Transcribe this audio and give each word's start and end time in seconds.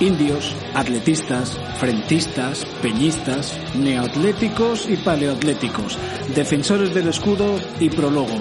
indios, 0.00 0.54
atletistas, 0.74 1.58
frentistas, 1.78 2.64
peñistas, 2.82 3.58
neoatléticos 3.74 4.88
y 4.88 4.96
paleoatléticos, 4.96 5.98
defensores 6.34 6.94
del 6.94 7.08
escudo 7.08 7.58
y 7.80 7.90
prólogo, 7.90 8.34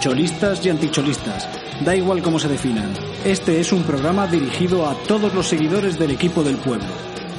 cholistas 0.00 0.64
y 0.64 0.70
anticholistas. 0.70 1.48
Da 1.84 1.94
igual 1.94 2.22
cómo 2.22 2.38
se 2.38 2.48
definan. 2.48 2.92
Este 3.24 3.60
es 3.60 3.72
un 3.72 3.82
programa 3.82 4.26
dirigido 4.26 4.88
a 4.88 4.94
todos 5.06 5.32
los 5.34 5.46
seguidores 5.46 5.98
del 5.98 6.12
equipo 6.12 6.42
del 6.42 6.56
pueblo, 6.56 6.88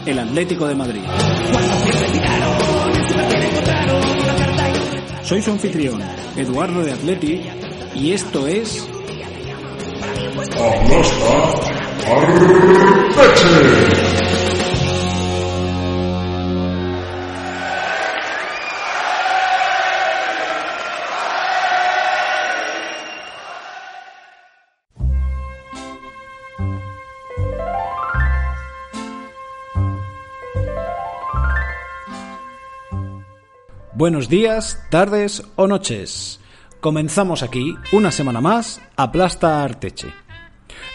el 0.06 0.20
Atlético 0.20 0.68
de 0.68 0.76
Madrid. 0.76 1.02
Soy 5.24 5.42
su 5.42 5.52
anfitrión, 5.52 6.02
Eduardo 6.36 6.84
de 6.84 6.94
Atleti, 6.94 7.42
y 7.96 8.14
esto 8.14 8.48
es 8.48 8.88
Buenos 33.94 34.30
días, 34.30 34.82
tardes 34.90 35.44
o 35.58 35.68
noches. 35.68 36.40
Comenzamos 36.80 37.44
aquí, 37.44 37.76
una 37.92 38.12
semana 38.12 38.40
más, 38.40 38.80
Aplasta 38.96 39.62
Arteche. 39.62 40.27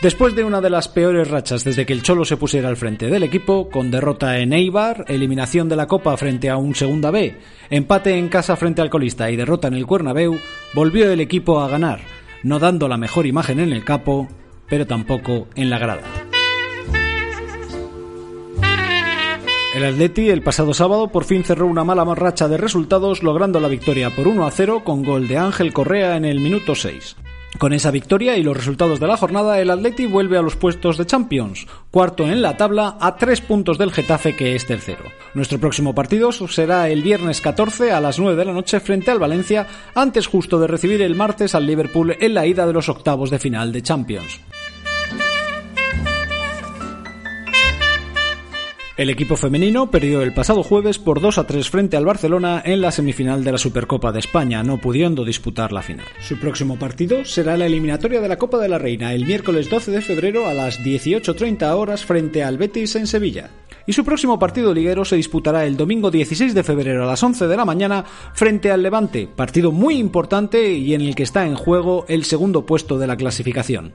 Después 0.01 0.35
de 0.35 0.45
una 0.45 0.61
de 0.61 0.71
las 0.71 0.89
peores 0.89 1.29
rachas 1.29 1.65
desde 1.65 1.87
que 1.87 1.93
el 1.93 2.03
Cholo 2.03 2.25
se 2.25 2.37
pusiera 2.37 2.69
al 2.69 2.77
frente 2.77 3.07
del 3.07 3.23
equipo, 3.23 3.69
con 3.71 3.91
derrota 3.91 4.39
en 4.39 4.53
Eibar, 4.53 5.05
eliminación 5.09 5.69
de 5.69 5.77
la 5.77 5.87
Copa 5.87 6.17
frente 6.17 6.51
a 6.51 6.57
un 6.57 6.75
Segunda 6.75 7.11
B, 7.11 7.37
empate 7.71 8.17
en 8.19 8.29
casa 8.29 8.57
frente 8.57 8.83
al 8.83 8.91
colista 8.91 9.31
y 9.31 9.37
derrota 9.37 9.69
en 9.69 9.75
el 9.75 9.87
Cuernabéu, 9.87 10.39
volvió 10.75 11.11
el 11.11 11.21
equipo 11.21 11.61
a 11.61 11.69
ganar, 11.69 12.01
no 12.43 12.59
dando 12.59 12.89
la 12.89 12.97
mejor 12.97 13.27
imagen 13.27 13.61
en 13.61 13.73
el 13.73 13.85
capo, 13.85 14.29
pero 14.69 14.87
tampoco 14.87 15.49
en 15.55 15.71
la 15.71 15.79
grada. 15.79 16.03
El 19.75 19.87
Atleti 19.87 20.29
el 20.29 20.43
pasado 20.43 20.75
sábado 20.75 21.09
por 21.09 21.25
fin 21.25 21.45
cerró 21.45 21.67
una 21.67 21.83
mala 21.83 22.05
racha 22.15 22.47
de 22.47 22.59
resultados 22.59 23.23
logrando 23.23 23.59
la 23.59 23.69
victoria 23.69 24.11
por 24.11 24.29
1 24.29 24.47
a 24.47 24.51
0 24.51 24.83
con 24.85 25.03
gol 25.03 25.29
de 25.29 25.39
Ángel 25.39 25.73
Correa 25.73 26.17
en 26.17 26.27
el 26.27 26.41
minuto 26.41 26.75
6. 26.75 27.17
Con 27.59 27.73
esa 27.73 27.91
victoria 27.91 28.37
y 28.37 28.43
los 28.43 28.57
resultados 28.57 28.99
de 28.99 29.07
la 29.07 29.17
jornada, 29.17 29.61
el 29.61 29.71
Atleti 29.71 30.07
vuelve 30.07 30.39
a 30.39 30.43
los 30.43 30.57
puestos 30.57 30.97
de 30.97 31.07
Champions, 31.07 31.67
cuarto 31.91 32.27
en 32.27 32.43
la 32.43 32.57
tabla 32.57 32.97
a 33.01 33.17
tres 33.17 33.41
puntos 33.41 33.79
del 33.79 33.93
Getafe 33.93 34.35
que 34.35 34.57
es 34.57 34.67
tercero. 34.67 35.05
Nuestro 35.35 35.61
próximo 35.61 35.95
partido 35.95 36.33
será 36.33 36.89
el 36.89 37.03
viernes 37.03 37.41
14 37.41 37.93
a 37.93 38.01
las 38.01 38.19
9 38.19 38.37
de 38.37 38.45
la 38.45 38.53
noche 38.53 38.81
frente 38.81 39.11
al 39.11 39.19
Valencia, 39.19 39.67
antes 39.95 40.27
justo 40.27 40.59
de 40.59 40.67
recibir 40.67 41.03
el 41.03 41.15
martes 41.15 41.55
al 41.55 41.67
Liverpool 41.67 42.17
en 42.19 42.35
la 42.35 42.47
ida 42.47 42.67
de 42.67 42.73
los 42.73 42.89
octavos 42.89 43.31
de 43.31 43.39
final 43.39 43.71
de 43.71 43.83
Champions. 43.83 44.41
El 48.95 49.09
equipo 49.09 49.37
femenino 49.37 49.91
perdió 49.91 50.21
el 50.21 50.35
pasado 50.35 50.63
jueves 50.63 50.99
por 50.99 51.23
2 51.23 51.39
a 51.39 51.47
3 51.47 51.71
frente 51.71 51.97
al 51.97 52.05
Barcelona 52.05 52.61
en 52.63 52.83
la 52.83 52.93
semifinal 52.93 53.43
de 53.43 53.53
la 53.53 53.57
Supercopa 53.57 54.13
de 54.13 54.19
España, 54.19 54.63
no 54.63 54.77
pudiendo 54.77 55.25
disputar 55.25 55.73
la 55.73 55.81
final. 55.81 56.05
Su 56.21 56.39
próximo 56.39 56.79
partido 56.79 57.25
será 57.25 57.57
la 57.57 57.65
eliminatoria 57.65 58.21
de 58.21 58.29
la 58.29 58.37
Copa 58.37 58.59
de 58.59 58.69
la 58.69 58.77
Reina 58.77 59.15
el 59.15 59.25
miércoles 59.25 59.71
12 59.71 59.93
de 59.93 60.03
febrero 60.03 60.47
a 60.47 60.53
las 60.53 60.81
18.30 60.81 61.75
horas 61.75 62.05
frente 62.05 62.45
al 62.45 62.59
Betis 62.59 62.95
en 62.97 63.07
Sevilla. 63.07 63.49
Y 63.87 63.95
su 63.95 64.05
próximo 64.05 64.39
partido 64.39 64.75
liguero 64.75 65.07
se 65.07 65.17
disputará 65.17 65.65
el 65.65 65.79
domingo 65.79 66.11
16 66.11 66.53
de 66.55 66.63
febrero 66.63 67.05
a 67.05 67.07
las 67.07 67.23
11 67.23 67.47
de 67.47 67.57
la 67.57 67.65
mañana 67.65 68.05
frente 68.35 68.71
al 68.71 68.83
Levante, 68.83 69.27
partido 69.27 69.73
muy 69.73 69.97
importante 69.97 70.71
y 70.71 70.93
en 70.93 71.01
el 71.01 71.15
que 71.15 71.23
está 71.23 71.47
en 71.47 71.55
juego 71.55 72.05
el 72.09 72.25
segundo 72.25 72.67
puesto 72.67 72.99
de 72.99 73.07
la 73.07 73.17
clasificación. 73.17 73.95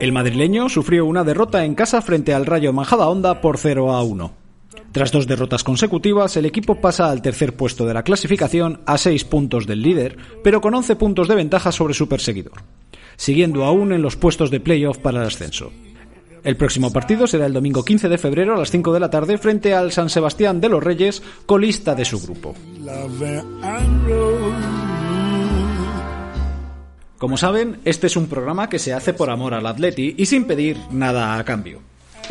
El 0.00 0.12
madrileño 0.12 0.70
sufrió 0.70 1.04
una 1.04 1.24
derrota 1.24 1.62
en 1.66 1.74
casa 1.74 2.00
frente 2.00 2.32
al 2.32 2.46
Rayo 2.46 2.72
Majadahonda 2.72 3.42
por 3.42 3.58
0 3.58 3.92
a 3.92 4.02
1. 4.02 4.32
Tras 4.92 5.12
dos 5.12 5.26
derrotas 5.26 5.62
consecutivas, 5.62 6.38
el 6.38 6.46
equipo 6.46 6.76
pasa 6.76 7.10
al 7.10 7.20
tercer 7.20 7.54
puesto 7.54 7.84
de 7.84 7.92
la 7.92 8.02
clasificación 8.02 8.80
a 8.86 8.96
6 8.96 9.24
puntos 9.24 9.66
del 9.66 9.82
líder, 9.82 10.16
pero 10.42 10.62
con 10.62 10.74
11 10.74 10.96
puntos 10.96 11.28
de 11.28 11.34
ventaja 11.34 11.70
sobre 11.70 11.92
su 11.92 12.08
perseguidor, 12.08 12.62
siguiendo 13.16 13.64
aún 13.64 13.92
en 13.92 14.00
los 14.00 14.16
puestos 14.16 14.50
de 14.50 14.60
playoff 14.60 14.96
para 14.96 15.20
el 15.20 15.26
ascenso. 15.26 15.70
El 16.44 16.56
próximo 16.56 16.90
partido 16.90 17.26
será 17.26 17.44
el 17.44 17.52
domingo 17.52 17.84
15 17.84 18.08
de 18.08 18.16
febrero 18.16 18.54
a 18.54 18.58
las 18.58 18.70
5 18.70 18.94
de 18.94 19.00
la 19.00 19.10
tarde 19.10 19.36
frente 19.36 19.74
al 19.74 19.92
San 19.92 20.08
Sebastián 20.08 20.62
de 20.62 20.70
los 20.70 20.82
Reyes, 20.82 21.22
colista 21.44 21.94
de 21.94 22.06
su 22.06 22.18
grupo. 22.22 22.54
Como 27.20 27.36
saben, 27.36 27.80
este 27.84 28.06
es 28.06 28.16
un 28.16 28.28
programa 28.28 28.70
que 28.70 28.78
se 28.78 28.94
hace 28.94 29.12
por 29.12 29.28
amor 29.28 29.52
al 29.52 29.66
atleti 29.66 30.14
y 30.16 30.24
sin 30.24 30.46
pedir 30.46 30.78
nada 30.90 31.38
a 31.38 31.44
cambio. 31.44 31.82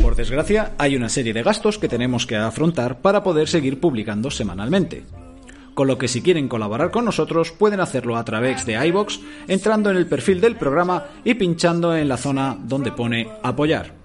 Por 0.02 0.16
desgracia, 0.16 0.72
hay 0.78 0.96
una 0.96 1.08
serie 1.08 1.32
de 1.32 1.44
gastos 1.44 1.78
que 1.78 1.86
tenemos 1.86 2.26
que 2.26 2.34
afrontar 2.34 3.00
para 3.00 3.22
poder 3.22 3.46
seguir 3.46 3.78
publicando 3.78 4.32
semanalmente. 4.32 5.04
Con 5.74 5.86
lo 5.86 5.96
que 5.96 6.08
si 6.08 6.22
quieren 6.22 6.48
colaborar 6.48 6.90
con 6.90 7.04
nosotros 7.04 7.52
pueden 7.52 7.78
hacerlo 7.78 8.16
a 8.16 8.24
través 8.24 8.66
de 8.66 8.84
iBox, 8.88 9.20
entrando 9.46 9.92
en 9.92 9.96
el 9.96 10.08
perfil 10.08 10.40
del 10.40 10.56
programa 10.56 11.04
y 11.22 11.34
pinchando 11.34 11.94
en 11.96 12.08
la 12.08 12.16
zona 12.16 12.58
donde 12.60 12.90
pone 12.90 13.28
apoyar. 13.44 13.99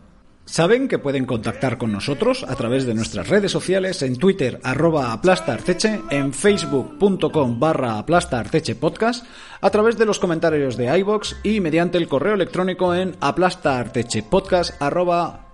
Saben 0.45 0.88
que 0.88 1.00
pueden 1.00 1.25
contactar 1.25 1.79
con 1.79 1.91
nosotros 1.91 2.45
a 2.47 2.56
través 2.56 2.85
de 2.85 2.94
nuestras 2.94 3.28
redes 3.29 3.51
sociales 3.51 4.03
en 4.03 4.16
Twitter 4.16 4.59
arroba 4.63 5.11
aplastarteche, 5.11 6.01
en 6.11 6.33
facebook.com 6.33 7.59
barra 7.59 7.97
aplastarteche 7.97 8.75
podcast, 8.75 9.25
a 9.59 9.69
través 9.72 9.97
de 9.97 10.05
los 10.05 10.19
comentarios 10.19 10.78
de 10.78 10.95
iBox 11.00 11.38
y 11.44 11.59
mediante 11.61 11.97
el 11.97 12.07
correo 12.07 12.35
electrónico 12.35 12.94
en 12.94 13.16
aplastartechepodcast 13.19 14.79
arroba. 14.81 15.47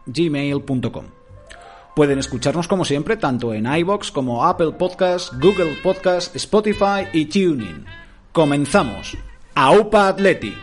Pueden 1.95 2.19
escucharnos 2.19 2.67
como 2.67 2.83
siempre 2.83 3.15
tanto 3.15 3.53
en 3.53 3.73
iBox 3.73 4.11
como 4.11 4.45
Apple 4.45 4.73
Podcasts, 4.73 5.31
Google 5.39 5.77
Podcasts, 5.81 6.35
Spotify 6.35 7.07
y 7.13 7.25
TuneIn. 7.25 7.85
Comenzamos. 8.33 9.17
¡Aupa 9.55 10.09
Atleti! 10.09 10.53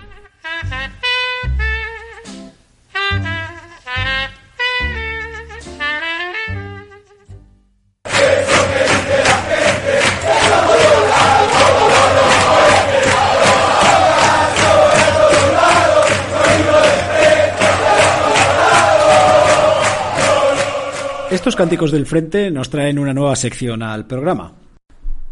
Estos 21.48 21.64
cánticos 21.64 21.92
del 21.92 22.04
frente 22.04 22.50
nos 22.50 22.68
traen 22.68 22.98
una 22.98 23.14
nueva 23.14 23.34
sección 23.34 23.82
al 23.82 24.06
programa. 24.06 24.52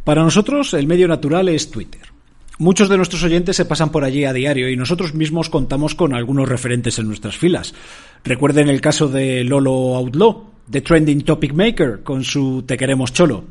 Para 0.03 0.23
nosotros, 0.23 0.73
el 0.73 0.87
medio 0.87 1.09
natural 1.09 1.51
es 1.51 1.71
Twitter. 1.71 2.01
Muchos 2.57 2.89
de 2.89 2.97
nuestros 2.97 3.23
oyentes 3.23 3.55
se 3.55 3.67
pasan 3.67 3.91
por 3.91 4.03
allí 4.03 4.25
a 4.25 4.33
diario 4.33 4.71
y 4.71 4.79
nosotros 4.79 5.13
mismos 5.13 5.51
contamos 5.51 5.95
con 5.95 6.15
algunos 6.15 6.49
referentes 6.49 6.99
en 6.99 7.09
nuestras 7.09 7.37
filas. 7.37 7.75
Recuerden 8.25 8.71
el 8.71 8.81
caso 8.81 9.09
de 9.09 9.45
Lolo 9.45 9.95
Outlaw, 9.95 10.45
The 10.71 10.81
Trending 10.81 11.21
Topic 11.21 11.53
Maker, 11.53 12.03
con 12.03 12.25
su 12.25 12.63
Te 12.63 12.79
queremos 12.79 13.13
cholo. 13.13 13.45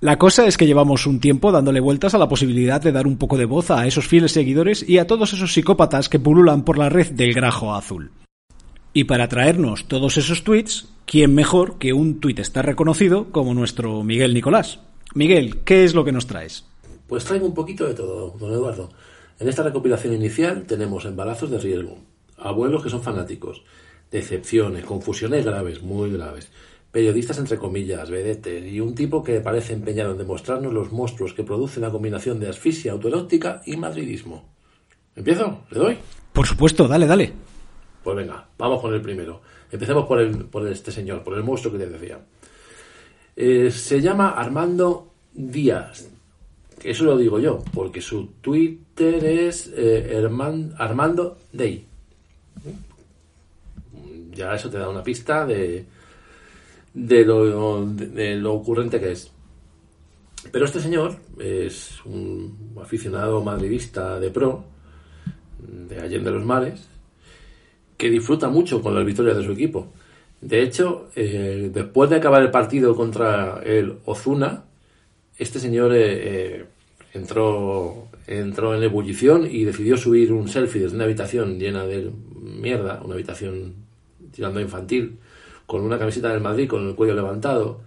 La 0.00 0.18
cosa 0.18 0.44
es 0.48 0.56
que 0.56 0.66
llevamos 0.66 1.06
un 1.06 1.20
tiempo 1.20 1.52
dándole 1.52 1.78
vueltas 1.78 2.14
a 2.14 2.18
la 2.18 2.28
posibilidad 2.28 2.82
de 2.82 2.90
dar 2.90 3.06
un 3.06 3.16
poco 3.16 3.38
de 3.38 3.44
voz 3.44 3.70
a 3.70 3.86
esos 3.86 4.08
fieles 4.08 4.32
seguidores 4.32 4.84
y 4.88 4.98
a 4.98 5.06
todos 5.06 5.34
esos 5.34 5.52
psicópatas 5.52 6.08
que 6.08 6.18
pululan 6.18 6.64
por 6.64 6.78
la 6.78 6.88
red 6.88 7.12
del 7.12 7.32
grajo 7.32 7.76
azul. 7.76 8.10
Y 8.92 9.04
para 9.04 9.28
traernos 9.28 9.86
todos 9.86 10.16
esos 10.16 10.42
tweets, 10.42 10.88
¿quién 11.08 11.34
mejor 11.34 11.78
que 11.78 11.94
un 11.94 12.20
está 12.36 12.60
reconocido 12.60 13.32
como 13.32 13.54
nuestro 13.54 14.04
Miguel 14.04 14.34
Nicolás? 14.34 14.80
Miguel, 15.14 15.60
¿qué 15.64 15.84
es 15.84 15.94
lo 15.94 16.04
que 16.04 16.12
nos 16.12 16.26
traes? 16.26 16.66
Pues 17.06 17.24
traigo 17.24 17.46
un 17.46 17.54
poquito 17.54 17.86
de 17.86 17.94
todo, 17.94 18.36
don 18.38 18.52
Eduardo. 18.52 18.90
En 19.40 19.48
esta 19.48 19.62
recopilación 19.62 20.12
inicial 20.12 20.64
tenemos 20.66 21.06
embarazos 21.06 21.50
de 21.50 21.58
riesgo, 21.58 21.98
abuelos 22.36 22.82
que 22.82 22.90
son 22.90 23.02
fanáticos, 23.02 23.62
decepciones, 24.10 24.84
confusiones 24.84 25.46
graves, 25.46 25.82
muy 25.82 26.12
graves, 26.12 26.50
periodistas 26.92 27.38
entre 27.38 27.56
comillas, 27.56 28.10
vedetes 28.10 28.70
y 28.70 28.80
un 28.80 28.94
tipo 28.94 29.22
que 29.22 29.40
parece 29.40 29.72
empeñado 29.72 30.12
en 30.12 30.18
demostrarnos 30.18 30.74
los 30.74 30.92
monstruos 30.92 31.32
que 31.32 31.44
produce 31.44 31.80
la 31.80 31.90
combinación 31.90 32.38
de 32.38 32.50
asfixia 32.50 32.92
autoerótica 32.92 33.62
y 33.64 33.78
madridismo. 33.78 34.44
¿Empiezo? 35.16 35.64
¿Le 35.70 35.78
doy? 35.78 35.98
Por 36.34 36.46
supuesto, 36.46 36.86
dale, 36.86 37.06
dale. 37.06 37.32
Pues 38.04 38.16
venga, 38.16 38.46
vamos 38.58 38.82
con 38.82 38.92
el 38.92 39.00
primero. 39.00 39.40
Empecemos 39.70 40.06
por, 40.06 40.20
el, 40.20 40.46
por 40.46 40.66
este 40.66 40.90
señor, 40.90 41.22
por 41.22 41.36
el 41.36 41.44
monstruo 41.44 41.72
que 41.72 41.78
te 41.78 41.90
decía. 41.90 42.20
Eh, 43.36 43.70
se 43.70 44.00
llama 44.00 44.30
Armando 44.30 45.12
Díaz. 45.32 46.08
Eso 46.82 47.04
lo 47.04 47.16
digo 47.16 47.38
yo, 47.38 47.62
porque 47.72 48.00
su 48.00 48.26
Twitter 48.40 49.24
es 49.24 49.70
eh, 49.74 50.28
Armando 50.78 51.38
Day. 51.52 51.84
Ya 54.32 54.54
eso 54.54 54.70
te 54.70 54.78
da 54.78 54.88
una 54.88 55.02
pista 55.02 55.44
de, 55.44 55.84
de, 56.94 57.24
lo, 57.24 57.84
de 57.86 58.36
lo 58.36 58.54
ocurrente 58.54 59.00
que 59.00 59.12
es. 59.12 59.30
Pero 60.52 60.64
este 60.64 60.80
señor 60.80 61.16
es 61.38 62.04
un 62.04 62.76
aficionado 62.80 63.42
madridista 63.42 64.20
de 64.20 64.30
pro, 64.30 64.64
de 65.58 66.00
Allende 66.00 66.30
los 66.30 66.44
Mares, 66.44 66.88
que 67.98 68.08
disfruta 68.08 68.48
mucho 68.48 68.80
con 68.80 68.94
las 68.94 69.04
victorias 69.04 69.36
de 69.36 69.44
su 69.44 69.52
equipo. 69.52 69.92
De 70.40 70.62
hecho, 70.62 71.10
eh, 71.16 71.70
después 71.74 72.08
de 72.08 72.16
acabar 72.16 72.40
el 72.42 72.50
partido 72.50 72.94
contra 72.94 73.60
el 73.64 73.98
Ozuna, 74.04 74.64
este 75.36 75.58
señor 75.58 75.92
eh, 75.94 75.98
eh, 76.00 76.64
entró, 77.12 78.08
entró 78.26 78.74
en 78.76 78.84
ebullición 78.84 79.48
y 79.50 79.64
decidió 79.64 79.96
subir 79.96 80.32
un 80.32 80.48
selfie 80.48 80.82
desde 80.82 80.94
una 80.94 81.04
habitación 81.04 81.58
llena 81.58 81.84
de 81.84 82.10
mierda, 82.40 83.02
una 83.04 83.14
habitación 83.14 83.74
tirando 84.32 84.60
infantil, 84.60 85.18
con 85.66 85.82
una 85.82 85.98
camiseta 85.98 86.28
del 86.28 86.40
Madrid 86.40 86.68
con 86.68 86.86
el 86.86 86.94
cuello 86.94 87.14
levantado 87.14 87.80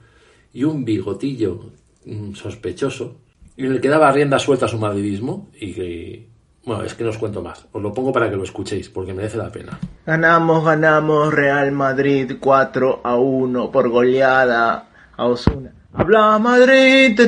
y 0.54 0.66
un 0.66 0.84
bigotillo 0.84 1.72
mm, 2.06 2.34
sospechoso, 2.34 3.16
en 3.56 3.72
el 3.72 3.80
que 3.80 3.88
daba 3.88 4.12
rienda 4.12 4.40
suelta 4.40 4.66
a 4.66 4.69
su 4.69 4.78
madridismo 4.78 5.50
y 5.58 5.74
que, 5.74 6.31
bueno, 6.63 6.84
es 6.84 6.94
que 6.94 7.04
no 7.04 7.10
os 7.10 7.18
cuento 7.18 7.42
más. 7.42 7.66
Os 7.72 7.81
lo 7.81 7.94
pongo 7.94 8.13
para 8.13 8.30
que 8.30 8.36
lo 8.36 8.44
escuchéis, 8.44 8.90
porque 8.90 9.13
merece 9.13 9.38
la 9.38 9.52
pena. 9.52 9.80
Ganamos, 10.06 10.63
ganamos 10.63 11.34
Real 11.34 11.72
Madrid 11.72 12.34
4 12.40 13.02
a 13.04 13.16
1 13.16 13.72
por 13.72 13.90
goleada 13.90 14.88
a 15.18 15.25
Osuna. 15.25 15.74
Habla 15.94 16.40
Madrid, 16.40 17.19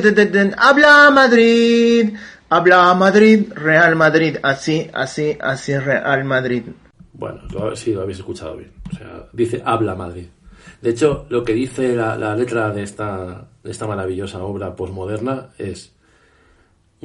habla 0.56 1.10
Madrid, 1.10 2.14
habla 2.48 2.94
Madrid, 2.94 3.52
Real 3.54 3.96
Madrid, 3.96 4.36
así, 4.42 4.88
así, 4.94 5.36
así 5.40 5.76
Real 5.76 6.24
Madrid. 6.24 6.62
Bueno, 7.12 7.40
sí, 7.74 7.92
lo 7.92 8.02
habéis 8.02 8.18
escuchado 8.18 8.56
bien. 8.56 8.72
O 8.92 8.96
sea, 8.96 9.26
dice 9.32 9.62
habla 9.64 9.94
Madrid. 9.94 10.28
De 10.80 10.90
hecho, 10.90 11.26
lo 11.28 11.44
que 11.44 11.54
dice 11.54 11.94
la, 11.94 12.16
la 12.16 12.36
letra 12.36 12.70
de 12.70 12.82
esta, 12.82 13.48
de 13.62 13.70
esta 13.70 13.86
maravillosa 13.86 14.42
obra 14.42 14.76
posmoderna 14.76 15.48
es 15.58 15.93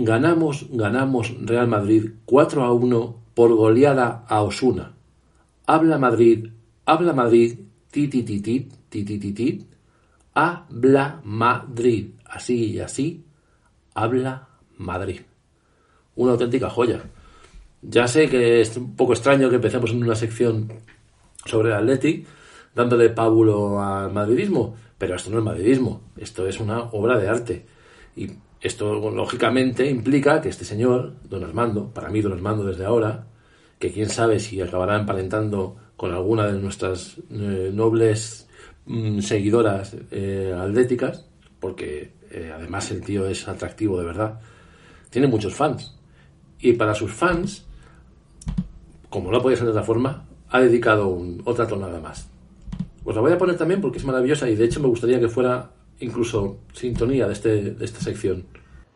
Ganamos, 0.02 0.68
ganamos 0.72 1.36
Real 1.42 1.68
Madrid 1.68 2.12
4 2.24 2.64
a 2.64 2.72
1 2.72 3.16
por 3.34 3.54
goleada 3.54 4.24
a 4.30 4.44
Osuna. 4.44 4.94
Habla 5.68 5.98
Madrid, 5.98 6.52
habla 6.86 7.12
Madrid, 7.12 7.60
ti 7.92 8.08
ti 8.08 8.24
ti 8.24 8.40
ti 8.40 8.70
ti 8.90 9.04
ti 9.04 9.20
ti 9.20 9.34
ti, 9.34 9.68
habla 10.34 11.20
Madrid, 11.26 12.12
así 12.24 12.72
y 12.72 12.80
así, 12.80 13.26
habla 13.94 14.48
Madrid. 14.78 15.20
Una 16.16 16.32
auténtica 16.32 16.70
joya. 16.70 17.04
Ya 17.82 18.08
sé 18.08 18.30
que 18.30 18.62
es 18.62 18.78
un 18.78 18.96
poco 18.96 19.12
extraño 19.12 19.50
que 19.50 19.58
empecemos 19.58 19.92
en 19.92 20.02
una 20.02 20.16
sección 20.16 20.72
sobre 21.44 21.72
el 21.72 21.76
Athletic, 21.76 22.26
dándole 22.74 23.10
pábulo 23.10 23.84
al 23.84 24.14
madridismo, 24.14 24.78
pero 24.98 25.16
esto 25.16 25.30
no 25.30 25.40
es 25.40 25.44
madridismo, 25.44 26.04
esto 26.16 26.48
es 26.48 26.58
una 26.62 26.84
obra 26.84 27.18
de 27.18 27.28
arte. 27.28 27.66
Y 28.16 28.30
esto, 28.62 29.12
lógicamente, 29.12 29.90
implica 29.90 30.42
que 30.42 30.50
este 30.50 30.66
señor, 30.66 31.14
don 31.24 31.44
Armando, 31.44 31.94
para 31.94 32.10
mí 32.10 32.22
don 32.22 32.34
Armando 32.34 32.66
desde 32.66 32.86
ahora, 32.86 33.28
que 33.80 33.92
quién 33.92 34.10
sabe 34.10 34.40
si 34.40 34.60
acabará 34.60 35.00
emparentando 35.00 35.78
con 35.96 36.14
alguna 36.14 36.48
de 36.48 36.60
nuestras 36.60 37.18
eh, 37.30 37.72
nobles 37.74 38.48
mm, 38.86 39.20
seguidoras 39.20 39.96
eh, 40.12 40.54
atléticas, 40.58 41.26
porque 41.60 42.12
eh, 42.32 42.52
además 42.54 42.92
el 42.92 43.02
tío 43.02 43.28
es 43.28 43.48
atractivo 43.48 43.98
de 43.98 44.06
verdad, 44.06 44.40
tiene 45.10 45.28
muchos 45.28 45.56
fans. 45.56 45.96
Y 46.60 46.74
para 46.74 46.94
sus 46.94 47.14
fans, 47.14 47.66
como 49.10 49.32
no 49.32 49.42
puede 49.42 49.56
ser 49.56 49.66
de 49.66 49.72
otra 49.72 49.84
forma, 49.84 50.26
ha 50.50 50.60
dedicado 50.60 51.18
otra 51.46 51.66
tonada 51.66 52.00
más. 52.02 52.30
Os 53.06 53.16
la 53.16 53.22
voy 53.22 53.32
a 53.32 53.38
poner 53.38 53.58
también 53.58 53.80
porque 53.80 53.98
es 53.98 54.06
maravillosa 54.06 54.50
y 54.50 54.56
de 54.56 54.66
hecho 54.66 54.82
me 54.82 54.88
gustaría 54.88 55.20
que 55.20 55.30
fuera 55.30 55.72
incluso 56.00 56.60
sintonía 56.74 57.28
de, 57.28 57.34
este, 57.34 57.62
de 57.72 57.86
esta 57.86 58.00
sección. 58.02 58.46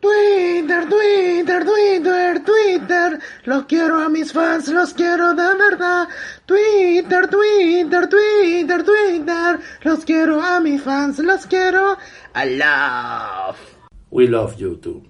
Twitter, 0.04 0.86
Twitter, 0.86 1.64
Twitter, 1.64 2.44
Twitter, 2.44 3.18
los 3.44 3.64
quiero 3.64 4.00
a 4.00 4.10
mis 4.10 4.32
fans, 4.32 4.68
los 4.68 4.92
quiero 4.92 5.34
de 5.34 5.54
verdad. 5.54 6.08
Twitter, 6.44 7.26
Twitter, 7.28 8.08
Twitter, 8.08 8.84
Twitter, 8.84 9.60
los 9.82 10.04
quiero 10.04 10.42
a 10.42 10.60
mis 10.60 10.82
fans, 10.82 11.20
los 11.20 11.46
quiero 11.46 11.96
a 12.34 12.44
love. 12.44 13.56
We 14.10 14.28
love 14.28 14.56
you 14.58 14.76
too. 14.76 15.02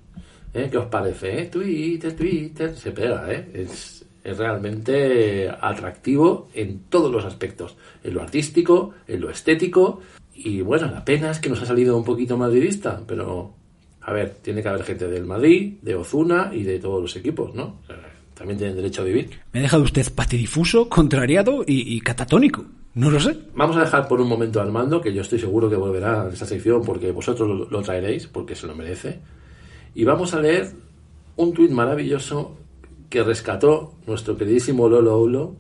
¿Eh? 0.53 0.69
¿Qué 0.71 0.79
os 0.79 0.87
parece? 0.87 1.43
Eh? 1.43 1.47
Twitter, 1.47 2.15
Twitter, 2.15 2.77
se 2.77 2.93
pega, 2.93 3.33
¿eh? 3.33 3.51
Es, 3.53 4.07
es 4.23 4.39
realmente 4.39 5.53
atractivo 5.61 6.51
en 6.55 6.85
todos 6.85 7.11
los 7.11 7.25
aspectos, 7.25 7.77
en 8.05 8.15
lo 8.15 8.23
artístico, 8.23 8.95
en 9.09 9.21
lo 9.21 9.31
estético, 9.31 10.01
y 10.35 10.61
bueno, 10.61 10.91
la 10.91 11.05
pena 11.05 11.31
es 11.31 11.39
que 11.39 11.49
nos 11.49 11.63
ha 11.63 11.67
salido 11.67 11.97
un 11.97 12.05
poquito 12.05 12.37
madridista, 12.37 13.01
pero 13.07 13.55
a 14.01 14.13
ver, 14.13 14.37
tiene 14.43 14.63
que 14.63 14.69
haber 14.69 14.85
gente 14.85 15.09
del 15.09 15.25
Madrid, 15.25 15.75
de 15.81 15.95
Ozuna 15.95 16.51
y 16.53 16.63
de 16.63 16.79
todos 16.79 17.01
los 17.01 17.17
equipos, 17.17 17.55
¿no? 17.55 17.77
También 18.35 18.59
tienen 18.59 18.77
derecho 18.77 19.03
a 19.03 19.05
vivir. 19.05 19.31
Me 19.53 19.61
ha 19.61 19.63
dejado 19.63 19.85
usted 19.85 20.13
patidifuso, 20.13 20.89
contrariado 20.89 21.65
y, 21.67 22.01
catatónico. 22.01 22.65
No 22.95 23.11
lo 23.11 23.19
sé. 23.19 23.37
Vamos 23.55 23.77
a 23.77 23.81
dejar 23.81 24.07
por 24.07 24.21
un 24.21 24.29
momento 24.29 24.61
al 24.61 24.71
mando, 24.71 25.01
que 25.01 25.13
yo 25.13 25.23
estoy 25.23 25.39
seguro 25.39 25.71
que 25.71 25.77
volverá 25.77 26.23
a 26.23 26.29
esta 26.29 26.47
sección 26.47 26.83
porque 26.85 27.13
vosotros 27.13 27.69
lo, 27.71 27.83
traeréis, 27.83 28.27
porque 28.27 28.55
se 28.55 28.67
lo 28.67 28.75
merece. 28.75 29.21
Y 29.95 30.05
vamos 30.05 30.35
a 30.35 30.41
leer 30.41 30.73
un 31.37 31.53
tuit 31.53 31.71
maravilloso 31.71 32.57
que 33.09 33.23
rescató 33.23 33.95
nuestro 34.07 34.37
queridísimo 34.37 34.89
Lolo 34.89 35.15
Oulo 35.15 35.57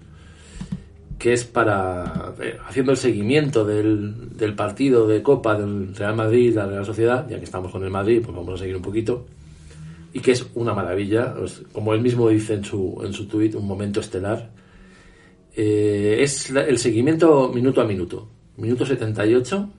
que 1.18 1.32
es 1.32 1.44
para, 1.44 2.34
eh, 2.40 2.58
haciendo 2.66 2.92
el 2.92 2.98
seguimiento 2.98 3.64
del, 3.64 4.36
del, 4.36 4.54
partido 4.54 5.06
de 5.06 5.22
Copa 5.22 5.58
del 5.58 5.94
Real 5.94 6.16
Madrid, 6.16 6.54
la 6.54 6.66
Real 6.66 6.84
Sociedad, 6.84 7.28
ya 7.28 7.38
que 7.38 7.44
estamos 7.44 7.70
con 7.70 7.84
el 7.84 7.90
Madrid, 7.90 8.20
pues 8.24 8.36
vamos 8.36 8.54
a 8.54 8.58
seguir 8.58 8.76
un 8.76 8.82
poquito, 8.82 9.26
y 10.12 10.20
que 10.20 10.32
es 10.32 10.46
una 10.54 10.74
maravilla, 10.74 11.34
como 11.72 11.94
él 11.94 12.00
mismo 12.00 12.28
dice 12.28 12.54
en 12.54 12.64
su, 12.64 13.00
en 13.04 13.12
su 13.12 13.26
tuit, 13.26 13.54
un 13.54 13.66
momento 13.66 14.00
estelar, 14.00 14.50
eh, 15.56 16.18
es 16.20 16.50
el 16.50 16.78
seguimiento 16.78 17.50
minuto 17.52 17.80
a 17.80 17.84
minuto, 17.84 18.28
minuto 18.56 18.84
78, 18.84 19.70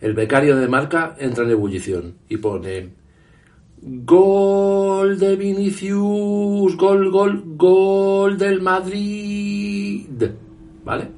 el 0.00 0.14
becario 0.14 0.56
de 0.56 0.68
marca 0.68 1.16
entra 1.18 1.44
en 1.44 1.50
ebullición 1.50 2.14
y 2.28 2.36
pone 2.36 2.90
Gol 3.82 5.18
de 5.18 5.36
Vinicius, 5.36 6.76
gol, 6.76 7.10
gol, 7.10 7.42
gol 7.56 8.38
del 8.38 8.60
Madrid. 8.62 10.06
¿Vale? 10.84 11.08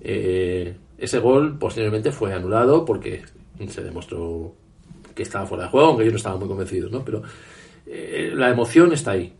Eh, 0.00 0.76
ese 0.98 1.18
gol 1.18 1.58
posteriormente 1.58 2.10
fue 2.10 2.32
anulado 2.34 2.84
porque 2.84 3.22
se 3.68 3.82
demostró 3.82 4.54
que 5.14 5.22
estaba 5.22 5.46
fuera 5.46 5.64
de 5.64 5.70
juego, 5.70 5.88
aunque 5.88 6.04
yo 6.04 6.10
no 6.10 6.16
estaba 6.16 6.36
muy 6.36 6.48
convencido, 6.48 6.90
¿no? 6.90 7.04
Pero 7.04 7.22
eh, 7.86 8.32
la 8.34 8.50
emoción 8.50 8.92
está 8.92 9.12
ahí. 9.12 9.32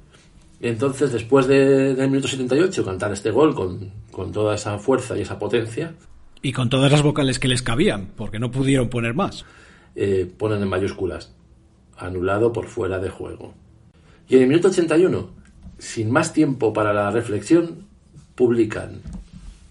Entonces, 0.61 1.13
después 1.13 1.47
de, 1.47 1.95
del 1.95 2.09
minuto 2.09 2.29
78, 2.29 2.85
cantar 2.85 3.13
este 3.13 3.31
gol 3.31 3.55
con, 3.55 3.91
con 4.11 4.33
toda 4.33 4.55
esa 4.55 4.79
fuerza 4.79 5.19
y 5.19 5.23
esa 5.23 5.39
potencia. 5.39 5.95
Y 6.41 6.53
con 6.53 6.71
todas 6.71 6.93
las 6.93 7.03
vocales 7.03 7.39
que 7.39 7.49
les 7.49 7.63
cabían, 7.63 8.13
porque 8.17 8.39
no 8.39 8.51
pudieron 8.51 8.89
poner 8.89 9.15
más. 9.15 9.45
Eh, 9.97 10.31
ponen 10.39 10.63
en 10.63 10.69
mayúsculas 10.69 11.35
anulado 11.97 12.53
por 12.53 12.67
fuera 12.67 12.99
de 12.99 13.11
juego. 13.11 13.55
Y 14.29 14.37
en 14.37 14.43
el 14.43 14.49
minuto 14.49 14.69
81, 14.69 15.31
sin 15.79 16.11
más 16.11 16.33
tiempo 16.33 16.73
para 16.73 16.93
la 16.93 17.11
reflexión, 17.11 17.87
publican, 18.35 19.03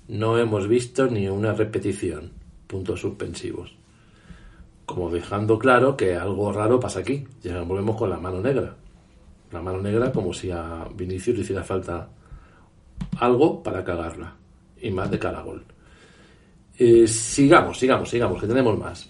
no 0.07 0.37
hemos 0.37 0.67
visto 0.67 1.07
ni 1.07 1.27
una 1.27 1.53
repetición. 1.53 2.31
puntos 2.67 3.01
suspensivos. 3.01 3.75
Como 4.85 5.09
dejando 5.09 5.59
claro 5.59 5.95
que 5.95 6.15
algo 6.15 6.51
raro 6.51 6.79
pasa 6.79 6.99
aquí. 6.99 7.25
Ya 7.41 7.61
volvemos 7.61 7.95
con 7.95 8.09
la 8.09 8.17
mano 8.17 8.41
negra. 8.41 8.75
La 9.51 9.61
mano 9.61 9.79
negra 9.79 10.11
como 10.11 10.33
si 10.33 10.49
a 10.49 10.87
Vinicius 10.95 11.37
le 11.37 11.43
hiciera 11.43 11.63
falta 11.63 12.09
algo 13.19 13.61
para 13.61 13.83
cagarla. 13.83 14.35
Y 14.81 14.89
más 14.89 15.09
de 15.09 15.19
cada 15.19 15.41
gol. 15.41 15.63
Eh, 16.77 17.07
sigamos, 17.07 17.77
sigamos, 17.77 18.09
sigamos, 18.09 18.41
que 18.41 18.47
tenemos 18.47 18.77
más. 18.77 19.09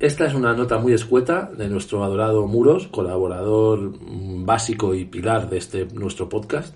Esta 0.00 0.24
es 0.24 0.32
una 0.32 0.54
nota 0.54 0.78
muy 0.78 0.94
escueta 0.94 1.50
de 1.54 1.68
nuestro 1.68 2.02
adorado 2.02 2.46
Muros, 2.46 2.86
colaborador 2.86 3.92
básico 4.00 4.94
y 4.94 5.04
pilar 5.04 5.50
de 5.50 5.58
este 5.58 5.84
nuestro 5.92 6.26
podcast, 6.26 6.74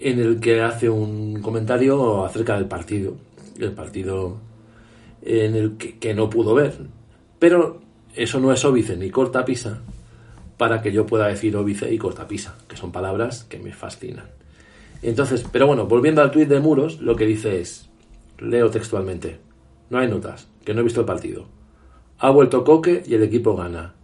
en 0.00 0.18
el 0.18 0.40
que 0.40 0.62
hace 0.62 0.90
un 0.90 1.40
comentario 1.40 2.24
acerca 2.24 2.56
del 2.56 2.66
partido, 2.66 3.14
el 3.56 3.70
partido 3.70 4.38
en 5.22 5.54
el 5.54 5.76
que, 5.76 6.12
no 6.12 6.28
pudo 6.28 6.56
ver. 6.56 6.76
Pero 7.38 7.80
eso 8.16 8.40
no 8.40 8.52
es 8.52 8.64
óbice 8.64 8.96
ni 8.96 9.08
cortapisa 9.10 9.80
para 10.56 10.82
que 10.82 10.90
yo 10.90 11.06
pueda 11.06 11.28
decir 11.28 11.56
óbice 11.56 11.94
y 11.94 11.98
cortapisa, 11.98 12.58
que 12.66 12.76
son 12.76 12.90
palabras 12.90 13.44
que 13.44 13.60
me 13.60 13.72
fascinan. 13.72 14.26
Entonces, 15.02 15.46
pero 15.52 15.68
bueno, 15.68 15.86
volviendo 15.86 16.20
al 16.20 16.32
tuit 16.32 16.48
de 16.48 16.58
Muros, 16.58 17.00
lo 17.00 17.14
que 17.14 17.26
dice 17.26 17.60
es, 17.60 17.88
Leo 18.40 18.70
textualmente. 18.70 19.38
No 19.88 19.98
hay 19.98 20.08
notas, 20.08 20.48
que 20.64 20.74
no 20.74 20.80
he 20.80 20.84
visto 20.84 20.98
el 20.98 21.06
partido. 21.06 21.61
Ha 22.22 22.30
vuelto 22.30 22.62
Coque 22.62 23.02
y 23.04 23.14
el 23.14 23.24
equipo 23.24 23.56
gana. 23.56 23.94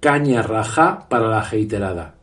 Caña 0.00 0.42
raja 0.42 1.06
para 1.08 1.28
la 1.28 1.48
heiterada. 1.48 2.16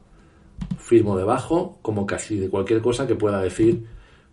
Firmo 0.77 1.18
debajo, 1.18 1.80
como 1.82 2.06
casi 2.06 2.36
de 2.36 2.50
cualquier 2.50 2.82
cosa 2.82 3.08
que 3.08 3.16
pueda 3.16 3.42
decir 3.42 3.86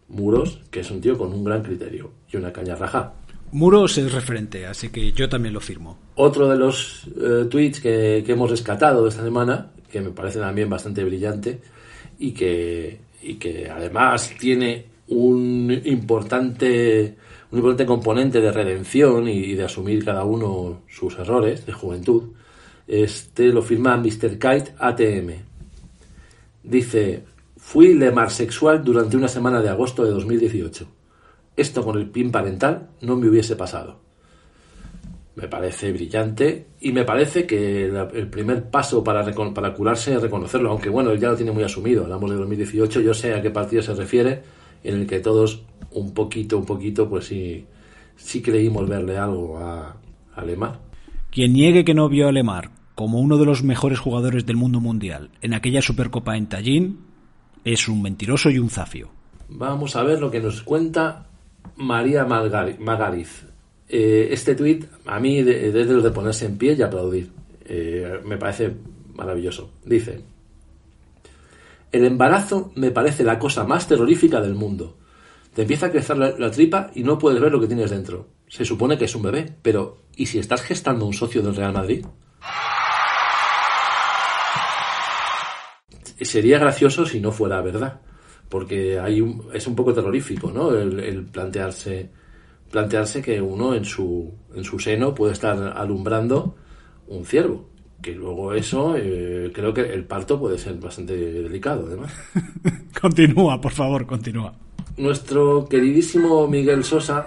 Muros, 0.09 0.61
que 0.73 0.81
es 0.81 0.91
un 0.91 1.01
tío 1.01 1.17
con 1.17 1.33
un 1.33 1.45
gran 1.45 1.63
criterio 1.63 2.11
y 2.33 2.37
una 2.37 2.53
caña 2.53 2.75
raja. 2.75 3.13
Muros 3.53 3.97
es 3.97 4.13
referente, 4.13 4.67
así 4.67 4.89
que 4.89 5.13
yo 5.13 5.29
también 5.29 5.55
lo 5.55 5.61
firmo. 5.61 5.99
Otro 6.17 6.49
de 6.49 6.57
los 6.57 7.07
eh, 7.17 7.45
tweets 7.49 7.79
que, 7.79 8.25
que, 8.27 8.33
hemos 8.33 8.51
rescatado 8.51 9.05
de 9.05 9.11
esta 9.11 9.23
semana, 9.23 9.71
que 9.89 10.01
me 10.01 10.11
parece 10.11 10.41
también 10.41 10.69
bastante 10.69 11.05
brillante 11.05 11.61
y 12.19 12.33
que, 12.33 12.99
y 13.23 13.35
que 13.35 13.71
además 13.71 14.33
tiene 14.37 14.87
un 15.07 15.81
importante 15.85 17.17
un 17.55 17.59
importante 17.59 17.87
componente 17.87 18.41
de 18.41 18.51
redención 18.51 19.29
y 19.29 19.55
de 19.55 19.63
asumir 19.63 20.05
cada 20.05 20.25
uno 20.25 20.83
sus 20.89 21.17
errores 21.21 21.65
de 21.65 21.73
juventud. 21.73 22.33
Este 22.89 23.47
lo 23.53 23.63
firma 23.63 23.97
Mr. 23.97 24.41
Kite 24.41 24.75
ATM. 24.77 25.31
Dice, 26.65 27.23
fui 27.57 27.97
sexual 28.31 28.83
durante 28.83 29.17
una 29.17 29.29
semana 29.29 29.63
de 29.63 29.69
agosto 29.69 30.05
de 30.05 30.11
2018. 30.11 30.89
Esto 31.57 31.85
con 31.85 31.97
el 31.97 32.11
PIN 32.11 32.33
parental 32.33 32.89
no 33.03 33.17
me 33.17 33.29
hubiese 33.29 33.55
pasado. 33.55 34.01
Me 35.37 35.47
parece 35.47 35.93
brillante 35.93 36.67
y 36.81 36.91
me 36.91 37.05
parece 37.05 37.47
que 37.47 37.85
el 37.85 38.29
primer 38.31 38.69
paso 38.69 39.05
para, 39.05 39.25
para 39.55 39.75
curarse 39.75 40.13
es 40.13 40.21
reconocerlo, 40.21 40.71
aunque 40.73 40.89
bueno, 40.89 41.13
él 41.13 41.21
ya 41.21 41.29
lo 41.29 41.37
tiene 41.37 41.53
muy 41.53 41.63
asumido. 41.63 42.03
Hablamos 42.03 42.33
de 42.33 42.37
2018, 42.37 43.01
yo 43.01 43.15
sé 43.15 43.33
a 43.33 43.41
qué 43.41 43.51
partido 43.51 43.81
se 43.81 43.95
refiere, 43.95 44.43
en 44.85 45.01
el 45.01 45.07
que 45.07 45.21
todos 45.21 45.65
un 45.91 46.15
poquito, 46.15 46.59
un 46.59 46.67
poquito, 46.67 47.09
pues 47.09 47.27
sí, 47.27 47.65
sí 48.17 48.43
creímos 48.43 48.89
verle 48.89 49.17
algo 49.17 49.59
a, 49.59 49.97
a 50.35 50.45
Lemar. 50.45 50.81
Quien 51.31 51.53
niegue 51.53 51.85
que 51.85 51.95
no 51.95 52.09
vio 52.09 52.29
a 52.29 52.33
Lemar 52.33 52.71
como 52.95 53.19
uno 53.19 53.39
de 53.39 53.45
los 53.45 53.65
mejores 53.65 53.99
jugadores 53.99 54.47
del 54.47 54.57
mundo 54.57 54.81
mundial 54.81 55.31
en 55.41 55.55
aquella 55.55 55.83
Supercopa 55.83 56.37
en 56.37 56.49
Tallinn 56.49 56.99
es 57.65 57.89
un 57.89 58.03
mentiroso 58.03 58.51
y 58.51 58.59
un 58.59 58.71
zafio. 58.71 59.11
Vamos 59.49 59.97
a 59.97 60.03
ver 60.03 60.21
lo 60.21 60.31
que 60.31 60.41
nos 60.41 60.63
cuenta 60.63 61.27
María 61.77 62.25
Magariz. 62.25 63.47
Eh, 63.89 64.29
este 64.31 64.55
tuit, 64.55 64.87
a 65.07 65.19
mí, 65.21 65.43
desde 65.43 65.93
los 65.93 66.03
de 66.03 66.11
ponerse 66.11 66.47
en 66.47 66.57
pie 66.57 66.75
y 66.75 66.83
aplaudir, 66.83 67.31
eh, 67.65 68.21
me 68.25 68.37
parece 68.37 68.75
maravilloso. 69.15 69.71
Dice, 69.85 70.23
el 71.95 72.05
embarazo 72.05 72.73
me 72.75 72.91
parece 72.91 73.23
la 73.23 73.39
cosa 73.39 73.63
más 73.63 73.87
terrorífica 73.87 74.41
del 74.41 74.57
mundo. 74.57 74.99
Te 75.55 75.63
empieza 75.63 75.87
a 75.87 75.91
crecer 75.93 76.19
la, 76.19 76.51
tripa 76.51 76.91
y 76.93 77.05
no 77.05 77.19
puedes 77.19 77.41
ver 77.41 77.53
lo 77.53 77.61
que 77.61 77.69
tienes 77.69 77.91
dentro. 77.91 78.31
Se 78.49 78.65
supone 78.65 78.99
que 78.99 79.05
es 79.05 79.15
un 79.15 79.23
bebé, 79.23 79.57
pero 79.63 80.03
¿y 80.17 80.27
si 80.27 80.41
estás 80.41 80.63
gestando 80.63 81.07
un 81.07 81.13
socio 81.13 81.41
del 81.41 81.55
Real 81.55 81.73
Madrid? 81.73 82.05
Sería 86.21 86.59
gracioso 86.59 87.07
si 87.07 87.21
no 87.21 87.31
fuera 87.31 87.63
verdad, 87.63 88.01
porque 88.49 88.99
hay 88.99 89.23
es 89.53 89.67
un 89.69 89.77
poco 89.77 89.95
terrorífico, 89.95 90.51
¿no? 90.51 90.75
El, 90.75 91.27
plantearse 91.27 92.11
plantearse 92.73 93.23
que 93.23 93.41
uno 93.41 93.77
en 93.77 93.85
su 93.85 94.35
en 94.53 94.65
su 94.65 94.81
seno 94.81 95.15
puede 95.15 95.33
estar 95.33 95.57
alumbrando 95.77 96.57
un 97.07 97.25
ciervo 97.25 97.74
que 98.05 98.13
luego 98.13 98.53
eso 98.53 98.95
eh, 98.99 99.51
creo 99.55 99.73
que 99.73 99.81
el 99.81 100.05
parto 100.05 100.39
puede 100.39 100.59
ser 100.59 100.75
bastante 100.75 101.17
delicado 101.17 101.87
además. 101.87 102.13
Continúa 103.01 103.59
por 103.59 103.73
favor 103.73 104.05
continúa. 104.05 104.53
Nuestro 104.99 105.67
queridísimo 105.67 106.47
Miguel 106.47 106.85
Sosa, 106.85 107.27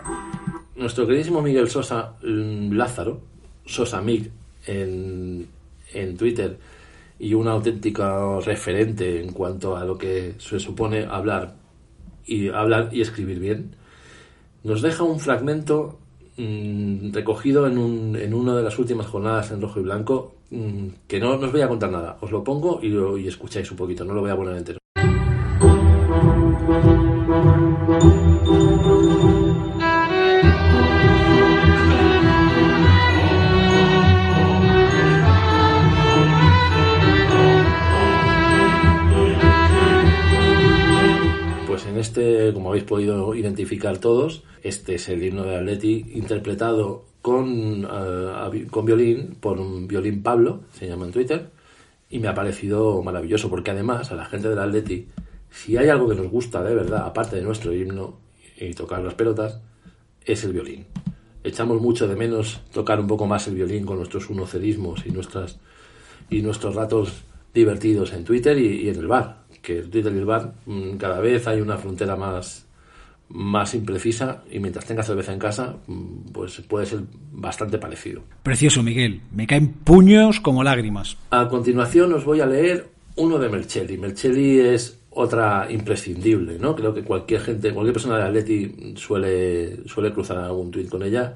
nuestro 0.76 1.08
queridísimo 1.08 1.42
Miguel 1.42 1.68
Sosa 1.68 2.14
mm, 2.22 2.74
Lázaro, 2.74 3.22
Sosa 3.66 4.02
Mig, 4.02 4.30
en, 4.68 5.48
en 5.94 6.16
Twitter, 6.16 6.60
y 7.18 7.34
un 7.34 7.48
auténtico 7.48 8.40
referente 8.42 9.20
en 9.20 9.34
cuanto 9.34 9.76
a 9.76 9.84
lo 9.84 9.98
que 9.98 10.36
se 10.38 10.60
supone 10.60 11.06
hablar 11.10 11.56
y 12.28 12.50
hablar 12.50 12.90
y 12.92 13.02
escribir 13.02 13.40
bien, 13.40 13.76
nos 14.64 14.84
deja 14.84 15.04
un 15.04 15.20
fragmento 15.20 15.98
mm, 16.38 17.14
recogido 17.14 17.66
en, 17.66 17.80
un, 17.80 18.16
en 18.16 18.36
una 18.36 18.56
de 18.56 18.62
las 18.62 18.78
últimas 18.78 19.08
jornadas 19.08 19.50
en 19.50 19.60
rojo 19.60 19.80
y 19.80 19.84
blanco 19.84 20.37
mm, 20.50 20.88
que 21.08 21.20
no, 21.20 21.32
os 21.36 21.52
voy 21.52 21.62
a 21.62 21.68
contar 21.68 21.92
nada, 21.92 22.18
os 22.22 22.32
lo 22.32 22.44
pongo 22.44 22.80
y, 22.82 22.90
lo, 22.90 23.18
escucháis 23.18 23.70
un 23.72 23.78
poquito, 23.78 24.06
no 24.06 24.14
lo 24.14 24.22
voy 24.22 24.32
a 24.32 24.36
poner 24.36 24.58
entero. 24.58 24.80
Pues 41.68 41.86
en 41.86 41.98
este, 41.98 42.54
como 42.54 42.70
habéis 42.70 42.86
podido 42.86 43.36
identificar 43.36 43.98
todos, 44.00 44.44
este 44.64 44.96
es 44.96 45.10
el 45.10 45.24
himno 45.24 45.44
de 45.44 45.58
Atleti 45.58 46.06
interpretado 46.14 47.06
con, 47.28 47.84
eh, 47.84 48.68
con 48.72 48.86
violín 48.86 49.36
por 49.42 49.60
un 49.60 49.86
violín 49.86 50.24
Pablo, 50.24 50.62
se 50.72 50.88
llama 50.88 51.08
en 51.08 51.12
Twitter, 51.12 51.50
y 52.10 52.20
me 52.20 52.30
ha 52.30 52.34
parecido 52.34 53.04
maravilloso 53.04 53.50
porque 53.50 53.72
además 53.72 54.14
a 54.14 54.16
la 54.16 54.24
gente 54.24 54.48
del 54.48 54.60
Atleti 54.60 55.10
si 55.50 55.76
hay 55.76 55.90
algo 55.90 56.08
que 56.08 56.16
nos 56.16 56.30
gusta 56.32 56.64
de 56.64 56.74
verdad, 56.74 57.06
aparte 57.06 57.36
de 57.36 57.42
nuestro 57.42 57.74
himno 57.74 58.18
y 58.58 58.74
tocar 58.74 59.02
las 59.02 59.16
pelotas, 59.16 59.60
es 60.24 60.42
el 60.46 60.54
violín. 60.54 60.86
Echamos 61.44 61.82
mucho 61.82 62.08
de 62.08 62.16
menos 62.16 62.62
tocar 62.72 62.98
un 62.98 63.08
poco 63.08 63.28
más 63.28 63.46
el 63.50 63.56
violín 63.56 63.86
con 63.86 63.98
nuestros 63.98 64.30
unocerismos 64.30 65.06
y, 65.06 65.12
nuestras, 65.12 65.60
y 66.30 66.42
nuestros 66.42 66.76
ratos 66.76 67.26
divertidos 67.54 68.14
en 68.14 68.24
Twitter 68.24 68.58
y, 68.58 68.88
en 68.88 68.96
el 68.96 69.08
bar. 69.08 69.44
Que 69.62 69.80
en 69.80 69.90
Twitter 69.90 70.14
y 70.14 70.20
el 70.20 70.26
bar 70.26 70.54
mm, 70.66 70.92
cada 70.96 71.20
vez 71.20 71.46
hay 71.46 71.60
una 71.60 71.78
frontera 71.78 72.16
más, 72.16 72.67
más 73.30 73.74
imprecisa 73.74 74.44
y 74.52 74.60
mientras 74.60 74.86
tenga 74.86 75.04
cerveza 75.04 75.34
en 75.34 75.40
casa, 75.40 75.76
mm, 75.88 76.32
pues 76.32 76.62
puede 76.62 76.86
ser 76.86 77.02
bastante 77.32 77.78
parecido. 77.78 78.24
Precioso, 78.44 78.84
Miguel. 78.84 79.22
Me 79.32 79.48
caen 79.48 79.70
puños 79.70 80.40
como 80.40 80.64
lágrimas. 80.64 81.18
A 81.32 81.48
continuación 81.48 82.14
os 82.14 82.26
voy 82.26 82.42
a 82.42 82.46
leer 82.46 82.90
uno 83.16 83.38
de 83.38 83.50
Merchelli. 83.50 83.98
Merchelli 83.98 84.60
es 84.60 85.00
otra 85.10 85.68
imprescindible, 85.70 86.58
¿no? 86.60 86.76
Creo 86.76 86.94
que 86.94 87.04
cualquier 87.04 87.42
gente, 87.42 87.74
cualquier 87.74 87.94
persona 87.94 88.18
de 88.18 88.24
Atleti 88.24 88.94
suele, 88.96 89.88
suele 89.88 90.14
cruzar 90.14 90.38
algún 90.38 90.72
tuit 90.72 90.90
con 90.90 91.04
ella 91.04 91.36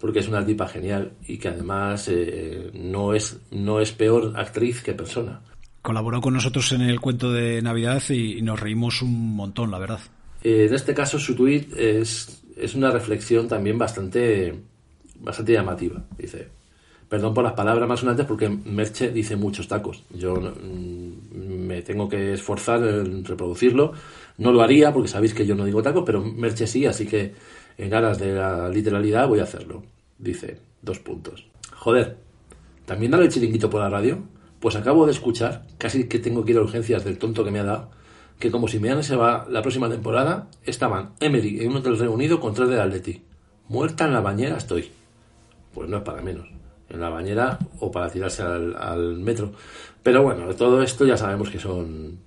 porque 0.00 0.20
es 0.20 0.28
una 0.28 0.44
tipa 0.44 0.66
genial 0.66 1.12
y 1.28 1.36
que 1.36 1.48
además 1.48 2.08
eh, 2.08 2.70
no, 2.74 3.14
es, 3.14 3.38
no 3.50 3.80
es 3.80 3.92
peor 3.92 4.32
actriz 4.36 4.82
que 4.82 4.94
persona. 4.94 5.40
Colaboró 5.82 6.20
con 6.20 6.34
nosotros 6.34 6.72
en 6.72 6.80
el 6.80 7.00
cuento 7.00 7.32
de 7.32 7.62
Navidad 7.62 8.02
y, 8.08 8.42
nos 8.42 8.58
reímos 8.58 9.02
un 9.02 9.36
montón, 9.36 9.70
la 9.70 9.78
verdad. 9.78 10.00
Eh, 10.42 10.66
en 10.68 10.74
este 10.74 10.94
caso 10.94 11.18
su 11.18 11.34
tuit 11.34 11.76
es, 11.76 12.42
es 12.56 12.74
una 12.74 12.90
reflexión 12.90 13.48
también 13.48 13.78
bastante, 13.78 14.54
bastante 15.16 15.52
llamativa. 15.52 16.02
Dice, 16.16 16.48
perdón 17.08 17.34
por 17.34 17.44
las 17.44 17.54
palabras 17.54 17.88
más 17.88 18.00
sonantes 18.00 18.26
porque 18.26 18.48
Merche 18.48 19.10
dice 19.10 19.36
muchos 19.36 19.68
tacos. 19.68 20.04
Yo 20.10 20.34
mm, 20.34 21.66
me 21.66 21.82
tengo 21.82 22.08
que 22.08 22.32
esforzar 22.34 22.82
en 22.84 23.24
reproducirlo. 23.24 23.92
No 24.38 24.52
lo 24.52 24.62
haría 24.62 24.92
porque 24.92 25.08
sabéis 25.08 25.34
que 25.34 25.46
yo 25.46 25.54
no 25.54 25.64
digo 25.64 25.82
tacos, 25.82 26.04
pero 26.06 26.22
Merche 26.22 26.66
sí, 26.66 26.86
así 26.86 27.06
que 27.06 27.34
en 27.76 27.94
aras 27.94 28.18
de 28.18 28.34
la 28.34 28.68
literalidad 28.68 29.28
voy 29.28 29.40
a 29.40 29.44
hacerlo. 29.44 29.82
Dice, 30.18 30.58
dos 30.82 30.98
puntos. 30.98 31.46
Joder, 31.74 32.18
¿también 32.84 33.10
dale 33.10 33.24
el 33.24 33.30
chiringuito 33.30 33.70
por 33.70 33.80
la 33.80 33.88
radio? 33.88 34.18
Pues 34.60 34.76
acabo 34.76 35.06
de 35.06 35.12
escuchar, 35.12 35.66
casi 35.78 36.06
que 36.08 36.18
tengo 36.18 36.44
que 36.44 36.52
ir 36.52 36.58
a 36.58 36.62
urgencias 36.62 37.04
del 37.04 37.16
tonto 37.16 37.42
que 37.42 37.50
me 37.50 37.60
ha 37.60 37.64
dado, 37.64 37.90
que 38.40 38.50
como 38.50 38.66
si 38.66 38.78
Simeone 38.78 39.02
se 39.04 39.14
va 39.14 39.46
la 39.48 39.62
próxima 39.62 39.88
temporada, 39.88 40.48
estaban 40.64 41.10
Emery 41.20 41.60
en 41.60 41.68
un 41.70 41.76
hotel 41.76 41.98
reunido 41.98 42.40
con 42.40 42.54
tres 42.54 42.68
de 42.68 42.80
Atleti. 42.80 43.22
muerta 43.68 44.06
en 44.06 44.12
la 44.12 44.20
bañera 44.20 44.56
estoy. 44.56 44.90
Pues 45.72 45.88
no 45.88 45.98
es 45.98 46.02
para 46.02 46.22
menos. 46.22 46.48
En 46.88 47.00
la 47.00 47.08
bañera 47.10 47.58
o 47.78 47.92
para 47.92 48.10
tirarse 48.10 48.42
al, 48.42 49.18
metro. 49.20 49.52
Pero 50.02 50.24
bueno, 50.24 50.52
todo 50.56 50.82
esto 50.82 51.06
ya 51.06 51.16
sabemos 51.16 51.50
que 51.50 51.60
son... 51.60 52.18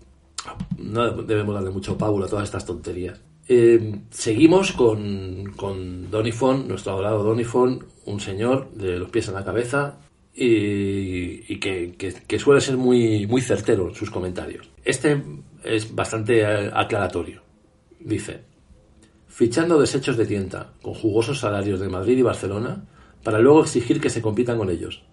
No 0.78 1.12
debemos 1.24 1.54
darle 1.56 1.70
mucho 1.72 1.98
pábulo 1.98 2.26
a 2.26 2.30
todas 2.30 2.46
estas 2.46 2.66
tonterías. 2.66 3.20
Eh, 3.50 4.00
seguimos 4.10 4.72
con, 4.72 5.52
con 5.58 6.10
Donifon, 6.10 6.68
nuestro 6.68 6.94
adorado 6.94 7.24
Donifon, 7.24 7.86
un 8.06 8.20
señor 8.22 8.72
de 8.72 8.98
los 9.00 9.10
pies 9.10 9.28
en 9.28 9.34
la 9.34 9.44
cabeza 9.44 9.98
y, 10.34 11.52
y 11.54 11.60
que, 11.60 11.96
que- 11.98 12.14
que 12.28 12.40
suele 12.40 12.62
ser 12.62 12.78
muy, 12.78 13.28
muy 13.28 13.42
certero 13.42 13.90
en 13.90 13.96
sus 13.96 14.10
comentarios. 14.10 14.70
Este 14.86 15.22
es 15.64 15.94
bastante 15.94 16.46
aclaratorio. 16.46 17.42
Dice, 18.00 18.42
fichando 19.28 19.80
desechos 19.80 20.18
de 20.18 20.26
tienda 20.26 20.74
con 20.82 20.94
jugosos 20.94 21.40
salarios 21.40 21.80
de 21.80 21.90
Madrid 21.90 22.18
y 22.18 22.22
Barcelona 22.22 22.86
para 23.24 23.40
luego 23.40 23.62
exigir 23.62 24.02
que 24.02 24.10
se 24.10 24.22
compitan 24.22 24.58
con 24.58 24.70
ellos. 24.70 25.04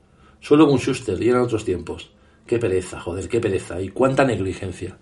Solo 0.41 0.67
con 0.67 0.79
Schuster 0.79 1.23
y 1.23 1.29
eran 1.29 1.43
otros 1.43 1.65
tiempos. 1.65 2.11
Qué 2.47 2.59
pereza, 2.59 3.01
joder, 3.01 3.29
qué 3.29 3.41
pereza 3.41 3.81
y 3.81 3.91
cuánta 3.91 4.25
negligencia. 4.25 4.97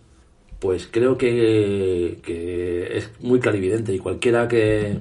Pues 0.59 0.89
creo 0.91 1.17
que, 1.17 2.19
que 2.23 2.99
es 2.99 3.11
muy 3.21 3.41
clarividente 3.41 3.95
y 3.95 3.99
cualquiera 3.99 4.49
que, 4.49 4.99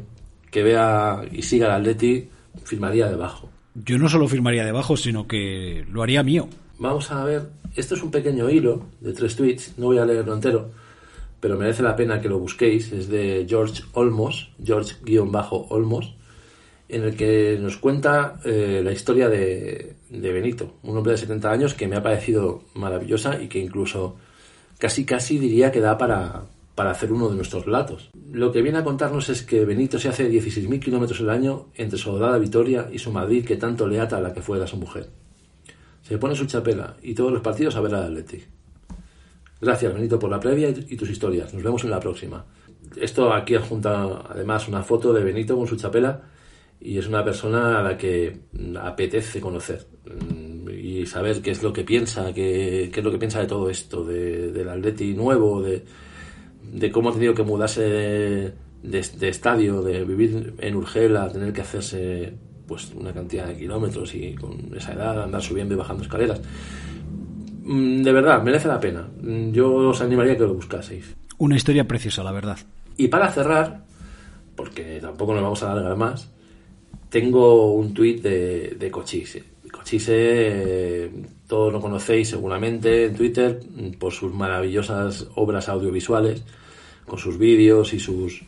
que 0.52 0.64
vea 0.64 1.24
y 1.32 1.42
siga 1.42 1.68
al 1.68 1.82
Atleti 1.82 2.30
firmaría 2.64 3.10
debajo. 3.10 3.50
Yo 3.76 3.98
no 3.98 4.08
solo 4.10 4.28
firmaría 4.28 4.66
debajo, 4.66 4.98
sino 4.98 5.28
que 5.28 5.86
lo 5.90 6.04
haría 6.04 6.24
mío. 6.24 6.48
Vamos 6.80 7.12
a 7.12 7.24
ver, 7.24 7.50
esto 7.76 7.96
es 7.96 8.04
un 8.04 8.12
pequeño 8.12 8.52
hilo 8.52 8.86
de 9.02 9.12
tres 9.14 9.36
tweets, 9.36 9.80
no 9.80 9.88
voy 9.88 9.98
a 9.98 10.06
leerlo 10.06 10.36
entero, 10.36 10.70
pero 11.40 11.58
merece 11.58 11.82
la 11.82 11.96
pena 11.96 12.22
que 12.22 12.30
lo 12.30 12.38
busquéis, 12.38 12.92
es 12.92 13.10
de 13.10 13.48
George 13.50 13.84
Olmos, 13.94 14.52
George-Olmos, 14.64 16.16
en 16.88 17.04
el 17.04 17.16
que 17.16 17.58
nos 17.60 17.78
cuenta 17.78 18.40
eh, 18.46 18.82
la 18.84 18.92
historia 18.92 19.28
de, 19.28 19.96
de 20.12 20.32
Benito, 20.32 20.76
un 20.84 20.96
hombre 20.98 21.14
de 21.14 21.18
70 21.18 21.52
años 21.52 21.74
que 21.74 21.88
me 21.88 21.96
ha 21.96 22.04
parecido 22.04 22.64
maravillosa 22.76 23.42
y 23.42 23.48
que 23.48 23.58
incluso 23.58 24.16
casi 24.78 25.04
casi 25.04 25.40
diría 25.40 25.72
que 25.72 25.82
da 25.82 25.98
para, 25.98 26.44
para 26.76 26.92
hacer 26.92 27.12
uno 27.12 27.28
de 27.30 27.36
nuestros 27.36 27.66
relatos. 27.66 28.12
Lo 28.32 28.52
que 28.52 28.62
viene 28.62 28.78
a 28.78 28.84
contarnos 28.84 29.30
es 29.30 29.42
que 29.42 29.66
Benito 29.66 29.98
se 29.98 30.10
hace 30.10 30.30
16.000 30.30 30.80
kilómetros 30.80 31.20
al 31.22 31.32
año 31.32 31.70
entre 31.74 32.00
adorada 32.00 32.38
Vitoria 32.38 32.88
y 32.92 33.00
su 33.00 33.12
Madrid 33.12 33.46
que 33.46 33.58
tanto 33.58 33.88
le 33.88 34.00
ata 34.00 34.18
a 34.18 34.22
la 34.22 34.32
que 34.32 34.44
fue 34.44 34.66
su 34.68 34.78
mujer. 34.78 35.10
Se 36.08 36.18
pone 36.18 36.36
su 36.36 36.46
chapela 36.46 36.96
y 37.02 37.14
todos 37.14 37.32
los 37.34 37.42
partidos 37.42 37.76
a 37.76 37.82
ver 37.82 37.94
al 37.96 38.04
Atleti. 38.06 38.42
Gracias, 39.60 39.94
Benito, 39.94 40.18
por 40.20 40.30
la 40.30 40.40
previa 40.40 40.70
y 40.70 40.96
tus 40.96 41.10
historias. 41.10 41.54
Nos 41.54 41.64
vemos 41.64 41.84
en 41.84 41.90
la 41.90 42.00
próxima. 42.00 42.46
Esto 42.96 43.34
aquí 43.34 43.56
adjunta 43.56 44.24
además 44.30 44.68
una 44.70 44.84
foto 44.84 45.12
de 45.12 45.24
Benito 45.24 45.58
con 45.58 45.68
su 45.68 45.76
chapela 45.76 46.22
y 46.80 46.98
es 46.98 47.08
una 47.08 47.26
persona 47.26 47.80
a 47.80 47.84
la 47.84 47.98
que 47.98 48.40
mm, 48.54 48.78
apetece 48.78 49.42
conocer 49.42 49.86
mm, 50.06 50.70
y 50.70 51.06
saber 51.08 51.42
qué 51.42 51.52
es 51.52 51.62
lo 51.64 51.74
que 51.74 51.84
piensa, 51.84 52.32
qué, 52.34 52.86
es 52.86 53.04
lo 53.04 53.12
que 53.12 53.18
piensa 53.18 53.42
de 53.42 53.48
todo 53.48 53.70
esto, 53.70 54.06
de, 54.06 54.52
del 54.52 54.70
Atleti 54.70 55.14
nuevo, 55.14 55.62
de, 55.62 55.84
cómo 56.92 57.10
ha 57.10 57.14
tenido 57.14 57.34
que 57.34 57.44
mudarse 57.44 57.82
de- 57.82 58.54
de 58.84 59.28
estadio, 59.28 59.82
de 59.82 60.06
vivir 60.06 60.54
en 60.60 60.76
Urgel 60.76 61.18
a 61.18 61.30
tener 61.30 61.52
que 61.52 61.62
hacerse 61.62 62.34
pues 62.68 62.92
una 62.96 63.14
cantidad 63.14 63.48
de 63.48 63.58
kilómetros 63.58 64.14
y 64.14 64.36
con 64.36 64.72
esa 64.76 64.94
edad 64.94 65.24
andar 65.24 65.42
subiendo 65.42 65.74
y 65.74 65.78
bajando 65.78 66.04
escaleras. 66.04 66.42
Mm, 67.64 68.02
De 68.04 68.12
verdad, 68.12 68.44
merece 68.44 68.68
la 68.68 68.80
pena. 68.80 69.08
Mm, 69.22 69.52
Yo 69.52 69.74
os 69.74 70.02
animaría 70.02 70.34
a 70.34 70.38
que 70.38 70.44
lo 70.44 70.54
buscaseis. 70.54 71.16
Una 71.38 71.56
historia 71.56 71.88
preciosa, 71.88 72.24
la 72.24 72.32
verdad. 72.32 72.58
Y 72.98 73.08
para 73.10 73.32
cerrar, 73.32 73.84
porque 74.56 75.00
tampoco 75.02 75.34
nos 75.34 75.44
vamos 75.44 75.64
a 75.64 75.72
alargar 75.72 75.96
más, 75.98 76.30
tengo 77.10 77.74
un 77.74 77.94
tuit 77.94 78.22
de, 78.22 78.76
de 78.80 78.92
Cochise. 78.92 79.44
Cochise, 79.72 80.14
eh, 80.16 81.12
todos 81.48 81.72
lo 81.72 81.80
conocéis 81.80 82.30
seguramente 82.30 83.06
en 83.06 83.16
Twitter 83.16 83.60
mm, 83.70 83.92
por 84.00 84.12
sus 84.14 84.34
maravillosas 84.34 85.28
obras 85.36 85.70
audiovisuales, 85.70 86.44
con 87.06 87.20
sus 87.20 87.38
vídeos 87.38 87.94
y 87.94 88.00
sus, 88.00 88.42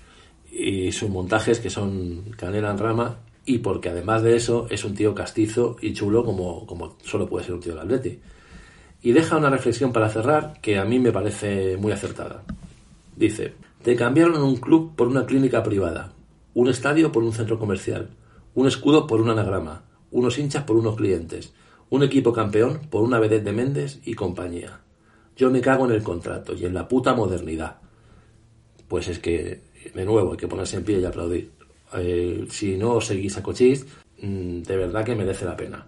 y 0.51 0.91
sus 0.91 1.09
montajes 1.09 1.59
que 1.59 1.69
son 1.69 2.31
canela 2.35 2.71
en 2.71 2.77
rama, 2.77 3.17
y 3.49 3.57
porque 3.57 3.89
además 3.89 4.21
de 4.21 4.35
eso 4.35 4.67
es 4.69 4.85
un 4.85 4.93
tío 4.93 5.15
castizo 5.15 5.77
y 5.81 5.93
chulo 5.93 6.23
como, 6.23 6.67
como 6.67 6.97
solo 7.03 7.27
puede 7.27 7.45
ser 7.45 7.55
un 7.55 7.61
tío 7.61 7.73
del 7.73 7.81
Atleti. 7.81 8.19
Y 9.01 9.11
deja 9.11 9.37
una 9.37 9.49
reflexión 9.49 9.91
para 9.91 10.07
cerrar 10.07 10.61
que 10.61 10.77
a 10.77 10.85
mí 10.85 10.99
me 10.99 11.11
parece 11.11 11.75
muy 11.75 11.91
acertada. 11.91 12.43
Dice, 13.15 13.55
te 13.81 13.95
cambiaron 13.95 14.43
un 14.43 14.57
club 14.57 14.95
por 14.95 15.07
una 15.07 15.25
clínica 15.25 15.63
privada, 15.63 16.13
un 16.53 16.67
estadio 16.67 17.11
por 17.11 17.23
un 17.23 17.33
centro 17.33 17.57
comercial, 17.57 18.11
un 18.53 18.67
escudo 18.67 19.07
por 19.07 19.19
un 19.19 19.31
anagrama, 19.31 19.81
unos 20.11 20.37
hinchas 20.37 20.65
por 20.65 20.75
unos 20.75 20.95
clientes, 20.95 21.51
un 21.89 22.03
equipo 22.03 22.31
campeón 22.31 22.81
por 22.91 23.01
una 23.01 23.17
vedette 23.17 23.45
de 23.45 23.51
Méndez 23.51 23.99
y 24.05 24.13
compañía. 24.13 24.81
Yo 25.35 25.49
me 25.49 25.59
cago 25.59 25.85
en 25.85 25.93
el 25.93 26.03
contrato 26.03 26.53
y 26.53 26.65
en 26.65 26.75
la 26.75 26.87
puta 26.87 27.15
modernidad. 27.15 27.77
Pues 28.87 29.07
es 29.07 29.17
que, 29.17 29.63
de 29.95 30.05
nuevo, 30.05 30.33
hay 30.33 30.37
que 30.37 30.47
ponerse 30.47 30.77
en 30.77 30.83
pie 30.83 30.99
y 30.99 31.05
aplaudir. 31.05 31.58
Eh, 31.97 32.45
si 32.49 32.77
no 32.77 33.01
seguís 33.01 33.37
a 33.37 33.43
Cochise, 33.43 33.85
mm, 34.21 34.61
de 34.61 34.77
verdad 34.77 35.03
que 35.03 35.15
merece 35.15 35.45
la 35.45 35.57
pena. 35.57 35.87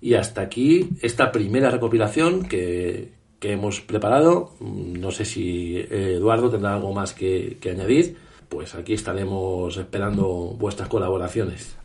Y 0.00 0.14
hasta 0.14 0.42
aquí 0.42 0.90
esta 1.00 1.32
primera 1.32 1.70
recopilación 1.70 2.44
que, 2.46 3.12
que 3.40 3.52
hemos 3.52 3.80
preparado. 3.80 4.52
Mm, 4.60 5.00
No 5.00 5.10
sé 5.10 5.24
si 5.24 5.76
eh, 5.76 6.14
Eduardo 6.16 6.50
tendrá 6.50 6.74
algo 6.74 6.92
más 6.92 7.12
que, 7.12 7.58
que 7.60 7.70
añadir. 7.70 8.16
Pues 8.48 8.74
aquí 8.74 8.94
estaremos 8.94 9.76
esperando 9.76 10.54
vuestras 10.58 10.88
colaboraciones. 10.88 11.76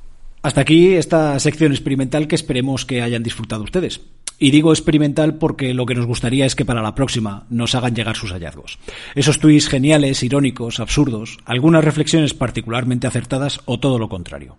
Hasta 0.41 0.61
aquí 0.61 0.93
esta 0.93 1.37
sección 1.39 1.71
experimental 1.73 2.27
que 2.27 2.35
esperemos 2.35 2.85
que 2.85 3.01
hayan 3.01 3.23
disfrutado 3.23 3.63
ustedes. 3.63 4.01
Y 4.39 4.51
digo 4.51 4.71
experimental 4.71 5.35
porque 5.35 5.73
lo 5.73 5.85
que 5.85 5.95
nos 5.95 6.05
gustaría 6.05 6.45
es 6.45 6.55
que 6.55 6.65
para 6.65 6.81
la 6.81 6.95
próxima 6.95 7.45
nos 7.49 7.75
hagan 7.75 7.93
llegar 7.93 8.15
sus 8.15 8.31
hallazgos. 8.31 8.79
Esos 9.13 9.39
tweets 9.39 9.67
geniales, 9.67 10.23
irónicos, 10.23 10.79
absurdos, 10.79 11.37
algunas 11.45 11.83
reflexiones 11.83 12.33
particularmente 12.33 13.05
acertadas 13.05 13.59
o 13.65 13.79
todo 13.79 13.99
lo 13.99 14.07
contrario. 14.07 14.57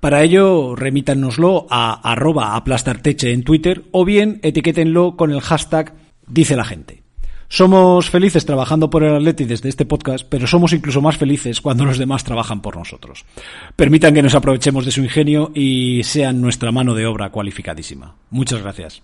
Para 0.00 0.22
ello, 0.22 0.74
remítanoslo 0.76 1.66
a 1.70 1.92
arroba 2.10 2.56
aplastarteche 2.56 3.32
en 3.32 3.44
Twitter 3.44 3.84
o 3.92 4.04
bien 4.04 4.40
etiquétenlo 4.42 5.16
con 5.16 5.30
el 5.30 5.40
hashtag 5.40 5.94
dice 6.26 6.56
la 6.56 6.64
gente. 6.64 7.05
Somos 7.48 8.10
felices 8.10 8.44
trabajando 8.44 8.90
por 8.90 9.04
el 9.04 9.14
Atleti 9.14 9.44
desde 9.44 9.68
este 9.68 9.86
podcast, 9.86 10.26
pero 10.28 10.46
somos 10.46 10.72
incluso 10.72 11.00
más 11.00 11.16
felices 11.16 11.60
cuando 11.60 11.84
los 11.84 11.98
demás 11.98 12.24
trabajan 12.24 12.60
por 12.60 12.76
nosotros. 12.76 13.24
Permitan 13.76 14.14
que 14.14 14.22
nos 14.22 14.34
aprovechemos 14.34 14.84
de 14.84 14.90
su 14.90 15.02
ingenio 15.02 15.52
y 15.54 16.02
sean 16.02 16.40
nuestra 16.40 16.72
mano 16.72 16.94
de 16.94 17.06
obra 17.06 17.30
cualificadísima. 17.30 18.16
Muchas 18.30 18.62
gracias. 18.62 19.02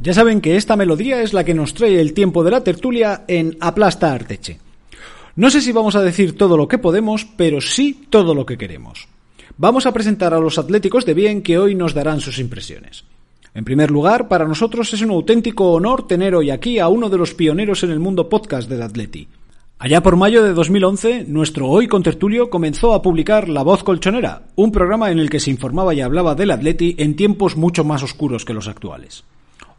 Ya 0.00 0.12
saben 0.12 0.42
que 0.42 0.56
esta 0.56 0.76
melodía 0.76 1.22
es 1.22 1.32
la 1.32 1.44
que 1.44 1.54
nos 1.54 1.72
trae 1.72 1.98
el 1.98 2.12
tiempo 2.12 2.44
de 2.44 2.50
la 2.50 2.62
tertulia 2.62 3.24
en 3.26 3.56
Aplasta 3.60 4.12
Arteche. 4.12 4.58
No 5.34 5.48
sé 5.48 5.62
si 5.62 5.72
vamos 5.72 5.96
a 5.96 6.02
decir 6.02 6.36
todo 6.36 6.58
lo 6.58 6.68
que 6.68 6.76
podemos, 6.76 7.24
pero 7.24 7.62
sí 7.62 8.06
todo 8.10 8.34
lo 8.34 8.44
que 8.44 8.58
queremos. 8.58 9.08
Vamos 9.56 9.86
a 9.86 9.92
presentar 9.92 10.34
a 10.34 10.40
los 10.40 10.58
atléticos 10.58 11.06
de 11.06 11.14
bien 11.14 11.40
que 11.40 11.58
hoy 11.58 11.76
nos 11.76 11.94
darán 11.94 12.20
sus 12.20 12.40
impresiones. 12.40 13.04
En 13.54 13.64
primer 13.64 13.88
lugar, 13.88 14.26
para 14.26 14.48
nosotros 14.48 14.92
es 14.92 15.00
un 15.00 15.10
auténtico 15.10 15.70
honor 15.70 16.08
tener 16.08 16.34
hoy 16.34 16.50
aquí 16.50 16.80
a 16.80 16.88
uno 16.88 17.08
de 17.08 17.18
los 17.18 17.34
pioneros 17.34 17.84
en 17.84 17.92
el 17.92 18.00
mundo 18.00 18.28
podcast 18.28 18.68
del 18.68 18.82
Atleti. 18.82 19.28
Allá 19.78 20.02
por 20.02 20.16
mayo 20.16 20.42
de 20.42 20.54
2011, 20.54 21.26
nuestro 21.28 21.68
Hoy 21.68 21.86
con 21.86 22.02
Tertulio 22.02 22.50
comenzó 22.50 22.94
a 22.94 23.02
publicar 23.02 23.48
La 23.48 23.62
Voz 23.62 23.84
Colchonera, 23.84 24.42
un 24.56 24.72
programa 24.72 25.12
en 25.12 25.20
el 25.20 25.30
que 25.30 25.38
se 25.38 25.52
informaba 25.52 25.94
y 25.94 26.00
hablaba 26.00 26.34
del 26.34 26.50
Atleti 26.50 26.96
en 26.98 27.14
tiempos 27.14 27.56
mucho 27.56 27.84
más 27.84 28.02
oscuros 28.02 28.44
que 28.44 28.54
los 28.54 28.66
actuales. 28.66 29.22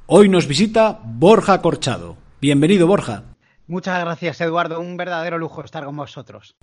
Hoy 0.05 0.29
nos 0.29 0.47
visita 0.47 1.01
Borja 1.03 1.61
Corchado. 1.61 2.15
Bienvenido, 2.39 2.87
Borja. 2.87 3.23
Muchas 3.67 3.99
gracias, 3.99 4.39
Eduardo. 4.39 4.79
Un 4.79 4.95
verdadero 4.95 5.37
lujo 5.37 5.65
estar 5.65 5.83
con 5.83 5.97
vosotros. 5.97 6.55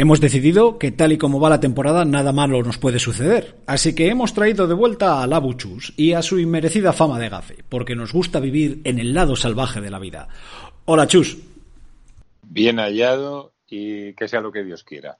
Hemos 0.00 0.20
decidido 0.20 0.78
que 0.78 0.92
tal 0.92 1.10
y 1.10 1.18
como 1.18 1.40
va 1.40 1.50
la 1.50 1.58
temporada 1.58 2.04
nada 2.04 2.30
malo 2.30 2.62
nos 2.62 2.78
puede 2.78 3.00
suceder, 3.00 3.56
así 3.66 3.96
que 3.96 4.06
hemos 4.06 4.32
traído 4.32 4.68
de 4.68 4.74
vuelta 4.74 5.20
a 5.20 5.26
Labuchus 5.26 5.92
y 5.96 6.12
a 6.12 6.22
su 6.22 6.38
inmerecida 6.38 6.92
fama 6.92 7.18
de 7.18 7.28
gafe, 7.28 7.64
porque 7.68 7.96
nos 7.96 8.12
gusta 8.12 8.38
vivir 8.38 8.80
en 8.84 9.00
el 9.00 9.12
lado 9.12 9.34
salvaje 9.34 9.80
de 9.80 9.90
la 9.90 9.98
vida. 9.98 10.28
Hola 10.84 11.08
Chus. 11.08 11.38
Bien 12.42 12.78
hallado 12.78 13.54
y 13.66 14.12
que 14.12 14.28
sea 14.28 14.40
lo 14.40 14.52
que 14.52 14.62
Dios 14.62 14.84
quiera. 14.84 15.18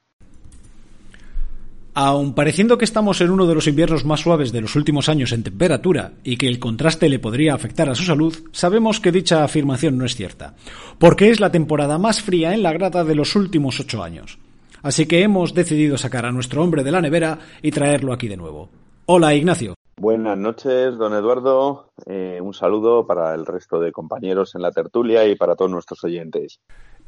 Aun 1.95 2.37
pareciendo 2.37 2.79
que 2.79 2.85
estamos 2.85 3.21
en 3.21 3.31
uno 3.31 3.49
de 3.49 3.57
los 3.57 3.67
inviernos 3.67 4.05
más 4.05 4.21
suaves 4.21 4.53
de 4.53 4.61
los 4.61 4.77
últimos 4.77 5.09
años 5.09 5.33
en 5.33 5.43
temperatura 5.43 6.13
y 6.23 6.37
que 6.37 6.47
el 6.47 6.61
contraste 6.61 7.09
le 7.09 7.19
podría 7.19 7.53
afectar 7.53 7.91
a 7.91 7.97
su 7.97 8.05
salud, 8.05 8.33
sabemos 8.53 9.01
que 9.01 9.11
dicha 9.11 9.43
afirmación 9.43 9.99
no 9.99 10.05
es 10.05 10.15
cierta, 10.15 10.55
porque 11.01 11.31
es 11.31 11.41
la 11.41 11.51
temporada 11.51 11.99
más 11.99 12.23
fría 12.23 12.55
en 12.55 12.63
la 12.63 12.73
grada 12.73 13.03
de 13.03 13.17
los 13.17 13.35
últimos 13.35 13.81
ocho 13.81 14.05
años. 14.05 14.39
Así 14.83 15.07
que 15.07 15.23
hemos 15.23 15.55
decidido 15.55 15.99
sacar 15.99 16.27
a 16.27 16.33
nuestro 16.33 16.63
hombre 16.63 16.85
de 16.85 16.93
la 16.93 17.01
nevera 17.01 17.39
y 17.63 17.71
traerlo 17.71 18.13
aquí 18.13 18.29
de 18.29 18.37
nuevo. 18.37 18.71
Hola 19.07 19.35
Ignacio. 19.35 19.75
Buenas 19.97 20.39
noches, 20.39 20.97
don 20.97 21.13
Eduardo. 21.13 21.91
Eh, 22.07 22.39
un 22.41 22.55
saludo 22.55 23.05
para 23.07 23.35
el 23.35 23.45
resto 23.45 23.81
de 23.81 23.91
compañeros 23.91 24.55
en 24.55 24.63
la 24.63 24.71
tertulia 24.71 25.27
y 25.27 25.35
para 25.35 25.57
todos 25.57 25.71
nuestros 25.71 26.05
oyentes. 26.05 26.61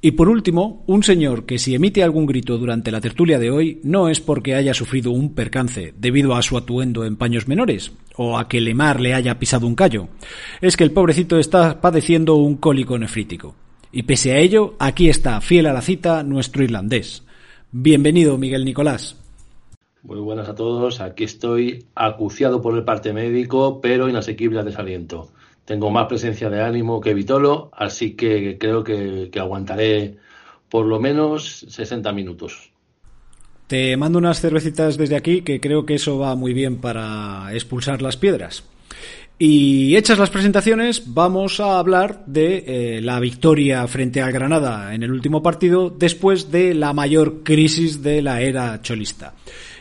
Y 0.03 0.13
por 0.13 0.29
último, 0.29 0.83
un 0.87 1.03
señor 1.03 1.45
que 1.45 1.59
si 1.59 1.75
emite 1.75 2.03
algún 2.03 2.25
grito 2.25 2.57
durante 2.57 2.91
la 2.91 3.03
tertulia 3.03 3.39
de 3.39 3.51
hoy 3.51 3.81
no 3.85 4.09
es 4.09 4.21
porque 4.21 4.55
haya 4.55 4.73
sufrido 4.73 5.11
un 5.11 5.35
percance 5.35 5.93
debido 5.97 6.35
a 6.35 6.43
su 6.43 6.57
atuendo 6.57 7.05
en 7.05 7.17
paños 7.17 7.47
menores 7.47 7.93
o 8.17 8.39
a 8.39 8.49
que 8.49 8.61
Lemar 8.61 8.99
le 8.99 9.15
haya 9.15 9.39
pisado 9.39 9.67
un 9.67 9.75
callo. 9.75 10.09
Es 10.63 10.77
que 10.77 10.85
el 10.85 10.93
pobrecito 10.93 11.39
está 11.39 11.83
padeciendo 11.83 12.37
un 12.37 12.57
cólico 12.57 12.99
nefrítico. 12.99 13.55
Y 13.93 14.05
pese 14.05 14.33
a 14.33 14.39
ello, 14.39 14.75
aquí 14.79 15.11
está, 15.11 15.41
fiel 15.43 15.67
a 15.67 15.73
la 15.73 15.83
cita, 15.83 16.23
nuestro 16.23 16.65
irlandés. 16.65 17.25
Bienvenido, 17.73 18.37
Miguel 18.39 18.65
Nicolás. 18.65 19.17
Muy 20.03 20.19
buenas 20.19 20.49
a 20.49 20.55
todos. 20.55 21.01
Aquí 21.01 21.25
estoy 21.25 21.87
acuciado 21.95 22.63
por 22.63 22.77
el 22.77 22.85
parte 22.85 23.13
médico, 23.13 23.81
pero 23.81 24.09
inasequible 24.09 24.61
a 24.61 24.65
desaliento 24.65 25.31
tengo 25.71 25.89
más 25.89 26.09
presencia 26.09 26.51
de 26.51 26.61
ánimo 26.63 27.01
que 27.01 27.15
Vitolo, 27.15 27.71
así 27.73 28.17
que 28.17 28.59
creo 28.59 28.83
que, 28.83 29.31
aguantaré 29.39 30.17
por 30.69 30.85
lo 30.85 30.99
menos 30.99 31.65
60 31.69 32.13
minutos. 32.13 32.73
Te 33.69 33.97
mando 33.97 34.19
unas 34.19 34.41
cervecitas 34.41 34.97
desde 34.97 35.15
aquí, 35.15 35.43
que 35.43 35.61
creo 35.61 35.87
que 35.87 35.95
eso 35.95 36.19
va 36.19 36.35
muy 36.35 36.55
bien 36.55 36.79
para 36.79 37.55
expulsar 37.55 38.03
las 38.03 38.17
piedras. 38.17 38.65
Y 39.43 39.97
hechas 39.97 40.19
las 40.19 40.29
presentaciones, 40.29 41.15
vamos 41.15 41.61
a 41.61 41.79
hablar 41.79 42.27
de 42.27 42.63
eh, 42.67 43.01
la 43.01 43.19
victoria 43.21 43.87
frente 43.89 44.21
al 44.21 44.33
Granada 44.33 44.95
en 44.95 45.03
el 45.03 45.11
último 45.11 45.43
partido 45.43 45.89
después 45.89 46.51
de 46.51 46.75
la 46.75 46.93
mayor 46.93 47.43
crisis 47.43 48.03
de 48.03 48.21
la 48.21 48.43
era 48.43 48.83
cholista. 48.83 49.33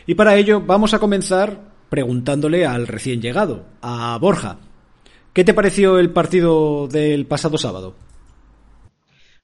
Y 0.06 0.14
para 0.14 0.36
ello 0.36 0.62
vamos 0.62 0.94
a 0.94 0.98
comenzar 0.98 1.60
preguntándole 1.90 2.64
al 2.64 2.86
recién 2.86 3.20
llegado, 3.20 3.66
a 3.82 4.16
Borja. 4.18 4.56
¿Qué 5.34 5.44
te 5.44 5.52
pareció 5.52 5.98
el 5.98 6.08
partido 6.08 6.88
del 6.88 7.26
pasado 7.26 7.58
sábado? 7.58 7.94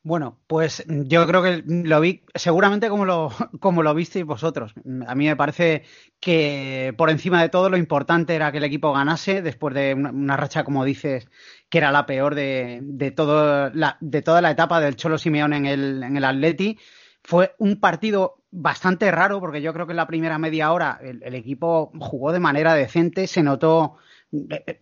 Bueno, 0.06 0.38
pues 0.46 0.84
yo 0.86 1.26
creo 1.26 1.42
que 1.42 1.64
lo 1.66 2.00
vi 2.00 2.22
seguramente 2.32 2.88
como 2.88 3.04
lo, 3.04 3.28
como 3.58 3.82
lo 3.82 3.92
visteis 3.92 4.24
vosotros. 4.24 4.72
A 5.04 5.16
mí 5.16 5.26
me 5.26 5.34
parece 5.34 5.82
que 6.20 6.94
por 6.96 7.10
encima 7.10 7.42
de 7.42 7.48
todo 7.48 7.70
lo 7.70 7.76
importante 7.76 8.36
era 8.36 8.52
que 8.52 8.58
el 8.58 8.64
equipo 8.64 8.92
ganase 8.92 9.42
después 9.42 9.74
de 9.74 9.94
una, 9.94 10.36
racha, 10.36 10.62
como 10.62 10.84
dices, 10.84 11.28
que 11.68 11.78
era 11.78 11.90
la 11.90 12.06
peor 12.06 12.36
de, 12.36 12.78
de, 12.84 13.10
todo 13.10 13.68
la, 13.70 13.96
de 14.00 14.22
toda 14.22 14.40
la 14.40 14.52
etapa 14.52 14.78
del 14.78 14.94
Cholo 14.94 15.18
Simeón 15.18 15.52
en 15.52 15.66
el, 15.66 16.00
en 16.04 16.16
el 16.16 16.24
Atleti. 16.24 16.78
Fue 17.24 17.56
un 17.58 17.80
partido 17.80 18.44
bastante 18.52 19.10
raro 19.10 19.40
porque 19.40 19.60
yo 19.60 19.72
creo 19.72 19.86
que 19.86 19.92
en 19.92 19.96
la 19.96 20.06
primera 20.06 20.38
media 20.38 20.70
hora 20.70 21.00
el 21.02 21.34
equipo 21.34 21.90
jugó 21.98 22.30
de 22.30 22.38
manera 22.38 22.74
decente, 22.74 23.26
se 23.26 23.42
notó 23.42 23.96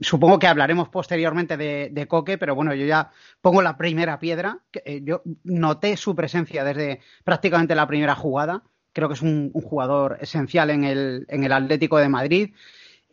supongo 0.01 0.39
que 0.39 0.47
hablaremos 0.47 0.89
posteriormente 0.89 1.57
de, 1.57 2.07
Coque, 2.09 2.39
pero 2.39 2.55
bueno, 2.55 2.75
yo 2.75 2.87
ya 2.87 3.11
pongo 3.41 3.63
la 3.63 3.77
primera 3.77 4.19
piedra. 4.19 4.61
Eh, 4.85 5.01
yo 5.05 5.23
noté 5.45 5.97
su 5.97 6.15
presencia 6.15 6.65
desde 6.65 7.01
prácticamente 7.25 7.75
la 7.75 7.87
primera 7.87 8.15
jugada. 8.15 8.63
Creo 8.93 9.09
que 9.09 9.15
es 9.15 9.23
un, 9.23 9.51
jugador 9.53 10.19
esencial 10.21 10.71
en 10.71 10.85
el, 10.85 11.27
en 11.29 11.45
el, 11.45 11.53
Atlético 11.53 11.99
de 11.99 12.09
Madrid. 12.09 12.55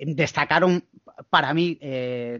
Destacaron 0.03 0.83
para 1.29 1.53
mí 1.53 1.77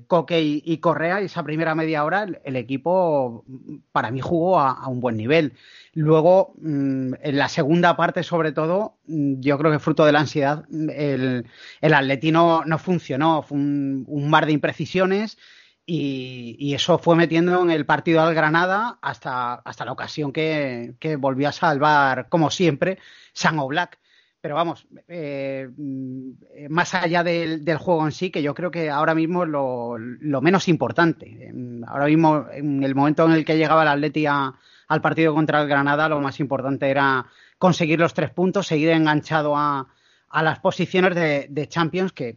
Coque 0.08 0.42
y, 0.42 0.78
Correa 0.80 1.22
y 1.22 1.26
esa 1.26 1.44
primera 1.44 1.76
media 1.76 2.04
hora 2.04 2.26
el, 2.44 2.56
equipo 2.56 3.46
para 3.92 4.10
mí 4.10 4.20
jugó 4.22 4.60
a 4.60 4.88
un 4.88 5.00
buen 5.00 5.18
nivel. 5.18 5.54
Luego, 5.94 6.54
mm, 6.62 7.14
en 7.22 7.38
la 7.38 7.50
segunda 7.50 7.98
parte, 7.98 8.24
sobre 8.24 8.54
todo, 8.54 8.98
mm, 9.08 9.42
yo 9.42 9.58
creo 9.58 9.72
que 9.72 9.80
fruto 9.80 10.06
de 10.06 10.14
la 10.14 10.22
ansiedad, 10.22 10.66
el, 10.72 11.46
el 11.82 12.32
no, 12.32 12.64
funcionó, 12.80 13.42
fue 13.44 13.58
un, 13.58 14.30
mar 14.30 14.46
de 14.46 14.54
imprecisiones 14.54 15.38
y, 15.86 16.74
eso 16.74 16.98
fue 16.98 17.16
metiendo 17.16 17.62
en 17.62 17.72
el 17.72 17.86
partido 17.86 18.22
al 18.22 18.34
Granada 18.34 19.00
hasta, 19.02 19.56
hasta 19.56 19.86
la 19.86 19.92
ocasión 19.92 20.32
que, 20.32 20.96
volvió 21.20 21.50
a 21.50 21.52
salvar, 21.52 22.30
como 22.30 22.50
siempre, 22.50 23.00
San 23.34 23.58
Black. 23.68 24.00
Pero 24.42 24.56
vamos, 24.56 24.88
eh, 25.08 25.70
mm, 25.78 26.32
más 26.70 26.94
allá 26.96 27.24
del, 27.24 27.78
juego 27.78 28.06
en 28.06 28.12
sí, 28.12 28.32
que 28.32 28.42
yo 28.42 28.54
creo 28.56 28.72
que 28.72 28.90
ahora 28.90 29.14
mismo 29.14 29.44
es 29.44 29.50
lo, 29.50 29.98
lo 29.98 30.42
menos 30.42 30.68
importante. 30.68 31.54
Ahora 31.88 32.08
mismo, 32.08 32.48
en 32.52 32.84
el 32.84 32.96
momento 32.96 33.26
en 33.26 33.34
el 33.34 33.46
que 33.46 33.58
llegaba 33.58 33.84
el 33.84 33.90
Atleti 33.90 34.26
a 34.26 34.54
al 34.92 35.00
partido 35.00 35.34
contra 35.34 35.62
el 35.62 35.70
Granada, 35.70 36.10
lo 36.10 36.20
más 36.20 36.42
importante 36.42 36.90
era 36.90 37.26
conseguir 37.58 37.98
los 37.98 38.14
tres 38.14 38.30
puntos, 38.30 38.68
seguir 38.68 38.90
enganchado 38.90 39.56
a, 39.56 39.88
las 40.34 40.60
posiciones 40.60 41.16
de, 41.16 41.68
Champions, 41.70 42.12
que 42.12 42.36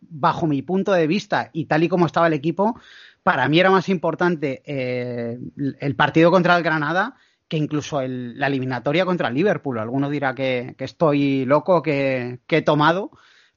bajo 0.00 0.48
mi 0.48 0.62
punto 0.62 0.92
de 0.92 1.06
vista 1.06 1.50
y 1.52 1.66
tal 1.66 1.84
y 1.84 1.88
como 1.88 2.06
estaba 2.06 2.26
el 2.26 2.32
equipo, 2.32 2.76
para 3.22 3.48
mí 3.48 3.60
era 3.60 3.70
más 3.70 3.88
importante 3.88 4.62
eh, 4.66 5.38
el 5.78 5.94
partido 5.94 6.32
contra 6.32 6.56
el 6.56 6.64
Granada 6.64 7.14
que 7.52 7.58
incluso 7.58 8.00
la 8.00 8.46
eliminatoria 8.46 9.04
contra 9.04 9.28
el 9.28 9.34
Liverpool. 9.34 9.78
Alguno 9.78 10.08
dirá 10.08 10.34
que, 10.34 10.74
estoy 10.78 11.44
loco, 11.44 11.82
que, 11.82 12.40
he 12.48 12.62
tomado, 12.62 13.10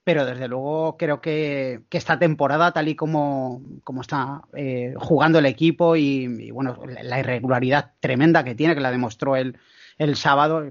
pero 0.03 0.25
desde 0.25 0.49
luego 0.49 0.97
creo 0.97 1.21
que, 1.21 1.79
esta 1.91 2.19
temporada, 2.19 2.73
tal 2.73 2.89
y 2.89 2.95
como, 2.97 3.61
está 4.01 4.41
eh, 4.53 4.95
jugando 4.97 5.39
el 5.39 5.45
equipo 5.45 5.95
y, 5.95 6.51
bueno, 6.51 6.77
la 6.85 7.21
irregularidad 7.21 7.93
tremenda 8.01 8.43
que 8.43 8.53
tiene, 8.53 8.75
que 8.75 8.81
la 8.81 8.91
demostró 8.91 9.37
el, 9.37 9.57
el 9.97 10.15
sábado, 10.15 10.63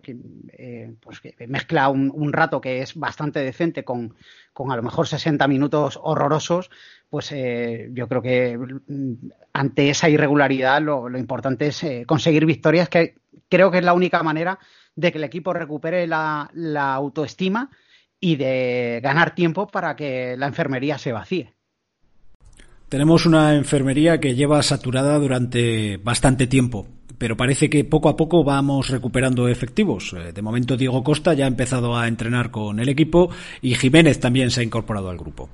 eh, 0.52 0.94
pues 1.00 1.20
mezcla 1.48 1.88
un, 1.88 2.32
rato 2.32 2.60
que 2.60 2.82
es 2.82 2.94
bastante 2.94 3.40
decente 3.40 3.84
con, 3.84 4.14
con, 4.52 4.70
a 4.70 4.76
lo 4.76 4.82
mejor 4.82 5.06
60 5.06 5.46
minutos 5.48 5.98
horrorosos, 6.02 6.70
pues 7.08 7.32
eh, 7.32 7.88
yo 7.92 8.06
creo 8.08 8.22
que 8.22 8.58
mm, 8.58 9.12
ante 9.52 9.88
esa 9.88 10.08
irregularidad 10.08 10.82
lo, 10.82 11.08
lo 11.08 11.18
importante 11.18 11.68
es 11.68 11.84
conseguir 12.06 12.44
victorias, 12.44 12.88
que 12.88 13.14
creo 13.48 13.70
que 13.70 13.78
es 13.78 13.84
la 13.84 13.94
única 13.94 14.22
manera 14.22 14.58
de 14.96 15.10
que 15.10 15.18
el 15.18 15.24
equipo 15.24 15.52
recupere 15.52 16.06
la, 16.06 16.50
la 16.52 16.94
autoestima 16.94 17.70
y 18.20 18.36
de 18.36 19.00
ganar 19.02 19.34
tiempo 19.34 19.66
para 19.66 19.96
que 19.96 20.36
la 20.36 20.46
enfermería 20.46 20.98
se 20.98 21.12
vacíe. 21.12 21.52
Tenemos 22.88 23.26
una 23.26 23.54
enfermería 23.54 24.20
que 24.20 24.34
lleva 24.34 24.62
saturada 24.62 25.18
durante 25.18 25.96
bastante 25.98 26.46
tiempo, 26.46 26.86
pero 27.18 27.36
parece 27.36 27.70
que 27.70 27.84
poco 27.84 28.08
a 28.08 28.16
poco 28.16 28.44
vamos 28.44 28.90
recuperando 28.90 29.48
efectivos. 29.48 30.14
Eh, 30.14 30.32
de 30.32 30.42
momento 30.42 30.76
Diego 30.76 31.02
Costa 31.02 31.34
ya 31.34 31.44
ha 31.44 31.48
empezado 31.48 31.96
a 31.96 32.08
entrenar 32.08 32.50
con 32.50 32.80
el 32.80 32.88
equipo 32.88 33.30
y 33.62 33.74
Jiménez 33.74 34.20
también 34.20 34.50
se 34.50 34.60
ha 34.60 34.64
incorporado 34.64 35.10
al 35.10 35.18
grupo. 35.18 35.48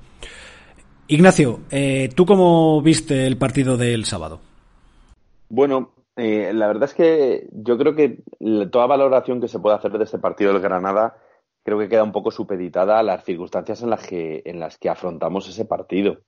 Ignacio, 1.07 1.61
eh, 1.71 2.09
¿tú 2.15 2.25
cómo 2.25 2.81
viste 2.81 3.27
el 3.27 3.37
partido 3.37 3.77
del 3.77 4.05
sábado? 4.05 4.39
Bueno, 5.49 5.91
eh, 6.15 6.51
la 6.53 6.67
verdad 6.67 6.85
es 6.85 6.93
que 6.93 7.47
yo 7.51 7.77
creo 7.77 7.95
que 7.95 8.23
toda 8.71 8.87
valoración 8.87 9.41
que 9.41 9.47
se 9.47 9.59
puede 9.59 9.75
hacer 9.75 9.91
de 9.91 10.05
este 10.05 10.19
partido 10.19 10.53
del 10.53 10.61
Granada 10.61 11.17
creo 11.63 11.77
que 11.77 11.89
queda 11.89 12.03
un 12.03 12.11
poco 12.11 12.31
supeditada 12.31 12.97
a 12.97 13.03
las 13.03 13.23
circunstancias 13.23 13.83
en 13.83 13.89
las 13.89 14.07
que, 14.07 14.41
en 14.45 14.59
las 14.59 14.77
que 14.77 14.89
afrontamos 14.89 15.47
ese 15.47 15.65
partido. 15.65 16.19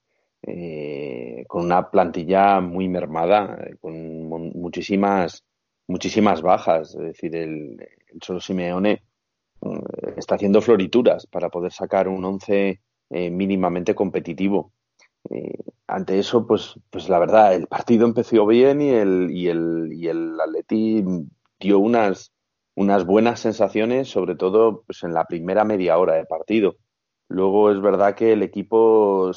Eh, 0.46 1.46
con 1.48 1.66
una 1.66 1.90
plantilla 1.90 2.60
muy 2.60 2.90
mermada, 2.90 3.58
con 3.80 4.28
muchísimas, 4.28 5.46
muchísimas 5.88 6.42
bajas. 6.42 6.96
Es 6.96 7.02
decir, 7.02 7.36
el, 7.36 7.78
Cholo 8.20 8.42
Simeone 8.42 9.04
mm, 9.62 9.80
está 10.18 10.36
haciendo 10.36 10.62
florituras 10.62 11.26
para 11.28 11.50
poder 11.50 11.72
sacar 11.72 12.08
un 12.10 12.26
once 12.26 12.82
eh, 13.10 13.30
mínimamente 13.30 13.96
competitivo. 13.96 14.74
Eh, 15.30 15.54
ante 15.88 16.20
eso, 16.20 16.46
pues, 16.46 16.76
pues 16.90 17.08
la 17.08 17.20
verdad, 17.20 17.54
el 17.54 17.68
partido 17.68 18.06
empezó 18.06 18.46
bien 18.46 18.82
y 18.82 18.90
el, 18.90 19.30
y 19.32 19.48
el, 19.48 19.90
y 19.94 20.08
el 20.10 20.40
Atleti 20.42 21.06
dio 21.60 21.80
unas, 21.80 22.34
unas 22.76 23.06
buenas 23.06 23.40
sensaciones, 23.40 24.10
sobre 24.10 24.36
todo 24.36 24.84
pues, 24.86 25.04
en 25.04 25.14
la 25.14 25.26
primera 25.26 25.64
media 25.64 25.98
hora 25.98 26.16
de 26.16 26.26
partido. 26.26 26.76
Luego 27.30 27.72
es 27.72 27.82
verdad 27.82 28.16
que 28.16 28.34
el 28.34 28.44
equipo 28.44 29.32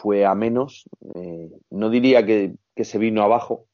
fue 0.00 0.24
a 0.24 0.34
menos. 0.34 0.88
Eh, 1.14 1.50
no 1.70 1.90
diría 1.90 2.24
que, 2.24 2.54
se 2.82 2.98
vino 2.98 3.22
abajo, 3.22 3.66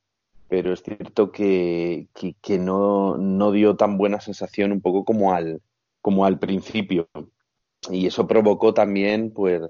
pero 0.48 0.72
es 0.72 0.82
cierto 0.82 1.30
que, 1.30 2.08
que, 2.42 2.58
no, 2.58 3.16
no, 3.16 3.52
dio 3.52 3.76
tan 3.76 3.98
buena 3.98 4.20
sensación 4.20 4.72
un 4.72 4.80
poco 4.80 5.04
como 5.04 5.32
al, 5.32 5.62
como 6.00 6.24
al 6.24 6.40
principio. 6.40 7.08
Y 7.88 8.06
eso 8.06 8.26
provocó 8.26 8.74
también, 8.74 9.32
pues, 9.32 9.62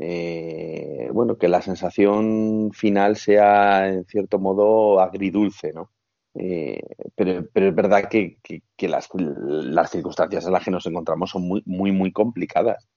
eh, 0.00 1.10
bueno, 1.12 1.36
que 1.36 1.48
la 1.48 1.60
sensación 1.60 2.70
final 2.72 3.16
sea 3.16 3.88
en 3.88 4.06
cierto 4.06 4.38
modo 4.38 5.00
agridulce, 5.00 5.74
¿no? 5.74 5.90
Eh, 6.34 6.80
pero, 7.14 7.46
pero, 7.52 7.68
es 7.68 7.74
verdad 7.74 8.08
que, 8.08 8.38
que, 8.42 8.88
las, 8.88 9.08
las, 9.14 9.90
circunstancias 9.90 10.46
en 10.46 10.52
las 10.52 10.64
que 10.64 10.70
nos 10.70 10.86
encontramos 10.86 11.30
son 11.30 11.42
muy, 11.42 11.62
muy, 11.66 11.92
muy 11.92 12.12
complicadas. 12.12 12.88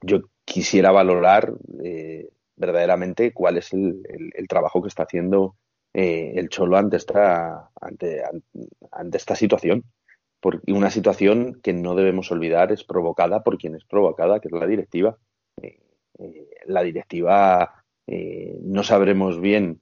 Yo 0.00 0.22
quisiera 0.44 0.90
valorar 0.90 1.52
eh, 1.84 2.30
verdaderamente 2.56 3.32
cuál 3.32 3.58
es 3.58 3.72
el, 3.72 4.02
el, 4.34 4.48
trabajo 4.48 4.82
que 4.82 4.88
está 4.88 5.04
haciendo 5.04 5.56
eh, 5.94 6.32
el 6.36 6.48
Cholo 6.48 6.76
ante 6.76 6.96
esta, 6.96 7.70
ante, 7.80 8.22
ante 8.90 9.16
esta 9.16 9.36
situación. 9.36 9.84
Porque 10.40 10.72
una 10.72 10.90
situación 10.90 11.60
que 11.62 11.72
no 11.72 11.94
debemos 11.94 12.30
olvidar 12.30 12.72
es 12.72 12.84
provocada 12.84 13.42
por 13.42 13.58
quien 13.58 13.74
es 13.74 13.84
provocada, 13.84 14.40
que 14.40 14.48
es 14.48 14.52
la 14.52 14.66
directiva. 14.66 15.16
la 16.66 16.82
directiva 16.82 17.84
no 18.06 18.84
sabremos 18.84 19.40
bien 19.40 19.80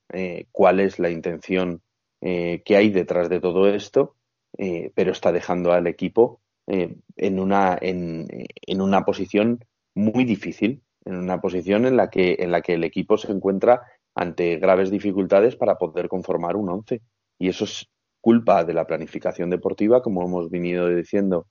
cuál 0.53 0.81
es 0.81 0.99
la 0.99 1.11
intención 1.11 1.83
que 2.21 2.77
hay 2.77 2.91
detrás 2.91 3.29
de 3.29 3.41
todo 3.41 3.69
esto, 3.69 4.17
pero 4.57 5.13
está 5.13 5.33
dejando 5.33 5.73
al 5.73 5.87
equipo 5.89 6.41
en, 6.67 7.39
una, 7.39 7.77
en, 7.81 8.27
en 8.67 8.81
una 8.81 9.05
posición 9.05 9.65
muy 9.95 10.25
difícil, 10.25 10.83
en 11.05 11.17
una 11.17 11.41
posición 11.41 11.87
en 11.87 11.97
la 11.97 12.11
que, 12.11 12.37
en 12.39 12.51
la 12.51 12.61
que 12.61 12.75
el 12.75 12.85
equipo 12.85 13.17
se 13.17 13.31
encuentra 13.33 13.83
ante 14.15 14.57
graves 14.57 14.91
dificultades 14.91 15.57
para 15.57 15.77
poder 15.77 16.09
conformar 16.09 16.57
un 16.57 16.69
once. 16.69 17.03
Y 17.39 17.49
eso 17.49 17.65
es 17.65 17.89
culpa 18.21 18.65
de 18.65 18.75
la 18.75 18.87
planificación 18.87 19.51
deportiva, 19.51 20.03
como 20.03 20.25
hemos 20.25 20.51
venido 20.51 20.89
diciendo 20.89 21.47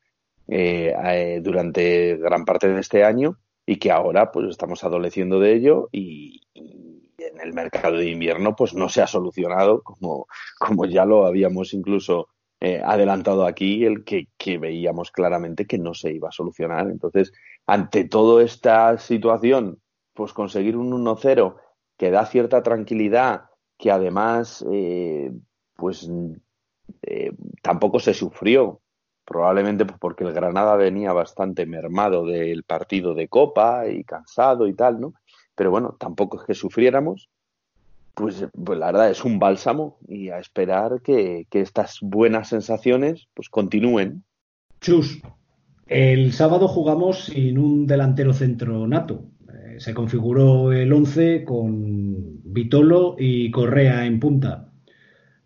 eh, 0.48 0.94
eh, 1.06 1.40
durante 1.44 2.18
gran 2.18 2.46
parte 2.46 2.68
de 2.68 2.80
este 2.80 3.04
año, 3.04 3.38
y 3.66 3.78
que 3.78 3.92
ahora 3.92 4.32
pues 4.32 4.50
estamos 4.50 4.84
adoleciendo 4.84 5.40
de 5.40 5.54
ello 5.54 5.90
y, 5.92 6.42
en 6.54 7.40
el 7.40 7.54
mercado 7.54 7.98
de 7.98 8.10
invierno 8.10 8.56
pues 8.56 8.74
no 8.74 8.90
se 8.90 9.02
ha 9.02 9.08
solucionado 9.08 9.82
como, 9.82 10.28
como 10.60 10.86
ya 10.86 11.06
lo 11.06 11.26
habíamos 11.26 11.74
incluso 11.74 12.28
eh, 12.66 12.82
adelantado 12.82 13.46
aquí, 13.46 13.84
el 13.84 14.06
que, 14.06 14.30
que 14.38 14.58
veíamos 14.58 15.12
claramente 15.12 15.68
que 15.68 15.78
no 15.78 15.94
se 15.94 16.14
iba 16.14 16.30
a 16.30 16.32
solucionar. 16.32 16.88
Entonces, 16.90 17.34
ante 17.68 18.06
toda 18.06 18.42
esta 18.42 18.98
situación, 18.98 19.82
pues 20.14 20.32
conseguir 20.32 20.78
un 20.78 20.94
1-0 20.94 21.58
que 21.98 22.10
da 22.10 22.26
cierta 22.26 22.64
tranquilidad, 22.64 23.50
que 23.78 23.92
además, 23.92 24.66
eh, 24.72 25.34
pues 25.76 26.10
eh, 27.02 27.34
tampoco 27.62 28.00
se 28.00 28.14
sufrió, 28.14 28.80
probablemente 29.26 29.84
pues, 29.86 30.00
porque 30.00 30.24
el 30.24 30.32
Granada 30.32 30.78
venía 30.78 31.12
bastante 31.12 31.66
mermado 31.66 32.26
del 32.26 32.64
partido 32.64 33.14
de 33.14 33.28
Copa 33.28 33.90
y 33.90 34.06
cansado 34.06 34.68
y 34.68 34.74
tal, 34.74 35.02
¿no? 35.02 35.16
Pero 35.54 35.70
bueno, 35.70 35.98
tampoco 36.00 36.40
es 36.40 36.48
que 36.48 36.54
sufriéramos. 36.54 37.30
Pues, 38.16 38.46
pues 38.64 38.78
la 38.78 38.88
verdad 38.88 39.10
es 39.10 39.26
un 39.26 39.40
bálsamo 39.40 39.98
y 40.08 40.30
a 40.30 40.40
esperar 40.40 41.02
que, 41.02 41.48
estas 41.52 41.98
buenas 42.02 42.50
sensaciones 42.50 43.28
pues 43.34 43.50
continúen. 43.50 44.24
Chus, 44.82 45.22
el 45.88 46.32
sábado 46.32 46.68
jugamos 46.68 47.26
sin 47.26 47.58
un 47.58 47.88
delantero 47.88 48.34
centro 48.34 48.88
nato. 48.88 49.26
Eh, 49.52 49.80
se 49.80 49.94
configuró 49.94 50.72
el 50.72 50.94
11 50.94 51.44
con 51.44 52.42
Vitolo 52.44 53.16
y 53.18 53.50
Correa 53.50 54.06
en 54.06 54.20
punta. 54.20 54.70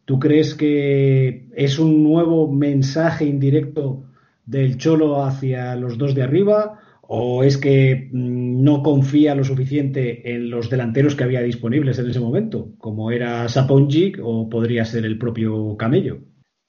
¿Tú 0.03 0.19
crees 0.19 0.53
que 0.55 1.49
es 1.55 1.79
un 1.79 2.03
nuevo 2.03 2.51
mensaje 2.51 3.25
indirecto 3.25 4.03
del 4.45 4.77
Cholo 4.77 5.23
hacia 5.23 5.75
los 5.75 5.97
dos 5.97 6.15
de 6.15 6.23
arriba? 6.23 6.76
¿O 7.07 7.43
es 7.43 7.57
que 7.57 8.09
mm, 8.11 8.63
no 8.63 8.83
confía 8.83 9.35
lo 9.35 9.43
suficiente 9.43 10.33
en 10.33 10.49
los 10.49 10.69
delanteros 10.69 11.15
que 11.15 11.23
había 11.23 11.41
disponibles 11.41 11.99
en 11.99 12.09
ese 12.09 12.19
momento, 12.19 12.73
como 12.77 13.11
era 13.11 13.47
Saponjic 13.49 14.19
o 14.21 14.49
podría 14.49 14.85
ser 14.85 15.05
el 15.05 15.17
propio 15.17 15.75
Camello? 15.77 16.19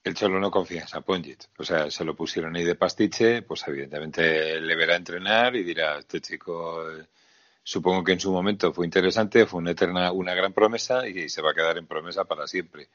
el 0.03 0.15
Cholo 0.15 0.39
no 0.39 0.51
confía 0.51 0.81
en 0.81 0.87
Saponjit. 0.87 1.45
O 1.57 1.63
sea, 1.63 1.89
se 1.91 2.03
lo 2.03 2.15
pusieron 2.15 2.55
ahí 2.55 2.63
de 2.63 2.75
pastiche, 2.75 3.41
pues 3.43 3.67
evidentemente 3.67 4.59
le 4.59 4.75
verá 4.75 4.95
entrenar 4.95 5.55
y 5.55 5.63
dirá, 5.63 5.99
este 5.99 6.21
chico, 6.21 6.83
supongo 7.63 8.03
que 8.03 8.13
en 8.13 8.19
su 8.19 8.31
momento 8.31 8.73
fue 8.73 8.85
interesante, 8.85 9.45
fue 9.45 9.59
una 9.59 9.71
eterna, 9.71 10.11
una 10.11 10.33
gran 10.33 10.53
promesa 10.53 11.07
y 11.07 11.29
se 11.29 11.41
va 11.41 11.51
a 11.51 11.53
quedar 11.53 11.77
en 11.77 11.87
promesa 11.87 12.25
para 12.25 12.47
siempre. 12.47 12.89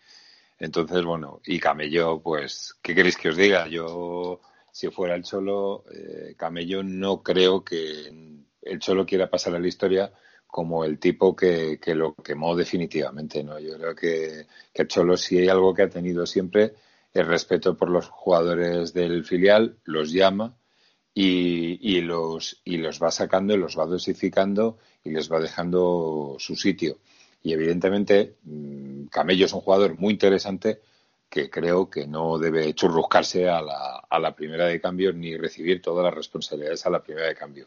Entonces, 0.58 1.04
bueno, 1.04 1.40
y 1.44 1.58
Camello, 1.60 2.20
pues, 2.20 2.76
¿qué 2.82 2.94
queréis 2.94 3.16
que 3.16 3.28
os 3.28 3.36
diga? 3.36 3.66
Yo, 3.68 4.40
si 4.74 4.90
fuera 4.90 5.14
el 5.14 5.22
Cholo, 5.22 5.84
eh, 5.92 6.34
Camello 6.36 6.82
no 6.82 7.22
creo 7.22 7.62
que 7.62 8.12
el 8.60 8.78
Cholo 8.80 9.06
quiera 9.06 9.30
pasar 9.30 9.54
a 9.54 9.60
la 9.60 9.68
historia 9.68 10.12
como 10.48 10.84
el 10.84 10.98
tipo 10.98 11.36
que, 11.36 11.78
que 11.80 11.94
lo 11.94 12.16
quemó 12.16 12.56
definitivamente, 12.56 13.44
¿no? 13.44 13.60
Yo 13.60 13.78
creo 13.78 13.94
que, 13.94 14.46
que 14.72 14.82
el 14.82 14.88
Cholo, 14.88 15.16
si 15.16 15.38
hay 15.38 15.46
algo 15.46 15.72
que 15.72 15.82
ha 15.82 15.88
tenido 15.88 16.26
siempre, 16.26 16.74
el 17.12 17.24
respeto 17.24 17.76
por 17.76 17.88
los 17.88 18.08
jugadores 18.08 18.92
del 18.92 19.24
filial, 19.24 19.76
los 19.84 20.10
llama 20.10 20.56
y, 21.14 22.00
los, 22.00 22.60
y 22.64 22.78
los 22.78 23.00
va 23.00 23.12
sacando 23.12 23.54
y 23.54 23.58
los 23.58 23.78
va 23.78 23.86
dosificando 23.86 24.78
y 25.04 25.10
les 25.10 25.30
va 25.30 25.38
dejando 25.38 26.34
su 26.40 26.56
sitio. 26.56 26.98
Y 27.44 27.52
evidentemente, 27.52 28.38
mm, 28.42 29.04
Camello 29.04 29.46
es 29.46 29.52
un 29.52 29.60
jugador 29.60 29.96
muy 30.00 30.14
interesante 30.14 30.80
que 31.34 31.50
creo 31.50 31.90
que 31.90 32.06
no 32.06 32.38
debe 32.38 32.72
churruscarse 32.74 33.48
a 33.48 33.60
la, 33.60 34.04
a 34.08 34.18
la 34.20 34.36
primera 34.36 34.66
de 34.66 34.80
cambio 34.80 35.12
ni 35.12 35.36
recibir 35.36 35.82
todas 35.82 36.04
las 36.04 36.14
responsabilidades 36.14 36.86
a 36.86 36.90
la 36.90 37.02
primera 37.02 37.26
de 37.26 37.34
cambio. 37.34 37.66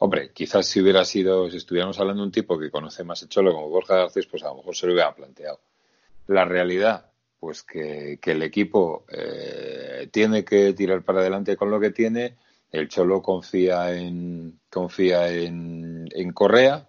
Hombre, 0.00 0.32
quizás 0.32 0.66
si 0.66 0.80
hubiera 0.80 1.04
sido, 1.04 1.48
si 1.48 1.58
estuviéramos 1.58 2.00
hablando 2.00 2.22
de 2.22 2.26
un 2.26 2.32
tipo 2.32 2.58
que 2.58 2.72
conoce 2.72 3.04
más 3.04 3.22
el 3.22 3.28
cholo 3.28 3.52
como 3.52 3.68
Borja 3.68 3.94
Garcés, 3.94 4.26
pues 4.26 4.42
a 4.42 4.48
lo 4.48 4.56
mejor 4.56 4.74
se 4.74 4.88
lo 4.88 4.94
hubiera 4.94 5.14
planteado. 5.14 5.60
La 6.26 6.44
realidad 6.44 7.06
pues 7.38 7.62
que, 7.62 8.18
el 8.20 8.42
equipo 8.42 9.04
eh, 9.08 10.08
tiene 10.10 10.44
que 10.44 10.72
tirar 10.72 11.04
para 11.04 11.20
adelante 11.20 11.56
con 11.56 11.70
lo 11.70 11.78
que 11.78 11.90
tiene. 11.90 12.34
El 12.72 12.88
Cholo 12.88 13.22
confía 13.22 13.96
en 13.96 14.58
confía 14.68 15.30
en, 15.30 16.32
Correa, 16.34 16.88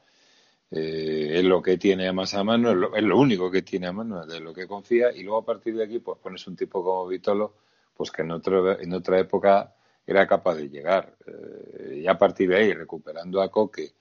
eh, 0.76 1.40
es 1.40 1.44
lo 1.44 1.62
que 1.62 1.78
tiene 1.78 2.12
más 2.12 2.34
a 2.34 2.44
mano, 2.44 2.72
es 2.96 3.04
lo, 3.04 3.18
único 3.18 3.52
que 3.52 3.62
tiene 3.62 3.88
a 3.88 3.92
mano, 3.92 4.26
de 4.26 4.40
lo 4.40 4.54
que 4.54 4.68
confía, 4.68 5.12
y 5.12 5.24
luego 5.24 5.40
a 5.40 5.46
partir 5.46 5.76
de 5.76 5.84
aquí 5.84 6.00
pues 6.00 6.18
pones 6.20 6.46
un 6.48 6.56
tipo 6.56 6.84
como 6.84 7.08
Vitolo, 7.08 7.54
pues 7.96 8.12
que 8.12 8.24
en, 8.24 8.32
otro, 8.32 8.80
en 8.80 8.94
otra 8.94 9.20
época 9.20 9.74
era 10.06 10.28
capaz 10.28 10.56
de 10.56 10.70
llegar. 10.70 11.16
Eh, 11.26 12.02
y 12.04 12.08
a 12.08 12.18
partir 12.18 12.50
de 12.50 12.58
ahí, 12.58 12.74
recuperando 12.74 13.42
a 13.42 13.52
Coque, 13.52 13.94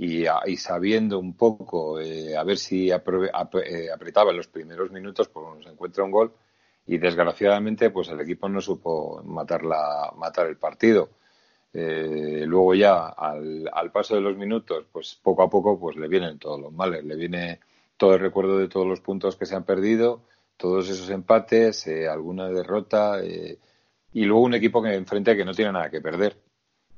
y, 0.00 0.56
sabiendo 0.56 1.18
un 1.18 1.34
poco 1.36 2.00
eh, 2.00 2.36
a 2.36 2.44
ver 2.44 2.56
si 2.56 2.88
eh, 2.90 2.94
apretaba 2.94 4.30
en 4.30 4.36
los 4.36 4.46
primeros 4.46 4.92
minutos, 4.92 5.28
pues 5.28 5.46
nos 5.56 5.66
encuentra 5.66 6.04
un 6.04 6.12
gol 6.12 6.32
y 6.86 6.98
desgraciadamente 6.98 7.90
pues 7.90 8.08
el 8.08 8.20
equipo 8.20 8.48
no 8.48 8.60
supo 8.60 9.20
matar, 9.24 9.64
la, 9.64 10.12
matar 10.16 10.46
el 10.46 10.56
partido. 10.56 11.10
Eh, 11.72 12.44
luego 12.46 12.74
ya 12.74 13.08
al, 13.08 13.90
paso 13.92 14.14
de 14.14 14.20
los 14.20 14.36
minutos, 14.36 14.86
pues 14.90 15.18
poco 15.22 15.42
a 15.42 15.50
poco 15.50 15.78
pues 15.78 15.96
le 15.96 16.08
vienen 16.08 16.38
todos 16.38 16.60
los 16.60 16.72
males, 16.72 17.04
le 17.04 17.16
viene 17.16 17.60
todo 17.96 18.14
el 18.14 18.20
recuerdo 18.20 18.58
de 18.58 18.68
todos 18.68 18.86
los 18.86 19.00
puntos 19.00 19.36
que 19.36 19.46
se 19.46 19.54
han 19.54 19.64
perdido, 19.64 20.22
todos 20.56 20.88
esos 20.88 21.10
empates, 21.10 21.86
alguna 22.10 22.48
derrota 22.48 23.20
y 23.24 24.24
luego 24.24 24.42
un 24.42 24.54
equipo 24.54 24.82
que 24.82 24.94
enfrente 24.94 25.36
que 25.36 25.44
no 25.44 25.52
tiene 25.52 25.72
nada 25.72 25.90
que 25.90 26.00
perder 26.00 26.36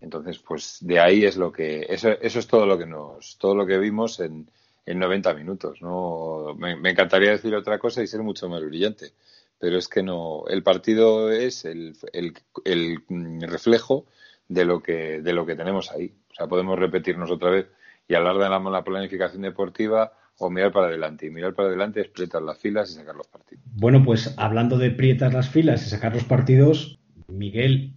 entonces, 0.01 0.39
pues 0.39 0.79
de 0.81 0.99
ahí 0.99 1.25
es 1.25 1.37
lo 1.37 1.53
que, 1.53 1.87
eso, 1.89 2.11
eso 2.11 2.39
es 2.39 2.47
todo 2.47 2.67
lo 2.67 2.79
que 2.79 2.87
nos, 2.87 3.37
todo 3.39 3.55
lo 3.55 3.67
que 3.67 3.79
vimos 3.79 4.19
en, 4.21 4.51
en 4.87 4.99
90 4.99 5.35
minutos. 5.35 5.83
¿no? 5.83 6.55
Me, 6.57 6.91
encantaría 6.91 7.33
decir 7.33 7.55
otra 7.55 7.79
cosa 7.79 8.03
y 8.03 8.07
ser 8.07 8.23
mucho 8.23 8.49
más 8.49 8.65
brillante, 8.65 9.13
pero 9.59 9.77
es 9.77 9.89
que 9.89 10.03
no, 10.03 10.45
el 10.49 10.63
partido 10.63 11.31
es 11.31 11.65
el, 11.65 11.97
el, 12.13 12.35
el 12.65 13.43
reflejo 13.43 14.07
de 14.51 14.67
lo 14.67 14.83
que, 14.83 15.23
de 15.23 15.33
lo 15.33 15.47
que 15.47 15.57
tenemos 15.57 15.91
ahí. 15.91 16.13
O 16.31 16.35
sea, 16.35 16.47
podemos 16.47 16.79
repetirnos 16.79 17.31
otra 17.31 17.51
vez 17.51 17.67
y 18.07 18.15
hablar 18.15 18.37
de 18.37 18.49
la, 18.51 18.85
planificación 18.85 19.43
deportiva 19.43 20.13
o 20.39 20.51
mirar 20.51 20.73
para 20.73 20.89
adelante. 20.89 21.27
Y 21.27 21.31
mirar 21.31 21.55
para 21.55 21.69
adelante 21.69 22.03
es 22.03 22.09
prietar 22.09 22.43
las 22.43 22.59
filas 22.59 22.91
y 22.91 22.95
sacar 22.95 23.15
los 23.15 23.29
partidos. 23.29 23.65
Bueno, 23.73 24.05
pues 24.05 24.35
hablando 24.37 24.77
de 24.77 24.91
prietar 24.91 25.33
las 25.33 25.49
filas 25.49 25.87
y 25.87 25.91
sacar 25.91 26.13
los 26.13 26.25
partidos, 26.25 26.99
Miguel, 27.29 27.95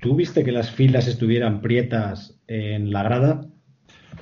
¿Tú 0.00 0.16
viste 0.16 0.44
que 0.44 0.52
las 0.52 0.70
filas 0.70 1.06
estuvieran 1.06 1.60
prietas 1.60 2.40
en 2.46 2.90
la 2.90 3.02
grada? 3.02 3.46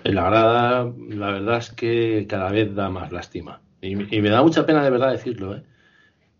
En 0.02 0.14
la 0.16 0.28
grada, 0.28 0.92
la 1.08 1.30
verdad 1.30 1.58
es 1.58 1.70
que 1.70 2.26
cada 2.28 2.50
vez 2.50 2.74
da 2.74 2.90
más 2.90 3.12
lástima. 3.12 3.60
Y, 3.80 3.94
me 3.94 4.28
da 4.28 4.42
mucha 4.42 4.66
pena 4.66 4.82
de 4.82 4.90
verdad 4.90 5.12
decirlo, 5.12 5.56
¿eh? 5.56 5.62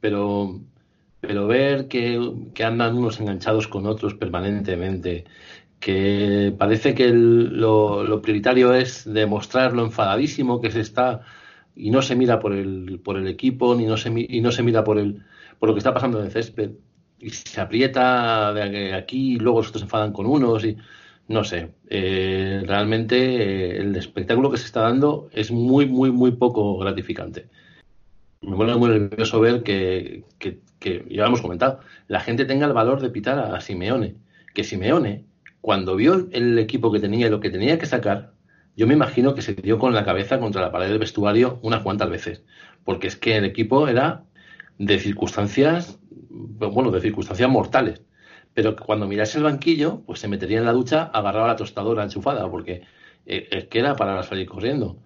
Pero, 0.00 0.60
pero 1.20 1.46
ver 1.46 1.88
que, 1.88 2.18
andan 2.64 2.96
unos 2.96 3.20
enganchados 3.20 3.68
con 3.68 3.86
otros 3.86 4.14
permanentemente, 4.14 5.24
que 5.80 6.54
parece 6.58 6.94
que 6.94 7.10
lo, 7.12 8.20
prioritario 8.22 8.74
es 8.74 9.04
demostrar 9.04 9.72
lo 9.74 9.84
enfadadísimo 9.84 10.60
que 10.60 10.70
se 10.70 10.80
está 10.80 11.22
y 11.76 11.90
no 11.90 12.02
se 12.02 12.16
mira 12.16 12.40
por 12.40 12.52
el, 12.52 13.00
por 13.04 13.16
el 13.16 13.28
equipo, 13.28 13.74
ni 13.74 13.86
no 13.86 13.96
se, 13.96 14.12
y 14.28 14.40
no 14.40 14.52
se 14.52 14.62
mira 14.62 14.84
por, 14.84 14.98
el, 14.98 15.22
por 15.58 15.68
lo 15.68 15.74
que 15.74 15.78
está 15.78 15.94
pasando 15.94 16.18
en 16.18 16.26
el 16.26 16.32
césped 16.32 16.72
y 17.20 17.30
se 17.30 17.60
aprieta 17.60 18.52
de 18.52 18.94
aquí 18.94 19.34
y 19.34 19.38
luego 19.38 19.58
los 19.58 19.68
otros 19.68 19.80
se 19.80 19.86
enfadan 19.86 20.12
con 20.12 20.26
unos 20.26 20.64
y 20.64 20.76
no 21.28 21.44
sé. 21.44 21.70
Eh, 21.88 22.62
realmente 22.66 23.16
eh, 23.16 23.80
el 23.80 23.94
espectáculo 23.96 24.50
que 24.50 24.58
se 24.58 24.66
está 24.66 24.82
dando 24.82 25.28
es 25.32 25.50
muy, 25.50 25.86
muy, 25.86 26.10
muy 26.10 26.32
poco 26.32 26.78
gratificante. 26.78 27.48
Me 28.40 28.54
vuelve 28.56 28.76
muy 28.76 28.90
nervioso 28.90 29.40
ver 29.40 29.62
que, 29.62 30.24
que, 30.38 30.60
ya 30.80 31.26
hemos 31.26 31.42
comentado, 31.42 31.80
la 32.06 32.20
gente 32.20 32.44
tenga 32.44 32.66
el 32.66 32.72
valor 32.72 33.00
de 33.00 33.10
pitar 33.10 33.38
a, 33.38 33.60
Simeone. 33.60 34.16
Que 34.54 34.64
Simeone, 34.64 35.24
cuando 35.60 35.96
vio 35.96 36.28
el 36.32 36.58
equipo 36.58 36.92
que 36.92 37.00
tenía 37.00 37.26
y 37.26 37.30
lo 37.30 37.40
que 37.40 37.50
tenía 37.50 37.78
que 37.78 37.86
sacar, 37.86 38.32
yo 38.76 38.86
me 38.86 38.94
imagino 38.94 39.34
que 39.34 39.42
se 39.42 39.54
dio 39.54 39.78
con 39.78 39.94
la 39.94 40.04
cabeza 40.04 40.38
contra 40.38 40.62
la 40.62 40.72
pared 40.72 40.88
del 40.88 40.98
vestuario 40.98 41.58
unas 41.62 41.82
cuantas 41.82 42.08
veces. 42.10 42.44
Porque 42.84 43.08
es 43.08 43.16
que 43.16 43.36
el 43.36 43.44
equipo 43.44 43.88
era 43.88 44.24
de 44.78 44.98
circunstancias 44.98 45.98
bueno, 46.28 46.90
de 46.90 47.00
circunstancias 47.00 47.48
mortales. 47.50 48.02
Pero 48.54 48.76
cuando 48.76 49.06
mirase 49.06 49.38
el 49.38 49.44
banquillo, 49.44 50.02
pues 50.06 50.20
se 50.20 50.28
metería 50.28 50.58
en 50.58 50.64
la 50.64 50.72
ducha 50.72 51.04
agarraba 51.04 51.48
la 51.48 51.56
tostadora 51.56 52.02
enchufada, 52.02 52.50
porque 52.50 52.82
eh, 53.26 53.48
es 53.50 53.64
que 53.66 53.78
era 53.78 53.94
para 53.96 54.22
salir 54.22 54.46
corriendo. 54.46 54.98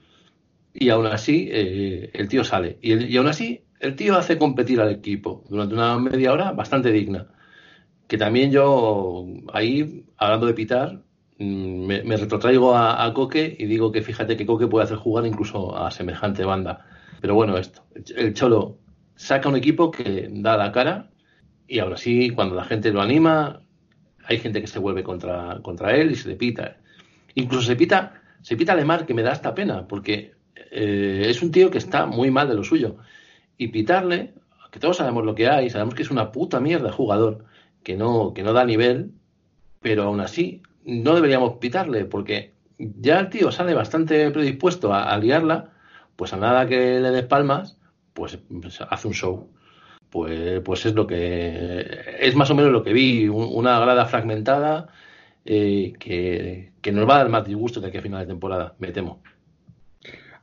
Y 0.73 0.89
aún 0.89 1.07
así, 1.07 1.49
eh, 1.53 2.11
el 2.15 2.29
tío 2.29 2.45
sale. 2.45 2.79
Y, 2.81 2.95
y 3.05 3.17
aún 3.17 3.29
así, 3.29 3.63
el 3.83 3.97
tío 3.97 4.17
hace 4.17 4.39
competir 4.39 4.81
al 4.81 4.91
equipo 4.91 5.45
durante 5.49 5.75
una 5.75 5.99
media 5.99 6.33
hora 6.33 6.53
bastante 6.53 6.93
digna. 6.93 7.27
Que 8.07 8.17
también 8.17 8.53
yo, 8.53 9.27
ahí, 9.53 10.05
hablando 10.17 10.47
de 10.47 10.55
pitar, 10.55 11.03
mm, 11.39 11.87
me, 11.87 12.17
retrotraigo 12.17 12.77
a, 12.77 13.13
Coque 13.13 13.57
y 13.59 13.67
digo 13.67 13.91
que 13.91 14.03
fíjate 14.03 14.37
que 14.37 14.47
Coque 14.47 14.69
puede 14.69 14.85
hacer 14.85 14.99
jugar 14.99 15.27
incluso 15.27 15.77
a 15.77 15.91
semejante 15.91 16.45
banda. 16.45 16.87
Pero 17.21 17.35
bueno, 17.35 17.59
esto, 17.59 17.83
el 18.17 18.35
Cholo 18.35 18.79
saca 19.17 19.49
un 19.49 19.57
equipo 19.57 19.91
que 19.91 20.29
da 20.31 20.57
la 20.57 20.71
cara 20.71 21.11
y 21.67 21.81
ahora 21.81 21.97
sí, 21.97 22.31
cuando 22.31 22.55
la 22.55 22.65
gente 22.65 22.93
lo 22.93 23.03
anima, 23.03 23.63
hay 24.25 24.39
gente 24.39 24.61
que 24.61 24.69
se 24.69 24.79
vuelve 24.79 25.03
contra, 25.03 25.59
contra 25.61 25.97
él 25.97 26.13
y 26.13 26.15
se 26.15 26.29
le 26.29 26.37
pita. 26.37 26.77
Incluso 27.35 27.67
se 27.67 27.77
pita, 27.77 28.23
se 28.43 28.57
pita 28.57 28.77
Lemar, 28.77 29.07
que 29.07 29.15
me 29.15 29.23
da 29.23 29.33
esta 29.33 29.55
pena, 29.55 29.89
porque 29.89 30.35
eh, 30.71 31.27
es 31.27 31.43
un 31.43 31.51
tío 31.51 31.71
que 31.71 31.79
está 31.79 32.07
muy 32.07 32.31
mal 32.31 32.49
de 32.49 32.55
lo 32.55 32.63
suyo. 32.63 32.99
Y 33.63 33.69
pitarle, 33.69 34.35
que 34.73 34.81
todos 34.81 34.97
sabemos 34.97 35.25
lo 35.25 35.37
que 35.37 35.49
hay, 35.49 35.71
sabemos 35.71 35.95
que 35.95 36.03
es 36.03 36.11
una 36.11 36.33
puta 36.33 36.59
mierda 36.59 36.91
jugador, 36.91 37.45
que 37.85 37.97
no, 37.97 38.35
que 38.35 38.43
no 38.43 38.53
da 38.53 38.65
nivel, 38.65 39.13
pero 39.81 40.03
aún 40.03 40.21
así 40.21 40.63
no 40.85 41.15
deberíamos 41.15 41.59
pitarle, 41.59 42.05
porque 42.05 42.55
ya 42.79 43.21
el 43.21 43.29
tío 43.29 43.53
sale 43.53 43.73
bastante 43.73 44.29
predispuesto 44.33 44.93
a, 44.93 45.17
liarla, 45.17 45.71
pues 46.17 46.33
a 46.33 46.39
nada 46.39 46.67
que 46.67 46.99
le 46.99 47.11
des 47.13 47.25
palmas, 47.25 47.79
pues, 48.15 48.37
hace 48.91 49.07
un 49.07 49.15
show 49.15 49.49
pues, 50.11 50.61
pues 50.65 50.85
es 50.87 50.95
lo 50.95 51.07
que 51.07 51.87
es 52.19 52.35
más 52.35 52.51
o 52.51 52.57
menos 52.57 52.73
lo 52.73 52.83
que 52.83 52.93
vi, 52.93 53.29
una 53.29 53.79
grada 53.79 54.07
fragmentada 54.07 54.89
eh, 55.45 55.93
que, 56.01 56.73
nos 56.93 57.09
va 57.09 57.15
a 57.15 57.19
dar 57.19 57.29
más 57.29 57.47
disgusto 57.47 57.81
de 57.81 57.87
aquí 57.87 57.99
a 57.99 58.03
final 58.03 58.21
de 58.23 58.27
temporada, 58.27 58.75
me 58.81 58.91
temo. 58.91 59.23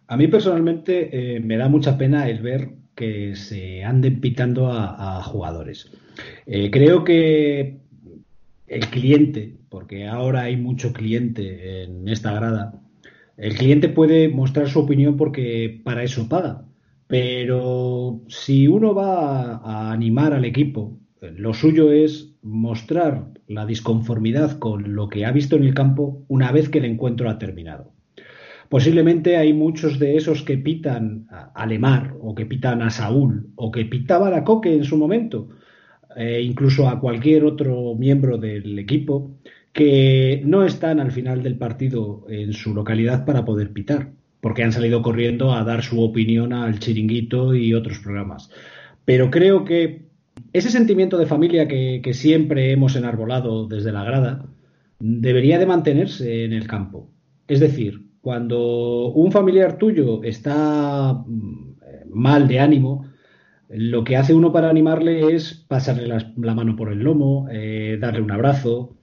A 0.08 0.16
mí 0.16 0.28
personalmente 0.28 1.36
eh, 1.36 1.40
me 1.42 1.58
da 1.58 1.68
mucha 1.68 1.98
pena 1.98 2.30
el 2.30 2.40
ver 2.40 2.70
que 3.00 3.34
se 3.38 3.86
anden 3.86 4.20
pitando 4.20 4.70
a, 4.74 5.24
jugadores. 5.24 5.90
Eh, 6.46 6.70
creo 6.70 7.06
que 7.06 7.78
el 8.68 8.88
cliente, 8.88 9.56
porque 9.70 10.06
ahora 10.06 10.42
hay 10.42 10.58
mucho 10.58 10.92
cliente 10.92 11.84
en 11.84 12.10
esta 12.10 12.34
grada, 12.34 12.82
el 13.38 13.56
cliente 13.56 13.88
puede 13.88 14.28
mostrar 14.28 14.68
su 14.68 14.80
opinión 14.80 15.16
porque 15.16 15.80
para 15.86 16.04
eso 16.04 16.28
paga. 16.28 16.66
Pero 17.08 18.20
si 18.28 18.68
uno 18.68 18.94
va 18.94 19.62
a 19.64 19.94
animar 19.94 20.34
al 20.34 20.44
equipo, 20.44 21.00
lo 21.22 21.54
suyo 21.54 21.94
es 21.94 22.36
mostrar 22.42 23.32
la 23.48 23.66
disconformidad 23.66 24.60
con 24.60 24.94
lo 24.94 25.08
que 25.08 25.26
ha 25.26 25.32
visto 25.32 25.56
en 25.56 25.64
el 25.64 25.74
campo 25.74 26.26
una 26.28 26.52
vez 26.52 26.68
que 26.68 26.80
el 26.80 26.86
encuentro 26.86 27.30
ha 27.30 27.40
terminado. 27.40 27.94
Posiblemente 28.70 29.38
hay 29.38 29.52
muchos 29.52 29.98
de 29.98 30.16
esos 30.16 30.44
que 30.44 30.58
pitan 30.58 31.28
a 31.30 31.66
Lemar 31.66 32.16
o 32.22 32.36
que 32.36 32.46
pitan 32.46 32.82
a 32.82 32.92
Saúl 32.92 33.50
o 33.56 33.72
que 33.72 33.86
pitaban 33.86 34.34
a 34.34 34.44
Coque 34.44 34.74
en 34.74 34.84
su 34.84 34.96
momento, 34.96 35.50
e 36.16 36.42
incluso 36.42 36.88
a 36.88 37.00
cualquier 37.00 37.46
otro 37.46 37.96
miembro 37.96 38.38
del 38.38 38.78
equipo, 38.78 39.32
que 39.74 40.42
no 40.46 40.64
están 40.64 41.00
al 41.00 41.12
final 41.12 41.42
del 41.42 41.58
partido 41.58 42.26
en 42.30 42.54
su 42.54 42.74
localidad 42.74 43.26
para 43.26 43.44
poder 43.44 43.74
pitar 43.74 44.12
porque 44.42 44.64
han 44.64 44.72
salido 44.72 45.02
corriendo 45.02 45.54
a 45.54 45.64
dar 45.64 45.84
su 45.84 46.02
opinión 46.02 46.54
al 46.54 46.80
chiringuito 46.80 47.54
y 47.54 47.74
otros 47.74 48.00
programas. 48.00 48.50
Pero 49.06 49.30
creo 49.30 49.66
que 49.66 50.04
ese 50.54 50.70
sentimiento 50.70 51.18
de 51.18 51.26
familia 51.26 51.68
que, 51.68 52.02
siempre 52.14 52.72
hemos 52.72 52.96
enarbolado 52.96 53.68
desde 53.68 53.92
la 53.92 54.04
grada 54.04 54.46
debería 55.00 55.60
de 55.60 55.66
mantenerse 55.66 56.46
en 56.46 56.54
el 56.54 56.68
campo. 56.68 57.10
Es 57.48 57.60
decir, 57.60 58.09
cuando 58.22 59.08
un 59.08 59.32
familiar 59.32 59.78
tuyo 59.78 60.24
está 60.24 61.14
mm, 61.14 61.76
mal 62.10 62.48
de 62.48 62.60
ánimo, 62.60 63.06
lo 63.70 64.04
que 64.04 64.18
hace 64.18 64.34
uno 64.34 64.52
para 64.52 64.70
animarle 64.70 65.36
es 65.36 65.54
pasarle 65.68 66.08
la, 66.08 66.56
mano 66.56 66.76
por 66.76 66.92
el 66.92 67.00
lomo, 67.00 67.48
eh, 67.52 67.98
darle 68.00 68.22
un 68.22 68.32
abrazo, 68.32 68.96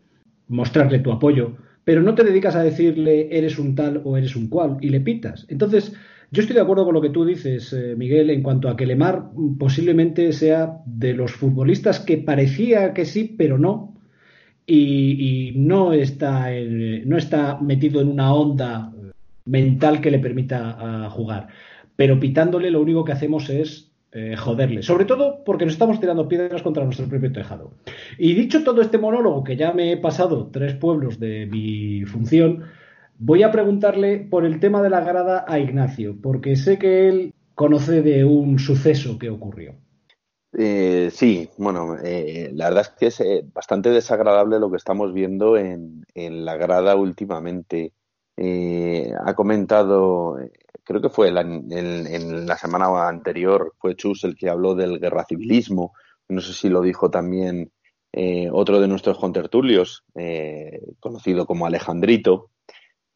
mostrarle 0.49 0.99
tu 0.99 1.13
apoyo 1.13 1.57
pero 1.87 2.03
no 2.03 2.17
te 2.17 2.25
dedicas 2.25 2.57
a 2.57 2.65
decirle 2.65 3.29
eres 3.31 3.61
un 3.61 3.77
tal 3.77 4.03
o 4.03 4.17
eres 4.17 4.35
un 4.35 4.49
cual 4.49 4.77
y 4.81 4.89
le 4.89 5.01
pitas. 5.01 5.47
Entonces, 5.49 5.95
yo 6.33 6.41
estoy 6.43 6.57
de 6.57 6.63
acuerdo 6.63 6.85
con 6.85 6.95
lo 6.95 7.01
que 7.01 7.11
tú 7.11 7.25
dices, 7.25 7.73
eh, 7.73 7.95
Miguel, 7.97 8.29
en 8.31 8.43
cuanto 8.43 8.69
a 8.69 8.77
que 8.77 8.87
Lemar 8.87 9.27
posiblemente 9.57 10.33
sea 10.33 10.79
de 10.85 11.15
los 11.15 11.31
futbolistas 11.31 12.01
que 12.01 12.19
parecía 12.19 12.93
que 12.93 13.05
sí, 13.05 13.37
pero 13.39 13.57
no. 13.57 13.95
Y, 14.67 15.53
no, 15.55 15.93
está 15.93 16.49
no 17.05 17.17
está 17.17 17.61
metido 17.61 18.01
en 18.01 18.09
una 18.09 18.35
onda 18.35 18.93
mental 19.47 20.01
que 20.01 20.11
le 20.11 20.19
permita 20.19 21.09
jugar. 21.11 21.49
Pero 21.97 22.21
pitándole 22.21 22.71
lo 22.71 22.81
único 22.81 23.05
que 23.05 23.13
hacemos 23.13 23.49
es 23.49 23.91
eh, 24.19 24.35
joderle. 24.35 24.83
Sobre 24.83 25.05
todo 25.05 25.45
porque 25.45 25.67
nos 25.67 25.75
estamos 25.75 26.01
tirando 26.01 26.27
piedras 26.27 26.63
contra 26.63 26.85
nuestro 26.85 27.07
propio 27.07 27.33
tejado. 27.33 27.73
Y 28.17 28.35
dicho 28.35 28.65
todo 28.65 28.81
este 28.81 28.97
monólogo, 28.97 29.45
que 29.45 29.57
ya 29.57 29.73
me 29.73 29.93
he 29.93 29.97
pasado 29.99 30.49
tres 30.51 30.75
pueblos 30.75 31.21
de 31.21 31.45
mi 31.45 32.03
función, 32.07 32.65
voy 33.19 33.43
a 33.43 33.51
preguntarle 33.53 34.19
por 34.19 34.47
el 34.47 34.59
tema 34.59 34.81
de 34.81 34.89
la 34.89 35.01
grada 35.01 35.45
a 35.47 35.59
Ignacio, 35.59 36.17
porque 36.23 36.57
sé 36.57 36.79
que 36.79 37.09
él 37.09 37.35
conoce 37.55 38.01
de 38.01 38.25
un 38.25 38.59
suceso 38.59 39.19
que 39.19 39.29
ocurrió. 39.29 39.75
Eh, 40.57 41.11
sí, 41.13 41.51
bueno, 41.59 41.97
eh, 42.03 42.51
la 42.55 42.71
verdad 42.71 42.87
es 42.89 42.89
que 42.99 43.07
es 43.09 43.53
bastante 43.53 43.91
desagradable 43.91 44.59
lo 44.59 44.71
que 44.71 44.79
estamos 44.79 45.13
viendo 45.13 45.59
en, 45.59 46.07
la 46.15 46.57
grada 46.57 46.97
últimamente. 46.97 47.93
Ha 48.39 49.35
comentado 49.35 50.39
creo 50.87 51.03
que 51.03 51.11
fue 51.11 51.29
en 51.29 52.47
la 52.47 52.57
semana 52.57 53.09
anterior, 53.09 53.75
fue 53.79 53.97
Chus 53.97 54.23
el 54.25 54.37
que 54.37 54.49
habló 54.49 54.75
del 54.77 55.01
guerra 55.01 55.25
civilismo, 55.25 55.95
no 56.29 56.41
sé 56.41 56.53
si 56.53 56.69
lo 56.69 56.81
dijo 56.81 57.11
también 57.11 57.73
eh, 58.13 58.49
otro 58.53 58.81
de 58.81 58.89
nuestros 58.89 59.19
contertulios, 59.19 60.05
eh, 60.15 60.81
conocido 61.01 61.45
como 61.45 61.67
Alejandrito. 61.67 62.51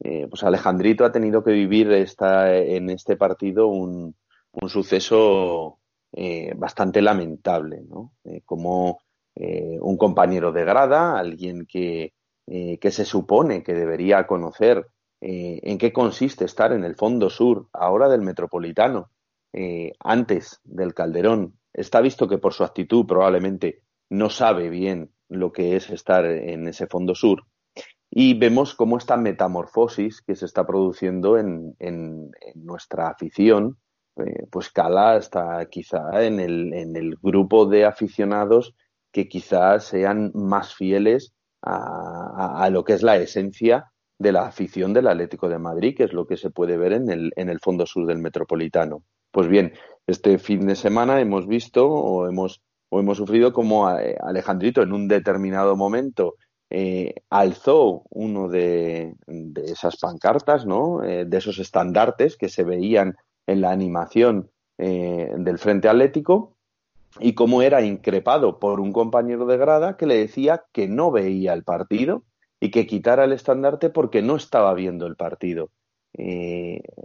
Eh, 0.03 0.27
pues 0.29 0.43
Alejandrito 0.43 1.05
ha 1.05 1.11
tenido 1.11 1.43
que 1.43 1.51
vivir 1.51 1.91
esta, 1.93 2.55
en 2.55 2.89
este 2.89 3.15
partido 3.15 3.67
un, 3.67 4.15
un 4.51 4.69
suceso 4.69 5.77
bastante 6.57 7.01
lamentable, 7.01 7.83
¿no? 7.87 8.11
como 8.43 8.99
un 9.33 9.97
compañero 9.97 10.51
de 10.51 10.65
grada, 10.65 11.17
alguien 11.17 11.65
que, 11.65 12.11
que 12.45 12.91
se 12.91 13.05
supone 13.05 13.63
que 13.63 13.73
debería 13.73 14.27
conocer 14.27 14.85
eh, 15.21 15.59
en 15.63 15.77
qué 15.77 15.93
consiste 15.93 16.45
estar 16.45 16.73
en 16.73 16.83
el 16.83 16.95
fondo 16.95 17.29
sur 17.29 17.69
ahora 17.73 18.09
del 18.09 18.21
metropolitano, 18.21 19.11
eh, 19.53 19.93
antes 19.99 20.59
del 20.63 20.93
Calderón. 20.93 21.59
Está 21.73 22.01
visto 22.01 22.27
que 22.27 22.37
por 22.37 22.53
su 22.53 22.63
actitud 22.63 23.05
probablemente 23.05 23.83
no 24.09 24.29
sabe 24.29 24.69
bien 24.69 25.11
lo 25.29 25.51
que 25.51 25.75
es 25.75 25.89
estar 25.89 26.25
en 26.25 26.67
ese 26.67 26.87
fondo 26.87 27.15
sur. 27.15 27.43
Y 28.09 28.37
vemos 28.37 28.75
cómo 28.75 28.97
esta 28.97 29.15
metamorfosis 29.15 30.21
que 30.21 30.35
se 30.35 30.45
está 30.45 30.65
produciendo 30.65 31.37
en, 31.37 31.75
nuestra 32.55 33.07
afición, 33.07 33.77
eh, 34.17 34.47
pues 34.51 34.69
cala 34.69 35.13
hasta 35.13 35.65
quizá 35.67 36.23
en 36.25 36.39
el, 36.41 37.15
grupo 37.21 37.67
de 37.67 37.85
aficionados 37.85 38.75
que 39.13 39.29
quizás 39.29 39.85
sean 39.85 40.31
más 40.33 40.75
fieles 40.75 41.33
a, 41.61 42.67
lo 42.71 42.83
que 42.83 42.93
es 42.93 43.03
la 43.03 43.15
esencia 43.17 43.90
de 44.21 44.31
la 44.31 44.45
afición 44.45 44.93
del 44.93 45.07
Atlético 45.07 45.49
de 45.49 45.57
Madrid, 45.57 45.95
que 45.97 46.03
es 46.03 46.13
lo 46.13 46.27
que 46.27 46.37
se 46.37 46.51
puede 46.51 46.77
ver 46.77 46.93
en 46.93 47.09
el, 47.09 47.31
en 47.35 47.49
el 47.49 47.59
fondo 47.59 47.85
sur 47.87 48.05
del 48.05 48.19
Metropolitano. 48.19 49.03
Pues 49.31 49.47
bien, 49.47 49.73
este 50.05 50.37
fin 50.37 50.67
de 50.67 50.75
semana 50.75 51.19
hemos 51.19 51.47
visto 51.47 51.89
o 51.89 52.27
hemos, 52.27 52.61
o 52.89 52.99
hemos 52.99 53.17
sufrido 53.17 53.51
como 53.51 53.89
eh, 53.89 54.15
Alejandrito 54.21 54.83
en 54.83 54.93
un 54.93 55.07
determinado 55.07 55.75
momento 55.75 56.35
eh, 56.69 57.15
alzó 57.29 58.03
uno 58.11 58.47
de, 58.47 59.15
esas 59.65 59.97
pancartas, 59.97 60.65
¿no? 60.65 61.03
Eh, 61.03 61.25
de 61.25 61.37
esos 61.37 61.57
estandartes 61.57 62.37
que 62.37 62.47
se 62.47 62.63
veían 62.63 63.15
en 63.47 63.61
la 63.61 63.71
animación 63.71 64.49
del 64.77 65.59
Frente 65.59 65.87
Atlético 65.87 66.55
y 67.19 67.35
cómo 67.35 67.61
era 67.61 67.83
increpado 67.83 68.57
por 68.57 68.79
un 68.79 68.91
compañero 68.91 69.45
de 69.45 69.55
grada 69.57 69.95
que 69.95 70.07
le 70.07 70.17
decía 70.17 70.63
que 70.71 70.87
no 70.87 71.11
veía 71.11 71.53
el 71.53 71.63
partido 71.63 72.23
y 72.61 72.71
que 72.71 72.87
quitara 72.87 73.25
el 73.25 73.33
estandarte 73.33 73.89
porque 73.89 74.21
no 74.21 74.37
estaba 74.37 74.73
viendo 74.73 75.07
el 75.07 75.17
partido. 75.17 75.71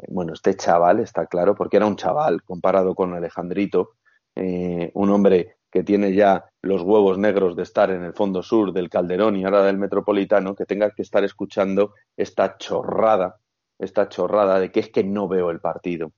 bueno, 0.08 0.34
este 0.34 0.54
chaval 0.54 1.00
está 1.00 1.26
claro, 1.26 1.54
porque 1.54 1.78
era 1.78 1.86
un 1.86 1.96
chaval 1.96 2.42
comparado 2.42 2.94
con 2.94 3.14
Alejandrito, 3.14 3.96
eh, 4.36 4.90
un 4.92 5.10
hombre 5.10 5.56
que 5.70 5.82
tiene 5.82 6.14
ya 6.14 6.44
los 6.60 6.82
huevos 6.82 7.18
negros 7.18 7.56
de 7.56 7.62
estar 7.62 7.90
en 7.90 8.04
el 8.04 8.12
fondo 8.12 8.42
sur 8.42 8.72
del 8.72 8.90
Calderón 8.90 9.36
y 9.36 9.44
ahora 9.44 9.62
del 9.62 9.78
Metropolitano, 9.78 10.54
que 10.54 10.66
tenga 10.66 10.90
que 10.90 11.02
estar 11.02 11.24
escuchando 11.24 11.94
esta 12.16 12.58
chorrada, 12.58 13.36
esta 13.78 14.08
chorrada 14.08 14.60
de 14.60 14.70
que 14.70 14.80
es 14.80 14.90
que 14.90 15.04
no 15.04 15.26
veo 15.26 15.50
el 15.50 15.60
partido. 15.60 16.12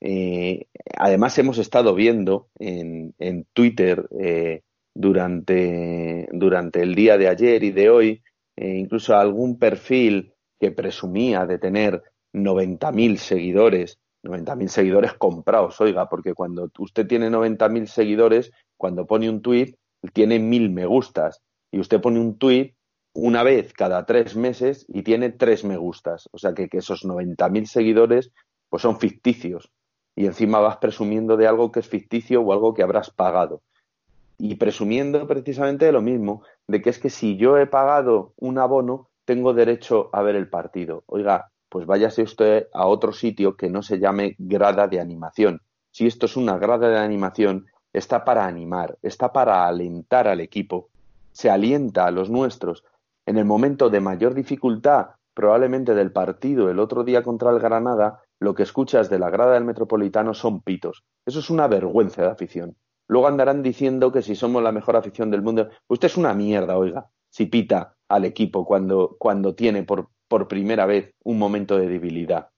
Eh, 0.00 0.66
además, 0.96 1.36
hemos 1.38 1.58
estado 1.58 1.94
viendo 1.94 2.48
en, 2.58 3.14
en 3.18 3.46
Twitter 3.52 4.08
eh, 4.20 4.62
durante, 4.94 6.28
durante 6.32 6.82
el 6.82 6.94
día 6.94 7.18
de 7.18 7.28
ayer 7.28 7.64
y 7.64 7.72
de 7.72 7.90
hoy 7.90 8.22
e 8.56 8.68
incluso 8.68 9.16
algún 9.16 9.58
perfil 9.58 10.32
que 10.60 10.70
presumía 10.70 11.46
de 11.46 11.58
tener 11.58 12.02
90.000 12.32 13.16
seguidores, 13.16 13.98
90.000 14.22 14.68
seguidores 14.68 15.12
comprados, 15.14 15.80
oiga, 15.80 16.08
porque 16.08 16.34
cuando 16.34 16.70
usted 16.78 17.06
tiene 17.06 17.30
90.000 17.30 17.86
seguidores, 17.86 18.50
cuando 18.76 19.06
pone 19.06 19.28
un 19.28 19.42
tweet, 19.42 19.76
tiene 20.12 20.38
mil 20.38 20.70
me 20.70 20.86
gustas. 20.86 21.40
Y 21.70 21.80
usted 21.80 22.00
pone 22.00 22.20
un 22.20 22.38
tweet 22.38 22.74
una 23.14 23.42
vez 23.42 23.72
cada 23.72 24.04
tres 24.06 24.36
meses 24.36 24.84
y 24.88 25.02
tiene 25.02 25.30
tres 25.30 25.64
me 25.64 25.76
gustas. 25.76 26.28
O 26.32 26.38
sea 26.38 26.54
que, 26.54 26.68
que 26.68 26.78
esos 26.78 27.04
90.000 27.04 27.66
seguidores 27.66 28.32
pues 28.68 28.82
son 28.82 28.98
ficticios. 28.98 29.70
Y 30.16 30.26
encima 30.26 30.60
vas 30.60 30.76
presumiendo 30.78 31.36
de 31.36 31.46
algo 31.46 31.72
que 31.72 31.80
es 31.80 31.88
ficticio 31.88 32.42
o 32.42 32.52
algo 32.52 32.74
que 32.74 32.82
habrás 32.82 33.10
pagado. 33.10 33.62
Y 34.38 34.56
presumiendo 34.56 35.26
precisamente 35.26 35.86
de 35.86 35.92
lo 35.92 36.02
mismo, 36.02 36.42
de 36.66 36.82
que 36.82 36.90
es 36.90 36.98
que 36.98 37.10
si 37.10 37.36
yo 37.36 37.56
he 37.58 37.66
pagado 37.66 38.34
un 38.36 38.58
abono, 38.58 39.08
tengo 39.24 39.54
derecho 39.54 40.10
a 40.12 40.22
ver 40.22 40.36
el 40.36 40.48
partido. 40.48 41.04
Oiga, 41.06 41.50
pues 41.68 41.86
váyase 41.86 42.22
usted 42.22 42.68
a 42.72 42.86
otro 42.86 43.12
sitio 43.12 43.56
que 43.56 43.70
no 43.70 43.82
se 43.82 43.98
llame 43.98 44.36
grada 44.38 44.86
de 44.86 45.00
animación. 45.00 45.60
Si 45.90 46.06
esto 46.06 46.26
es 46.26 46.36
una 46.36 46.58
grada 46.58 46.88
de 46.88 46.98
animación, 46.98 47.66
está 47.92 48.24
para 48.24 48.46
animar, 48.46 48.98
está 49.02 49.32
para 49.32 49.66
alentar 49.66 50.28
al 50.28 50.40
equipo. 50.40 50.90
Se 51.32 51.50
alienta 51.50 52.06
a 52.06 52.10
los 52.10 52.30
nuestros. 52.30 52.84
En 53.26 53.38
el 53.38 53.44
momento 53.44 53.90
de 53.90 54.00
mayor 54.00 54.34
dificultad, 54.34 55.10
probablemente 55.34 55.94
del 55.94 56.12
partido 56.12 56.70
el 56.70 56.78
otro 56.78 57.02
día 57.04 57.22
contra 57.22 57.50
el 57.50 57.58
Granada, 57.58 58.20
lo 58.38 58.54
que 58.54 58.62
escuchas 58.62 59.10
de 59.10 59.18
la 59.18 59.30
grada 59.30 59.54
del 59.54 59.64
Metropolitano 59.64 60.34
son 60.34 60.60
pitos. 60.60 61.04
Eso 61.26 61.40
es 61.40 61.50
una 61.50 61.66
vergüenza 61.66 62.22
de 62.22 62.28
afición. 62.28 62.76
Luego 63.06 63.28
andarán 63.28 63.62
diciendo 63.62 64.12
que 64.12 64.22
si 64.22 64.34
somos 64.34 64.62
la 64.62 64.72
mejor 64.72 64.96
afición 64.96 65.30
del 65.30 65.42
mundo. 65.42 65.68
Usted 65.88 66.06
es 66.06 66.16
una 66.16 66.34
mierda, 66.34 66.78
oiga, 66.78 67.10
si 67.30 67.46
pita 67.46 67.96
al 68.08 68.24
equipo 68.24 68.64
cuando, 68.64 69.16
cuando 69.18 69.54
tiene 69.54 69.82
por 69.82 70.08
por 70.28 70.48
primera 70.48 70.86
vez 70.86 71.14
un 71.22 71.38
momento 71.38 71.78
de 71.78 71.88
debilidad. 71.88 72.48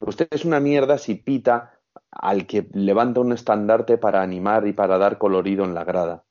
Usted 0.00 0.28
es 0.30 0.44
una 0.44 0.60
mierda 0.60 0.98
si 0.98 1.14
pita 1.14 1.78
al 2.10 2.46
que 2.46 2.68
levanta 2.72 3.20
un 3.20 3.32
estandarte 3.32 3.98
para 3.98 4.22
animar 4.22 4.66
y 4.66 4.72
para 4.72 4.98
dar 4.98 5.18
colorido 5.18 5.64
en 5.64 5.74
la 5.74 5.84
grada. 5.84 6.24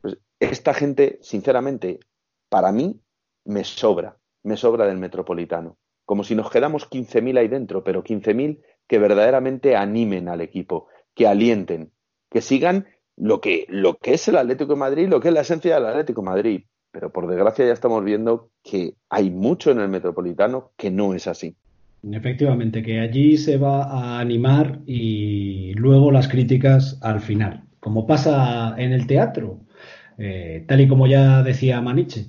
Pues 0.00 0.18
esta 0.40 0.74
gente, 0.74 1.18
sinceramente, 1.22 2.00
para 2.48 2.72
mí, 2.72 3.00
me 3.44 3.64
sobra, 3.64 4.16
me 4.42 4.56
sobra 4.56 4.86
del 4.86 4.98
metropolitano. 4.98 5.76
Como 6.04 6.24
si 6.24 6.34
nos 6.34 6.50
quedamos 6.50 6.88
15.000 6.88 7.38
ahí 7.38 7.48
dentro, 7.48 7.84
pero 7.84 8.02
15.000 8.02 8.62
que 8.86 8.98
verdaderamente 8.98 9.76
animen 9.76 10.28
al 10.28 10.40
equipo, 10.40 10.86
que 11.14 11.26
alienten, 11.26 11.92
que 12.30 12.40
sigan 12.40 12.86
lo 13.16 13.40
que, 13.40 13.66
lo 13.68 13.98
que 13.98 14.14
es 14.14 14.28
el 14.28 14.36
Atlético 14.36 14.74
de 14.74 14.78
Madrid, 14.78 15.08
lo 15.08 15.20
que 15.20 15.28
es 15.28 15.34
la 15.34 15.40
esencia 15.40 15.74
del 15.74 15.86
Atlético 15.86 16.22
de 16.22 16.26
Madrid 16.26 16.60
pero 16.90 17.12
por 17.12 17.28
desgracia 17.28 17.66
ya 17.66 17.72
estamos 17.72 18.04
viendo 18.04 18.50
que 18.62 18.94
hay 19.08 19.30
mucho 19.30 19.70
en 19.70 19.80
el 19.80 19.88
metropolitano 19.88 20.72
que 20.76 20.90
no 20.90 21.14
es 21.14 21.26
así. 21.26 21.54
Efectivamente, 22.10 22.82
que 22.82 23.00
allí 23.00 23.36
se 23.36 23.56
va 23.56 23.84
a 23.84 24.20
animar 24.20 24.80
y 24.86 25.74
luego 25.74 26.10
las 26.12 26.28
críticas 26.28 26.98
al 27.02 27.20
final, 27.20 27.64
como 27.80 28.06
pasa 28.06 28.74
en 28.78 28.92
el 28.92 29.06
teatro, 29.06 29.60
eh, 30.16 30.64
tal 30.66 30.80
y 30.80 30.88
como 30.88 31.06
ya 31.06 31.42
decía 31.42 31.80
Maniche, 31.80 32.26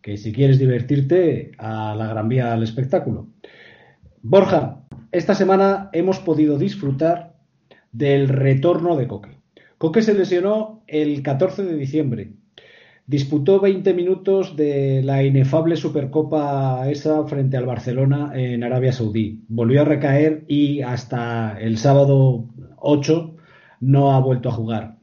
que 0.00 0.16
si 0.16 0.32
quieres 0.32 0.58
divertirte, 0.58 1.52
a 1.58 1.94
la 1.96 2.06
Gran 2.06 2.28
Vía 2.28 2.52
al 2.52 2.62
espectáculo. 2.62 3.28
Borja, 4.22 4.84
esta 5.10 5.34
semana 5.34 5.90
hemos 5.92 6.20
podido 6.20 6.58
disfrutar 6.58 7.34
del 7.92 8.28
retorno 8.28 8.96
de 8.96 9.08
Coque. 9.08 9.37
Coque 9.78 10.02
se 10.02 10.14
lesionó 10.14 10.82
el 10.86 11.22
14 11.22 11.64
de 11.64 11.76
diciembre 11.76 12.32
Disputó 13.08 13.58
20 13.58 13.94
minutos 13.94 14.54
de 14.54 15.00
la 15.02 15.24
inefable 15.24 15.76
Supercopa 15.76 16.90
esa 16.90 17.24
frente 17.24 17.56
al 17.56 17.64
Barcelona 17.64 18.32
en 18.34 18.62
Arabia 18.62 18.92
Saudí. 18.92 19.40
Volvió 19.48 19.80
a 19.80 19.86
recaer 19.86 20.44
y 20.46 20.82
hasta 20.82 21.58
el 21.58 21.78
sábado 21.78 22.44
8 22.76 23.34
no 23.80 24.12
ha 24.12 24.20
vuelto 24.20 24.50
a 24.50 24.52
jugar. 24.52 24.98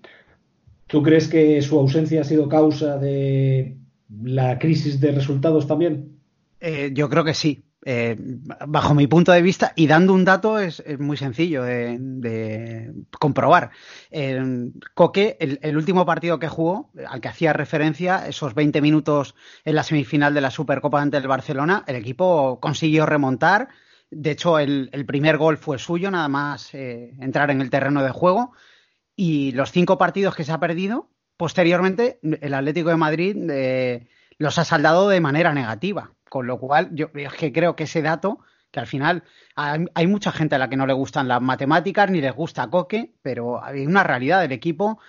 ¿Tú 0.86 1.01
crees 1.01 1.28
que 1.28 1.59
su 1.63 1.80
ausencia 1.80 2.21
ha 2.21 2.26
sido 2.26 2.47
causa 2.47 2.99
de 2.99 3.76
la 4.21 4.59
crisis 4.59 4.99
de 4.99 5.11
resultados 5.11 5.65
también? 5.65 6.19
Eh, 6.59 6.91
yo 6.93 7.09
creo 7.09 7.23
que 7.23 7.34
sí. 7.34 7.64
Eh, 7.88 8.15
bajo 8.17 8.95
mi 8.95 9.05
punto 9.05 9.31
de 9.31 9.43
vista, 9.43 9.71
y 9.75 9.86
dando 9.86 10.15
un 10.15 10.25
dato 10.25 10.57
es, 10.57 10.83
muy 10.97 11.17
sencillo 11.17 11.61
de, 11.61 12.91
comprobar. 13.19 13.69
Coque, 14.95 15.38
el, 15.39 15.77
último 15.77 16.03
partido 16.03 16.39
que 16.39 16.47
jugó, 16.47 16.91
al 17.07 17.21
que 17.21 17.27
hacía 17.27 17.53
referencia, 17.53 18.27
esos 18.27 18.55
20 18.55 18.81
minutos 18.81 19.36
en 19.63 19.75
la 19.75 19.83
semifinal 19.83 20.33
de 20.33 20.41
la 20.41 20.49
Supercopa 20.49 20.99
ante 20.99 21.17
el 21.17 21.27
Barcelona, 21.27 21.83
el 21.86 21.95
equipo 21.95 22.59
consiguió 22.59 23.05
remontar. 23.05 23.69
De 24.09 24.31
hecho, 24.31 24.57
el, 24.57 24.89
primer 25.05 25.38
gol 25.38 25.57
fue 25.57 25.77
suyo, 25.77 26.09
nada 26.09 26.27
más 26.27 26.73
eh, 26.73 27.13
entrar 27.19 27.51
en 27.51 27.61
el 27.61 27.69
terreno 27.69 28.01
de 28.01 28.09
juego. 28.09 28.53
Y 29.15 29.51
los 29.51 29.71
cinco 29.71 29.99
partidos 29.99 30.36
que 30.36 30.43
se 30.43 30.51
ha 30.51 30.59
perdido, 30.59 31.11
posteriormente, 31.38 32.19
el 32.23 32.53
Atlético 32.55 32.89
de 32.89 32.97
Madrid 32.97 33.38
eh, 33.51 34.07
los 34.39 34.57
ha 34.57 34.65
saldado 34.65 35.07
de 35.07 35.21
manera 35.21 35.53
negativa 35.53 36.14
con 36.36 36.47
lo 36.47 36.59
cual, 36.59 36.89
yo 36.91 37.11
es 37.13 37.31
que 37.31 37.53
creo 37.53 37.77
que 37.77 37.86
ese 37.86 38.01
dato, 38.01 38.39
que 38.69 38.81
al 38.81 38.88
final 38.88 39.23
hay, 39.55 40.05
mucha 40.05 40.33
gente 40.33 40.55
a 40.55 40.57
la 40.57 40.69
que 40.69 40.75
no 40.75 40.86
le 40.86 40.91
gustan 40.91 41.29
las 41.29 41.41
matemáticas 41.41 42.11
ni 42.11 42.19
les 42.19 42.36
gusta 42.36 42.69
Coque, 42.69 43.13
pero 43.21 43.63
hay 43.63 43.86
una 43.86 44.03
realidad 44.03 44.41
del 44.41 44.51
equipo. 44.51 44.99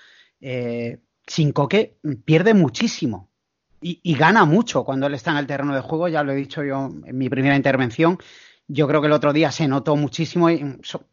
Eh, 0.41 1.01
sin 1.27 1.51
Coque 1.51 1.99
pierde 2.24 2.55
muchísimo 2.55 3.29
y, 3.81 4.14
gana 4.14 4.45
mucho 4.45 4.85
cuando 4.85 5.09
él 5.09 5.14
está 5.14 5.33
en 5.33 5.39
el 5.39 5.49
terreno 5.49 5.74
de 5.74 5.81
juego. 5.81 6.07
Ya 6.07 6.22
lo 6.22 6.31
he 6.31 6.37
dicho 6.37 6.62
yo 6.62 6.91
en 7.05 7.18
mi 7.18 7.29
primera 7.29 7.57
intervención. 7.57 8.18
Yo 8.68 8.87
creo 8.87 9.01
que 9.01 9.09
el 9.09 9.12
otro 9.12 9.33
día 9.33 9.51
se 9.51 9.66
notó 9.66 9.97
muchísimo, 9.97 10.47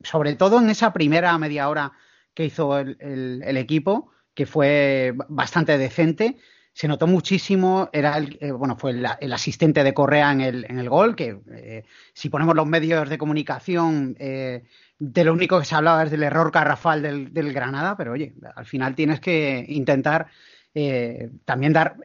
sobre 0.03 0.35
todo 0.35 0.59
en 0.59 0.69
esa 0.69 0.93
primera 0.93 1.35
media 1.39 1.67
hora 1.69 1.93
que 2.35 2.45
hizo 2.45 2.77
el 2.77 3.57
equipo, 3.57 4.11
que 4.35 4.45
fue 4.45 5.15
bastante 5.27 5.79
decente 5.79 6.37
se 6.73 6.87
notó 6.87 7.05
muchísimo, 7.05 7.89
era 7.93 8.17
el, 8.17 8.37
eh, 8.41 8.51
bueno, 8.51 8.75
fue 8.75 8.91
el, 8.91 9.33
asistente 9.33 9.83
de 9.83 9.93
Correa 9.93 10.31
en 10.31 10.41
el, 10.41 10.65
en 10.67 10.79
el 10.79 10.89
gol, 10.89 11.15
que 11.15 11.39
eh, 11.51 11.83
si 12.13 12.29
ponemos 12.29 12.55
los 12.55 12.65
medios 12.65 13.07
de 13.09 13.19
comunicación, 13.19 14.15
eh, 14.19 14.63
de 14.97 15.23
lo 15.23 15.33
único 15.33 15.59
que 15.59 15.65
se 15.65 15.75
hablaba 15.75 16.03
es 16.03 16.11
del 16.11 16.23
error 16.23 16.51
garrafal 16.51 17.03
del, 17.03 17.31
del 17.31 17.53
Granada, 17.53 17.95
pero 17.95 18.13
oye, 18.13 18.33
al 18.55 18.65
final 18.65 18.95
tienes 18.95 19.19
que 19.19 19.63
intentar 19.67 20.27
también 21.45 21.71
dar, 21.71 21.97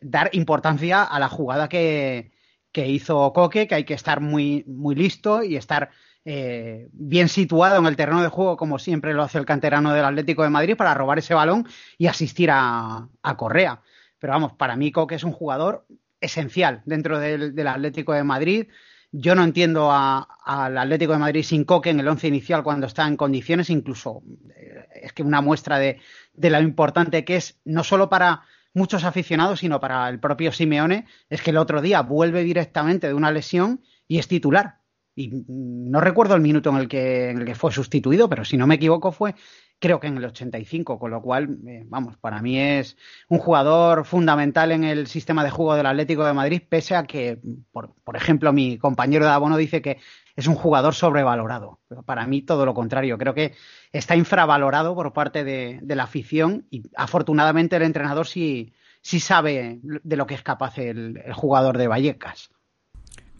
dar 0.00 0.30
importancia 0.32 1.02
a 1.02 1.18
la 1.18 1.28
jugada 1.28 1.68
que, 1.68 2.30
que 2.70 2.86
hizo 2.86 3.32
Coque, 3.32 3.66
que 3.66 3.74
hay 3.74 3.84
que 3.84 3.94
estar 3.94 4.20
muy, 4.20 4.62
muy 4.68 4.94
listo 4.94 5.42
y 5.42 5.56
estar 5.56 5.90
bien 6.24 7.28
situado 7.28 7.78
en 7.78 7.86
el 7.86 7.96
terreno 7.96 8.22
de 8.22 8.28
juego, 8.28 8.56
como 8.56 8.78
siempre 8.78 9.14
lo 9.14 9.22
hace 9.22 9.38
el 9.38 9.46
canterano 9.46 9.92
del 9.94 10.04
Atlético 10.04 10.44
de 10.44 10.50
Madrid, 10.50 10.76
para 10.76 10.94
robar 10.94 11.18
ese 11.18 11.34
balón 11.34 11.66
y 11.96 12.06
asistir 12.06 12.50
a, 12.52 13.08
a 13.22 13.36
Correa. 13.36 13.82
Pero 14.18 14.32
vamos, 14.32 14.52
para 14.52 14.76
mí 14.76 14.92
Coque 14.92 15.14
es 15.14 15.24
un 15.24 15.32
jugador 15.32 15.86
esencial 16.20 16.82
dentro 16.84 17.18
del, 17.18 17.66
Atlético 17.66 18.12
de 18.12 18.24
Madrid. 18.24 18.66
Yo 19.10 19.34
no 19.34 19.44
entiendo 19.44 19.90
al 19.90 20.76
Atlético 20.78 21.12
de 21.12 21.18
Madrid 21.18 21.42
sin 21.42 21.64
Coque 21.64 21.90
en 21.90 22.00
el 22.00 22.08
once 22.08 22.28
inicial 22.28 22.62
cuando 22.62 22.86
está 22.86 23.06
en 23.06 23.16
condiciones, 23.16 23.70
incluso 23.70 24.22
eh, 24.54 24.86
es 25.02 25.12
que 25.12 25.22
una 25.22 25.40
muestra 25.40 25.78
de, 25.78 26.00
de 26.34 26.50
lo 26.50 26.60
importante 26.60 27.24
que 27.24 27.36
es, 27.36 27.58
no 27.64 27.84
solo 27.84 28.10
para 28.10 28.42
muchos 28.74 29.04
aficionados, 29.04 29.60
sino 29.60 29.80
para 29.80 30.08
el 30.08 30.20
propio 30.20 30.52
Simeone, 30.52 31.06
es 31.30 31.40
que 31.42 31.50
el 31.50 31.56
otro 31.56 31.80
día 31.80 32.02
vuelve 32.02 32.44
directamente 32.44 33.06
de 33.06 33.14
una 33.14 33.30
lesión 33.30 33.82
y 34.06 34.18
es 34.18 34.28
titular. 34.28 34.77
Y 35.18 35.44
no 35.48 36.00
recuerdo 36.00 36.36
el 36.36 36.40
minuto 36.40 36.70
en 36.70 36.76
el 36.76 36.88
que, 36.88 37.30
en 37.30 37.38
el 37.38 37.44
que 37.44 37.56
fue 37.56 37.72
sustituido, 37.72 38.28
pero 38.28 38.44
si 38.44 38.56
no 38.56 38.68
me 38.68 38.76
equivoco 38.76 39.10
fue 39.10 39.34
creo 39.78 40.00
que 40.00 40.08
en 40.08 40.16
el 40.16 40.24
85, 40.24 40.98
con 40.98 41.10
lo 41.10 41.22
cual, 41.22 41.58
eh, 41.66 41.84
vamos, 41.86 42.16
para 42.16 42.42
mí 42.42 42.58
es 42.58 42.96
un 43.28 43.38
jugador 43.38 44.04
fundamental 44.04 44.72
en 44.72 44.84
el 44.84 45.06
sistema 45.06 45.44
de 45.44 45.50
juego 45.50 45.74
del 45.74 45.86
Atlético 45.86 46.24
de 46.24 46.32
Madrid, 46.32 46.62
pese 46.68 46.96
a 46.96 47.04
que, 47.04 47.40
por, 47.72 48.16
ejemplo, 48.16 48.52
mi 48.52 48.78
compañero 48.78 49.24
de 49.24 49.32
abono 49.32 49.56
dice 49.56 49.82
que 49.82 49.98
es 50.36 50.46
un 50.46 50.54
jugador 50.54 50.94
sobrevalorado. 50.94 51.80
Pero 51.88 52.02
para 52.02 52.26
mí 52.26 52.42
todo 52.42 52.66
lo 52.66 52.74
contrario, 52.74 53.18
creo 53.18 53.34
que 53.34 53.54
está 53.92 54.16
infravalorado 54.16 54.94
por 54.94 55.12
parte 55.12 55.44
de, 55.44 55.80
la 55.82 56.04
afición 56.04 56.66
y 56.70 56.82
afortunadamente 56.96 57.76
el 57.76 57.82
entrenador 57.82 58.26
sí, 58.26 58.72
sabe 59.02 59.80
de 59.82 60.16
lo 60.16 60.26
que 60.26 60.34
es 60.34 60.42
capaz 60.42 60.78
el 60.78 61.32
jugador 61.32 61.78
de 61.78 61.88
Vallecas. 61.88 62.50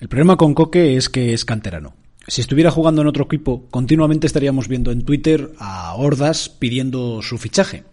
El 0.00 0.08
problema 0.08 0.36
con 0.36 0.54
Coque 0.54 0.96
es 0.96 1.08
que 1.08 1.32
es 1.32 1.44
canterano. 1.44 1.94
Si 2.28 2.40
estuviera 2.40 2.70
jugando 2.70 3.02
en 3.02 3.08
otro 3.08 3.24
equipo, 3.24 3.66
continuamente 3.68 4.26
estaríamos 4.26 4.68
viendo 4.68 4.92
en 4.92 5.04
Twitter 5.04 5.50
a 5.58 5.94
hordas 5.94 6.48
pidiendo 6.48 7.20
su 7.22 7.36
fichaje. 7.36 7.84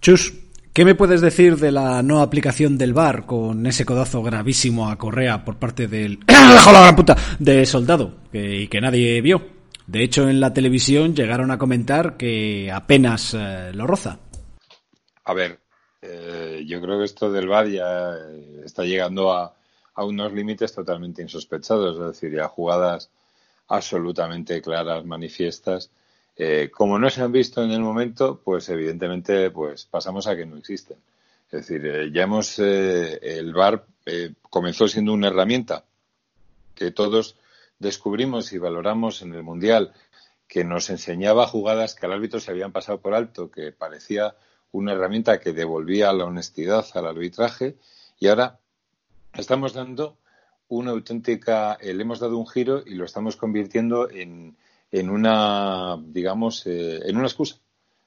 Chus, 0.00 0.34
¿qué 0.72 0.84
me 0.84 0.94
puedes 0.94 1.20
decir 1.20 1.56
de 1.56 1.72
la 1.72 2.02
no 2.02 2.20
aplicación 2.20 2.78
del 2.78 2.92
VAR 2.92 3.26
con 3.26 3.66
ese 3.66 3.84
codazo 3.84 4.22
gravísimo 4.22 4.88
a 4.88 4.98
Correa 4.98 5.44
por 5.44 5.56
parte 5.56 5.88
del 5.88 6.18
puta! 6.96 7.16
de 7.38 7.66
Soldado 7.66 8.14
y 8.32 8.68
que 8.68 8.80
nadie 8.80 9.20
vio? 9.22 9.42
De 9.88 10.04
hecho, 10.04 10.28
en 10.28 10.38
la 10.38 10.54
televisión 10.54 11.16
llegaron 11.16 11.50
a 11.50 11.58
comentar 11.58 12.16
que 12.16 12.70
apenas 12.70 13.34
eh, 13.34 13.72
lo 13.74 13.86
roza. 13.88 14.20
A 15.24 15.34
ver, 15.34 15.58
eh, 16.00 16.62
yo 16.68 16.80
creo 16.80 16.98
que 16.98 17.06
esto 17.06 17.32
del 17.32 17.48
VAR 17.48 17.66
ya 17.66 18.14
está 18.64 18.84
llegando 18.84 19.32
a, 19.32 19.56
a 19.94 20.04
unos 20.04 20.32
límites 20.32 20.72
totalmente 20.72 21.22
insospechados, 21.22 21.96
es 21.96 22.06
decir, 22.06 22.36
ya 22.36 22.48
jugadas 22.48 23.10
absolutamente 23.68 24.60
claras, 24.60 25.04
manifiestas. 25.04 25.90
Eh, 26.36 26.70
como 26.72 26.98
no 26.98 27.10
se 27.10 27.22
han 27.22 27.32
visto 27.32 27.62
en 27.62 27.70
el 27.70 27.80
momento, 27.80 28.40
pues 28.42 28.68
evidentemente 28.68 29.50
pues 29.50 29.84
pasamos 29.84 30.26
a 30.26 30.36
que 30.36 30.46
no 30.46 30.56
existen. 30.56 30.98
Es 31.50 31.66
decir, 31.66 31.84
eh, 31.86 32.10
ya 32.12 32.22
hemos, 32.22 32.58
eh, 32.58 33.18
el 33.22 33.52
VAR 33.52 33.84
comenzó 34.48 34.88
siendo 34.88 35.12
una 35.12 35.28
herramienta 35.28 35.84
que 36.74 36.90
todos 36.90 37.36
descubrimos 37.78 38.52
y 38.52 38.58
valoramos 38.58 39.22
en 39.22 39.34
el 39.34 39.42
Mundial, 39.42 39.92
que 40.48 40.64
nos 40.64 40.90
enseñaba 40.90 41.46
jugadas 41.46 41.94
que 41.94 42.06
al 42.06 42.12
árbitro 42.12 42.40
se 42.40 42.50
habían 42.50 42.72
pasado 42.72 43.00
por 43.00 43.14
alto, 43.14 43.50
que 43.50 43.70
parecía 43.70 44.34
una 44.72 44.92
herramienta 44.92 45.38
que 45.38 45.52
devolvía 45.52 46.12
la 46.12 46.24
honestidad 46.24 46.86
al 46.94 47.06
arbitraje, 47.06 47.76
y 48.18 48.28
ahora 48.28 48.59
estamos 49.34 49.72
dando 49.72 50.18
una 50.68 50.92
auténtica, 50.92 51.74
eh, 51.80 51.92
le 51.94 52.02
hemos 52.02 52.20
dado 52.20 52.38
un 52.38 52.46
giro 52.46 52.82
y 52.86 52.94
lo 52.94 53.04
estamos 53.04 53.36
convirtiendo 53.36 54.08
en, 54.08 54.56
en 54.90 55.10
una, 55.10 55.98
digamos, 56.00 56.66
eh, 56.66 57.00
en 57.04 57.16
una 57.16 57.26
excusa. 57.26 57.56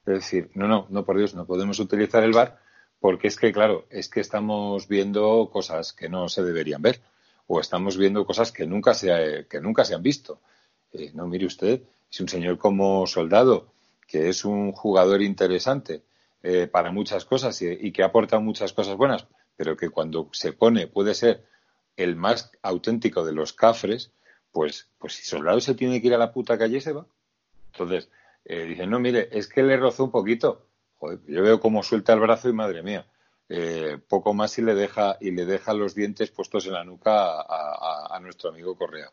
Es 0.06 0.14
decir, 0.14 0.50
no, 0.54 0.66
no, 0.66 0.86
no, 0.88 1.04
por 1.04 1.18
Dios, 1.18 1.34
no 1.34 1.46
podemos 1.46 1.78
utilizar 1.78 2.22
el 2.24 2.32
VAR 2.32 2.58
porque 3.00 3.28
es 3.28 3.36
que, 3.36 3.52
claro, 3.52 3.86
es 3.90 4.08
que 4.08 4.20
estamos 4.20 4.88
viendo 4.88 5.50
cosas 5.52 5.92
que 5.92 6.08
no 6.08 6.28
se 6.28 6.42
deberían 6.42 6.80
ver 6.80 7.02
o 7.46 7.60
estamos 7.60 7.98
viendo 7.98 8.24
cosas 8.24 8.50
que 8.50 8.66
nunca 8.66 8.94
se, 8.94 9.46
que 9.48 9.60
nunca 9.60 9.84
se 9.84 9.94
han 9.94 10.02
visto. 10.02 10.40
Eh, 10.92 11.10
no, 11.14 11.26
mire 11.26 11.44
usted, 11.44 11.82
si 12.08 12.22
un 12.22 12.30
señor 12.30 12.56
como 12.56 13.06
Soldado, 13.06 13.74
que 14.06 14.30
es 14.30 14.44
un 14.44 14.72
jugador 14.72 15.22
interesante 15.22 16.02
para 16.70 16.92
muchas 16.92 17.24
cosas 17.24 17.62
y, 17.62 17.68
y 17.68 17.90
que 17.90 18.02
aporta 18.02 18.38
muchas 18.38 18.74
cosas 18.74 18.98
buenas, 18.98 19.26
pero 19.56 19.76
que 19.76 19.90
cuando 19.90 20.28
se 20.32 20.52
pone 20.52 20.86
puede 20.86 21.14
ser 21.14 21.44
el 21.96 22.16
más 22.16 22.50
auténtico 22.62 23.24
de 23.24 23.32
los 23.32 23.52
cafres, 23.52 24.12
pues, 24.50 24.88
pues 24.98 25.14
si 25.14 25.24
Soldado 25.24 25.60
se 25.60 25.74
tiene 25.74 26.00
que 26.00 26.08
ir 26.08 26.14
a 26.14 26.18
la 26.18 26.32
puta 26.32 26.58
calle, 26.58 26.80
se 26.80 26.92
va. 26.92 27.06
Entonces, 27.72 28.08
eh, 28.44 28.64
dicen, 28.64 28.90
no, 28.90 29.00
mire, 29.00 29.28
es 29.32 29.48
que 29.48 29.62
le 29.62 29.76
rozó 29.76 30.04
un 30.04 30.10
poquito. 30.10 30.66
Joder, 30.96 31.20
yo 31.26 31.42
veo 31.42 31.60
cómo 31.60 31.82
suelta 31.82 32.12
el 32.12 32.20
brazo 32.20 32.48
y 32.48 32.52
madre 32.52 32.82
mía. 32.82 33.06
Eh, 33.48 33.98
poco 34.08 34.32
más 34.32 34.58
y 34.58 34.62
le 34.62 34.74
deja 34.74 35.18
y 35.20 35.30
le 35.30 35.44
deja 35.44 35.74
los 35.74 35.94
dientes 35.94 36.30
puestos 36.30 36.66
en 36.66 36.72
la 36.72 36.84
nuca 36.84 37.42
a, 37.42 38.18
nuestro 38.20 38.50
amigo 38.50 38.76
Correa. 38.76 39.12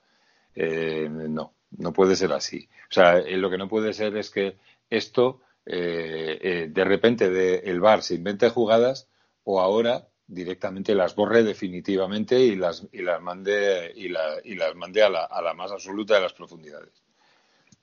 Eh, 0.55 1.09
no, 1.09 1.53
no 1.71 1.93
puede 1.93 2.15
ser 2.15 2.31
así. 2.31 2.69
O 2.89 2.93
sea, 2.93 3.17
eh, 3.19 3.37
lo 3.37 3.49
que 3.49 3.57
no 3.57 3.67
puede 3.67 3.93
ser 3.93 4.15
es 4.17 4.29
que 4.29 4.57
esto 4.89 5.41
de 5.63 6.71
repente 6.75 7.29
de, 7.29 7.57
el 7.65 7.79
bar 7.79 8.01
se 8.01 8.15
invente 8.15 8.49
jugadas 8.49 9.07
o 9.43 9.61
ahora 9.61 10.07
directamente 10.31 10.95
las 10.95 11.13
borre 11.13 11.43
definitivamente 11.43 12.39
y 12.39 12.55
las, 12.55 12.87
y 12.93 13.01
las 13.01 13.21
mande, 13.21 13.91
y, 13.95 14.07
la, 14.07 14.35
y 14.43 14.55
las 14.55 14.73
mande 14.75 15.03
a 15.03 15.09
la, 15.09 15.25
a 15.25 15.41
la 15.41 15.53
más 15.53 15.71
absoluta 15.71 16.15
de 16.15 16.21
las 16.21 16.33
profundidades. 16.33 17.03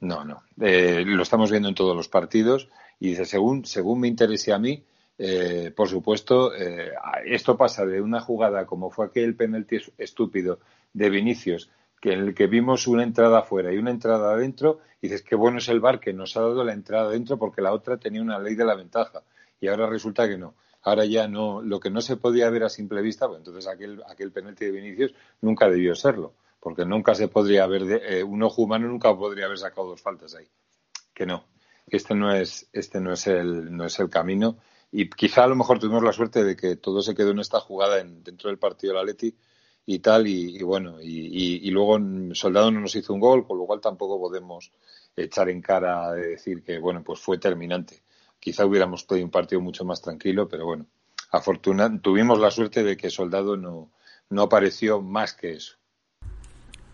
No, 0.00 0.24
no. 0.24 0.42
Eh, 0.60 1.04
lo 1.04 1.22
estamos 1.22 1.50
viendo 1.50 1.68
en 1.68 1.74
todos 1.74 1.94
los 1.94 2.08
partidos 2.08 2.68
y 2.98 3.10
dice, 3.10 3.26
según, 3.26 3.66
según 3.66 4.00
me 4.00 4.08
interese 4.08 4.52
a 4.52 4.58
mí, 4.58 4.82
eh, 5.18 5.72
por 5.76 5.88
supuesto, 5.88 6.54
eh, 6.54 6.92
esto 7.26 7.56
pasa 7.56 7.84
de 7.84 8.00
una 8.00 8.20
jugada 8.20 8.64
como 8.64 8.90
fue 8.90 9.06
aquel 9.06 9.34
penalti 9.36 9.78
estúpido 9.98 10.60
de 10.92 11.10
Vinicius, 11.10 11.70
que 12.00 12.12
en 12.12 12.20
el 12.20 12.34
que 12.34 12.46
vimos 12.46 12.86
una 12.86 13.02
entrada 13.02 13.40
afuera 13.40 13.72
y 13.72 13.76
una 13.76 13.90
entrada 13.90 14.32
adentro, 14.32 14.80
y 15.02 15.08
dices, 15.08 15.22
qué 15.22 15.34
bueno 15.34 15.58
es 15.58 15.68
el 15.68 15.80
bar 15.80 16.00
que 16.00 16.12
nos 16.12 16.36
ha 16.36 16.40
dado 16.40 16.64
la 16.64 16.72
entrada 16.72 17.08
adentro 17.08 17.36
porque 17.38 17.60
la 17.60 17.72
otra 17.72 17.98
tenía 17.98 18.22
una 18.22 18.38
ley 18.38 18.54
de 18.54 18.64
la 18.64 18.74
ventaja 18.74 19.22
y 19.60 19.68
ahora 19.68 19.86
resulta 19.86 20.28
que 20.28 20.38
no. 20.38 20.54
Ahora 20.88 21.04
ya 21.04 21.28
no, 21.28 21.60
lo 21.60 21.80
que 21.80 21.90
no 21.90 22.00
se 22.00 22.16
podía 22.16 22.48
ver 22.48 22.64
a 22.64 22.70
simple 22.70 23.02
vista, 23.02 23.26
pues 23.26 23.38
entonces 23.40 23.66
aquel, 23.66 24.02
aquel 24.08 24.32
penalti 24.32 24.64
de 24.64 24.70
Vinicius 24.70 25.14
nunca 25.42 25.68
debió 25.68 25.94
serlo, 25.94 26.32
porque 26.60 26.86
nunca 26.86 27.14
se 27.14 27.28
podría 27.28 27.64
haber, 27.64 27.82
eh, 28.10 28.22
un 28.22 28.42
ojo 28.42 28.62
humano 28.62 28.88
nunca 28.88 29.14
podría 29.14 29.44
haber 29.44 29.58
sacado 29.58 29.88
dos 29.88 30.00
faltas 30.00 30.34
ahí. 30.34 30.46
Que 31.12 31.26
no, 31.26 31.44
este 31.86 32.14
no 32.14 32.32
es, 32.34 32.70
este 32.72 33.00
no 33.00 33.12
es 33.12 33.26
el, 33.26 33.76
no 33.76 33.84
es 33.84 33.98
el 33.98 34.08
camino. 34.08 34.56
Y 34.90 35.10
quizá 35.10 35.44
a 35.44 35.48
lo 35.48 35.56
mejor 35.56 35.78
tuvimos 35.78 36.02
la 36.02 36.14
suerte 36.14 36.42
de 36.42 36.56
que 36.56 36.76
todo 36.76 37.02
se 37.02 37.14
quedó 37.14 37.32
en 37.32 37.40
esta 37.40 37.60
jugada 37.60 38.00
en, 38.00 38.24
dentro 38.24 38.48
del 38.48 38.58
partido 38.58 38.94
de 38.94 38.98
la 39.00 39.04
Leti 39.04 39.36
y 39.84 39.98
tal, 39.98 40.26
y, 40.26 40.62
bueno, 40.62 41.02
y, 41.02 41.66
y, 41.66 41.70
luego 41.70 41.98
Soldado 42.32 42.70
no 42.70 42.80
nos 42.80 42.96
hizo 42.96 43.12
un 43.12 43.20
gol, 43.20 43.46
con 43.46 43.58
lo 43.58 43.66
cual 43.66 43.80
tampoco 43.80 44.18
podemos 44.18 44.72
echar 45.16 45.50
en 45.50 45.60
cara 45.60 46.12
de 46.12 46.28
decir 46.28 46.62
que, 46.62 46.78
bueno, 46.78 47.02
pues 47.02 47.20
fue 47.20 47.36
terminante 47.38 48.02
quizá 48.40 48.66
hubiéramos 48.66 49.06
tenido 49.06 49.26
un 49.26 49.30
partido 49.30 49.60
mucho 49.60 49.84
más 49.84 50.02
tranquilo, 50.02 50.48
pero 50.48 50.66
bueno, 50.66 50.86
afortunadamente 51.30 52.02
tuvimos 52.02 52.38
la 52.38 52.50
suerte 52.50 52.82
de 52.82 52.96
que 52.96 53.10
Soldado 53.10 53.56
no, 53.56 53.90
no 54.30 54.42
apareció 54.42 55.00
más 55.00 55.34
que 55.34 55.52
eso. 55.52 55.76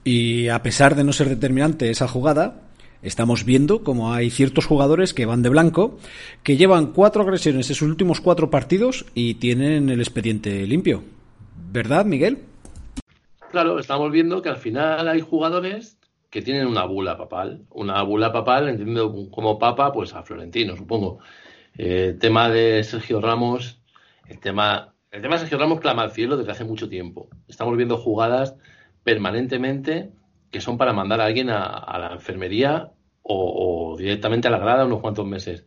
Y 0.05 0.49
a 0.49 0.63
pesar 0.63 0.95
de 0.95 1.05
no 1.05 1.13
ser 1.13 1.29
determinante 1.29 1.91
esa 1.91 2.07
jugada, 2.07 2.61
estamos 3.03 3.45
viendo 3.45 3.83
como 3.83 4.13
hay 4.13 4.31
ciertos 4.31 4.67
jugadores 4.67 5.15
que 5.15 5.27
van 5.27 5.43
de 5.43 5.49
blanco, 5.49 5.99
que 6.43 6.57
llevan 6.57 6.93
cuatro 6.93 7.23
agresiones 7.23 7.71
en 7.71 7.75
sus 7.75 7.89
últimos 7.89 8.21
cuatro 8.21 8.51
partidos 8.51 9.07
y 9.15 9.35
tienen 9.35 9.89
el 9.89 10.01
expediente 10.01 10.67
limpio. 10.67 11.05
¿Verdad, 11.71 12.05
Miguel? 12.05 12.45
Claro, 13.51 13.79
estamos 13.79 14.11
viendo 14.11 14.43
que 14.43 14.49
al 14.49 14.57
final 14.57 15.07
hay 15.09 15.21
jugadores 15.21 15.94
que 16.35 16.43
tienen 16.43 16.67
una 16.67 16.85
bula 16.85 17.17
papal. 17.17 17.65
Una 17.71 18.03
bula 18.03 18.33
papal, 18.33 18.69
entiendo 18.69 19.31
como 19.31 19.57
papa, 19.57 19.93
pues 19.93 20.15
a 20.15 20.25
Florentino, 20.25 20.77
supongo. 20.77 21.21
Eh, 21.79 22.07
el 22.09 22.19
tema 22.19 22.49
de 22.49 22.83
Sergio 22.83 23.21
Ramos, 23.21 23.81
el 24.27 24.41
tema, 24.41 24.97
el 25.13 25.23
tema 25.23 25.35
de 25.35 25.43
Sergio 25.43 25.59
Ramos 25.59 25.79
clama 25.79 26.03
al 26.03 26.11
cielo 26.11 26.37
desde 26.37 26.51
hace 26.51 26.65
mucho 26.65 26.89
tiempo. 26.89 27.29
Estamos 27.47 27.77
viendo 27.77 27.99
jugadas 27.99 28.57
permanentemente 29.05 30.11
que 30.51 30.61
son 30.61 30.77
para 30.77 30.93
mandar 30.93 31.21
a 31.21 31.27
alguien 31.27 31.51
a, 31.51 31.97
la 32.01 32.15
enfermería 32.15 32.91
o, 33.23 33.95
directamente 33.97 34.49
a 34.49 34.51
la 34.51 34.59
grada 34.59 34.87
unos 34.87 35.03
cuantos 35.03 35.27
meses. 35.27 35.65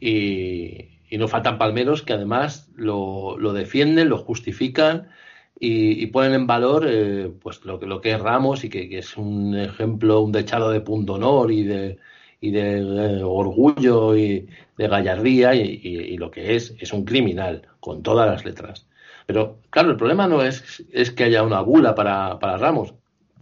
Y, 0.00 0.98
y 1.08 1.18
no 1.18 1.28
faltan 1.28 1.56
palmeros 1.56 2.02
que 2.02 2.14
además 2.14 2.68
lo, 2.74 3.38
lo 3.38 3.52
defienden, 3.52 4.08
lo 4.08 4.18
justifican 4.18 5.10
y, 5.58 6.06
ponen 6.08 6.34
en 6.34 6.46
valor 6.46 6.86
eh, 6.88 7.32
pues 7.40 7.64
lo 7.64 7.78
que, 7.78 7.86
lo 7.86 8.00
que 8.00 8.12
es 8.12 8.20
Ramos 8.20 8.64
y 8.64 8.68
que, 8.68 8.98
es 8.98 9.16
un 9.16 9.56
ejemplo, 9.56 10.20
un 10.20 10.32
dechado 10.32 10.70
de 10.70 10.80
punto 10.80 11.14
honor 11.14 11.52
y 11.52 11.64
de, 11.64 11.98
y 12.40 12.50
de 12.50 12.78
eh, 12.78 13.22
orgullo 13.22 14.16
y 14.16 14.48
de 14.76 14.88
gallardía 14.88 15.54
y, 15.54 16.16
lo 16.16 16.30
que 16.30 16.56
es 16.56 16.74
es 16.78 16.92
un 16.92 17.04
criminal 17.04 17.62
con 17.80 18.02
todas 18.02 18.28
las 18.28 18.44
letras. 18.44 18.88
Pero 19.26 19.60
claro, 19.70 19.90
el 19.90 19.96
problema 19.96 20.26
no 20.26 20.42
es, 20.42 20.84
es 20.92 21.10
que 21.12 21.24
haya 21.24 21.42
una 21.42 21.60
bula 21.60 21.94
para, 21.94 22.38
para 22.38 22.58
Ramos, 22.58 22.94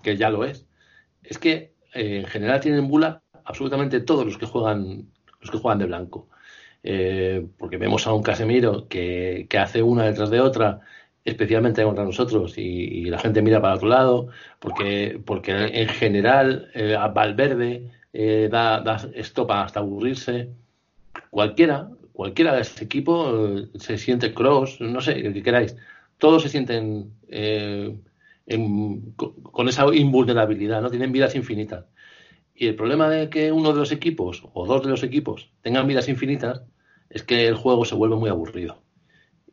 que 0.02 0.16
ya 0.16 0.30
lo 0.30 0.44
es. 0.44 0.66
Es 1.22 1.38
que 1.38 1.74
eh, 1.94 2.18
en 2.18 2.26
general 2.26 2.60
tienen 2.60 2.88
bula 2.88 3.22
absolutamente 3.44 4.00
todos 4.00 4.24
los 4.26 4.38
que 4.38 4.46
juegan 4.46 5.10
los 5.40 5.50
que 5.50 5.58
juegan 5.58 5.78
de 5.80 5.86
blanco. 5.86 6.28
porque 7.58 7.76
vemos 7.78 8.06
a 8.06 8.12
un 8.12 8.22
Casemiro 8.22 8.88
que, 8.88 9.46
que 9.48 9.58
hace 9.58 9.82
una 9.82 10.04
detrás 10.04 10.30
de 10.30 10.40
otra 10.40 10.80
especialmente 11.24 11.84
contra 11.84 12.04
nosotros 12.04 12.54
y, 12.56 13.04
la 13.04 13.18
gente 13.18 13.42
mira 13.42 13.60
para 13.60 13.74
otro 13.74 13.88
lado, 13.88 14.28
porque, 14.58 15.20
porque 15.24 15.52
en 15.52 15.88
general 15.88 16.70
eh, 16.74 16.96
Valverde 17.14 17.90
eh, 18.12 18.48
da, 18.50 18.80
da 18.80 19.08
estopa 19.14 19.62
hasta 19.62 19.80
aburrirse. 19.80 20.50
Cualquiera, 21.30 21.88
cualquiera 22.12 22.54
de 22.54 22.62
este 22.62 22.84
equipo 22.84 23.48
eh, 23.48 23.68
se 23.76 23.98
siente 23.98 24.34
cross, 24.34 24.80
no 24.80 25.00
sé, 25.00 25.12
el 25.12 25.32
que 25.32 25.42
queráis. 25.42 25.76
Todos 26.18 26.42
se 26.42 26.48
sienten 26.48 27.12
con, 29.16 29.68
esa 29.68 29.86
invulnerabilidad, 29.94 30.82
¿no? 30.82 30.90
Tienen 30.90 31.12
vidas 31.12 31.34
infinitas. 31.34 31.86
Y 32.54 32.66
el 32.68 32.76
problema 32.76 33.08
de 33.08 33.28
que 33.30 33.50
uno 33.50 33.72
de 33.72 33.78
los 33.78 33.92
equipos 33.92 34.44
o 34.52 34.66
dos 34.66 34.82
de 34.82 34.90
los 34.90 35.02
equipos 35.02 35.50
tengan 35.62 35.86
vidas 35.86 36.08
infinitas 36.08 36.62
es 37.10 37.22
que 37.22 37.46
el 37.46 37.54
juego 37.56 37.84
se 37.84 37.94
vuelve 37.94 38.16
muy 38.16 38.30
aburrido. 38.30 38.81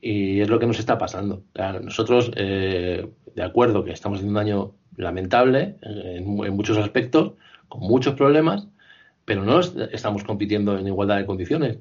Y 0.01 0.39
es 0.41 0.49
lo 0.49 0.59
que 0.59 0.67
nos 0.67 0.79
está 0.79 0.97
pasando. 0.97 1.43
nosotros, 1.81 2.31
eh, 2.35 3.07
de 3.35 3.43
acuerdo 3.43 3.83
que 3.83 3.91
estamos 3.91 4.21
en 4.21 4.29
un 4.29 4.37
año 4.37 4.73
lamentable 4.95 5.75
en, 5.81 6.25
muchos 6.25 6.77
aspectos, 6.77 7.33
con 7.67 7.81
muchos 7.81 8.15
problemas, 8.15 8.67
pero 9.25 9.43
no 9.43 9.59
estamos 9.59 10.23
compitiendo 10.23 10.77
en 10.77 10.87
igualdad 10.87 11.17
de 11.17 11.25
condiciones. 11.25 11.77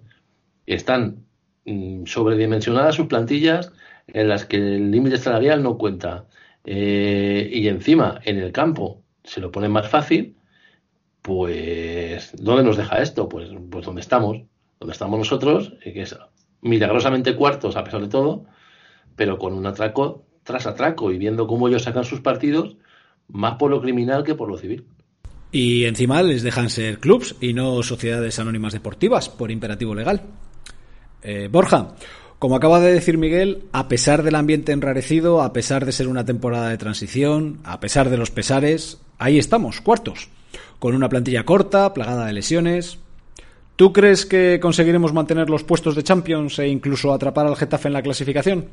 Están 0.66 1.24
mm, 1.64 2.04
sobredimensionadas 2.06 2.96
sus 2.96 3.06
plantillas 3.06 3.72
en 4.08 4.28
las 4.28 4.44
que 4.44 4.56
el 4.56 4.90
límite 4.90 5.18
salarial 5.18 5.62
no 5.62 5.78
cuenta. 5.78 6.26
Eh, 6.64 7.48
y 7.52 7.68
encima, 7.68 8.20
en 8.24 8.38
el 8.38 8.52
campo, 8.52 9.02
se 9.24 9.40
lo 9.40 9.50
pone 9.50 9.68
más 9.68 9.88
fácil, 9.88 10.36
pues, 11.22 12.32
¿dónde 12.38 12.64
nos 12.64 12.76
deja 12.76 13.02
esto? 13.02 13.28
Pues, 13.28 13.50
pues 13.70 13.86
donde 13.86 14.00
estamos, 14.00 14.38
donde 14.80 14.92
estamos 14.92 15.18
nosotros, 15.18 15.74
eh, 15.84 15.92
que 15.92 16.02
es 16.02 16.16
milagrosamente 16.60 17.36
cuartos 17.36 17.76
a 17.76 17.84
pesar 17.84 18.00
de 18.00 18.08
todo, 18.08 18.44
pero 19.16 19.38
con 19.38 19.52
un 19.52 19.66
atraco 19.66 20.24
tras 20.42 20.66
atraco 20.66 21.12
y 21.12 21.18
viendo 21.18 21.46
cómo 21.46 21.68
ellos 21.68 21.82
sacan 21.82 22.04
sus 22.04 22.20
partidos, 22.20 22.76
más 23.28 23.56
por 23.56 23.70
lo 23.70 23.82
criminal 23.82 24.24
que 24.24 24.34
por 24.34 24.48
lo 24.48 24.56
civil. 24.56 24.86
Y 25.52 25.84
encima 25.84 26.22
les 26.22 26.42
dejan 26.42 26.70
ser 26.70 26.98
clubs 26.98 27.36
y 27.40 27.52
no 27.54 27.82
sociedades 27.82 28.38
anónimas 28.38 28.72
deportivas 28.72 29.28
por 29.28 29.50
imperativo 29.50 29.94
legal. 29.94 30.22
Eh, 31.22 31.48
Borja, 31.50 31.94
Como 32.38 32.54
acaba 32.54 32.78
de 32.78 32.92
decir 32.92 33.18
Miguel, 33.18 33.64
a 33.72 33.88
pesar 33.88 34.22
del 34.22 34.36
ambiente 34.36 34.70
enrarecido, 34.70 35.42
a 35.42 35.52
pesar 35.52 35.84
de 35.84 35.90
ser 35.90 36.06
una 36.06 36.24
temporada 36.24 36.68
de 36.68 36.78
transición, 36.78 37.58
a 37.64 37.80
pesar 37.80 38.10
de 38.10 38.16
los 38.16 38.30
pesares, 38.30 39.00
ahí 39.18 39.38
estamos, 39.38 39.80
cuartos, 39.80 40.28
con 40.78 40.94
una 40.94 41.08
plantilla 41.08 41.44
corta, 41.44 41.92
plagada 41.92 42.26
de 42.26 42.32
lesiones. 42.32 43.00
¿Tú 43.78 43.92
crees 43.92 44.26
que 44.26 44.58
conseguiremos 44.60 45.12
mantener 45.12 45.48
los 45.48 45.62
puestos 45.62 45.94
de 45.94 46.02
Champions 46.02 46.58
e 46.58 46.66
incluso 46.66 47.12
atrapar 47.12 47.46
al 47.46 47.54
Getafe 47.54 47.86
en 47.86 47.94
la 47.94 48.02
clasificación? 48.02 48.70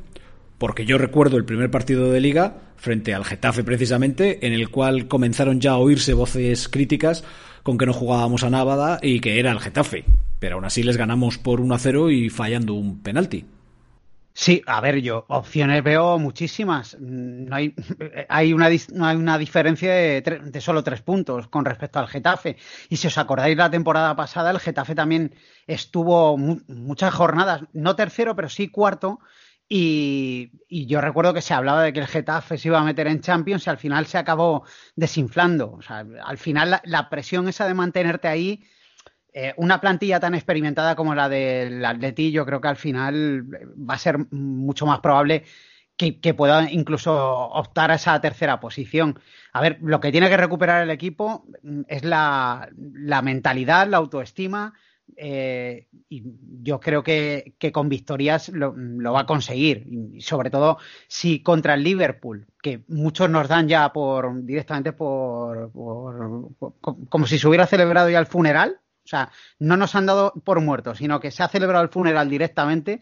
Porque 0.57 0.83
yo 0.83 0.97
recuerdo 0.97 1.37
el 1.37 1.45
primer 1.45 1.69
partido 1.69 2.11
de 2.11 2.19
liga, 2.19 2.71
frente 2.75 3.13
al 3.13 3.23
Getafe 3.23 3.63
precisamente, 3.63 4.47
en 4.47 4.53
el 4.53 4.69
cual 4.69 5.07
comenzaron 5.07 5.61
ya 5.61 5.73
a 5.73 5.77
oírse 5.77 6.15
voces 6.15 6.67
críticas 6.69 7.23
con 7.61 7.77
que 7.77 7.85
no 7.85 7.93
jugábamos 7.93 8.43
a 8.43 8.49
Návada 8.49 8.97
y 8.99 9.19
que 9.19 9.39
era 9.39 9.51
el 9.51 9.59
Getafe. 9.59 10.05
Pero 10.39 10.55
aún 10.55 10.65
así 10.65 10.81
les 10.81 10.97
ganamos 10.97 11.37
por 11.37 11.61
1 11.61 11.75
a 11.75 11.77
0 11.77 12.09
y 12.09 12.31
fallando 12.31 12.73
un 12.73 13.03
penalti. 13.03 13.45
Sí, 14.37 14.61
a 14.67 14.81
ver, 14.81 14.99
yo 15.01 15.23
opciones 15.29 15.81
veo 15.81 16.19
muchísimas. 16.19 16.97
No 16.99 17.55
hay, 17.55 17.73
hay, 18.29 18.51
una, 18.51 18.69
no 18.93 19.05
hay 19.05 19.15
una 19.15 19.37
diferencia 19.37 19.93
de, 19.93 20.21
de, 20.21 20.61
solo 20.61 20.83
tres 20.83 21.01
puntos 21.01 21.47
con 21.47 21.63
respecto 21.63 21.99
al 21.99 22.09
Getafe. 22.09 22.57
Y 22.89 22.97
si 22.97 23.07
os 23.07 23.17
acordáis 23.17 23.55
la 23.55 23.71
temporada 23.71 24.13
pasada, 24.15 24.51
el 24.51 24.59
Getafe 24.59 24.93
también 24.93 25.33
estuvo 25.67 26.37
mu 26.37 26.59
muchas 26.67 27.13
jornadas, 27.13 27.61
no 27.71 27.95
tercero, 27.95 28.35
pero 28.35 28.49
sí 28.49 28.67
cuarto. 28.67 29.19
Y, 29.69 30.51
y, 30.67 30.85
yo 30.85 30.99
recuerdo 31.01 31.33
que 31.33 31.41
se 31.41 31.53
hablaba 31.53 31.83
de 31.83 31.93
que 31.93 32.01
el 32.01 32.07
Getafe 32.07 32.57
se 32.57 32.67
iba 32.67 32.79
a 32.79 32.83
meter 32.83 33.07
en 33.07 33.21
Champions 33.21 33.65
y 33.65 33.69
al 33.69 33.77
final 33.77 34.05
se 34.05 34.17
acabó 34.17 34.65
desinflando. 34.97 35.71
O 35.71 35.81
sea, 35.81 36.05
al 36.25 36.37
final 36.37 36.71
la, 36.71 36.81
la 36.83 37.09
presión 37.09 37.47
esa 37.47 37.67
de 37.67 37.73
mantenerte 37.73 38.27
ahí 38.27 38.65
eh, 39.37 39.53
una 39.57 39.81
plantilla 39.81 40.17
tan 40.21 40.33
experimentada 40.33 40.95
como 40.95 41.13
la 41.13 41.27
del 41.27 41.83
Atleti, 41.83 42.31
yo 42.31 42.45
creo 42.45 42.61
que 42.61 42.69
al 42.69 42.77
final 42.77 43.43
va 43.43 43.95
a 43.95 43.97
ser 43.97 44.31
mucho 44.31 44.85
más 44.85 45.01
probable 45.01 45.43
que, 45.97 46.33
pueda 46.33 46.71
incluso 46.71 47.13
optar 47.13 47.91
a 47.91 47.95
esa 47.95 48.21
tercera 48.21 48.61
posición. 48.61 49.19
A 49.51 49.59
ver, 49.59 49.77
lo 49.81 49.99
que 49.99 50.13
tiene 50.13 50.29
que 50.29 50.37
recuperar 50.37 50.83
el 50.83 50.89
equipo 50.89 51.45
es 51.89 52.05
la, 52.05 52.69
la 52.77 53.21
mentalidad, 53.21 53.89
la 53.89 53.97
autoestima. 53.97 54.73
Eh, 55.17 55.87
y 56.07 56.23
yo 56.63 56.79
creo 56.79 57.03
que, 57.03 57.57
con 57.73 57.89
victorias 57.89 58.47
lo, 58.47 58.73
va 59.11 59.21
a 59.21 59.25
conseguir. 59.25 59.85
Y 60.15 60.21
sobre 60.21 60.49
todo 60.49 60.77
si 61.09 61.43
contra 61.43 61.73
el 61.73 61.83
Liverpool, 61.83 62.47
que 62.61 62.85
muchos 62.87 63.29
nos 63.29 63.49
dan 63.49 63.67
ya 63.67 63.91
por 63.91 64.45
directamente 64.45 64.93
por 64.93 65.71
como 67.09 67.27
si 67.27 67.37
se 67.37 67.47
hubiera 67.49 67.67
celebrado 67.67 68.09
ya 68.09 68.19
el 68.19 68.27
funeral, 68.27 68.79
o 69.05 69.07
sea, 69.07 69.29
no 69.59 69.77
nos 69.77 69.95
han 69.95 70.07
dado 70.07 70.33
por 70.43 70.59
muertos, 70.61 70.97
sino 70.97 71.19
que 71.19 71.31
se 71.31 71.43
ha 71.43 71.47
celebrado 71.47 71.83
el 71.83 71.91
funeral 71.91 72.27
directamente 72.27 73.01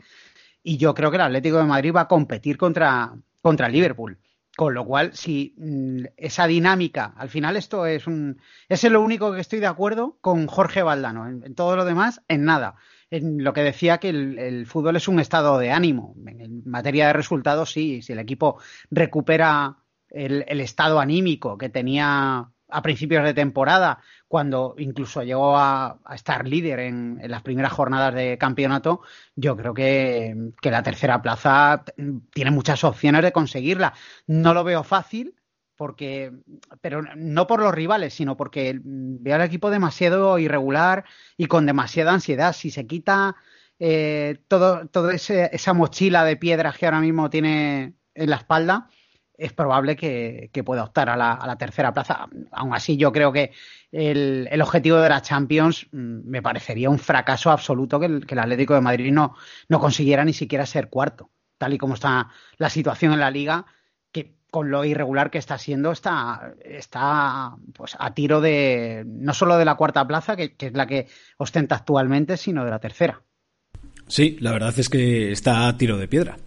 y 0.61 0.77
yo 0.77 0.93
creo 0.93 1.11
que 1.11 1.17
el 1.17 1.21
Atlético 1.21 1.57
de 1.57 1.65
Madrid 1.65 1.93
va 1.95 2.01
a 2.01 2.07
competir 2.07 2.57
contra, 2.57 3.13
contra 3.41 3.69
Liverpool. 3.69 4.17
Con 4.55 4.75
lo 4.75 4.85
cual, 4.85 5.13
si 5.13 5.55
mm, 5.57 6.05
esa 6.15 6.45
dinámica, 6.45 7.13
al 7.17 7.29
final 7.29 7.57
esto 7.57 7.87
es 7.87 8.05
un... 8.05 8.39
Es 8.69 8.83
lo 8.83 9.01
único 9.01 9.33
que 9.33 9.41
estoy 9.41 9.59
de 9.59 9.65
acuerdo 9.65 10.17
con 10.21 10.45
Jorge 10.45 10.83
Valdano. 10.83 11.27
En, 11.27 11.55
todo 11.55 11.75
lo 11.75 11.85
demás, 11.85 12.21
en 12.27 12.45
nada. 12.45 12.75
En 13.09 13.43
lo 13.43 13.53
que 13.53 13.63
decía 13.63 13.97
que 13.97 14.09
el, 14.09 14.65
fútbol 14.67 14.95
es 14.95 15.07
un 15.07 15.19
estado 15.19 15.57
de 15.57 15.71
ánimo. 15.71 16.15
En 16.27 16.61
materia 16.65 17.07
de 17.07 17.13
resultados, 17.13 17.71
sí. 17.71 18.03
Si 18.03 18.13
el 18.13 18.19
equipo 18.19 18.59
recupera 18.91 19.77
el 20.09 20.61
estado 20.61 20.99
anímico 20.99 21.57
que 21.57 21.69
tenía 21.69 22.53
a 22.73 22.81
principios 22.81 23.23
de 23.23 23.33
temporada, 23.33 23.99
cuando 24.33 24.73
incluso 24.79 25.21
llegó 25.21 25.55
a, 25.59 25.99
estar 26.15 26.47
líder 26.47 26.79
en, 26.79 27.19
en, 27.21 27.29
las 27.29 27.43
primeras 27.43 27.71
jornadas 27.71 28.15
de 28.15 28.39
campeonato, 28.39 29.01
yo 29.35 29.55
creo 29.55 29.75
que, 29.75 30.35
la 30.63 30.81
tercera 30.81 31.21
plaza 31.21 31.83
tiene 32.33 32.49
muchas 32.49 32.83
opciones 32.83 33.21
de 33.21 33.31
conseguirla. 33.31 33.93
No 34.25 34.55
lo 34.55 34.63
veo 34.63 34.83
fácil, 34.83 35.35
porque, 35.75 36.31
pero 36.81 37.03
no 37.15 37.45
por 37.45 37.61
los 37.61 37.75
rivales, 37.75 38.15
sino 38.15 38.35
porque 38.35 38.79
veo 38.83 39.35
al 39.35 39.41
equipo 39.43 39.69
demasiado 39.69 40.39
irregular 40.39 41.05
y 41.37 41.45
con 41.45 41.67
demasiada 41.67 42.13
ansiedad. 42.13 42.53
Si 42.53 42.71
se 42.71 42.87
quita 42.87 43.35
eh, 43.77 44.39
todo, 44.47 45.11
ese, 45.11 45.51
esa 45.53 45.73
mochila 45.75 46.25
de 46.25 46.37
piedras 46.37 46.79
que 46.79 46.87
ahora 46.87 47.01
mismo 47.01 47.29
tiene 47.29 47.93
en 48.15 48.29
la 48.31 48.37
espalda, 48.37 48.89
es 49.37 49.53
probable 49.53 49.95
que, 49.95 50.49
pueda 50.65 50.83
optar 50.83 51.09
a 51.09 51.17
la, 51.17 51.55
tercera 51.57 51.93
plaza. 51.93 52.27
Aún 52.51 52.73
así, 52.73 52.97
yo 52.97 53.11
creo 53.11 53.31
que 53.31 53.51
el, 53.91 54.61
objetivo 54.61 54.97
de 54.97 55.09
la 55.09 55.21
Champions 55.21 55.87
mm, 55.91 56.29
me 56.29 56.41
parecería 56.41 56.89
un 56.89 56.99
fracaso 56.99 57.51
absoluto 57.51 57.99
que 57.99 58.05
el, 58.05 58.39
Atlético 58.39 58.75
de 58.75 58.81
Madrid 58.81 59.11
no, 59.11 59.35
no, 59.69 59.79
consiguiera 59.79 60.23
ni 60.23 60.33
siquiera 60.33 60.65
ser 60.65 60.89
cuarto, 60.89 61.31
tal 61.57 61.73
y 61.73 61.77
como 61.77 61.95
está 61.95 62.29
la 62.57 62.69
situación 62.69 63.13
en 63.13 63.19
la 63.19 63.31
liga, 63.31 63.65
que 64.11 64.35
con 64.51 64.69
lo 64.69 64.85
irregular 64.85 65.31
que 65.31 65.39
está 65.39 65.57
siendo, 65.57 65.91
está, 65.91 66.53
está 66.63 67.55
pues, 67.73 67.95
a 67.99 68.13
tiro 68.13 68.39
de 68.39 69.03
no 69.05 69.33
solo 69.33 69.57
de 69.57 69.65
la 69.65 69.75
cuarta 69.75 70.07
plaza, 70.07 70.35
que, 70.35 70.55
que 70.55 70.67
es 70.67 70.73
la 70.73 70.85
que 70.85 71.07
ostenta 71.37 71.75
actualmente, 71.75 72.37
sino 72.37 72.63
de 72.63 72.71
la 72.71 72.79
tercera. 72.79 73.21
Sí, 74.07 74.37
la 74.41 74.51
verdad 74.51 74.77
es 74.77 74.89
que 74.89 75.31
está 75.31 75.67
a 75.67 75.77
tiro 75.77 75.97
de 75.97 76.07
piedra. 76.07 76.37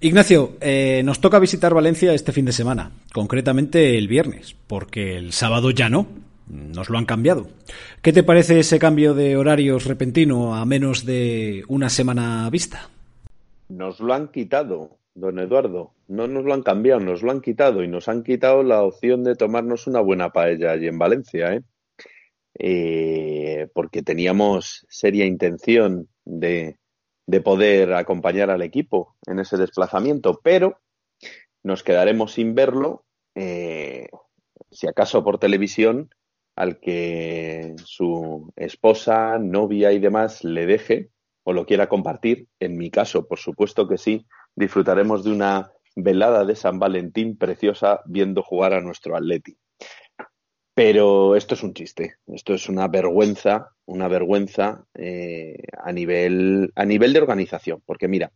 Ignacio, 0.00 0.52
eh, 0.60 1.02
nos 1.04 1.20
toca 1.20 1.40
visitar 1.40 1.74
Valencia 1.74 2.14
este 2.14 2.30
fin 2.30 2.44
de 2.44 2.52
semana, 2.52 2.92
concretamente 3.12 3.98
el 3.98 4.06
viernes, 4.06 4.54
porque 4.68 5.16
el 5.16 5.32
sábado 5.32 5.72
ya 5.72 5.88
no, 5.88 6.06
nos 6.46 6.88
lo 6.88 6.98
han 6.98 7.04
cambiado. 7.04 7.48
¿Qué 8.00 8.12
te 8.12 8.22
parece 8.22 8.60
ese 8.60 8.78
cambio 8.78 9.14
de 9.14 9.36
horarios 9.36 9.86
repentino 9.86 10.54
a 10.54 10.64
menos 10.64 11.04
de 11.04 11.64
una 11.66 11.88
semana 11.88 12.48
vista? 12.48 12.90
Nos 13.68 13.98
lo 13.98 14.14
han 14.14 14.28
quitado, 14.28 14.98
don 15.14 15.40
Eduardo. 15.40 15.90
No 16.06 16.28
nos 16.28 16.44
lo 16.44 16.54
han 16.54 16.62
cambiado, 16.62 17.00
nos 17.00 17.22
lo 17.22 17.32
han 17.32 17.40
quitado 17.40 17.82
y 17.82 17.88
nos 17.88 18.08
han 18.08 18.22
quitado 18.22 18.62
la 18.62 18.82
opción 18.82 19.24
de 19.24 19.34
tomarnos 19.34 19.88
una 19.88 20.00
buena 20.00 20.30
paella 20.30 20.70
allí 20.70 20.86
en 20.86 20.98
Valencia, 20.98 21.54
¿eh? 21.54 21.62
Eh, 22.60 23.68
porque 23.74 24.02
teníamos 24.02 24.86
seria 24.88 25.26
intención 25.26 26.08
de 26.24 26.76
de 27.28 27.42
poder 27.42 27.92
acompañar 27.92 28.48
al 28.48 28.62
equipo 28.62 29.14
en 29.26 29.38
ese 29.38 29.58
desplazamiento, 29.58 30.40
pero 30.42 30.80
nos 31.62 31.82
quedaremos 31.82 32.32
sin 32.32 32.54
verlo, 32.54 33.04
eh, 33.34 34.08
si 34.70 34.88
acaso 34.88 35.22
por 35.22 35.38
televisión, 35.38 36.08
al 36.56 36.80
que 36.80 37.74
su 37.84 38.50
esposa, 38.56 39.38
novia 39.38 39.92
y 39.92 39.98
demás 39.98 40.42
le 40.42 40.64
deje 40.64 41.10
o 41.44 41.52
lo 41.52 41.66
quiera 41.66 41.86
compartir. 41.86 42.48
En 42.60 42.78
mi 42.78 42.90
caso, 42.90 43.28
por 43.28 43.38
supuesto 43.38 43.86
que 43.86 43.98
sí, 43.98 44.26
disfrutaremos 44.56 45.22
de 45.22 45.32
una 45.32 45.70
velada 45.96 46.46
de 46.46 46.56
San 46.56 46.78
Valentín 46.78 47.36
preciosa 47.36 48.00
viendo 48.06 48.42
jugar 48.42 48.72
a 48.72 48.80
nuestro 48.80 49.14
Atleti. 49.14 49.58
Pero 50.78 51.34
esto 51.34 51.56
es 51.56 51.64
un 51.64 51.74
chiste, 51.74 52.18
esto 52.28 52.54
es 52.54 52.68
una 52.68 52.86
vergüenza, 52.86 53.72
una 53.84 54.06
vergüenza 54.06 54.84
eh, 54.94 55.56
a, 55.76 55.90
nivel, 55.90 56.70
a 56.76 56.84
nivel 56.84 57.12
de 57.12 57.18
organización, 57.18 57.82
porque 57.84 58.06
mira, 58.06 58.30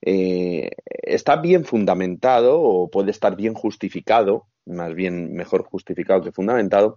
eh, 0.00 0.70
está 0.88 1.36
bien 1.36 1.66
fundamentado 1.66 2.62
o 2.62 2.88
puede 2.88 3.10
estar 3.10 3.36
bien 3.36 3.52
justificado, 3.52 4.46
más 4.64 4.94
bien 4.94 5.34
mejor 5.34 5.64
justificado 5.64 6.22
que 6.22 6.32
fundamentado, 6.32 6.96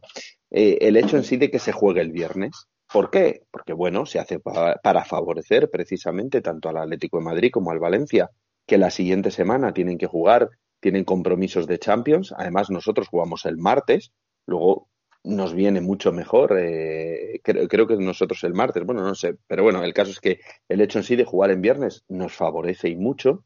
eh, 0.49 0.77
el 0.79 0.95
hecho 0.95 1.17
en 1.17 1.25
sí 1.25 1.35
de 1.35 1.51
que 1.51 1.59
se 1.59 1.73
juegue 1.73 1.99
el 1.99 2.13
viernes. 2.13 2.67
¿Por 2.89 3.09
qué? 3.09 3.41
Porque 3.51 3.73
bueno, 3.73 4.05
se 4.05 4.19
hace 4.19 4.39
para, 4.39 4.75
para 4.75 5.03
favorecer 5.03 5.69
precisamente 5.69 6.39
tanto 6.39 6.69
al 6.69 6.77
Atlético 6.77 7.17
de 7.17 7.25
Madrid 7.25 7.51
como 7.51 7.71
al 7.71 7.79
Valencia, 7.79 8.29
que 8.65 8.77
la 8.77 8.91
siguiente 8.91 9.29
semana 9.29 9.73
tienen 9.73 9.97
que 9.97 10.07
jugar, 10.07 10.51
tienen 10.79 11.03
compromisos 11.03 11.67
de 11.67 11.79
Champions. 11.79 12.33
Además, 12.37 12.69
nosotros 12.69 13.09
jugamos 13.09 13.45
el 13.45 13.57
martes, 13.57 14.13
Luego 14.45 14.87
nos 15.23 15.53
viene 15.53 15.81
mucho 15.81 16.11
mejor, 16.11 16.57
eh, 16.59 17.41
creo, 17.43 17.67
creo, 17.67 17.87
que 17.87 17.97
nosotros 17.97 18.43
el 18.43 18.53
martes, 18.53 18.85
bueno, 18.85 19.01
no 19.01 19.15
sé, 19.15 19.35
pero 19.47 19.63
bueno, 19.63 19.83
el 19.83 19.93
caso 19.93 20.11
es 20.11 20.19
que 20.19 20.39
el 20.69 20.81
hecho 20.81 20.99
en 20.99 21.03
sí 21.03 21.15
de 21.15 21.25
jugar 21.25 21.51
en 21.51 21.61
viernes 21.61 22.03
nos 22.07 22.33
favorece 22.33 22.89
y 22.89 22.95
mucho. 22.95 23.43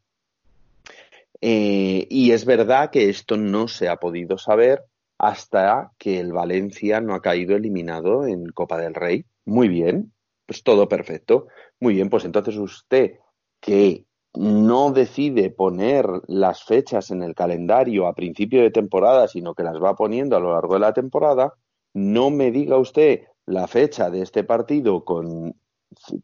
Eh, 1.41 2.05
y 2.09 2.31
es 2.31 2.45
verdad 2.45 2.89
que 2.91 3.09
esto 3.09 3.37
no 3.37 3.67
se 3.67 3.87
ha 3.87 3.95
podido 3.95 4.37
saber 4.37 4.83
hasta 5.17 5.91
que 5.97 6.19
el 6.19 6.33
Valencia 6.33 6.99
no 7.01 7.13
ha 7.13 7.21
caído 7.21 7.55
eliminado 7.55 8.27
en 8.27 8.47
Copa 8.49 8.77
del 8.77 8.93
Rey. 8.93 9.25
Muy 9.45 9.69
bien, 9.69 10.11
pues 10.45 10.63
todo 10.63 10.89
perfecto. 10.89 11.47
Muy 11.79 11.93
bien, 11.93 12.09
pues 12.09 12.25
entonces 12.25 12.57
usted 12.57 13.19
que 13.59 14.05
no 14.35 14.91
decide 14.91 15.49
poner 15.49 16.05
las 16.27 16.63
fechas 16.63 17.11
en 17.11 17.23
el 17.23 17.35
calendario 17.35 18.07
a 18.07 18.13
principio 18.13 18.61
de 18.61 18.71
temporada, 18.71 19.27
sino 19.27 19.55
que 19.55 19.63
las 19.63 19.81
va 19.81 19.95
poniendo 19.95 20.35
a 20.35 20.39
lo 20.39 20.53
largo 20.53 20.75
de 20.75 20.79
la 20.81 20.93
temporada, 20.93 21.53
no 21.93 22.29
me 22.29 22.51
diga 22.51 22.77
usted 22.77 23.21
la 23.45 23.67
fecha 23.67 24.09
de 24.09 24.21
este 24.21 24.43
partido 24.43 25.03
con, 25.03 25.55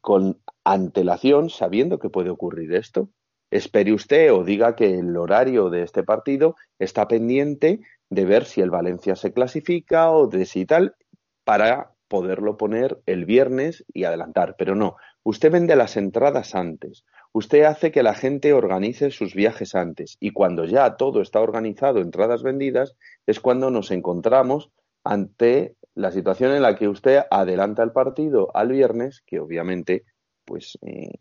con 0.01 0.39
antelación, 0.63 1.49
sabiendo 1.49 1.97
que 1.99 2.09
puede 2.09 2.29
ocurrir 2.29 2.73
esto. 2.73 3.09
Espere 3.49 3.93
usted 3.93 4.33
o 4.33 4.43
diga 4.43 4.75
que 4.75 4.99
el 4.99 5.15
horario 5.17 5.69
de 5.69 5.83
este 5.83 6.03
partido 6.03 6.55
está 6.77 7.07
pendiente 7.07 7.79
de 8.09 8.25
ver 8.25 8.45
si 8.45 8.61
el 8.61 8.69
Valencia 8.69 9.15
se 9.15 9.33
clasifica 9.33 10.11
o 10.11 10.27
de 10.27 10.45
si 10.45 10.65
tal, 10.65 10.95
para 11.43 11.95
poderlo 12.07 12.57
poner 12.57 13.01
el 13.05 13.25
viernes 13.25 13.83
y 13.93 14.03
adelantar, 14.03 14.55
pero 14.57 14.75
no, 14.75 14.95
usted 15.23 15.51
vende 15.51 15.75
las 15.75 15.97
entradas 15.97 16.53
antes, 16.53 17.03
usted 17.35 17.63
hace 17.63 17.91
que 17.91 18.01
la 18.01 18.13
gente 18.13 18.53
organice 18.53 19.11
sus 19.11 19.35
viajes 19.35 19.75
antes 19.75 20.15
y 20.21 20.31
cuando 20.31 20.63
ya 20.63 20.95
todo 20.95 21.21
está 21.21 21.41
organizado, 21.41 21.99
entradas 21.99 22.43
vendidas, 22.43 22.95
es 23.25 23.41
cuando 23.41 23.69
nos 23.69 23.91
encontramos 23.91 24.71
ante 25.03 25.75
la 25.95 26.13
situación 26.13 26.53
en 26.53 26.61
la 26.61 26.77
que 26.77 26.87
usted 26.87 27.23
adelanta 27.29 27.83
el 27.83 27.91
partido 27.91 28.51
al 28.53 28.69
viernes, 28.69 29.21
que 29.25 29.41
obviamente 29.41 30.05
pues 30.45 30.77
eh, 30.81 31.11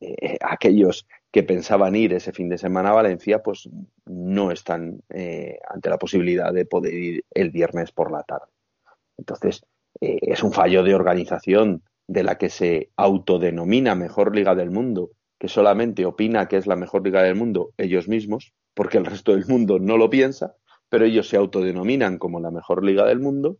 eh, 0.00 0.38
aquellos 0.42 1.08
que 1.32 1.42
pensaban 1.42 1.96
ir 1.96 2.12
ese 2.12 2.30
fin 2.30 2.48
de 2.48 2.58
semana 2.58 2.90
a 2.90 2.94
Valencia, 2.94 3.42
pues 3.42 3.68
no 4.06 4.52
están 4.52 5.00
eh, 5.08 5.58
ante 5.68 5.90
la 5.90 5.98
posibilidad 5.98 6.52
de 6.52 6.66
poder 6.66 6.94
ir 6.94 7.24
el 7.32 7.50
viernes 7.50 7.90
por 7.90 8.12
la 8.12 8.22
tarde. 8.22 8.52
Entonces, 9.16 9.64
es 10.00 10.42
un 10.42 10.52
fallo 10.52 10.84
de 10.84 10.94
organización 10.94 11.82
de 12.06 12.22
la 12.22 12.36
que 12.36 12.48
se 12.48 12.90
autodenomina 12.96 13.96
mejor 13.96 14.36
liga 14.36 14.54
del 14.54 14.70
mundo, 14.70 15.10
que 15.38 15.48
solamente 15.48 16.06
opina 16.06 16.48
que 16.48 16.56
es 16.56 16.66
la 16.66 16.76
mejor 16.76 17.04
liga 17.04 17.22
del 17.22 17.34
mundo 17.34 17.72
ellos 17.76 18.08
mismos, 18.08 18.52
porque 18.74 18.98
el 18.98 19.06
resto 19.06 19.32
del 19.32 19.46
mundo 19.46 19.78
no 19.78 19.96
lo 19.96 20.10
piensa, 20.10 20.54
pero 20.88 21.04
ellos 21.04 21.28
se 21.28 21.36
autodenominan 21.36 22.18
como 22.18 22.40
la 22.40 22.50
mejor 22.50 22.84
liga 22.84 23.04
del 23.06 23.20
mundo, 23.20 23.58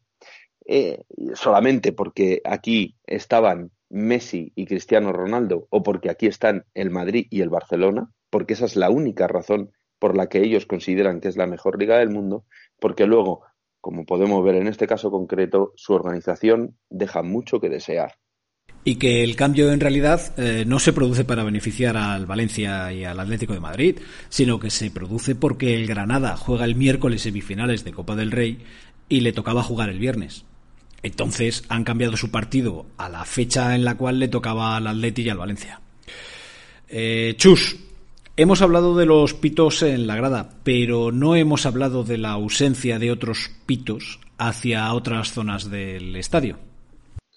solamente 1.34 1.92
porque 1.92 2.40
aquí 2.44 2.96
estaban 3.06 3.70
Messi 3.90 4.52
y 4.56 4.66
Cristiano 4.66 5.12
Ronaldo 5.12 5.66
o 5.70 5.82
porque 5.82 6.10
aquí 6.10 6.26
están 6.26 6.64
el 6.74 6.90
Madrid 6.90 7.26
y 7.30 7.42
el 7.42 7.50
Barcelona, 7.50 8.10
porque 8.30 8.54
esa 8.54 8.64
es 8.64 8.76
la 8.76 8.90
única 8.90 9.28
razón 9.28 9.72
por 9.98 10.16
la 10.16 10.28
que 10.28 10.42
ellos 10.42 10.66
consideran 10.66 11.20
que 11.20 11.28
es 11.28 11.36
la 11.36 11.46
mejor 11.46 11.78
liga 11.78 11.98
del 11.98 12.10
mundo, 12.10 12.44
porque 12.80 13.06
luego, 13.06 13.42
como 13.80 14.04
podemos 14.04 14.42
ver 14.44 14.56
en 14.56 14.66
este 14.66 14.86
caso 14.86 15.10
concreto, 15.10 15.72
su 15.76 15.92
organización 15.92 16.76
deja 16.90 17.22
mucho 17.22 17.60
que 17.60 17.68
desear. 17.68 18.14
Y 18.86 18.96
que 18.96 19.24
el 19.24 19.34
cambio 19.34 19.72
en 19.72 19.80
realidad 19.80 20.38
eh, 20.38 20.64
no 20.66 20.78
se 20.78 20.92
produce 20.92 21.24
para 21.24 21.42
beneficiar 21.42 21.96
al 21.96 22.26
Valencia 22.26 22.92
y 22.92 23.04
al 23.04 23.18
Atlético 23.18 23.54
de 23.54 23.60
Madrid, 23.60 23.98
sino 24.28 24.60
que 24.60 24.70
se 24.70 24.90
produce 24.90 25.34
porque 25.34 25.74
el 25.74 25.86
Granada 25.86 26.36
juega 26.36 26.66
el 26.66 26.74
miércoles 26.74 27.22
semifinales 27.22 27.82
de 27.82 27.92
Copa 27.92 28.14
del 28.14 28.30
Rey 28.30 28.58
y 29.08 29.20
le 29.20 29.32
tocaba 29.32 29.62
jugar 29.62 29.88
el 29.88 29.98
viernes. 29.98 30.44
Entonces 31.02 31.64
han 31.68 31.84
cambiado 31.84 32.16
su 32.16 32.30
partido 32.30 32.86
a 32.96 33.08
la 33.08 33.24
fecha 33.24 33.74
en 33.74 33.84
la 33.84 33.96
cual 33.96 34.18
le 34.18 34.28
tocaba 34.28 34.76
al 34.76 34.86
Atleti 34.86 35.22
y 35.22 35.28
al 35.28 35.38
Valencia. 35.38 35.80
Eh, 36.88 37.34
Chus, 37.36 37.76
hemos 38.36 38.62
hablado 38.62 38.96
de 38.96 39.06
los 39.06 39.34
pitos 39.34 39.82
en 39.82 40.06
la 40.06 40.16
grada, 40.16 40.50
pero 40.62 41.12
no 41.12 41.36
hemos 41.36 41.66
hablado 41.66 42.04
de 42.04 42.18
la 42.18 42.30
ausencia 42.30 42.98
de 42.98 43.10
otros 43.10 43.50
pitos 43.66 44.18
hacia 44.38 44.92
otras 44.94 45.32
zonas 45.32 45.70
del 45.70 46.16
estadio. 46.16 46.58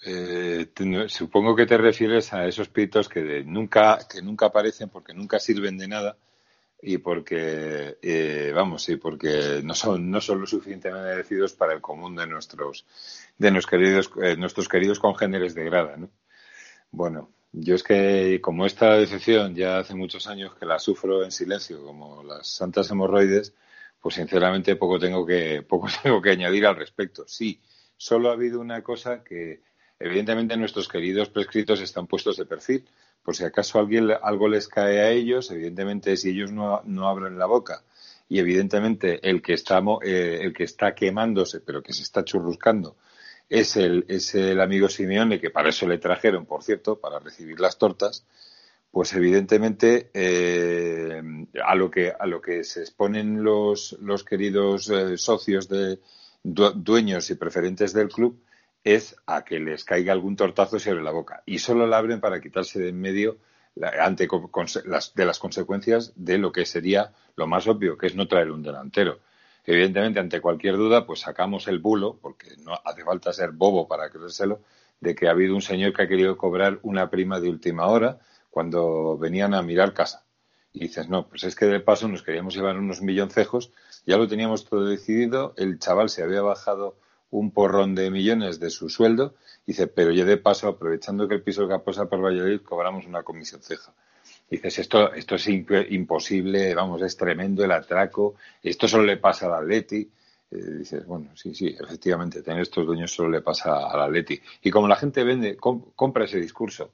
Eh, 0.09 0.69
supongo 1.09 1.53
que 1.53 1.65
te 1.65 1.77
refieres 1.77 2.31
a 2.31 2.47
esos 2.47 2.69
pitos 2.69 3.09
que 3.09 3.43
nunca 3.43 3.99
que 4.09 4.21
nunca 4.21 4.45
aparecen 4.45 4.87
porque 4.87 5.13
nunca 5.13 5.37
sirven 5.37 5.77
de 5.77 5.89
nada 5.89 6.17
y 6.81 6.99
porque 6.99 7.97
eh, 8.01 8.53
vamos 8.55 8.83
sí 8.83 8.95
porque 8.95 9.59
no 9.65 9.73
son 9.75 10.09
no 10.09 10.21
son 10.21 10.39
lo 10.39 10.47
suficientemente 10.47 11.17
decididos 11.17 11.53
para 11.55 11.73
el 11.73 11.81
común 11.81 12.15
de 12.15 12.25
nuestros 12.25 12.85
de 13.37 13.51
nuestros 13.51 13.71
queridos 13.71 14.09
eh, 14.23 14.37
nuestros 14.37 14.69
queridos 14.69 14.97
congéneres 14.99 15.53
de 15.55 15.65
grada 15.65 15.97
¿no? 15.97 16.09
bueno 16.89 17.29
yo 17.51 17.75
es 17.75 17.83
que 17.83 18.39
como 18.41 18.65
esta 18.65 18.93
decepción 18.93 19.55
ya 19.55 19.79
hace 19.79 19.93
muchos 19.93 20.25
años 20.27 20.55
que 20.55 20.65
la 20.65 20.79
sufro 20.79 21.25
en 21.25 21.31
silencio 21.33 21.83
como 21.83 22.23
las 22.23 22.47
santas 22.47 22.89
hemorroides 22.89 23.53
pues 23.99 24.15
sinceramente 24.15 24.77
poco 24.77 24.99
tengo 24.99 25.25
que 25.25 25.63
poco 25.67 25.87
tengo 26.01 26.21
que 26.21 26.29
añadir 26.31 26.65
al 26.65 26.77
respecto 26.77 27.25
sí 27.27 27.59
solo 27.97 28.29
ha 28.29 28.33
habido 28.33 28.61
una 28.61 28.81
cosa 28.81 29.21
que 29.21 29.67
evidentemente 29.99 30.57
nuestros 30.57 30.87
queridos 30.87 31.29
prescritos 31.29 31.81
están 31.81 32.07
puestos 32.07 32.37
de 32.37 32.45
perfil. 32.45 32.87
Por 33.23 33.35
si 33.35 33.43
acaso 33.43 33.79
alguien, 33.79 34.09
algo 34.21 34.47
les 34.47 34.67
cae 34.67 35.01
a 35.01 35.09
ellos, 35.09 35.51
evidentemente 35.51 36.15
si 36.15 36.29
ellos 36.29 36.51
no, 36.51 36.81
no 36.85 37.07
abren 37.07 37.37
la 37.37 37.45
boca. 37.45 37.83
Y 38.29 38.39
evidentemente 38.39 39.19
el 39.27 39.41
que, 39.41 39.53
está, 39.53 39.81
eh, 40.03 40.39
el 40.41 40.53
que 40.53 40.63
está 40.63 40.93
quemándose, 40.93 41.61
pero 41.61 41.81
que 41.81 41.93
se 41.93 42.03
está 42.03 42.23
churruscando, 42.23 42.97
es 43.49 43.77
el, 43.77 44.05
es 44.07 44.35
el 44.35 44.59
amigo 44.59 44.89
Simeone, 44.89 45.39
que 45.39 45.49
para 45.49 45.69
eso 45.69 45.87
le 45.87 45.97
trajeron, 45.97 46.45
por 46.45 46.63
cierto, 46.63 46.99
para 46.99 47.19
recibir 47.19 47.59
las 47.59 47.77
tortas, 47.77 48.25
pues 48.91 49.13
evidentemente 49.13 50.09
eh, 50.13 51.21
a, 51.63 51.75
lo 51.75 51.89
que, 51.89 52.13
a 52.17 52.25
lo 52.25 52.41
que 52.41 52.63
se 52.63 52.81
exponen 52.81 53.43
los, 53.43 53.97
los 54.01 54.23
queridos 54.23 54.89
eh, 54.89 55.17
socios 55.17 55.69
de 55.69 55.99
dueños 56.43 57.29
y 57.29 57.35
preferentes 57.35 57.93
del 57.93 58.09
club 58.09 58.41
es 58.83 59.15
a 59.25 59.43
que 59.43 59.59
les 59.59 59.83
caiga 59.83 60.13
algún 60.13 60.35
tortazo 60.35 60.79
sobre 60.79 61.03
la 61.03 61.11
boca. 61.11 61.43
Y 61.45 61.59
solo 61.59 61.87
la 61.87 61.97
abren 61.97 62.21
para 62.21 62.39
quitarse 62.39 62.79
de 62.79 62.89
en 62.89 62.99
medio 62.99 63.37
ante 63.99 64.27
las, 64.85 65.13
de 65.13 65.25
las 65.25 65.39
consecuencias 65.39 66.13
de 66.15 66.37
lo 66.37 66.51
que 66.51 66.65
sería 66.65 67.13
lo 67.35 67.47
más 67.47 67.67
obvio, 67.67 67.97
que 67.97 68.07
es 68.07 68.15
no 68.15 68.27
traer 68.27 68.51
un 68.51 68.63
delantero. 68.63 69.19
Evidentemente, 69.65 70.19
ante 70.19 70.41
cualquier 70.41 70.77
duda, 70.77 71.05
pues 71.05 71.19
sacamos 71.19 71.67
el 71.67 71.79
bulo, 71.79 72.17
porque 72.21 72.55
no 72.59 72.79
hace 72.85 73.03
falta 73.03 73.33
ser 73.33 73.51
bobo 73.51 73.87
para 73.87 74.09
creérselo, 74.09 74.61
de 74.99 75.13
que 75.13 75.27
ha 75.27 75.31
habido 75.31 75.53
un 75.53 75.61
señor 75.61 75.93
que 75.93 76.03
ha 76.03 76.07
querido 76.07 76.37
cobrar 76.37 76.79
una 76.83 77.09
prima 77.09 77.39
de 77.39 77.49
última 77.49 77.87
hora 77.87 78.19
cuando 78.49 79.17
venían 79.17 79.53
a 79.53 79.61
mirar 79.61 79.93
casa. 79.93 80.23
Y 80.73 80.79
dices, 80.79 81.09
no, 81.09 81.27
pues 81.27 81.43
es 81.43 81.55
que 81.55 81.65
de 81.65 81.79
paso 81.79 82.07
nos 82.07 82.23
queríamos 82.23 82.55
llevar 82.55 82.77
unos 82.77 83.01
milloncejos, 83.01 83.71
ya 84.05 84.17
lo 84.17 84.27
teníamos 84.27 84.65
todo 84.65 84.85
decidido, 84.85 85.53
el 85.57 85.79
chaval 85.79 86.09
se 86.09 86.23
había 86.23 86.41
bajado 86.41 86.97
un 87.31 87.51
porrón 87.51 87.95
de 87.95 88.09
millones 88.09 88.59
de 88.59 88.69
su 88.69 88.89
sueldo, 88.89 89.35
dice, 89.65 89.87
pero 89.87 90.11
ya 90.11 90.25
de 90.25 90.37
paso, 90.37 90.67
aprovechando 90.67 91.27
que 91.27 91.35
el 91.35 91.41
piso 91.41 91.67
que 91.67 91.79
posa 91.79 92.05
por 92.05 92.23
Valladolid, 92.23 92.61
cobramos 92.61 93.05
una 93.05 93.23
comisión 93.23 93.61
ceja. 93.61 93.93
Dices, 94.49 94.79
esto, 94.79 95.13
esto 95.13 95.35
es 95.35 95.47
imposible, 95.47 96.73
vamos, 96.73 97.01
es 97.01 97.17
tremendo 97.17 97.65
el 97.65 97.71
atraco, 97.71 98.35
esto 98.63 98.87
solo 98.87 99.03
le 99.03 99.17
pasa 99.17 99.47
al 99.47 99.63
Atleti. 99.63 100.09
Eh, 100.49 100.71
dices, 100.79 101.05
bueno, 101.05 101.35
sí, 101.35 101.53
sí, 101.53 101.75
efectivamente, 101.77 102.41
tener 102.41 102.61
estos 102.61 102.85
dueños 102.85 103.13
solo 103.13 103.29
le 103.29 103.41
pasa 103.41 103.89
al 103.89 104.01
Atleti. 104.01 104.39
Y 104.63 104.71
como 104.71 104.87
la 104.87 104.95
gente 104.95 105.23
vende, 105.25 105.57
compra 105.57 106.23
ese 106.23 106.39
discurso, 106.39 106.91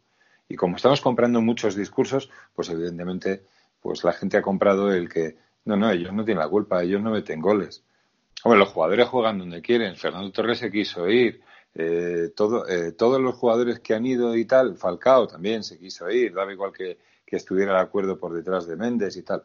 y 0.49 0.55
como 0.55 0.75
estamos 0.75 1.01
comprando 1.01 1.41
muchos 1.41 1.75
discursos, 1.75 2.29
pues 2.55 2.69
evidentemente, 2.69 3.43
pues 3.81 4.03
la 4.03 4.13
gente 4.13 4.37
ha 4.37 4.41
comprado 4.41 4.91
el 4.91 5.09
que, 5.09 5.37
no, 5.65 5.77
no, 5.77 5.89
ellos 5.91 6.13
no 6.13 6.25
tienen 6.25 6.43
la 6.43 6.49
culpa, 6.49 6.83
ellos 6.83 7.01
no 7.01 7.11
meten 7.11 7.41
goles. 7.41 7.83
Hombre, 8.43 8.59
los 8.59 8.69
jugadores 8.69 9.07
juegan 9.07 9.39
donde 9.39 9.61
quieren. 9.61 9.95
Fernando 9.95 10.31
Torres 10.31 10.59
se 10.59 10.69
quiso 10.69 11.07
ir. 11.09 11.41
Eh, 11.75 12.31
todo, 12.35 12.67
eh, 12.67 12.91
todos 12.91 13.19
los 13.19 13.35
jugadores 13.35 13.79
que 13.79 13.93
han 13.93 14.05
ido 14.05 14.35
y 14.35 14.45
tal, 14.45 14.75
Falcao 14.75 15.27
también 15.27 15.63
se 15.63 15.79
quiso 15.79 16.07
ir, 16.11 16.31
daba 16.31 16.53
igual 16.53 16.71
que, 16.71 16.99
estuviera 17.25 17.73
de 17.73 17.79
acuerdo 17.79 18.19
por 18.19 18.31
detrás 18.31 18.67
de 18.67 18.75
Méndez 18.75 19.17
y 19.17 19.23
tal. 19.23 19.43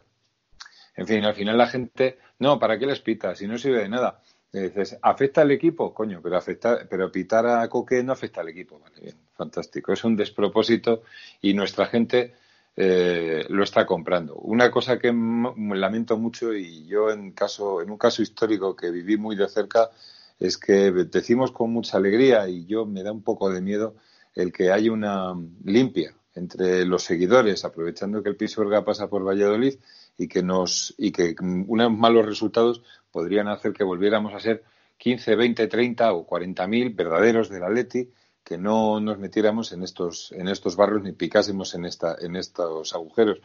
En 0.94 1.06
fin, 1.06 1.24
al 1.24 1.32
final 1.32 1.56
la 1.56 1.66
gente, 1.68 2.18
no, 2.38 2.58
¿para 2.58 2.78
qué 2.78 2.84
les 2.84 3.00
pita? 3.00 3.34
Si 3.34 3.46
no 3.46 3.56
sirve 3.56 3.78
de 3.78 3.88
nada. 3.88 4.20
dices, 4.52 4.98
¿afecta 5.00 5.40
al 5.40 5.52
equipo? 5.52 5.94
Coño, 5.94 6.20
pero, 6.22 6.36
afecta, 6.36 6.86
pero 6.86 7.10
pitar 7.10 7.46
a 7.46 7.66
Coque 7.66 8.02
no 8.02 8.12
afecta 8.12 8.42
al 8.42 8.50
equipo. 8.50 8.78
Vale, 8.78 9.00
bien, 9.00 9.16
fantástico. 9.32 9.94
Es 9.94 10.04
un 10.04 10.16
despropósito 10.16 11.02
y 11.40 11.54
nuestra 11.54 11.86
gente 11.86 12.34
eh, 12.80 13.44
lo 13.48 13.64
está 13.64 13.84
comprando. 13.84 14.36
Una 14.36 14.70
cosa 14.70 15.00
que 15.00 15.12
lamento 15.12 16.16
mucho 16.16 16.54
y 16.54 16.86
yo 16.86 17.10
en 17.10 17.32
caso 17.32 17.82
en 17.82 17.90
un 17.90 17.98
caso 17.98 18.22
histórico 18.22 18.76
que 18.76 18.92
viví 18.92 19.16
muy 19.16 19.34
de 19.34 19.48
cerca 19.48 19.90
es 20.38 20.56
que 20.58 20.92
decimos 20.92 21.50
con 21.50 21.72
mucha 21.72 21.96
alegría 21.96 22.48
y 22.48 22.66
yo 22.66 22.86
me 22.86 23.02
da 23.02 23.10
un 23.10 23.24
poco 23.24 23.50
de 23.50 23.60
miedo 23.60 23.96
el 24.32 24.52
que 24.52 24.70
haya 24.70 24.92
una 24.92 25.34
limpia 25.64 26.14
entre 26.36 26.84
los 26.84 27.02
seguidores 27.02 27.64
aprovechando 27.64 28.22
que 28.22 28.28
el 28.28 28.36
Pisuerga 28.36 28.84
pasa 28.84 29.08
por 29.08 29.26
Valladolid 29.26 29.74
y 30.16 30.28
que 30.28 30.44
nos 30.44 30.94
y 30.98 31.10
que 31.10 31.34
unos 31.40 31.90
malos 31.90 32.26
resultados 32.26 32.84
podrían 33.10 33.48
hacer 33.48 33.72
que 33.72 33.82
volviéramos 33.82 34.34
a 34.34 34.38
ser 34.38 34.62
15, 34.98 35.34
20, 35.34 35.66
30 35.66 36.12
o 36.12 36.24
40 36.24 36.68
mil 36.68 36.90
verdaderos 36.90 37.48
del 37.48 37.64
Atleti 37.64 38.08
que 38.48 38.56
no 38.56 38.98
nos 38.98 39.18
metiéramos 39.18 39.72
en 39.72 39.82
estos, 39.82 40.32
en 40.32 40.48
estos 40.48 40.74
barrios 40.74 41.02
ni 41.02 41.12
picásemos 41.12 41.74
en, 41.74 41.84
esta, 41.84 42.16
en 42.18 42.34
estos 42.34 42.94
agujeros. 42.94 43.42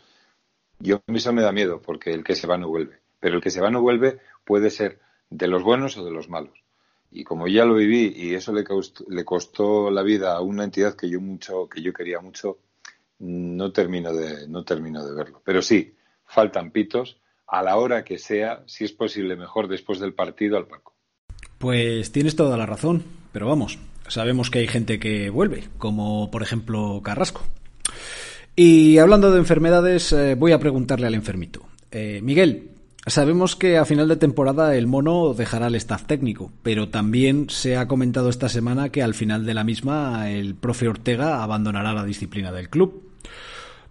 Yo 0.79 0.95
a 1.05 1.11
mí 1.11 1.17
eso 1.17 1.33
me 1.33 1.41
da 1.41 1.51
miedo, 1.51 1.81
porque 1.81 2.13
el 2.13 2.23
que 2.23 2.35
se 2.35 2.47
va 2.47 2.57
no 2.57 2.69
vuelve. 2.69 3.01
Pero 3.19 3.35
el 3.35 3.41
que 3.41 3.51
se 3.51 3.59
va 3.59 3.69
no 3.69 3.81
vuelve 3.81 4.19
puede 4.45 4.69
ser 4.69 5.01
de 5.29 5.49
los 5.49 5.61
buenos 5.61 5.97
o 5.97 6.05
de 6.05 6.11
los 6.11 6.29
malos. 6.29 6.57
Y 7.11 7.25
como 7.25 7.49
ya 7.49 7.65
lo 7.65 7.75
viví 7.75 8.13
y 8.15 8.33
eso 8.33 8.53
le 8.53 8.63
costó, 8.63 9.03
le 9.09 9.25
costó 9.25 9.91
la 9.91 10.03
vida 10.03 10.37
a 10.37 10.39
una 10.39 10.63
entidad 10.63 10.95
que 10.95 11.09
yo 11.09 11.19
mucho, 11.19 11.67
que 11.67 11.81
yo 11.81 11.91
quería 11.91 12.21
mucho, 12.21 12.59
no 13.19 13.73
termino 13.73 14.13
de, 14.13 14.47
no 14.47 14.63
termino 14.63 15.05
de 15.05 15.13
verlo. 15.13 15.41
Pero 15.43 15.61
sí, 15.61 15.93
faltan 16.25 16.71
pitos 16.71 17.17
a 17.45 17.61
la 17.61 17.75
hora 17.75 18.05
que 18.05 18.17
sea, 18.17 18.63
si 18.67 18.85
es 18.85 18.93
posible 18.93 19.35
mejor 19.35 19.67
después 19.67 19.99
del 19.99 20.13
partido 20.13 20.55
al 20.55 20.65
palco. 20.65 20.93
Pues 21.57 22.13
tienes 22.13 22.37
toda 22.37 22.55
la 22.55 22.65
razón, 22.65 23.03
pero 23.33 23.49
vamos, 23.49 23.79
sabemos 24.07 24.49
que 24.49 24.59
hay 24.59 24.67
gente 24.67 24.99
que 24.99 25.29
vuelve, 25.29 25.69
como 25.77 26.31
por 26.31 26.43
ejemplo 26.43 27.01
Carrasco. 27.03 27.43
Y 28.55 28.99
hablando 28.99 29.31
de 29.31 29.39
enfermedades, 29.39 30.11
eh, 30.11 30.35
voy 30.35 30.51
a 30.51 30.59
preguntarle 30.59 31.07
al 31.07 31.15
enfermito. 31.15 31.65
Eh, 31.91 32.19
Miguel, 32.21 32.69
Sabemos 33.05 33.57
que 33.57 33.77
a 33.77 33.83
final 33.83 34.07
de 34.07 34.15
temporada 34.15 34.77
el 34.77 34.87
mono 34.87 35.33
dejará 35.33 35.67
el 35.67 35.75
staff 35.75 36.05
técnico, 36.05 36.53
pero 36.63 36.87
también 36.87 37.49
se 37.49 37.75
ha 37.75 37.85
comentado 37.85 38.29
esta 38.29 38.47
semana 38.47 38.89
que 38.89 39.03
al 39.03 39.13
final 39.13 39.45
de 39.45 39.53
la 39.53 39.65
misma 39.65 40.31
el 40.31 40.55
profe 40.55 40.87
Ortega 40.87 41.43
abandonará 41.43 41.91
la 41.91 42.05
disciplina 42.05 42.53
del 42.53 42.69
club. 42.69 43.11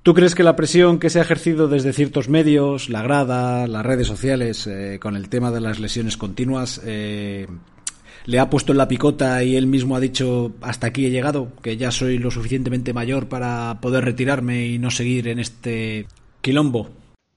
¿Tú 0.02 0.14
crees 0.14 0.34
que 0.34 0.42
la 0.42 0.56
presión 0.56 0.98
que 0.98 1.10
se 1.10 1.18
ha 1.18 1.22
ejercido 1.22 1.68
desde 1.68 1.92
ciertos 1.92 2.30
medios, 2.30 2.88
la 2.88 3.02
grada, 3.02 3.66
las 3.66 3.84
redes 3.84 4.06
sociales, 4.06 4.66
eh, 4.66 4.98
con 4.98 5.14
el 5.14 5.28
tema 5.28 5.50
de 5.50 5.60
las 5.60 5.78
lesiones 5.78 6.16
continuas, 6.16 6.80
le 8.26 8.38
ha 8.38 8.50
puesto 8.50 8.72
en 8.72 8.78
la 8.78 8.88
picota 8.88 9.42
y 9.44 9.56
él 9.56 9.66
mismo 9.66 9.96
ha 9.96 10.00
dicho 10.00 10.52
hasta 10.60 10.88
aquí 10.88 11.06
he 11.06 11.10
llegado, 11.10 11.48
que 11.62 11.76
ya 11.76 11.90
soy 11.90 12.18
lo 12.18 12.30
suficientemente 12.30 12.92
mayor 12.92 13.28
para 13.28 13.78
poder 13.80 14.04
retirarme 14.04 14.66
y 14.66 14.78
no 14.78 14.90
seguir 14.90 15.28
en 15.28 15.38
este 15.38 16.06
quilombo? 16.40 16.88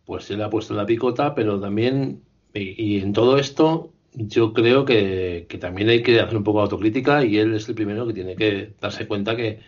Pues 0.06 0.26
se 0.26 0.38
le 0.38 0.44
ha 0.44 0.50
puesto 0.50 0.74
en 0.74 0.78
la 0.78 0.86
picota, 0.86 1.34
pero 1.34 1.60
también, 1.60 2.22
y, 2.54 3.00
en 3.00 3.14
todo 3.14 3.38
esto, 3.38 3.92
yo 4.14 4.54
creo 4.54 4.86
que, 4.86 5.48
también 5.60 5.90
hay 5.90 6.04
que 6.04 6.20
hacer 6.20 6.38
un 6.38 6.44
poco 6.44 6.60
de 6.60 6.64
autocrítica 6.64 7.26
y 7.26 7.38
él 7.38 7.56
es 7.56 7.68
el 7.68 7.76
primero 7.76 8.06
que 8.06 8.14
tiene 8.14 8.36
que 8.36 8.74
darse 8.80 9.08
cuenta 9.08 9.36
que, 9.36 9.62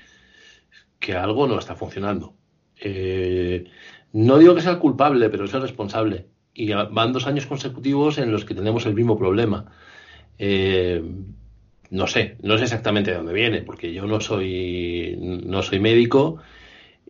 que 1.00 1.16
algo 1.16 1.48
no 1.48 1.58
está 1.58 1.76
funcionando 1.76 2.36
eh, 2.80 3.66
no 4.14 4.38
digo 4.38 4.56
que 4.56 4.62
sea 4.62 4.72
el 4.74 4.80
culpable, 4.80 5.30
pero 5.30 5.46
es 5.46 5.54
el 5.54 5.62
responsable. 5.62 6.28
Y 6.54 6.74
van 6.74 7.14
dos 7.14 7.28
años 7.28 7.46
consecutivos 7.46 8.18
en 8.18 8.32
los 8.32 8.46
que 8.46 8.56
tenemos 8.56 8.86
el 8.86 8.96
mismo 8.96 9.18
problema. 9.18 9.72
Eh, 10.40 11.04
no 11.90 12.08
sé, 12.08 12.38
no 12.42 12.58
sé 12.58 12.66
exactamente 12.66 13.12
de 13.12 13.18
dónde 13.18 13.34
viene, 13.34 13.62
porque 13.62 13.94
yo 13.94 14.06
no 14.06 14.20
soy, 14.20 15.18
no 15.20 15.64
soy 15.64 15.80
médico 15.80 16.40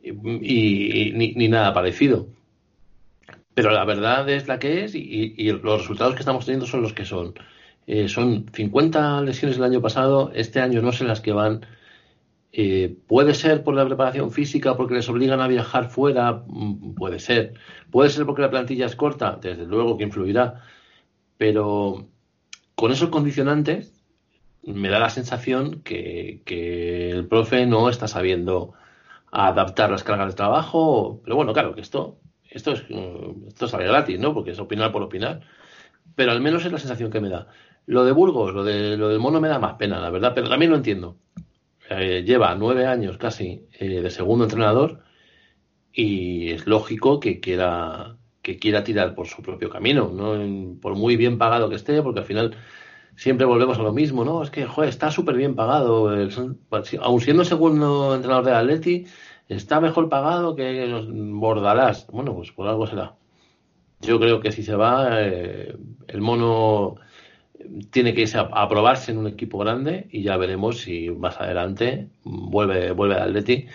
y, 0.03 1.11
ni, 1.13 1.47
nada 1.47 1.73
parecido. 1.73 2.28
Pero 3.53 3.71
la 3.71 3.86
verdad 3.86 4.30
es 4.30 4.47
la 4.47 4.59
que 4.59 4.84
es 4.84 4.93
y, 4.95 5.51
los 5.51 5.82
resultados 5.82 6.13
que 6.13 6.19
estamos 6.19 6.45
teniendo 6.45 6.67
son 6.67 6.82
los 6.82 6.93
que 6.93 7.05
son. 7.05 7.34
Eh, 7.88 8.07
son 8.09 8.45
50 8.53 9.21
lesiones 9.21 9.57
el 9.57 9.63
año 9.63 9.82
pasado, 9.82 10.32
este 10.34 10.59
año 10.59 10.82
no 10.82 10.91
sé 10.91 11.05
las 11.05 11.21
que 11.21 11.32
van. 11.32 11.65
Eh, 12.51 12.95
puede 13.07 13.34
ser 13.34 13.63
por 13.63 13.75
la 13.75 13.86
preparación 13.86 14.32
física, 14.32 14.75
porque 14.78 14.95
les 14.95 15.09
obligan 15.09 15.41
a 15.41 15.47
viajar 15.47 15.89
fuera, 15.89 16.43
mm, 16.47 16.95
puede 16.95 17.19
ser. 17.19 17.53
Puede 17.91 18.09
ser 18.09 18.25
porque 18.25 18.41
la 18.41 18.49
plantilla 18.49 18.86
es 18.86 18.95
corta, 18.95 19.38
desde 19.41 19.65
luego 19.65 19.97
que 19.97 20.03
influirá. 20.05 20.63
Pero 21.38 22.07
con 22.78 22.91
esos 22.91 23.09
condicionantes 23.09 23.91
me 24.63 24.89
da 24.89 24.99
la 24.99 25.09
sensación 25.09 25.82
que, 25.82 26.43
el 27.11 27.28
profe 27.28 27.65
no 27.65 27.89
está 27.89 28.07
sabiendo 28.07 28.73
adaptar 29.32 29.89
las 29.89 30.03
cargas 30.03 30.28
de 30.28 30.36
trabajo. 30.36 31.19
Pero 31.23 31.36
bueno, 31.36 31.53
claro, 31.53 31.73
que 31.73 31.82
esto, 31.82 32.19
esto 32.47 32.73
es 32.73 32.84
esto 33.47 33.67
sale 33.67 33.88
gratis, 33.88 34.19
¿no? 34.19 34.32
Porque 34.32 34.51
es 34.51 34.59
opinar 34.59 34.91
por 34.91 35.01
opinar. 35.01 35.41
Pero 36.15 36.32
al 36.32 36.39
menos 36.39 36.65
es 36.65 36.71
la 36.71 36.78
sensación 36.78 37.09
que 37.09 37.19
me 37.19 37.30
da. 37.30 37.47
Lo 37.88 38.05
de 38.05 38.11
Burgos, 38.11 38.53
lo, 38.53 38.63
de, 38.63 38.95
lo 38.95 39.09
del 39.09 39.19
mono 39.19 39.41
me 39.41 39.47
da 39.47 39.57
más 39.57 39.73
pena, 39.73 39.99
la 39.99 40.11
verdad, 40.11 40.34
pero 40.36 40.47
también 40.47 40.69
lo 40.69 40.78
entiendo. 40.78 41.17
Eh, 41.89 42.23
lleva 42.28 42.53
nueve 42.53 42.86
años 42.86 43.17
casi 43.17 43.65
eh, 43.73 44.01
de 44.01 44.09
segundo 44.11 44.43
entrenador 44.43 45.01
y 45.91 46.51
es 46.51 46.67
lógico 46.67 47.19
que 47.19 47.39
quiera 47.39 48.16
que 48.48 48.58
quiera 48.58 48.86
tirar 48.86 49.14
por 49.14 49.28
su 49.28 49.41
propio 49.41 49.70
camino, 49.70 50.10
¿no? 50.10 50.80
por 50.80 50.95
muy 50.95 51.18
bien 51.18 51.38
pagado 51.38 51.68
que 51.68 51.76
esté, 51.76 52.02
porque 52.02 52.22
al 52.22 52.26
final 52.26 52.56
siempre 53.18 53.45
volvemos 53.45 53.78
a 53.78 53.84
lo 53.84 53.91
mismo, 53.91 54.24
¿no? 54.24 54.41
Es 54.41 54.50
que, 54.50 54.66
joder, 54.66 54.88
está 54.89 55.12
súper 55.12 55.36
bien 55.36 55.54
pagado. 55.54 56.10
aun 57.02 57.20
siendo 57.20 57.43
segundo 57.43 58.16
entrenador 58.16 58.45
de 58.45 58.54
Atleti, 58.54 59.06
está 59.50 59.82
mejor 59.82 60.08
pagado 60.08 60.56
que 60.56 60.88
los 60.88 61.08
Bordalás. 61.12 62.08
Bueno, 62.08 62.34
pues 62.36 62.54
por 62.54 62.70
algo 62.70 62.88
será. 62.88 63.16
Yo 64.00 64.18
creo 64.18 64.39
que 64.39 64.54
si 64.54 64.64
se 64.64 64.76
va, 64.76 65.10
eh, 65.20 65.76
el 66.08 66.22
mono 66.22 66.95
tiene 67.91 68.14
que 68.14 68.22
irse 68.22 68.38
a, 68.38 68.70
probarse 68.70 69.12
en 69.12 69.18
un 69.18 69.28
equipo 69.28 69.58
grande 69.58 70.08
y 70.10 70.22
ya 70.24 70.38
veremos 70.38 70.78
si 70.80 71.10
más 71.10 71.41
adelante 71.41 72.08
vuelve, 72.24 72.93
vuelve 72.93 73.16
al 73.16 73.24
Atleti 73.24 73.68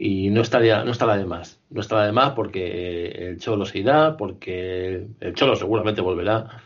y 0.00 0.30
no 0.30 0.40
estaría, 0.40 0.82
no 0.84 0.92
estará 0.92 1.16
de 1.18 1.26
más, 1.26 1.60
no 1.68 1.82
estará 1.82 2.06
de 2.06 2.12
más 2.12 2.32
porque 2.32 3.08
el 3.08 3.38
Cholo 3.38 3.66
se 3.66 3.80
irá, 3.80 4.16
porque 4.16 5.06
el 5.20 5.34
Cholo 5.34 5.56
seguramente 5.56 6.00
volverá, 6.00 6.62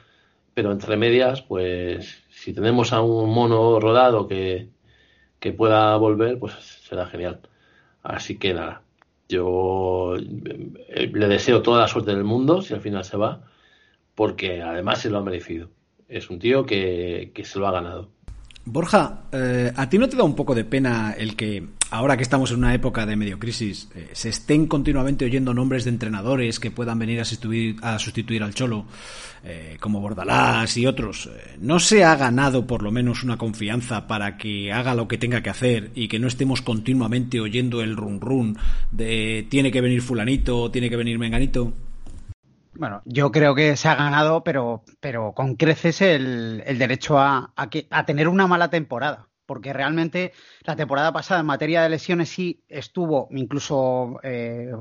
pero 0.54 0.72
entre 0.72 0.96
medias, 0.96 1.42
pues 1.42 2.22
si 2.30 2.52
tenemos 2.54 2.92
a 2.92 3.02
un 3.02 3.30
mono 3.34 3.80
rodado 3.80 4.28
que, 4.28 4.68
que 5.40 5.52
pueda 5.52 5.96
volver, 5.96 6.38
pues 6.38 6.54
será 6.54 7.06
genial. 7.06 7.40
Así 8.04 8.38
que 8.38 8.54
nada, 8.54 8.82
yo 9.28 10.14
eh, 10.16 11.10
le 11.12 11.28
deseo 11.28 11.62
toda 11.62 11.80
la 11.80 11.88
suerte 11.88 12.12
del 12.14 12.24
mundo 12.24 12.62
si 12.62 12.74
al 12.74 12.80
final 12.82 13.04
se 13.04 13.16
va, 13.16 13.42
porque 14.14 14.62
además 14.62 15.00
se 15.00 15.10
lo 15.10 15.18
ha 15.18 15.22
merecido 15.22 15.70
es 16.08 16.30
un 16.30 16.38
tío 16.38 16.64
que, 16.66 17.32
se 17.44 17.58
lo 17.58 17.66
ha 17.66 17.72
ganado. 17.72 18.10
Borja, 18.66 19.24
eh, 19.30 19.70
¿a 19.76 19.88
ti 19.90 19.98
no 19.98 20.08
te 20.08 20.16
da 20.16 20.24
un 20.24 20.34
poco 20.34 20.54
de 20.54 20.64
pena 20.64 21.14
el 21.18 21.36
que, 21.36 21.66
ahora 21.90 22.16
que 22.16 22.22
estamos 22.22 22.50
en 22.50 22.58
una 22.58 22.72
época 22.72 23.04
de 23.04 23.14
medio 23.14 23.38
crisis, 23.38 23.90
eh, 23.94 24.08
se 24.12 24.30
estén 24.30 24.66
continuamente 24.66 25.26
oyendo 25.26 25.52
nombres 25.52 25.84
de 25.84 25.90
entrenadores 25.90 26.58
que 26.58 26.70
puedan 26.70 26.98
venir 26.98 27.20
a 27.20 27.26
sustituir, 27.26 27.76
a 27.82 27.98
sustituir 27.98 28.42
al 28.42 28.54
Cholo, 28.54 28.86
eh, 29.44 29.76
como 29.80 30.00
Bordalás 30.00 30.78
y 30.78 30.86
otros? 30.86 31.28
¿No 31.60 31.78
se 31.78 32.04
ha 32.04 32.16
ganado 32.16 32.66
por 32.66 32.82
lo 32.82 32.90
menos 32.90 33.22
una 33.22 33.36
confianza 33.36 34.06
para 34.06 34.38
que 34.38 34.72
haga 34.72 34.94
lo 34.94 35.08
que 35.08 35.18
tenga 35.18 35.42
que 35.42 35.50
hacer 35.50 35.90
y 35.94 36.08
que 36.08 36.18
no 36.18 36.26
estemos 36.26 36.62
continuamente 36.62 37.40
oyendo 37.40 37.82
el 37.82 37.98
run 37.98 38.18
run 38.18 38.56
de 38.90 39.46
tiene 39.50 39.70
que 39.70 39.82
venir 39.82 40.00
fulanito, 40.00 40.70
tiene 40.70 40.88
que 40.88 40.96
venir 40.96 41.18
menganito? 41.18 41.74
Bueno, 42.76 43.02
yo 43.04 43.30
creo 43.30 43.54
que 43.54 43.76
se 43.76 43.88
ha 43.88 43.94
ganado, 43.94 44.42
pero, 44.42 44.84
pero 45.00 45.32
con 45.32 45.54
creces 45.54 46.00
el, 46.00 46.62
el 46.66 46.78
derecho 46.78 47.18
a, 47.18 47.52
a, 47.56 48.04
tener 48.06 48.28
una 48.28 48.46
mala 48.46 48.68
temporada. 48.70 49.28
Porque 49.46 49.74
realmente 49.74 50.32
la 50.62 50.74
temporada 50.74 51.12
pasada 51.12 51.40
en 51.40 51.46
materia 51.46 51.82
de 51.82 51.90
lesiones 51.90 52.30
sí 52.30 52.64
estuvo, 52.66 53.28
incluso 53.30 54.18
eh, 54.22 54.72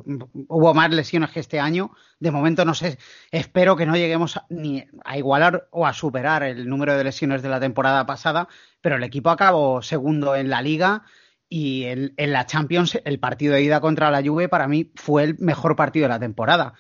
hubo 0.48 0.74
más 0.74 0.90
lesiones 0.90 1.32
que 1.32 1.42
este 1.42 1.60
año. 1.60 1.92
De 2.20 2.32
momento 2.32 2.64
no 2.64 2.74
sé, 2.74 2.98
espero 3.30 3.76
que 3.76 3.86
no 3.86 3.98
lleguemos 3.98 4.40
ni 4.48 4.86
a 5.04 5.18
igualar 5.18 5.68
o 5.72 5.86
a 5.86 5.92
superar 5.92 6.44
el 6.44 6.70
número 6.70 6.96
de 6.98 7.04
lesiones 7.04 7.42
de 7.42 7.50
la 7.50 7.60
temporada 7.60 8.06
pasada, 8.06 8.48
pero 8.80 8.96
el 8.96 9.04
equipo 9.04 9.32
acabó 9.32 9.82
segundo 9.82 10.34
en 10.34 10.50
la 10.50 10.62
liga 10.62 11.04
y 11.50 11.84
en 11.84 12.32
la 12.32 12.46
Champions 12.46 12.98
el 13.04 13.20
partido 13.20 13.56
de 13.56 13.64
ida 13.64 13.82
contra 13.82 14.12
la 14.12 14.24
Juve 14.24 14.48
para 14.48 14.70
mí 14.70 14.92
fue 14.96 15.24
el 15.26 15.40
mejor 15.40 15.76
partido 15.76 16.06
de 16.06 16.10
la 16.10 16.20
temporada 16.20 16.74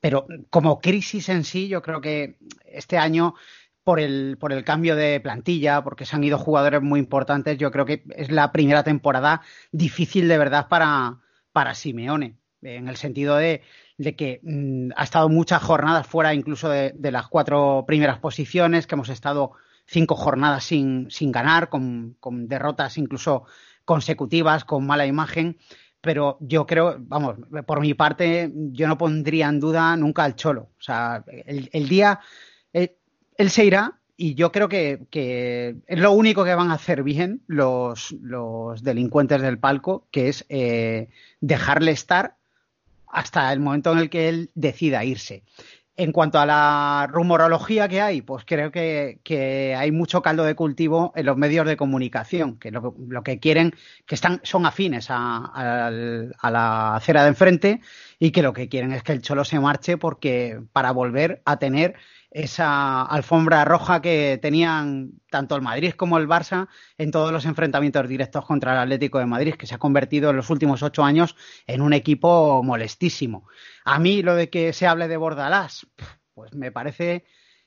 pero 0.00 0.26
como 0.50 0.80
crisis 0.80 1.28
en 1.28 1.44
sí, 1.44 1.68
yo 1.68 1.82
creo 1.82 2.00
que 2.00 2.38
este 2.64 2.98
año, 2.98 3.34
por 3.84 4.00
el, 4.00 4.36
por 4.38 4.52
el 4.52 4.64
cambio 4.64 4.96
de 4.96 5.20
plantilla, 5.20 5.82
porque 5.82 6.04
se 6.04 6.16
han 6.16 6.24
ido 6.24 6.38
jugadores 6.38 6.82
muy 6.82 7.00
importantes, 7.00 7.58
yo 7.58 7.70
creo 7.70 7.86
que 7.86 8.04
es 8.16 8.30
la 8.30 8.52
primera 8.52 8.82
temporada 8.82 9.40
difícil 9.72 10.28
de 10.28 10.38
verdad 10.38 10.68
para, 10.68 11.20
para 11.52 11.74
Simeone, 11.74 12.36
en 12.62 12.88
el 12.88 12.96
sentido 12.96 13.36
de, 13.36 13.62
que 14.16 14.40
mm, 14.42 14.90
ha 14.96 15.04
estado 15.04 15.28
muchas 15.28 15.62
jornadas 15.62 16.06
fuera 16.06 16.34
incluso 16.34 16.68
de, 16.68 16.92
de, 16.94 17.12
las 17.12 17.28
cuatro 17.28 17.84
primeras 17.86 18.18
posiciones, 18.18 18.86
que 18.86 18.94
hemos 18.94 19.08
estado 19.08 19.52
cinco 19.86 20.16
jornadas 20.16 20.64
sin, 20.64 21.10
sin 21.10 21.32
ganar, 21.32 21.68
con, 21.68 22.16
con 22.20 22.46
derrotas 22.48 22.98
incluso 22.98 23.44
consecutivas, 23.84 24.64
con 24.64 24.86
mala 24.86 25.06
imagen 25.06 25.56
pero 26.00 26.38
yo 26.40 26.66
creo, 26.66 26.96
vamos, 26.98 27.36
por 27.66 27.80
mi 27.80 27.94
parte, 27.94 28.50
yo 28.54 28.86
no 28.86 28.96
pondría 28.96 29.48
en 29.48 29.60
duda 29.60 29.96
nunca 29.96 30.24
al 30.24 30.36
Cholo. 30.36 30.68
O 30.78 30.82
sea, 30.82 31.24
el, 31.26 31.88
día, 31.88 32.20
eh, 32.72 32.96
él, 33.36 33.50
se 33.50 33.64
irá 33.64 33.98
y 34.16 34.34
yo 34.34 34.52
creo 34.52 34.68
que, 34.68 35.06
es 35.86 35.98
lo 35.98 36.12
único 36.12 36.44
que 36.44 36.54
van 36.54 36.70
a 36.70 36.74
hacer 36.74 37.02
bien 37.02 37.42
los, 37.46 38.12
los 38.22 38.82
delincuentes 38.82 39.42
del 39.42 39.58
palco, 39.58 40.06
que 40.10 40.28
es 40.28 40.44
eh, 40.48 41.08
dejarle 41.40 41.90
estar 41.90 42.36
hasta 43.08 43.52
el 43.52 43.60
momento 43.60 43.92
en 43.92 43.98
el 43.98 44.10
que 44.10 44.28
él 44.28 44.50
decida 44.54 45.04
irse. 45.04 45.42
En 46.00 46.12
cuanto 46.12 46.38
a 46.38 46.46
la 46.46 47.08
rumorología 47.10 47.88
que 47.88 48.00
hay, 48.00 48.22
pues 48.22 48.44
creo 48.46 48.70
que, 48.70 49.74
hay 49.76 49.90
mucho 49.90 50.22
caldo 50.22 50.44
de 50.44 50.54
cultivo 50.54 51.12
en 51.16 51.26
los 51.26 51.36
medios 51.36 51.66
de 51.66 51.76
comunicación, 51.76 52.56
que 52.56 52.70
lo, 52.70 52.94
que 53.24 53.40
quieren, 53.40 53.74
que 54.06 54.14
están, 54.14 54.40
son 54.44 54.64
afines 54.64 55.08
a, 55.10 55.90
la 56.40 56.94
acera 56.94 57.24
de 57.24 57.30
enfrente 57.30 57.80
y 58.20 58.30
que 58.30 58.42
lo 58.42 58.52
que 58.52 58.68
quieren 58.68 58.92
es 58.92 59.02
que 59.02 59.10
el 59.10 59.22
Cholo 59.22 59.44
se 59.44 59.58
marche 59.58 59.96
porque 59.96 60.60
para 60.72 60.92
volver 60.92 61.42
a 61.44 61.58
tener 61.58 61.96
esa 62.30 63.02
alfombra 63.02 63.64
roja 63.64 64.02
que 64.02 64.38
tenían 64.40 65.12
tanto 65.30 65.56
el 65.56 65.62
Madrid 65.62 65.92
como 65.92 66.18
el 66.18 66.28
Barça 66.28 66.68
en 66.98 67.10
todos 67.10 67.32
los 67.32 67.46
enfrentamientos 67.46 68.06
directos 68.08 68.44
contra 68.44 68.72
el 68.72 68.78
Atlético 68.78 69.18
de 69.18 69.26
Madrid, 69.26 69.54
que 69.54 69.66
se 69.66 69.74
ha 69.74 69.78
convertido 69.78 70.30
en 70.30 70.36
los 70.36 70.50
últimos 70.50 70.82
ocho 70.82 71.04
años 71.04 71.36
en 71.66 71.80
un 71.80 71.92
equipo 71.92 72.62
molestísimo. 72.62 73.48
A 73.84 73.98
mí 73.98 74.22
lo 74.22 74.34
de 74.34 74.50
que 74.50 74.72
se 74.72 74.86
hable 74.86 75.08
de 75.08 75.16
Bordalás, 75.16 75.86
pues 76.34 76.54
me 76.54 76.70
parece, 76.70 77.24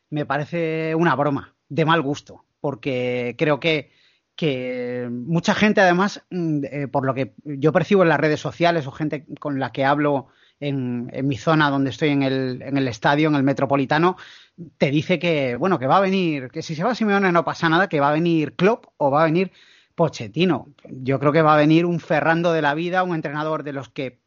me 0.09 0.26
parece 0.26 0.93
una 0.95 1.16
broma, 1.16 1.55
de 1.68 1.86
mal 1.86 2.01
gusto, 2.01 2.45
porque 2.59 3.36
creo 3.38 3.59
que, 3.59 3.91
que 4.36 5.09
mucha 5.09 5.55
gente 5.55 5.82
además, 5.82 6.24
mm, 6.30 6.64
eh, 6.66 6.88
por 6.88 7.05
lo 7.05 7.14
que 7.14 7.34
yo 7.43 7.72
percibo 7.72 8.03
en 8.03 8.09
las 8.09 8.20
redes 8.20 8.39
sociales 8.39 8.86
o 8.86 8.91
gente 8.91 9.26
con 9.39 9.59
la 9.59 9.72
que 9.72 9.86
hablo 9.86 10.28
en, 10.62 11.28
mi 11.28 11.38
zona 11.38 11.70
donde 11.70 11.89
estoy 11.89 12.09
en 12.09 12.24
el, 12.24 12.62
en 12.62 12.78
el 12.78 12.88
estadio, 12.88 13.28
en 13.28 13.36
el 13.36 13.43
Metropolitano, 13.43 14.16
te 14.78 14.91
dice 14.91 15.20
que, 15.20 15.55
bueno, 15.55 15.80
que 15.80 15.88
va 15.88 15.97
a 15.97 16.01
venir, 16.01 16.49
que 16.49 16.62
si 16.62 16.76
se 16.76 16.84
va 16.84 16.95
Simeone 16.95 17.32
no 17.32 17.43
pasa 17.43 17.68
nada, 17.68 17.89
que 17.89 17.99
va 17.99 18.09
a 18.09 18.14
venir 18.14 18.55
Klopp 18.55 18.86
o 18.97 19.12
va 19.12 19.24
a 19.24 19.26
venir 19.26 19.51
Pochettino. 19.95 20.74
Yo 20.89 21.20
creo 21.20 21.34
que 21.34 21.41
va 21.41 21.55
a 21.55 21.57
venir 21.57 21.86
un 21.86 21.99
Ferrando 21.99 22.53
de 22.53 22.62
la 22.62 22.76
vida, 22.76 23.03
un 23.03 23.16
entrenador 23.16 23.64
de 23.64 23.74
los 23.74 23.89
que 23.89 24.22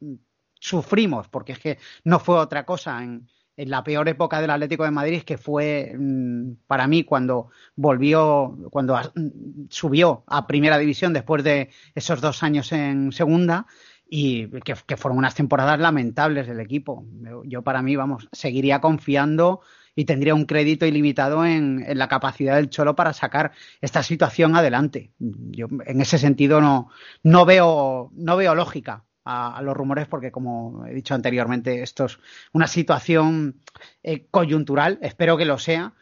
sufrimos, 0.60 1.28
porque 1.28 1.52
es 1.52 1.58
que 1.58 1.78
no 2.02 2.18
fue 2.18 2.36
otra 2.36 2.66
cosa 2.66 3.02
en, 3.02 3.28
en 3.56 3.70
la 3.70 3.84
peor 3.84 4.08
época 4.08 4.40
del 4.40 4.50
Atlético 4.50 4.84
de 4.84 4.90
Madrid, 4.90 5.22
que 5.22 5.38
fue 5.38 5.94
mm, 5.96 6.54
para 6.66 6.86
mí 6.86 7.04
cuando 7.04 7.50
volvió, 7.76 8.56
cuando 8.70 8.96
mm, 8.96 9.66
subió 9.68 10.24
a 10.26 10.46
primera 10.46 10.78
división 10.78 11.12
después 11.12 11.44
de 11.44 11.70
esos 11.94 12.20
dos 12.20 12.42
años 12.42 12.72
en 12.72 13.12
segunda 13.12 13.66
y 14.08 14.48
que, 14.60 14.96
fueron 14.96 15.18
unas 15.18 15.34
temporadas 15.34 15.78
lamentables 15.78 16.46
del 16.46 16.60
equipo. 16.60 17.04
Yo, 17.44 17.62
para 17.62 17.82
mí, 17.82 17.96
vamos, 17.96 18.28
seguiría 18.32 18.80
confiando 18.80 19.60
y 19.96 20.04
tendría 20.04 20.34
un 20.34 20.44
crédito 20.44 20.86
ilimitado 20.86 21.44
en, 21.44 21.84
en, 21.86 21.98
la 21.98 22.08
capacidad 22.08 22.56
del 22.56 22.70
Cholo 22.70 22.96
para 22.96 23.12
sacar 23.12 23.52
esta 23.80 24.02
situación 24.02 24.56
adelante. 24.56 25.12
Yo 25.18 25.68
en 25.86 26.00
ese 26.00 26.18
sentido 26.18 26.60
no, 26.60 26.90
no 27.22 27.44
veo, 27.44 28.10
no 28.14 28.36
veo 28.36 28.54
lógica 28.54 29.04
a, 29.24 29.62
los 29.62 29.76
rumores 29.76 30.06
porque, 30.06 30.30
como 30.30 30.86
he 30.86 30.94
dicho 30.94 31.14
anteriormente, 31.14 31.82
esto 31.82 32.04
es 32.04 32.18
una 32.52 32.66
situación 32.66 33.60
eh, 34.02 34.26
coyuntural, 34.30 34.98
espero 35.02 35.36
que 35.36 35.44
lo 35.44 35.58
sea, 35.58 35.94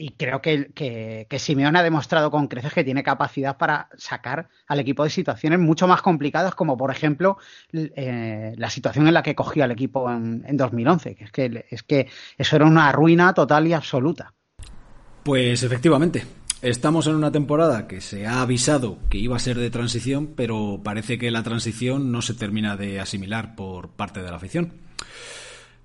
y 0.00 0.12
creo 0.12 0.40
que, 0.40 0.70
que, 0.74 1.26
ha 1.30 1.82
demostrado 1.82 2.30
con 2.30 2.48
creces 2.48 2.72
que 2.72 2.84
tiene 2.84 3.02
capacidad 3.02 3.58
para 3.58 3.90
sacar 3.98 4.48
al 4.66 4.80
equipo 4.80 5.04
de 5.04 5.10
situaciones 5.10 5.58
mucho 5.58 5.86
más 5.86 6.00
complicadas, 6.00 6.54
como 6.54 6.76
por 6.78 6.90
ejemplo 6.90 7.36
eh, 7.72 8.54
la 8.56 8.70
situación 8.70 9.06
en 9.08 9.14
la 9.14 9.22
que 9.22 9.34
cogió 9.34 9.62
al 9.62 9.72
equipo 9.72 10.10
en, 10.10 10.42
en 10.46 10.56
2011, 10.56 11.16
que 11.16 11.24
es, 11.24 11.32
que 11.32 11.66
es 11.68 11.82
que 11.82 12.08
eso 12.38 12.56
era 12.56 12.64
una 12.64 12.90
ruina 12.92 13.34
total 13.34 13.66
y 13.66 13.74
absoluta. 13.74 14.32
Pues 15.22 15.62
efectivamente, 15.62 16.24
Estamos 16.62 17.06
en 17.06 17.14
una 17.14 17.32
temporada 17.32 17.88
que 17.88 18.02
se 18.02 18.26
ha 18.26 18.42
avisado 18.42 18.98
que 19.08 19.16
iba 19.16 19.34
a 19.34 19.38
ser 19.38 19.56
de 19.56 19.70
transición, 19.70 20.34
pero 20.36 20.82
parece 20.84 21.16
que 21.16 21.30
la 21.30 21.42
transición 21.42 22.12
no 22.12 22.20
se 22.20 22.34
termina 22.34 22.76
de 22.76 23.00
asimilar 23.00 23.56
por 23.56 23.88
parte 23.92 24.20
de 24.20 24.30
la 24.30 24.36
afición. 24.36 24.74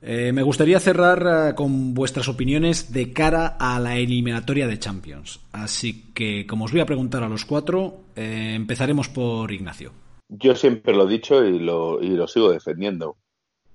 Eh, 0.07 0.31
me 0.31 0.43
gustaría 0.43 0.79
cerrar 0.79 1.49
eh, 1.49 1.55
con 1.55 1.95
vuestras 1.95 2.27
opiniones 2.27 2.93
de 2.93 3.11
cara 3.11 3.57
a 3.59 3.79
la 3.79 3.97
eliminatoria 3.97 4.67
de 4.67 4.77
Champions. 4.77 5.39
Así 5.51 6.13
que, 6.13 6.45
como 6.45 6.65
os 6.65 6.71
voy 6.71 6.81
a 6.81 6.85
preguntar 6.85 7.23
a 7.23 7.27
los 7.27 7.43
cuatro, 7.43 8.01
eh, 8.15 8.53
empezaremos 8.55 9.09
por 9.09 9.51
Ignacio. 9.51 9.93
Yo 10.29 10.53
siempre 10.53 10.93
lo 10.93 11.07
he 11.07 11.11
dicho 11.11 11.43
y 11.43 11.57
lo, 11.57 12.03
y 12.03 12.09
lo 12.09 12.27
sigo 12.27 12.51
defendiendo. 12.51 13.17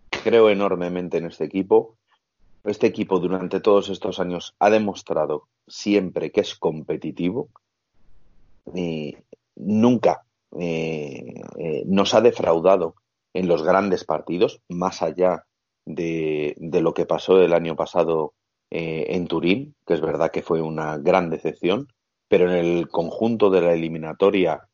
Creo 0.09 0.51
enormemente 0.51 1.19
en 1.19 1.27
este 1.27 1.47
equipo 1.47 1.97
este 2.63 2.87
equipo 2.87 3.19
durante 3.19 3.59
todos 3.59 3.89
estos 3.89 4.21
años 4.21 4.55
ha 4.61 4.71
demostrado 4.71 5.49
siempre 5.67 6.31
que 6.31 6.43
es 6.43 6.55
competitivo 6.55 7.49
y 8.75 9.17
nunca 9.57 10.23
nos 10.53 12.15
ha 12.15 12.21
defraudado 12.21 12.97
en 13.33 13.49
los 13.49 13.63
grandes 13.63 14.05
partidos, 14.05 14.61
más 14.69 15.01
allá 15.01 15.47
de, 15.95 16.57
lo 16.81 16.95
que 16.95 17.07
pasó 17.07 17.41
el 17.41 17.53
año 17.53 17.77
pasado 17.77 18.35
eh, 18.71 19.07
en 19.11 19.27
Turín, 19.27 19.75
que 19.87 19.95
es 19.95 20.01
verdad 20.01 20.31
que 20.31 20.43
fue 20.43 20.61
una 20.63 20.99
gran 20.99 21.31
decepción, 21.31 21.89
pero 22.29 22.51
en 22.51 22.57
el 22.57 22.89
conjunto 22.89 23.51
de 23.51 23.61
la 23.61 23.73
eliminatoria 23.75 24.67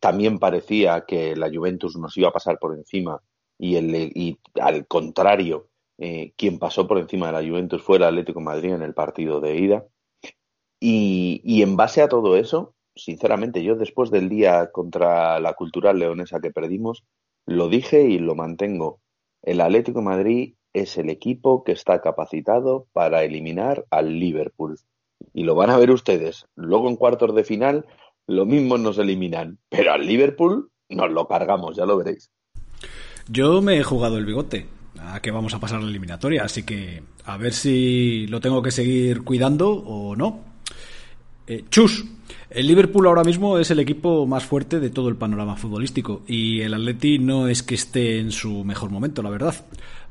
también 0.00 0.38
parecía 0.38 1.06
que 1.06 1.34
la 1.34 1.48
Juventus 1.48 1.96
nos 1.96 2.14
iba 2.18 2.28
a 2.28 2.32
pasar 2.32 2.58
por 2.58 2.76
encima 2.76 3.22
y, 3.58 3.78
y 3.78 4.38
al 4.60 4.86
contrario, 4.86 5.70
eh, 5.98 6.34
quien 6.36 6.58
pasó 6.58 6.86
por 6.86 6.98
encima 6.98 7.26
de 7.26 7.32
la 7.32 7.48
Juventus 7.48 7.82
fue 7.82 7.96
el 7.96 8.02
Atlético 8.04 8.40
Madrid 8.40 8.74
en 8.74 8.82
el 8.82 8.94
partido 8.94 9.40
de 9.40 9.56
ida. 9.56 9.86
Y, 10.78 11.62
en 11.62 11.76
base 11.76 12.02
a 12.02 12.08
todo 12.08 12.36
eso, 12.36 12.74
sinceramente, 12.94 13.62
yo 13.62 13.76
después 13.76 14.10
del 14.10 14.28
día 14.28 14.70
contra 14.72 15.40
la 15.40 15.54
cultural 15.54 15.98
leonesa 15.98 16.40
que 16.40 16.50
perdimos, 16.50 17.04
lo 17.46 17.68
dije 17.68 18.02
y 18.02 18.18
lo 18.18 18.34
mantengo. 18.34 19.00
El 19.42 19.60
Atlético 19.60 20.02
Madrid 20.02 20.54
es 20.72 20.98
el 20.98 21.08
equipo 21.08 21.64
que 21.64 21.72
está 21.72 22.00
capacitado 22.00 22.86
para 22.92 23.24
eliminar 23.24 23.86
al 23.90 24.18
Liverpool. 24.18 24.78
Y 25.32 25.44
lo 25.44 25.54
van 25.54 25.70
a 25.70 25.78
ver 25.78 25.90
ustedes. 25.90 26.46
Luego 26.54 26.88
en 26.88 26.96
cuartos 26.96 27.34
de 27.34 27.44
final, 27.44 27.86
lo 28.26 28.44
mismo 28.44 28.76
nos 28.76 28.98
eliminan. 28.98 29.58
Pero 29.68 29.92
al 29.92 30.06
Liverpool 30.06 30.70
nos 30.88 31.10
lo 31.10 31.26
cargamos, 31.26 31.76
ya 31.76 31.86
lo 31.86 31.96
veréis. 31.96 32.30
Yo 33.28 33.62
me 33.62 33.78
he 33.78 33.82
jugado 33.82 34.18
el 34.18 34.26
bigote 34.26 34.66
a 35.00 35.20
que 35.20 35.30
vamos 35.30 35.54
a 35.54 35.60
pasar 35.60 35.82
la 35.82 35.88
eliminatoria, 35.88 36.44
así 36.44 36.64
que 36.64 37.02
a 37.24 37.36
ver 37.36 37.52
si 37.52 38.26
lo 38.28 38.40
tengo 38.40 38.62
que 38.62 38.70
seguir 38.70 39.24
cuidando 39.24 39.70
o 39.70 40.14
no. 40.16 40.55
Eh, 41.46 41.64
chus, 41.70 42.04
el 42.50 42.66
Liverpool 42.66 43.06
ahora 43.06 43.22
mismo 43.22 43.58
es 43.58 43.70
el 43.70 43.78
equipo 43.78 44.26
más 44.26 44.44
fuerte 44.44 44.80
de 44.80 44.90
todo 44.90 45.08
el 45.08 45.16
panorama 45.16 45.56
futbolístico 45.56 46.22
y 46.26 46.60
el 46.60 46.74
Atleti 46.74 47.18
no 47.18 47.48
es 47.48 47.62
que 47.62 47.76
esté 47.76 48.18
en 48.18 48.32
su 48.32 48.64
mejor 48.64 48.90
momento, 48.90 49.22
la 49.22 49.30
verdad. 49.30 49.54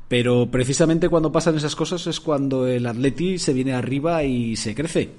Pero 0.08 0.48
precisamente 0.50 1.08
cuando 1.08 1.32
pasan 1.32 1.56
esas 1.56 1.76
cosas 1.76 2.06
es 2.06 2.20
cuando 2.20 2.66
el 2.66 2.86
Atleti 2.86 3.38
se 3.38 3.52
viene 3.52 3.74
arriba 3.74 4.22
y 4.22 4.56
se 4.56 4.74
crece. 4.74 5.10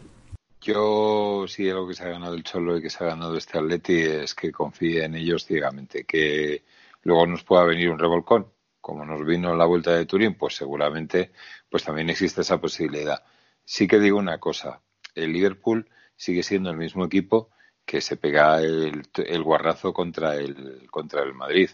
Yo 0.61 1.45
sí 1.47 1.69
algo 1.69 1.87
que 1.87 1.93
se 1.93 2.03
ha 2.03 2.09
ganado 2.09 2.33
el 2.33 2.43
Cholo 2.43 2.77
y 2.77 2.81
que 2.81 2.89
se 2.89 3.03
ha 3.03 3.07
ganado 3.07 3.37
este 3.37 3.57
Atleti 3.57 3.99
es 3.99 4.33
que 4.33 4.51
confíe 4.51 5.03
en 5.03 5.15
ellos 5.15 5.45
ciegamente, 5.45 6.03
que 6.03 6.63
luego 7.03 7.27
nos 7.27 7.43
pueda 7.43 7.63
venir 7.63 7.89
un 7.89 7.99
revolcón 7.99 8.47
como 8.87 9.05
nos 9.05 9.25
vino 9.25 9.53
la 9.53 9.65
vuelta 9.65 9.91
de 9.91 10.05
Turín, 10.05 10.35
pues 10.35 10.55
seguramente 10.55 11.31
pues 11.69 11.83
también 11.83 12.09
existe 12.09 12.39
esa 12.39 12.61
posibilidad. 12.61 13.21
Sí 13.65 13.85
que 13.85 13.99
digo 13.99 14.17
una 14.17 14.39
cosa, 14.39 14.81
el 15.13 15.33
Liverpool 15.33 15.89
sigue 16.17 16.43
siendo 16.43 16.69
el 16.69 16.77
mismo 16.77 17.05
equipo 17.05 17.49
que 17.85 18.01
se 18.01 18.17
pega 18.17 18.61
el, 18.61 19.01
guarrazo 19.43 19.93
contra 19.93 20.35
el, 20.35 20.87
contra 20.91 21.23
el 21.23 21.33
Madrid, 21.33 21.69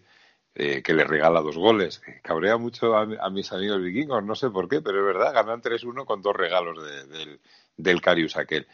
eh, 0.53 0.83
que 0.83 0.93
le 0.93 1.05
regala 1.05 1.41
dos 1.41 1.57
goles. 1.57 2.03
Cabrea 2.21 2.57
mucho 2.57 2.95
a, 2.95 3.29
mis 3.31 3.51
amigos 3.51 3.81
vikingos, 3.81 4.23
no 4.23 4.35
sé 4.35 4.51
por 4.51 4.69
qué, 4.69 4.81
pero 4.81 4.99
es 4.99 5.05
verdad, 5.05 5.33
ganan 5.33 5.63
3-1 5.63 6.05
con 6.05 6.21
dos 6.21 6.35
regalos 6.35 6.77
del, 7.09 7.39
del 7.75 8.01
Carius 8.01 8.37
aquel 8.37 8.67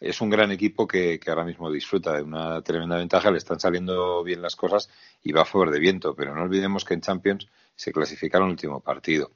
es 0.00 0.20
un 0.20 0.30
gran 0.30 0.50
equipo 0.50 0.86
que, 0.86 1.20
ahora 1.26 1.44
mismo 1.44 1.70
disfruta 1.70 2.12
de 2.12 2.22
una 2.22 2.62
tremenda 2.62 2.96
ventaja, 2.96 3.30
le 3.30 3.38
están 3.38 3.60
saliendo 3.60 4.22
bien 4.22 4.42
las 4.42 4.56
cosas 4.56 4.90
y 5.22 5.32
va 5.32 5.42
a 5.42 5.46
favor 5.46 5.70
de 5.70 5.78
viento, 5.78 6.14
pero 6.14 6.34
no 6.34 6.42
olvidemos 6.42 6.84
que 6.84 6.94
en 6.94 7.00
Champions 7.00 7.48
se 7.74 7.92
clasificaron 7.92 8.48
el 8.48 8.52
último 8.52 8.80
partido. 8.80 9.30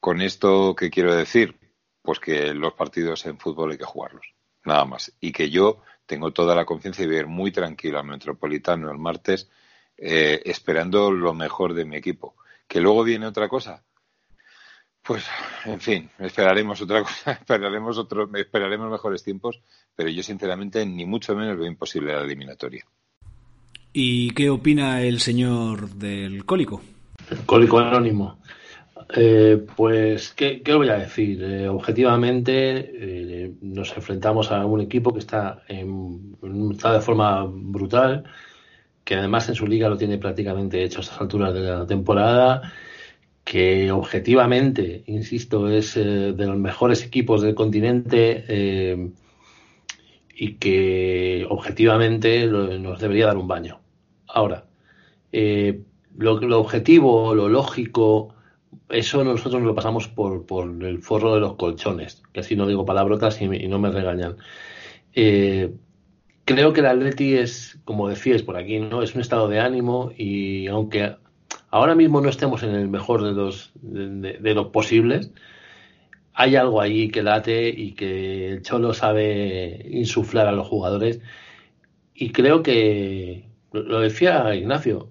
Con 0.00 0.20
esto, 0.22 0.74
¿qué 0.74 0.90
quiero 0.90 1.14
decir? 1.14 1.58
Pues 2.02 2.18
que 2.18 2.54
los 2.54 2.74
partidos 2.74 3.26
en 3.26 3.38
fútbol 3.38 3.72
hay 3.72 3.78
que 3.78 3.84
jugarlos, 3.84 4.34
nada 4.64 4.84
más. 4.84 5.12
Y 5.20 5.32
que 5.32 5.50
yo 5.50 5.82
tengo 6.06 6.32
toda 6.32 6.54
la 6.54 6.64
confianza 6.64 7.02
y 7.02 7.06
voy 7.06 7.16
a 7.16 7.20
ir 7.20 7.26
muy 7.26 7.52
tranquilo 7.52 7.98
al 7.98 8.06
Metropolitano 8.06 8.90
el 8.90 8.98
martes, 8.98 9.48
eh, 9.96 10.40
esperando 10.44 11.10
lo 11.10 11.34
mejor 11.34 11.74
de 11.74 11.84
mi 11.84 11.96
equipo. 11.96 12.34
Que 12.66 12.80
luego 12.80 13.04
viene 13.04 13.26
otra 13.26 13.48
cosa, 13.48 13.82
pues, 15.02 15.24
en 15.64 15.80
fin, 15.80 16.10
esperaremos 16.18 16.80
otra 16.82 17.02
cosa, 17.02 17.32
esperaremos 17.40 17.98
otro, 17.98 18.28
esperaremos 18.34 18.90
mejores 18.90 19.22
tiempos, 19.22 19.60
pero 19.94 20.08
yo 20.10 20.22
sinceramente 20.22 20.84
ni 20.84 21.06
mucho 21.06 21.34
menos 21.34 21.56
veo 21.56 21.66
imposible 21.66 22.14
la 22.14 22.22
eliminatoria. 22.22 22.84
¿Y 23.92 24.30
qué 24.30 24.50
opina 24.50 25.02
el 25.02 25.20
señor 25.20 25.90
del 25.90 26.44
cólico? 26.44 26.80
El 27.30 27.44
cólico 27.44 27.78
anónimo. 27.78 28.38
Eh, 29.08 29.66
pues, 29.76 30.32
¿qué, 30.34 30.62
¿qué, 30.62 30.74
voy 30.74 30.88
a 30.88 30.98
decir? 30.98 31.42
Eh, 31.42 31.68
objetivamente, 31.68 33.44
eh, 33.44 33.54
nos 33.60 33.96
enfrentamos 33.96 34.50
a 34.52 34.64
un 34.66 34.80
equipo 34.80 35.12
que 35.12 35.20
está, 35.20 35.62
en, 35.68 36.36
de 36.40 37.00
forma 37.00 37.44
brutal, 37.46 38.24
que 39.04 39.14
además 39.16 39.48
en 39.48 39.54
su 39.54 39.66
liga 39.66 39.88
lo 39.88 39.96
tiene 39.96 40.18
prácticamente 40.18 40.82
hecho 40.84 40.98
a 40.98 41.02
estas 41.02 41.20
alturas 41.20 41.54
de 41.54 41.60
la 41.60 41.86
temporada 41.86 42.72
que 43.44 43.90
objetivamente, 43.90 45.02
insisto, 45.06 45.68
es 45.68 45.96
eh, 45.96 46.32
de 46.32 46.46
los 46.46 46.56
mejores 46.56 47.04
equipos 47.04 47.42
del 47.42 47.54
continente 47.54 49.12
y 50.36 50.54
que 50.54 51.46
objetivamente 51.48 52.46
nos 52.46 53.00
debería 53.00 53.26
dar 53.26 53.36
un 53.36 53.48
baño. 53.48 53.80
Ahora, 54.28 54.66
lo, 55.32 56.40
lo, 56.40 56.60
objetivo, 56.60 57.34
lo 57.34 57.48
lógico, 57.48 58.34
eso 58.88 59.24
nosotros 59.24 59.60
nos 59.60 59.68
lo 59.68 59.74
pasamos 59.74 60.08
por, 60.08 60.46
por, 60.46 60.84
el 60.84 61.02
forro 61.02 61.34
de 61.34 61.40
los 61.40 61.56
colchones, 61.56 62.22
que 62.32 62.40
así 62.40 62.56
no 62.56 62.66
digo 62.66 62.84
palabrotas 62.84 63.40
y, 63.40 63.44
y 63.44 63.68
no 63.68 63.78
me 63.78 63.90
regañan. 63.90 64.36
creo 65.12 66.72
que 66.72 66.80
el 66.80 66.86
Atleti 66.86 67.34
es, 67.34 67.78
como 67.84 68.08
decíais 68.08 68.42
por 68.42 68.56
aquí, 68.56 68.78
¿no? 68.78 69.02
Es 69.02 69.14
un 69.14 69.20
estado 69.20 69.48
de 69.48 69.60
ánimo 69.60 70.12
y 70.16 70.66
aunque 70.68 71.16
ahora 71.70 71.94
mismo 71.94 72.20
no 72.20 72.28
estemos 72.28 72.62
en 72.62 72.74
el 72.74 72.88
mejor 72.88 73.22
de 73.22 73.32
los, 73.32 73.72
de, 73.74 74.54
los 74.54 74.68
posibles, 74.68 75.32
hay 76.34 76.56
algo 76.56 76.80
ahí 76.80 77.08
que 77.10 77.22
late 77.22 77.68
y 77.68 77.92
que 77.92 78.48
el 78.48 78.62
Cholo 78.62 78.94
sabe 78.94 79.86
insuflar 79.90 80.46
a 80.48 80.52
los 80.52 80.66
jugadores. 80.68 81.20
Y 82.14 82.30
creo 82.32 82.62
que, 82.62 83.48
lo 83.72 84.00
decía 84.00 84.54
Ignacio, 84.54 85.10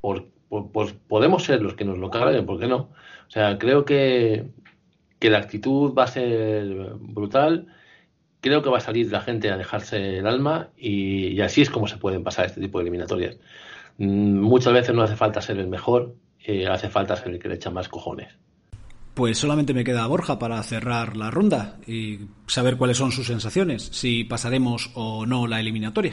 por, 0.00 0.26
pues, 0.48 0.64
pues, 0.72 0.92
podemos 0.92 1.44
ser 1.44 1.62
los 1.62 1.74
que 1.74 1.84
nos 1.84 1.98
lo 1.98 2.10
carguen, 2.10 2.46
¿por 2.46 2.58
qué 2.58 2.66
no? 2.66 2.90
O 3.28 3.30
sea, 3.30 3.58
creo 3.58 3.84
que, 3.84 4.46
que 5.18 5.30
la 5.30 5.38
actitud 5.38 5.94
va 5.94 6.04
a 6.04 6.08
ser 6.08 6.94
brutal, 6.98 7.66
creo 8.40 8.62
que 8.62 8.70
va 8.70 8.78
a 8.78 8.80
salir 8.80 9.10
la 9.10 9.20
gente 9.20 9.50
a 9.50 9.56
dejarse 9.56 10.18
el 10.18 10.26
alma 10.26 10.68
y, 10.76 11.40
así 11.40 11.62
es 11.62 11.70
como 11.70 11.88
se 11.88 11.98
pueden 11.98 12.22
pasar 12.22 12.46
este 12.46 12.60
tipo 12.60 12.78
de 12.78 12.82
eliminatorias. 12.82 13.36
Mm, 13.98 14.40
muchas 14.40 14.72
veces 14.72 14.94
no 14.94 15.02
hace 15.02 15.16
falta 15.16 15.40
ser 15.40 15.58
el 15.58 15.68
mejor, 15.68 16.14
eh, 16.44 16.66
hace 16.68 16.88
falta 16.88 17.16
ser 17.16 17.32
el 17.32 17.38
que 17.38 17.48
le 17.48 17.56
echa 17.56 17.70
más 17.70 17.88
cojones. 17.88 18.28
Pues 19.14 19.38
solamente 19.38 19.72
me 19.72 19.82
queda 19.82 20.06
Borja 20.06 20.38
para 20.38 20.62
cerrar 20.62 21.16
la 21.16 21.30
ronda 21.30 21.78
y 21.86 22.20
saber 22.46 22.76
cuáles 22.76 22.98
son 22.98 23.12
sus 23.12 23.26
sensaciones, 23.26 23.88
si 23.92 24.24
pasaremos 24.24 24.90
o 24.94 25.24
no 25.24 25.46
la 25.46 25.58
eliminatoria. 25.58 26.12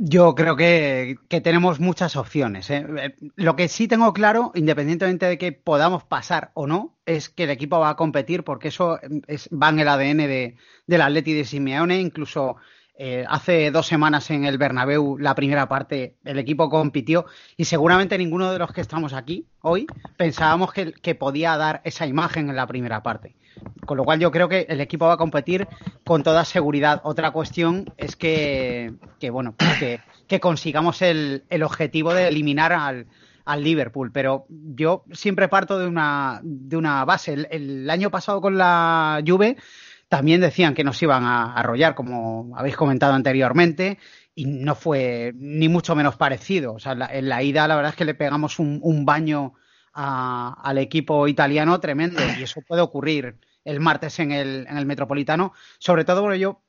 Yo 0.00 0.36
creo 0.36 0.54
que, 0.54 1.18
tenemos 1.42 1.80
muchas 1.80 2.14
opciones. 2.14 2.70
¿eh? 2.70 2.86
Eh, 2.98 3.16
lo 3.34 3.56
que 3.56 3.66
sí 3.66 3.88
tengo 3.88 4.12
claro, 4.12 4.52
independientemente 4.54 5.26
de 5.26 5.38
que 5.38 5.50
podamos 5.50 6.04
pasar 6.04 6.52
o 6.54 6.68
no, 6.68 6.96
es 7.04 7.28
que 7.28 7.44
el 7.44 7.50
equipo 7.50 7.80
va 7.80 7.90
a 7.90 7.96
competir 7.96 8.44
porque 8.44 8.68
eso 8.68 9.00
es, 9.26 9.48
va 9.50 9.70
en 9.70 9.80
el 9.80 9.88
ADN 9.88 10.18
de, 10.18 10.56
del 10.86 11.00
Atleti 11.02 11.32
de 11.32 11.44
Simeone. 11.44 12.00
Incluso 12.00 12.58
eh, 13.00 13.24
hace 13.28 13.70
dos 13.70 13.86
semanas 13.86 14.28
en 14.32 14.44
el 14.44 14.58
Bernabéu, 14.58 15.18
la 15.18 15.36
primera 15.36 15.68
parte, 15.68 16.16
el 16.24 16.36
equipo 16.36 16.68
compitió 16.68 17.26
y 17.56 17.64
seguramente 17.64 18.18
ninguno 18.18 18.50
de 18.50 18.58
los 18.58 18.72
que 18.72 18.80
estamos 18.80 19.12
aquí 19.12 19.46
hoy 19.60 19.86
pensábamos 20.16 20.72
que, 20.72 21.14
podía 21.14 21.56
dar 21.56 21.80
esa 21.84 22.08
imagen 22.08 22.50
en 22.50 22.56
la 22.56 22.66
primera 22.66 23.04
parte. 23.04 23.36
Con 23.86 23.98
lo 23.98 24.04
cual 24.04 24.18
yo 24.18 24.32
creo 24.32 24.48
que 24.48 24.66
el 24.68 24.80
equipo 24.80 25.06
va 25.06 25.12
a 25.12 25.16
competir 25.16 25.68
con 26.04 26.24
toda 26.24 26.44
seguridad. 26.44 27.00
Otra 27.04 27.30
cuestión 27.30 27.92
es 27.96 28.16
que, 28.16 28.94
bueno, 29.30 29.54
pues 29.56 30.00
que, 30.26 30.40
consigamos 30.40 31.00
el, 31.00 31.44
objetivo 31.62 32.12
de 32.12 32.26
eliminar 32.26 32.72
al, 32.72 33.06
Liverpool. 33.62 34.10
Pero 34.12 34.46
yo 34.48 35.04
siempre 35.12 35.48
parto 35.48 35.78
de 35.78 35.86
una, 35.86 36.40
de 36.42 36.76
una 36.76 37.04
base. 37.04 37.32
El, 37.32 37.48
el 37.50 37.90
año 37.90 38.10
pasado 38.10 38.40
con 38.40 38.58
la 38.58 39.22
Juve 39.26 39.56
también 40.08 40.40
decían 40.40 40.74
que 40.74 40.84
nos 40.84 41.02
iban 41.02 41.24
a 41.24 41.52
arrollar, 41.54 41.94
como 41.94 42.56
habéis 42.56 42.76
comentado 42.76 43.12
anteriormente, 43.12 43.98
y 44.34 44.46
no 44.46 44.74
fue 44.74 45.32
ni 45.36 45.68
mucho 45.68 45.94
menos 45.94 46.16
parecido. 46.16 46.74
O 46.74 46.78
sea, 46.78 46.92
en 47.10 47.28
la 47.28 47.42
ida 47.42 47.68
la 47.68 47.76
verdad 47.76 47.90
es 47.90 47.96
que 47.96 48.04
le 48.04 48.14
pegamos 48.14 48.58
un, 48.58 49.04
baño 49.04 49.54
al 49.92 50.78
equipo 50.78 51.26
italiano 51.28 51.80
tremendo 51.80 52.20
y 52.38 52.42
eso 52.44 52.62
puede 52.62 52.82
ocurrir 52.82 53.36
el 53.64 53.80
martes 53.80 54.18
en 54.20 54.32
el, 54.32 54.66
en 54.68 54.78
el 54.78 54.86
Metropolitano. 54.86 55.52
Sobre 55.78 56.04
todo 56.04 56.22
porque 56.22 56.38
yo 56.38 56.62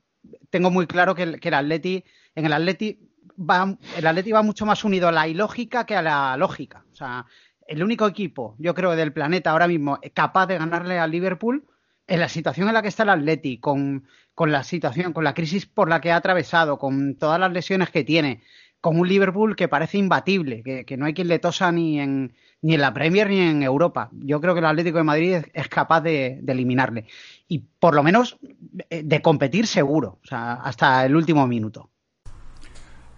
tengo 0.49 0.71
muy 0.71 0.87
claro 0.87 1.15
que 1.15 1.23
el, 1.23 1.39
que 1.39 1.49
el 1.49 1.53
Atleti, 1.53 2.03
en 2.35 2.45
el 2.45 2.53
Atleti 2.53 2.99
va, 3.37 3.77
el 3.95 4.07
Atleti 4.07 4.31
va 4.31 4.41
mucho 4.41 4.65
más 4.65 4.83
unido 4.83 5.07
a 5.07 5.11
la 5.13 5.27
ilógica 5.27 5.85
que 5.85 5.95
a 5.95 6.01
la 6.01 6.35
lógica. 6.37 6.83
O 6.91 6.95
sea, 6.95 7.25
el 7.67 7.83
único 7.83 8.07
equipo, 8.07 8.55
yo 8.57 8.73
creo, 8.73 8.95
del 8.95 9.13
planeta 9.13 9.51
ahora 9.51 9.67
mismo 9.67 9.99
capaz 10.13 10.47
de 10.47 10.57
ganarle 10.57 10.99
al 10.99 11.11
Liverpool 11.11 11.65
en 12.09 12.19
la 12.19 12.27
situación 12.27 12.67
en 12.67 12.73
la 12.73 12.81
que 12.81 12.87
está 12.87 13.03
el 13.03 13.09
Atleti, 13.09 13.59
con, 13.59 14.03
la 14.37 14.63
situación, 14.63 15.13
con 15.13 15.23
la 15.23 15.33
crisis 15.33 15.65
por 15.65 15.89
la 15.89 16.01
que 16.01 16.11
ha 16.11 16.15
atravesado, 16.15 16.77
con 16.77 17.15
todas 17.15 17.39
las 17.39 17.53
lesiones 17.53 17.91
que 17.91 18.03
tiene, 18.03 18.41
con 18.81 18.99
un 18.99 19.07
Liverpool 19.07 19.55
que 19.55 19.67
parece 19.67 19.97
imbatible, 19.97 20.63
que, 20.63 20.97
no 20.97 21.05
hay 21.05 21.13
quien 21.13 21.27
le 21.27 21.39
tosa 21.39 21.71
ni 21.71 21.99
en, 21.99 22.33
ni 22.61 22.73
en 22.73 22.81
la 22.81 22.93
Premier 22.93 23.29
ni 23.29 23.39
en 23.39 23.61
Europa. 23.61 24.09
Yo 24.11 24.41
creo 24.41 24.53
que 24.53 24.59
el 24.59 24.65
Atlético 24.65 24.97
de 24.97 25.03
Madrid 25.03 25.37
es, 25.53 25.67
capaz 25.67 26.01
de, 26.01 26.41
eliminarle. 26.47 27.05
Y 27.47 27.59
por 27.59 27.93
lo 27.93 28.01
menos 28.01 28.37
eh, 28.89 29.03
de 29.03 29.21
competir 29.21 29.67
seguro, 29.67 30.19
o 30.23 30.27
sea, 30.27 30.53
hasta 30.53 31.05
el 31.05 31.15
último 31.15 31.45
minuto. 31.47 31.89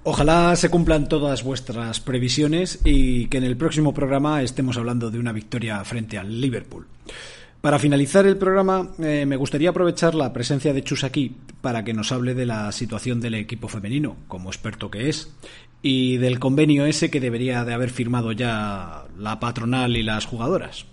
Ojalá 0.03 0.55
se 0.55 0.69
cumplan 0.69 1.07
todas 1.07 1.43
vuestras 1.43 1.99
previsiones 1.99 2.81
y 2.83 3.27
que 3.27 3.37
en 3.37 3.43
el 3.43 3.55
próximo 3.55 3.93
programa 3.93 4.41
estemos 4.41 4.75
hablando 4.77 5.11
de 5.11 5.19
una 5.19 5.31
victoria 5.31 5.83
frente 5.85 6.17
al 6.17 6.41
Liverpool. 6.41 6.87
Para 7.61 7.77
finalizar 7.77 8.25
el 8.25 8.39
programa, 8.39 8.91
eh, 8.97 9.27
me 9.27 9.35
gustaría 9.35 9.69
aprovechar 9.69 10.15
la 10.15 10.33
presencia 10.33 10.73
de 10.73 10.83
Chus 10.83 11.03
aquí 11.03 11.35
para 11.61 11.83
que 11.83 11.93
nos 11.93 12.11
hable 12.11 12.33
de 12.33 12.47
la 12.47 12.71
situación 12.71 13.21
del 13.21 13.35
equipo 13.35 13.67
femenino, 13.67 14.17
como 14.27 14.49
experto 14.49 14.89
que 14.89 15.09
es, 15.09 15.31
y 15.83 16.17
del 16.17 16.39
convenio 16.39 16.87
ese 16.87 17.11
que 17.11 17.19
debería 17.19 17.63
de 17.63 17.75
haber 17.75 17.91
firmado 17.91 18.31
ya 18.31 19.05
la 19.15 19.39
patronal 19.39 19.95
y 19.95 20.01
las 20.01 20.25
jugadoras. 20.25 20.87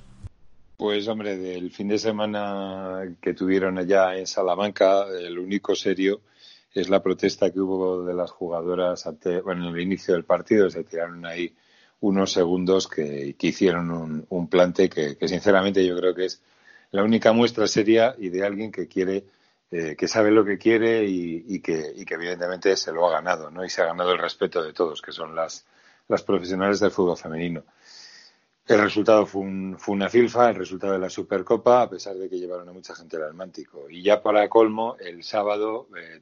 Pues 0.77 1.09
hombre, 1.09 1.39
del 1.39 1.71
fin 1.71 1.89
de 1.89 1.99
semana 1.99 3.17
que 3.23 3.33
tuvieron 3.33 3.79
allá 3.79 4.19
en 4.19 4.27
Salamanca, 4.27 5.07
el 5.09 5.39
único 5.39 5.75
serio 5.75 6.21
es 6.75 6.91
la 6.91 7.03
protesta 7.03 7.51
que 7.51 7.61
hubo 7.61 8.05
de 8.05 8.13
las 8.13 8.31
jugadoras 8.31 9.07
ante, 9.07 9.41
bueno, 9.41 9.71
en 9.71 9.75
el 9.75 9.81
inicio 9.81 10.13
del 10.13 10.25
partido, 10.25 10.69
se 10.69 10.85
tiraron 10.85 11.25
ahí 11.25 11.51
unos 12.01 12.31
segundos 12.31 12.87
que, 12.87 13.35
hicieron 13.41 13.91
un, 13.91 14.27
un 14.29 14.49
plante 14.49 14.91
que, 14.91 15.17
sinceramente 15.27 15.85
yo 15.85 15.97
creo 15.97 16.15
que 16.15 16.27
es 16.27 16.43
la 16.91 17.03
única 17.03 17.33
muestra 17.33 17.67
seria 17.67 18.15
y 18.19 18.31
de 18.31 18.45
alguien 18.45 18.73
que 18.73 18.89
quiere, 18.89 19.25
eh, 19.71 19.95
que 19.97 20.09
sabe 20.09 20.31
lo 20.31 20.45
que 20.45 20.59
quiere 20.59 21.05
y, 21.05 21.61
que, 21.61 21.93
evidentemente 22.09 22.77
se 22.77 22.93
lo 22.93 23.07
ha 23.07 23.13
ganado, 23.13 23.51
¿no? 23.51 23.65
Y 23.65 23.71
se 23.71 23.83
ha 23.83 23.87
ganado 23.87 24.13
el 24.13 24.19
respeto 24.19 24.63
de 24.63 24.73
todos, 24.73 25.03
que 25.03 25.13
son 25.13 25.35
las, 25.35 25.67
las 26.09 26.23
profesionales 26.23 26.81
del 26.81 26.91
fútbol 26.91 27.17
femenino. 27.17 27.65
El 28.67 28.81
resultado 28.81 29.25
fue, 29.25 29.43
un, 29.43 29.79
una 29.87 30.09
filfa, 30.09 30.51
el 30.51 30.57
resultado 30.57 30.93
de 30.93 30.99
la 30.99 31.09
Supercopa, 31.09 31.83
a 31.83 31.91
pesar 31.91 32.17
de 32.17 32.29
que 32.29 32.39
llevaron 32.39 32.69
a 32.69 32.73
mucha 32.73 32.95
gente 32.95 33.17
al 33.17 33.25
Atlántico. 33.25 33.89
Y 33.89 34.03
ya 34.03 34.23
para 34.23 34.49
colmo, 34.49 34.97
el 35.01 35.25
sábado, 35.25 35.89
eh, 35.97 36.21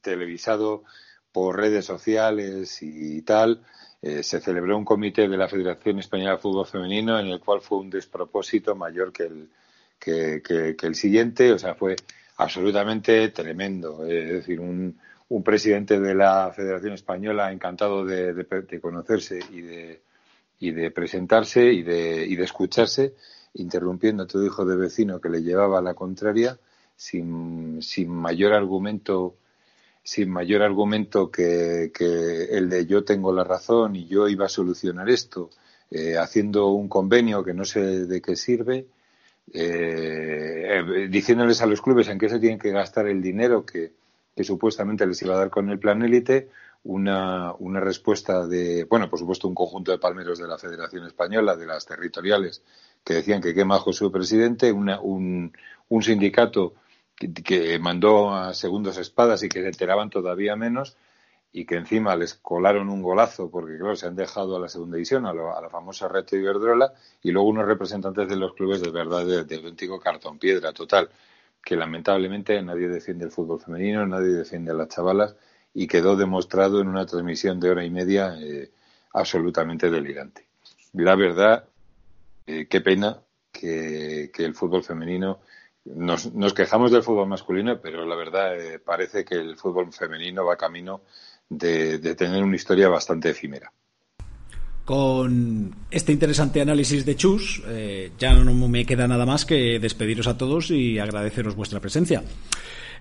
televisado 0.00 0.84
por 1.32 1.56
redes 1.56 1.84
sociales 1.84 2.78
y 2.82 3.22
tal, 3.22 3.62
eh, 4.00 4.22
se 4.22 4.40
celebró 4.40 4.76
un 4.76 4.84
comité 4.84 5.28
de 5.28 5.36
la 5.36 5.48
Federación 5.48 5.98
Española 5.98 6.32
de 6.32 6.38
Fútbol 6.38 6.66
Femenino 6.66 7.18
en 7.18 7.26
el 7.26 7.40
cual 7.40 7.60
fue 7.60 7.78
un 7.78 7.90
despropósito 7.90 8.76
mayor 8.76 9.12
que 9.12 9.24
el, 9.24 9.50
que, 9.98 10.42
el 10.80 10.94
siguiente, 10.94 11.52
o 11.52 11.58
sea, 11.58 11.74
fue 11.74 11.96
absolutamente 12.36 13.28
tremendo. 13.30 14.06
Es 14.06 14.28
decir, 14.28 14.60
un, 14.60 14.98
un 15.28 15.42
presidente 15.42 16.00
de 16.00 16.14
la 16.14 16.52
Federación 16.54 16.92
Española 16.94 17.52
encantado 17.52 18.04
de, 18.04 18.46
conocerse 18.80 19.40
y 19.52 19.60
de, 19.60 20.02
y 20.60 20.70
de 20.70 20.90
presentarse 20.90 21.72
y 21.72 21.82
de, 21.82 22.26
y 22.26 22.36
de 22.36 22.44
escucharse, 22.44 23.14
interrumpiendo 23.54 24.24
a 24.24 24.26
todo 24.26 24.44
hijo 24.44 24.64
de 24.64 24.76
vecino 24.76 25.20
que 25.20 25.28
le 25.28 25.42
llevaba 25.42 25.78
a 25.78 25.82
la 25.82 25.94
contraria, 25.94 26.58
sin, 26.96 27.82
sin 27.82 28.10
mayor 28.10 28.52
argumento 28.52 29.36
sin 30.02 30.30
mayor 30.30 30.62
argumento 30.62 31.30
que, 31.30 31.92
que, 31.92 32.44
el 32.56 32.70
de 32.70 32.86
yo 32.86 33.04
tengo 33.04 33.30
la 33.30 33.44
razón 33.44 33.94
y 33.94 34.06
yo 34.06 34.26
iba 34.26 34.46
a 34.46 34.48
solucionar 34.48 35.10
esto, 35.10 35.50
eh, 35.90 36.16
haciendo 36.16 36.68
un 36.68 36.88
convenio 36.88 37.44
que 37.44 37.52
no 37.52 37.66
sé 37.66 38.06
de 38.06 38.22
qué 38.22 38.34
sirve 38.34 38.86
eh, 39.52 41.08
diciéndoles 41.10 41.62
a 41.62 41.66
los 41.66 41.80
clubes 41.80 42.08
en 42.08 42.18
qué 42.18 42.28
se 42.28 42.38
tienen 42.38 42.58
que 42.58 42.70
gastar 42.70 43.06
el 43.06 43.22
dinero 43.22 43.64
que, 43.64 43.92
supuestamente 44.42 45.04
les 45.04 45.20
iba 45.22 45.34
a 45.34 45.38
dar 45.38 45.50
con 45.50 45.68
el 45.68 45.80
plan 45.80 46.00
élite, 46.02 46.48
una, 46.84 47.54
una, 47.54 47.80
respuesta 47.80 48.46
de, 48.46 48.84
bueno, 48.84 49.10
por 49.10 49.18
supuesto, 49.18 49.48
un 49.48 49.54
conjunto 49.54 49.90
de 49.90 49.98
palmeros 49.98 50.38
de 50.38 50.46
la 50.46 50.58
Federación 50.58 51.06
Española, 51.06 51.56
de 51.56 51.66
las 51.66 51.86
territoriales, 51.86 52.62
que 53.02 53.14
decían 53.14 53.42
que 53.42 53.52
qué 53.52 53.64
majo 53.64 53.92
su 53.92 54.12
presidente, 54.12 54.70
una, 54.70 55.00
un, 55.00 55.52
un 55.88 56.02
sindicato 56.02 56.74
que, 57.16 57.32
que, 57.32 57.78
mandó 57.80 58.32
a 58.32 58.54
segundos 58.54 58.96
espadas 58.96 59.42
y 59.42 59.48
que 59.48 59.60
se 59.60 59.66
enteraban 59.66 60.08
todavía 60.08 60.54
menos, 60.54 60.96
y 61.52 61.64
que 61.64 61.76
encima 61.76 62.14
les 62.16 62.34
colaron 62.34 62.88
un 62.90 63.02
golazo 63.02 63.50
porque, 63.50 63.78
claro, 63.78 63.96
se 63.96 64.06
han 64.06 64.16
dejado 64.16 64.56
a 64.56 64.60
la 64.60 64.68
segunda 64.68 64.96
división, 64.96 65.26
a, 65.26 65.32
la 65.32 65.70
famosa 65.70 66.08
Reto 66.08 66.36
Iberdrola, 66.36 66.92
y 67.22 67.30
luego 67.30 67.48
unos 67.48 67.66
representantes 67.66 68.28
de 68.28 68.36
los 68.36 68.54
clubes 68.54 68.82
de 68.82 68.90
verdad 68.90 69.24
de, 69.24 69.56
auténtico 69.56 69.98
cartón 69.98 70.38
piedra 70.38 70.72
total, 70.72 71.08
que 71.64 71.76
lamentablemente 71.76 72.60
nadie 72.62 72.88
defiende 72.88 73.24
el 73.24 73.30
fútbol 73.30 73.60
femenino, 73.60 74.06
nadie 74.06 74.28
defiende 74.28 74.72
a 74.72 74.74
las 74.74 74.88
chavalas, 74.88 75.36
y 75.74 75.86
quedó 75.86 76.16
demostrado 76.16 76.80
en 76.80 76.88
una 76.88 77.06
transmisión 77.06 77.60
de 77.60 77.70
hora 77.70 77.84
y 77.84 77.90
media 77.90 78.36
eh, 78.38 78.70
absolutamente 79.12 79.90
delirante. 79.90 80.46
La 80.92 81.14
verdad, 81.14 81.64
eh, 82.46 82.66
qué 82.68 82.80
pena 82.80 83.20
que, 83.52 84.30
el 84.36 84.54
fútbol 84.54 84.82
femenino 84.82 85.40
nos, 85.84 86.32
nos, 86.34 86.52
quejamos 86.52 86.90
del 86.90 87.02
fútbol 87.02 87.28
masculino, 87.28 87.80
pero 87.80 88.04
la 88.04 88.14
verdad 88.14 88.58
eh, 88.58 88.78
parece 88.78 89.24
que 89.24 89.34
el 89.34 89.56
fútbol 89.56 89.92
femenino 89.92 90.44
va 90.44 90.56
camino 90.56 91.02
de, 91.48 91.98
tener 92.14 92.42
una 92.42 92.56
historia 92.56 92.88
bastante 92.88 93.30
efímera. 93.30 93.72
Con 94.84 95.74
este 95.90 96.12
interesante 96.12 96.62
análisis 96.62 97.04
de 97.04 97.14
Chus, 97.14 97.62
eh, 97.66 98.10
ya 98.18 98.32
no 98.32 98.68
me 98.68 98.86
queda 98.86 99.06
nada 99.06 99.26
más 99.26 99.44
que 99.44 99.78
despediros 99.78 100.26
a 100.26 100.38
todos 100.38 100.70
y 100.70 100.98
agradeceros 100.98 101.54
vuestra 101.54 101.80
presencia. 101.80 102.22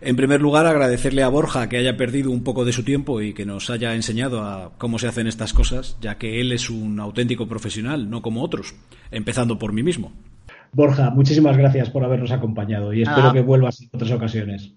En 0.02 0.16
primer 0.16 0.42
lugar, 0.42 0.68
agradecerle 0.68 1.24
a 1.24 1.30
Borja 1.30 1.70
que 1.70 1.78
haya 1.78 1.98
perdido 1.98 2.30
un 2.30 2.44
poco 2.44 2.66
de 2.66 2.74
su 2.74 2.84
tiempo 2.84 3.22
y 3.22 3.34
que 3.34 3.46
nos 3.46 3.70
haya 3.70 3.96
enseñado 3.96 4.44
a 4.44 4.74
cómo 4.78 5.00
se 5.00 5.08
hacen 5.08 5.28
estas 5.28 5.54
cosas, 5.54 5.98
ya 6.02 6.18
que 6.18 6.40
él 6.40 6.52
es 6.52 6.70
un 6.70 7.00
auténtico 7.00 7.48
profesional, 7.48 8.10
no 8.10 8.22
como 8.22 8.44
otros, 8.44 8.76
empezando 9.10 9.58
por 9.58 9.74
mí 9.74 9.82
mismo. 9.82 10.12
Borja, 10.74 11.10
muchísimas 11.10 11.58
gracias 11.58 11.90
por 11.90 12.04
habernos 12.04 12.32
acompañado 12.32 12.94
y 12.94 13.02
espero 13.02 13.34
que 13.34 13.42
vuelvas 13.42 13.82
en 13.82 13.90
otras 13.94 14.12
ocasiones 14.12 14.74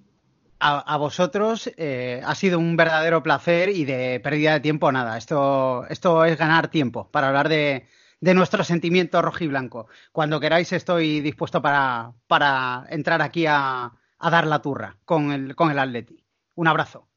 a, 0.61 0.97
vosotros 0.99 1.71
eh, 1.77 2.21
ha 2.25 2.35
sido 2.35 2.59
un 2.59 2.77
verdadero 2.77 3.23
placer 3.23 3.71
y 3.71 3.85
de 3.85 4.21
pérdida 4.21 4.53
de 4.53 4.61
tiempo 4.61 4.93
nada. 4.93 5.17
Esto, 5.17 5.87
esto 5.89 6.25
es 6.25 6.37
ganar 6.37 6.69
tiempo 6.69 7.09
para 7.11 7.29
hablar 7.29 7.49
de, 7.49 7.87
de 8.21 8.35
nuestro 8.35 8.63
sentimiento 8.63 9.23
rojiblanco. 9.23 9.89
Cuando 10.13 10.39
queráis 10.39 10.73
estoy 10.73 11.21
dispuesto 11.21 11.63
para, 11.63 12.13
para 12.27 12.85
entrar 12.91 13.23
aquí 13.23 13.47
a, 13.47 13.93
a 14.19 14.31
dar 14.31 14.47
la 14.47 14.61
turra 14.61 14.97
con 15.05 15.33
el, 15.33 15.57
con 15.57 15.71
el 15.71 15.79
Atleti. 15.79 16.23
Un 16.55 16.69
abrazo. 16.69 17.09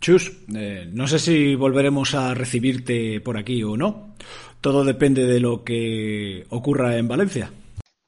Chus, 0.00 0.30
eh, 0.54 0.88
no 0.92 1.08
sé 1.08 1.18
si 1.18 1.54
volveremos 1.56 2.14
a 2.14 2.34
recibirte 2.34 3.20
por 3.20 3.36
aquí 3.36 3.62
o 3.64 3.76
no. 3.76 4.14
Todo 4.60 4.84
depende 4.84 5.26
de 5.26 5.40
lo 5.40 5.64
que 5.64 6.46
ocurra 6.50 6.96
en 6.98 7.08
Valencia. 7.08 7.50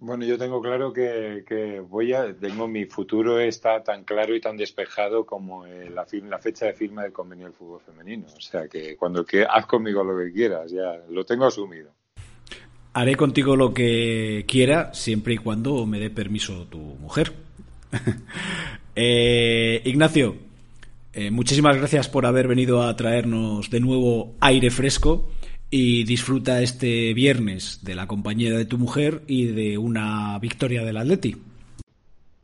Bueno, 0.01 0.25
yo 0.25 0.39
tengo 0.39 0.63
claro 0.63 0.95
que, 0.95 1.45
que 1.47 1.79
voy 1.79 2.15
a, 2.15 2.35
tengo 2.35 2.67
mi 2.67 2.87
futuro 2.87 3.39
está 3.39 3.85
tan 3.85 4.03
claro 4.05 4.35
y 4.35 4.41
tan 4.41 4.57
despejado 4.57 5.27
como 5.27 5.67
la, 5.67 6.07
la, 6.27 6.39
fecha 6.39 6.65
de 6.65 6.73
firma 6.73 7.03
del 7.03 7.13
convenio 7.13 7.45
del 7.45 7.55
fútbol 7.55 7.83
femenino. 7.85 8.27
O 8.35 8.41
sea 8.41 8.67
que 8.67 8.97
cuando 8.97 9.27
que 9.27 9.45
haz 9.45 9.67
conmigo 9.67 10.03
lo 10.03 10.17
que 10.17 10.33
quieras, 10.33 10.71
ya 10.71 10.97
lo 11.11 11.27
tengo 11.27 11.45
asumido. 11.45 11.91
Haré 12.95 13.15
contigo 13.15 13.57
lo 13.57 13.75
que 13.75 14.47
quiera 14.49 14.95
siempre 14.95 15.35
y 15.35 15.39
cuando 15.39 15.85
me 15.85 16.01
dé 16.01 16.09
permiso 16.09 16.67
tu 16.67 16.79
mujer. 16.79 17.35
eh, 18.97 19.83
Ignacio, 19.85 20.35
eh, 21.13 21.31
muchísimas 21.31 21.77
gracias 21.77 22.09
por 22.09 22.25
haber 22.25 22.49
venido 22.49 22.83
a 22.83 22.97
traernos 22.97 23.69
de 23.69 23.81
nuevo 23.81 24.33
aire 24.41 24.71
fresco 24.71 25.29
y 25.71 26.05
disfruta 26.05 26.61
este 26.63 27.15
viernes 27.15 27.85
de 27.85 27.95
la 27.95 28.09
compañía 28.09 28.57
de 28.57 28.65
tu 28.65 28.77
mujer 28.77 29.23
y 29.29 29.47
de 29.47 29.79
una 29.79 30.39
victoria 30.41 30.85
del 30.85 30.97
Atleti. 30.97 31.37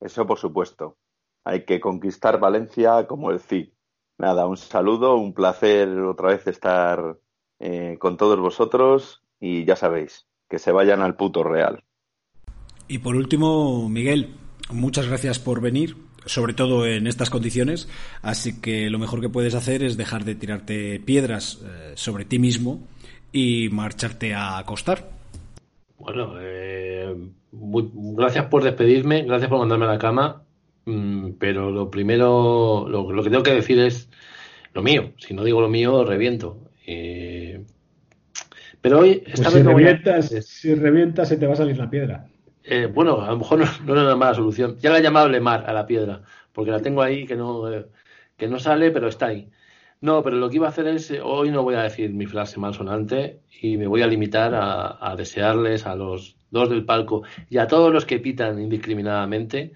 Eso 0.00 0.26
por 0.26 0.38
supuesto. 0.38 0.96
Hay 1.44 1.64
que 1.64 1.80
conquistar 1.80 2.38
Valencia 2.38 3.06
como 3.06 3.30
el 3.30 3.40
CI. 3.40 3.72
Nada, 4.18 4.46
un 4.46 4.56
saludo, 4.56 5.16
un 5.16 5.34
placer 5.34 5.88
otra 5.88 6.28
vez 6.28 6.46
estar 6.46 7.18
eh, 7.58 7.96
con 7.98 8.16
todos 8.16 8.38
vosotros 8.38 9.22
y 9.40 9.64
ya 9.64 9.76
sabéis, 9.76 10.26
que 10.48 10.58
se 10.58 10.72
vayan 10.72 11.02
al 11.02 11.16
puto 11.16 11.42
real. 11.42 11.84
Y 12.88 12.98
por 12.98 13.16
último, 13.16 13.88
Miguel, 13.88 14.36
muchas 14.70 15.08
gracias 15.08 15.38
por 15.38 15.60
venir, 15.60 15.96
sobre 16.24 16.54
todo 16.54 16.86
en 16.86 17.06
estas 17.06 17.30
condiciones, 17.30 17.88
así 18.22 18.60
que 18.60 18.88
lo 18.90 18.98
mejor 18.98 19.20
que 19.20 19.28
puedes 19.28 19.54
hacer 19.54 19.82
es 19.82 19.96
dejar 19.96 20.24
de 20.24 20.34
tirarte 20.34 21.00
piedras 21.00 21.60
eh, 21.64 21.92
sobre 21.96 22.24
ti 22.24 22.38
mismo 22.38 22.86
y 23.36 23.68
marcharte 23.68 24.32
a 24.32 24.56
acostar. 24.56 25.10
Bueno, 25.98 26.36
eh, 26.40 27.14
muy, 27.52 27.90
gracias 27.92 28.46
por 28.46 28.64
despedirme, 28.64 29.24
gracias 29.24 29.50
por 29.50 29.58
mandarme 29.58 29.84
a 29.84 29.88
la 29.88 29.98
cama, 29.98 30.42
mmm, 30.86 31.32
pero 31.38 31.70
lo 31.70 31.90
primero, 31.90 32.86
lo, 32.88 33.12
lo, 33.12 33.22
que 33.22 33.28
tengo 33.28 33.42
que 33.42 33.52
decir 33.52 33.78
es 33.78 34.08
lo 34.72 34.82
mío. 34.82 35.12
Si 35.18 35.34
no 35.34 35.44
digo 35.44 35.60
lo 35.60 35.68
mío, 35.68 36.02
reviento. 36.02 36.70
Eh, 36.86 37.62
pero 38.80 39.00
hoy, 39.00 39.22
esta 39.26 39.50
pues 39.50 39.54
si, 39.56 39.62
revientas, 39.62 40.32
a... 40.32 40.40
si 40.40 40.74
revientas, 40.74 41.28
se 41.28 41.36
te 41.36 41.46
va 41.46 41.52
a 41.52 41.56
salir 41.56 41.76
la 41.76 41.90
piedra. 41.90 42.26
Eh, 42.64 42.86
bueno, 42.86 43.20
a 43.20 43.32
lo 43.32 43.36
mejor 43.36 43.58
no, 43.58 43.66
no, 43.84 43.96
es 43.96 44.00
una 44.00 44.16
mala 44.16 44.32
solución. 44.32 44.78
Ya 44.78 44.88
la 44.88 44.98
he 44.98 45.02
llamado 45.02 45.28
Lemar 45.28 45.68
a 45.68 45.74
la 45.74 45.86
piedra, 45.86 46.22
porque 46.54 46.70
la 46.70 46.80
tengo 46.80 47.02
ahí 47.02 47.26
que 47.26 47.36
no, 47.36 47.64
que 48.34 48.48
no 48.48 48.58
sale, 48.58 48.90
pero 48.92 49.08
está 49.08 49.26
ahí. 49.26 49.50
No, 50.00 50.22
pero 50.22 50.36
lo 50.36 50.50
que 50.50 50.56
iba 50.56 50.66
a 50.66 50.70
hacer 50.70 50.86
es, 50.88 51.12
hoy 51.22 51.50
no 51.50 51.62
voy 51.62 51.74
a 51.74 51.82
decir 51.82 52.12
mi 52.12 52.26
frase 52.26 52.60
malsonante 52.60 53.40
y 53.62 53.76
me 53.76 53.86
voy 53.86 54.02
a 54.02 54.06
limitar 54.06 54.52
a, 54.54 55.14
desearles 55.16 55.86
a 55.86 55.96
los 55.96 56.36
dos 56.50 56.68
del 56.68 56.84
palco 56.84 57.22
y 57.48 57.58
a 57.58 57.66
todos 57.66 57.92
los 57.92 58.04
que 58.04 58.18
pitan 58.18 58.60
indiscriminadamente 58.60 59.72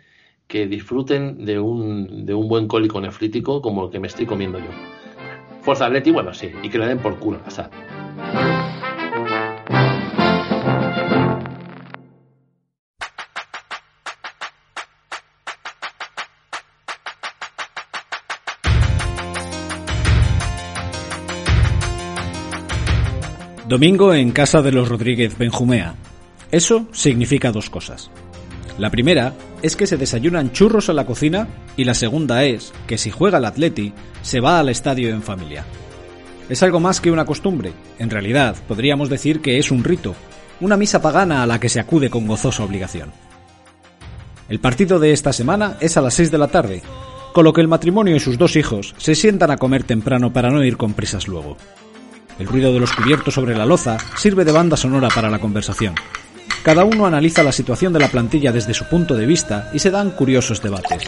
que 0.46 0.66
disfruten 0.66 1.44
de 1.44 1.58
un, 1.58 2.26
de 2.26 2.34
un 2.34 2.48
buen 2.48 2.66
cólico 2.68 3.00
nefrítico 3.00 3.62
como 3.62 3.86
el 3.86 3.90
que 3.90 4.00
me 4.00 4.08
estoy 4.08 4.26
comiendo 4.26 4.58
yo. 4.58 4.70
Fuerza 5.62 5.86
Atleti, 5.86 6.10
bueno, 6.10 6.34
sí, 6.34 6.50
y 6.62 6.68
que 6.68 6.78
le 6.78 6.86
den 6.86 6.98
por 6.98 7.18
culo, 7.18 7.40
o 7.46 7.50
sea. 7.50 7.70
Domingo 23.70 24.12
en 24.12 24.32
casa 24.32 24.62
de 24.62 24.72
los 24.72 24.88
Rodríguez 24.88 25.38
Benjumea. 25.38 25.94
Eso 26.50 26.88
significa 26.90 27.52
dos 27.52 27.70
cosas. 27.70 28.10
La 28.78 28.90
primera 28.90 29.32
es 29.62 29.76
que 29.76 29.86
se 29.86 29.96
desayunan 29.96 30.50
churros 30.50 30.88
en 30.88 30.96
la 30.96 31.06
cocina 31.06 31.46
y 31.76 31.84
la 31.84 31.94
segunda 31.94 32.42
es 32.42 32.72
que 32.88 32.98
si 32.98 33.12
juega 33.12 33.38
el 33.38 33.44
Atleti 33.44 33.92
se 34.22 34.40
va 34.40 34.58
al 34.58 34.70
estadio 34.70 35.10
en 35.10 35.22
familia. 35.22 35.64
Es 36.48 36.64
algo 36.64 36.80
más 36.80 37.00
que 37.00 37.12
una 37.12 37.24
costumbre, 37.24 37.72
en 38.00 38.10
realidad 38.10 38.56
podríamos 38.66 39.08
decir 39.08 39.40
que 39.40 39.60
es 39.60 39.70
un 39.70 39.84
rito, 39.84 40.16
una 40.60 40.76
misa 40.76 41.00
pagana 41.00 41.44
a 41.44 41.46
la 41.46 41.60
que 41.60 41.68
se 41.68 41.78
acude 41.78 42.10
con 42.10 42.26
gozosa 42.26 42.64
obligación. 42.64 43.12
El 44.48 44.58
partido 44.58 44.98
de 44.98 45.12
esta 45.12 45.32
semana 45.32 45.76
es 45.78 45.96
a 45.96 46.00
las 46.00 46.14
6 46.14 46.32
de 46.32 46.38
la 46.38 46.48
tarde, 46.48 46.82
con 47.32 47.44
lo 47.44 47.52
que 47.52 47.60
el 47.60 47.68
matrimonio 47.68 48.16
y 48.16 48.20
sus 48.20 48.36
dos 48.36 48.56
hijos 48.56 48.96
se 48.98 49.14
sientan 49.14 49.52
a 49.52 49.58
comer 49.58 49.84
temprano 49.84 50.32
para 50.32 50.50
no 50.50 50.64
ir 50.64 50.76
con 50.76 50.92
prisas 50.92 51.28
luego. 51.28 51.56
El 52.40 52.46
ruido 52.46 52.72
de 52.72 52.80
los 52.80 52.92
cubiertos 52.92 53.34
sobre 53.34 53.54
la 53.54 53.66
loza 53.66 53.98
sirve 54.16 54.46
de 54.46 54.52
banda 54.52 54.74
sonora 54.74 55.08
para 55.14 55.28
la 55.28 55.38
conversación. 55.38 55.94
Cada 56.62 56.84
uno 56.84 57.04
analiza 57.04 57.42
la 57.42 57.52
situación 57.52 57.92
de 57.92 57.98
la 57.98 58.08
plantilla 58.08 58.50
desde 58.50 58.72
su 58.72 58.88
punto 58.88 59.14
de 59.14 59.26
vista 59.26 59.70
y 59.74 59.78
se 59.78 59.90
dan 59.90 60.12
curiosos 60.12 60.62
debates. 60.62 61.04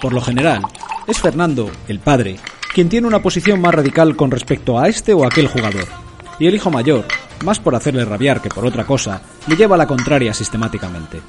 Por 0.00 0.14
lo 0.14 0.22
general, 0.22 0.62
es 1.06 1.20
Fernando, 1.20 1.70
el 1.86 1.98
padre, 1.98 2.38
quien 2.72 2.88
tiene 2.88 3.06
una 3.06 3.20
posición 3.20 3.60
más 3.60 3.74
radical 3.74 4.16
con 4.16 4.30
respecto 4.30 4.78
a 4.78 4.88
este 4.88 5.12
o 5.12 5.26
aquel 5.26 5.48
jugador, 5.48 5.84
y 6.38 6.46
el 6.46 6.54
hijo 6.54 6.70
mayor, 6.70 7.04
más 7.44 7.60
por 7.60 7.74
hacerle 7.74 8.06
rabiar 8.06 8.40
que 8.40 8.48
por 8.48 8.64
otra 8.64 8.86
cosa, 8.86 9.20
le 9.46 9.56
lleva 9.56 9.74
a 9.74 9.78
la 9.78 9.86
contraria 9.86 10.32
sistemáticamente. 10.32 11.20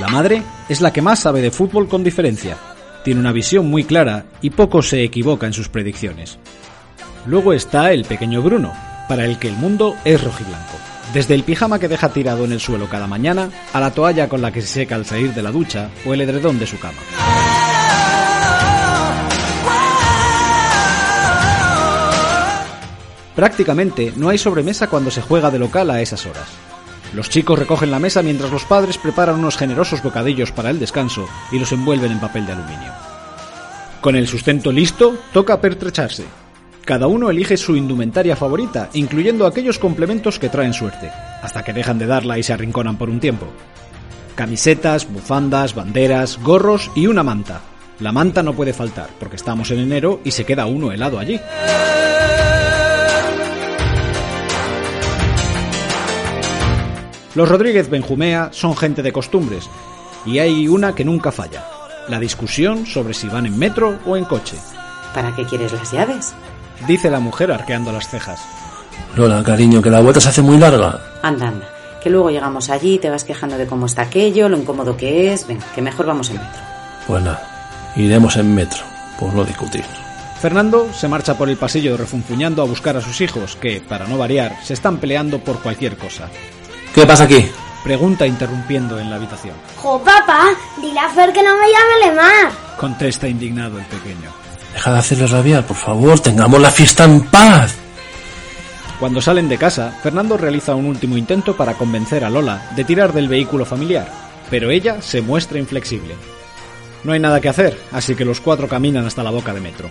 La 0.00 0.08
madre 0.08 0.42
es 0.70 0.80
la 0.80 0.90
que 0.90 1.02
más 1.02 1.20
sabe 1.20 1.42
de 1.42 1.50
fútbol 1.50 1.86
con 1.86 2.02
diferencia, 2.02 2.56
tiene 3.04 3.20
una 3.20 3.32
visión 3.32 3.68
muy 3.68 3.84
clara 3.84 4.24
y 4.40 4.50
poco 4.50 4.80
se 4.80 5.04
equivoca 5.04 5.46
en 5.46 5.52
sus 5.52 5.68
predicciones. 5.68 6.38
Luego 7.28 7.52
está 7.52 7.92
el 7.92 8.06
pequeño 8.06 8.40
Bruno, 8.40 8.72
para 9.06 9.26
el 9.26 9.38
que 9.38 9.48
el 9.48 9.54
mundo 9.54 9.98
es 10.06 10.24
rojiblanco. 10.24 10.78
Desde 11.12 11.34
el 11.34 11.42
pijama 11.42 11.78
que 11.78 11.86
deja 11.86 12.08
tirado 12.08 12.46
en 12.46 12.52
el 12.52 12.60
suelo 12.60 12.88
cada 12.88 13.06
mañana, 13.06 13.50
a 13.74 13.80
la 13.80 13.90
toalla 13.90 14.30
con 14.30 14.40
la 14.40 14.50
que 14.50 14.62
se 14.62 14.68
seca 14.68 14.94
al 14.94 15.04
salir 15.04 15.34
de 15.34 15.42
la 15.42 15.52
ducha 15.52 15.90
o 16.06 16.14
el 16.14 16.22
edredón 16.22 16.58
de 16.58 16.66
su 16.66 16.78
cama. 16.78 16.96
Prácticamente 23.36 24.14
no 24.16 24.30
hay 24.30 24.38
sobremesa 24.38 24.86
cuando 24.86 25.10
se 25.10 25.20
juega 25.20 25.50
de 25.50 25.58
local 25.58 25.90
a 25.90 26.00
esas 26.00 26.24
horas. 26.24 26.48
Los 27.12 27.28
chicos 27.28 27.58
recogen 27.58 27.90
la 27.90 27.98
mesa 27.98 28.22
mientras 28.22 28.50
los 28.50 28.64
padres 28.64 28.96
preparan 28.96 29.38
unos 29.38 29.58
generosos 29.58 30.02
bocadillos 30.02 30.50
para 30.50 30.70
el 30.70 30.80
descanso 30.80 31.28
y 31.52 31.58
los 31.58 31.72
envuelven 31.72 32.12
en 32.12 32.20
papel 32.20 32.46
de 32.46 32.52
aluminio. 32.52 32.92
Con 34.00 34.16
el 34.16 34.26
sustento 34.28 34.72
listo, 34.72 35.18
toca 35.34 35.60
pertrecharse, 35.60 36.24
cada 36.88 37.06
uno 37.06 37.28
elige 37.28 37.58
su 37.58 37.76
indumentaria 37.76 38.34
favorita, 38.34 38.88
incluyendo 38.94 39.46
aquellos 39.46 39.78
complementos 39.78 40.38
que 40.38 40.48
traen 40.48 40.72
suerte, 40.72 41.10
hasta 41.42 41.62
que 41.62 41.74
dejan 41.74 41.98
de 41.98 42.06
darla 42.06 42.38
y 42.38 42.42
se 42.42 42.54
arrinconan 42.54 42.96
por 42.96 43.10
un 43.10 43.20
tiempo. 43.20 43.46
Camisetas, 44.34 45.06
bufandas, 45.06 45.74
banderas, 45.74 46.38
gorros 46.42 46.90
y 46.94 47.06
una 47.06 47.22
manta. 47.22 47.60
La 48.00 48.10
manta 48.10 48.42
no 48.42 48.54
puede 48.54 48.72
faltar, 48.72 49.10
porque 49.20 49.36
estamos 49.36 49.70
en 49.70 49.80
enero 49.80 50.20
y 50.24 50.30
se 50.30 50.46
queda 50.46 50.64
uno 50.64 50.90
helado 50.90 51.18
allí. 51.18 51.38
Los 57.34 57.50
Rodríguez 57.50 57.90
Benjumea 57.90 58.48
son 58.50 58.74
gente 58.74 59.02
de 59.02 59.12
costumbres, 59.12 59.68
y 60.24 60.38
hay 60.38 60.66
una 60.68 60.94
que 60.94 61.04
nunca 61.04 61.32
falla, 61.32 61.66
la 62.08 62.18
discusión 62.18 62.86
sobre 62.86 63.12
si 63.12 63.28
van 63.28 63.44
en 63.44 63.58
metro 63.58 63.98
o 64.06 64.16
en 64.16 64.24
coche. 64.24 64.56
¿Para 65.12 65.36
qué 65.36 65.44
quieres 65.44 65.72
las 65.74 65.92
llaves? 65.92 66.34
Dice 66.86 67.10
la 67.10 67.20
mujer 67.20 67.52
arqueando 67.52 67.92
las 67.92 68.08
cejas. 68.08 68.40
Lola, 69.16 69.42
cariño, 69.42 69.82
que 69.82 69.90
la 69.90 70.00
vuelta 70.00 70.20
se 70.20 70.28
hace 70.28 70.42
muy 70.42 70.58
larga. 70.58 71.00
Anda, 71.22 71.48
anda, 71.48 71.68
que 72.02 72.10
luego 72.10 72.30
llegamos 72.30 72.70
allí 72.70 72.94
y 72.94 72.98
te 72.98 73.10
vas 73.10 73.24
quejando 73.24 73.58
de 73.58 73.66
cómo 73.66 73.86
está 73.86 74.02
aquello, 74.02 74.48
lo 74.48 74.56
incómodo 74.56 74.96
que 74.96 75.32
es. 75.32 75.46
Venga, 75.46 75.66
que 75.74 75.82
mejor 75.82 76.06
vamos 76.06 76.30
en 76.30 76.36
metro. 76.36 76.62
Pues 77.06 77.22
nada, 77.22 77.90
iremos 77.96 78.36
en 78.36 78.54
metro, 78.54 78.82
por 79.18 79.32
no 79.32 79.44
discutir. 79.44 79.84
Fernando 80.40 80.88
se 80.92 81.08
marcha 81.08 81.36
por 81.36 81.48
el 81.48 81.56
pasillo 81.56 81.96
refunfuñando 81.96 82.62
a 82.62 82.66
buscar 82.66 82.96
a 82.96 83.00
sus 83.00 83.20
hijos, 83.20 83.56
que, 83.56 83.80
para 83.80 84.06
no 84.06 84.16
variar, 84.16 84.56
se 84.62 84.74
están 84.74 84.98
peleando 84.98 85.40
por 85.40 85.60
cualquier 85.60 85.96
cosa. 85.96 86.28
¿Qué 86.94 87.04
pasa 87.04 87.24
aquí? 87.24 87.50
Pregunta 87.82 88.26
interrumpiendo 88.26 88.98
en 88.98 89.10
la 89.10 89.16
habitación. 89.16 89.54
¡Jo, 89.76 89.98
papá! 90.02 90.50
Dile 90.80 91.00
a 91.00 91.08
Fer 91.08 91.32
que 91.32 91.42
no 91.42 91.56
me 91.56 91.66
llame 91.66 92.06
Lemar. 92.06 92.52
Contesta 92.78 93.26
indignado 93.26 93.78
el 93.78 93.84
pequeño. 93.86 94.30
Deja 94.72 94.92
de 94.92 94.98
hacerle 94.98 95.26
rabiar, 95.26 95.66
por 95.66 95.76
favor, 95.76 96.20
tengamos 96.20 96.60
la 96.60 96.70
fiesta 96.70 97.04
en 97.04 97.22
paz. 97.22 97.74
Cuando 99.00 99.20
salen 99.20 99.48
de 99.48 99.58
casa, 99.58 99.92
Fernando 100.02 100.36
realiza 100.36 100.74
un 100.74 100.86
último 100.86 101.16
intento 101.16 101.56
para 101.56 101.74
convencer 101.74 102.24
a 102.24 102.30
Lola 102.30 102.70
de 102.74 102.84
tirar 102.84 103.12
del 103.12 103.28
vehículo 103.28 103.64
familiar, 103.64 104.10
pero 104.50 104.70
ella 104.70 105.00
se 105.00 105.22
muestra 105.22 105.58
inflexible. 105.58 106.14
No 107.04 107.12
hay 107.12 107.20
nada 107.20 107.40
que 107.40 107.48
hacer, 107.48 107.78
así 107.92 108.16
que 108.16 108.24
los 108.24 108.40
cuatro 108.40 108.66
caminan 108.66 109.06
hasta 109.06 109.22
la 109.22 109.30
boca 109.30 109.54
de 109.54 109.60
metro. 109.60 109.88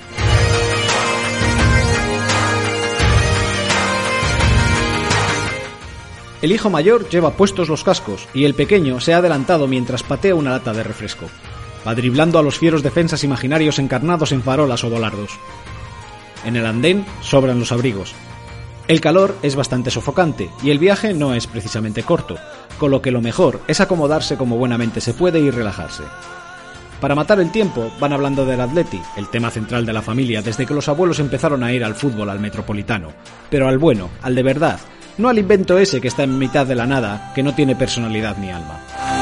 El 6.42 6.52
hijo 6.52 6.70
mayor 6.70 7.10
lleva 7.10 7.32
puestos 7.32 7.68
los 7.68 7.84
cascos 7.84 8.28
y 8.34 8.46
el 8.46 8.54
pequeño 8.54 9.00
se 9.00 9.14
ha 9.14 9.18
adelantado 9.18 9.68
mientras 9.68 10.04
patea 10.04 10.36
una 10.36 10.52
lata 10.52 10.72
de 10.72 10.84
refresco. 10.84 11.26
Va 11.88 11.96
driblando 11.96 12.38
a 12.38 12.44
los 12.44 12.60
fieros 12.60 12.84
defensas 12.84 13.24
imaginarios 13.24 13.80
encarnados 13.80 14.34
en 14.34 14.44
farolas 14.44 14.84
o 14.84 14.90
volardos. 14.90 15.40
En 16.44 16.58
el 16.58 16.66
andén 16.66 17.06
sobran 17.22 17.60
los 17.60 17.72
abrigos. 17.72 18.14
El 18.90 19.00
calor 19.00 19.38
es 19.42 19.56
bastante 19.56 19.90
sofocante 19.90 20.50
y 20.62 20.72
el 20.72 20.80
viaje 20.80 21.14
no 21.14 21.34
es 21.34 21.48
precisamente 21.48 22.04
corto, 22.04 22.36
con 22.78 22.92
lo 22.92 23.02
que 23.02 23.12
lo 23.12 23.22
mejor 23.22 23.62
es 23.68 23.80
acomodarse 23.80 24.36
como 24.36 24.58
buenamente 24.58 25.00
se 25.00 25.14
puede 25.14 25.40
y 25.40 25.50
relajarse. 25.50 26.04
Para 27.00 27.16
matar 27.16 27.40
el 27.40 27.52
tiempo, 27.52 27.90
van 28.02 28.12
hablando 28.12 28.46
del 28.46 28.60
atleti, 28.60 29.00
el 29.16 29.30
tema 29.30 29.50
central 29.50 29.86
de 29.86 29.94
la 29.94 30.02
familia 30.02 30.42
desde 30.42 30.66
que 30.66 30.74
los 30.74 30.90
abuelos 30.90 31.20
empezaron 31.20 31.64
a 31.64 31.72
ir 31.72 31.86
al 31.86 31.96
fútbol 31.96 32.30
al 32.30 32.40
metropolitano, 32.40 33.14
pero 33.50 33.70
al 33.70 33.78
bueno, 33.78 34.10
al 34.24 34.36
de 34.36 34.44
verdad, 34.44 34.80
no 35.18 35.30
al 35.30 35.40
invento 35.40 35.78
ese 35.78 36.02
que 36.02 36.08
está 36.08 36.24
en 36.24 36.38
mitad 36.38 36.66
de 36.66 36.76
la 36.76 36.86
nada, 36.86 37.32
que 37.34 37.44
no 37.44 37.54
tiene 37.54 37.76
personalidad 37.76 38.38
ni 38.38 38.52
alma. 38.52 39.17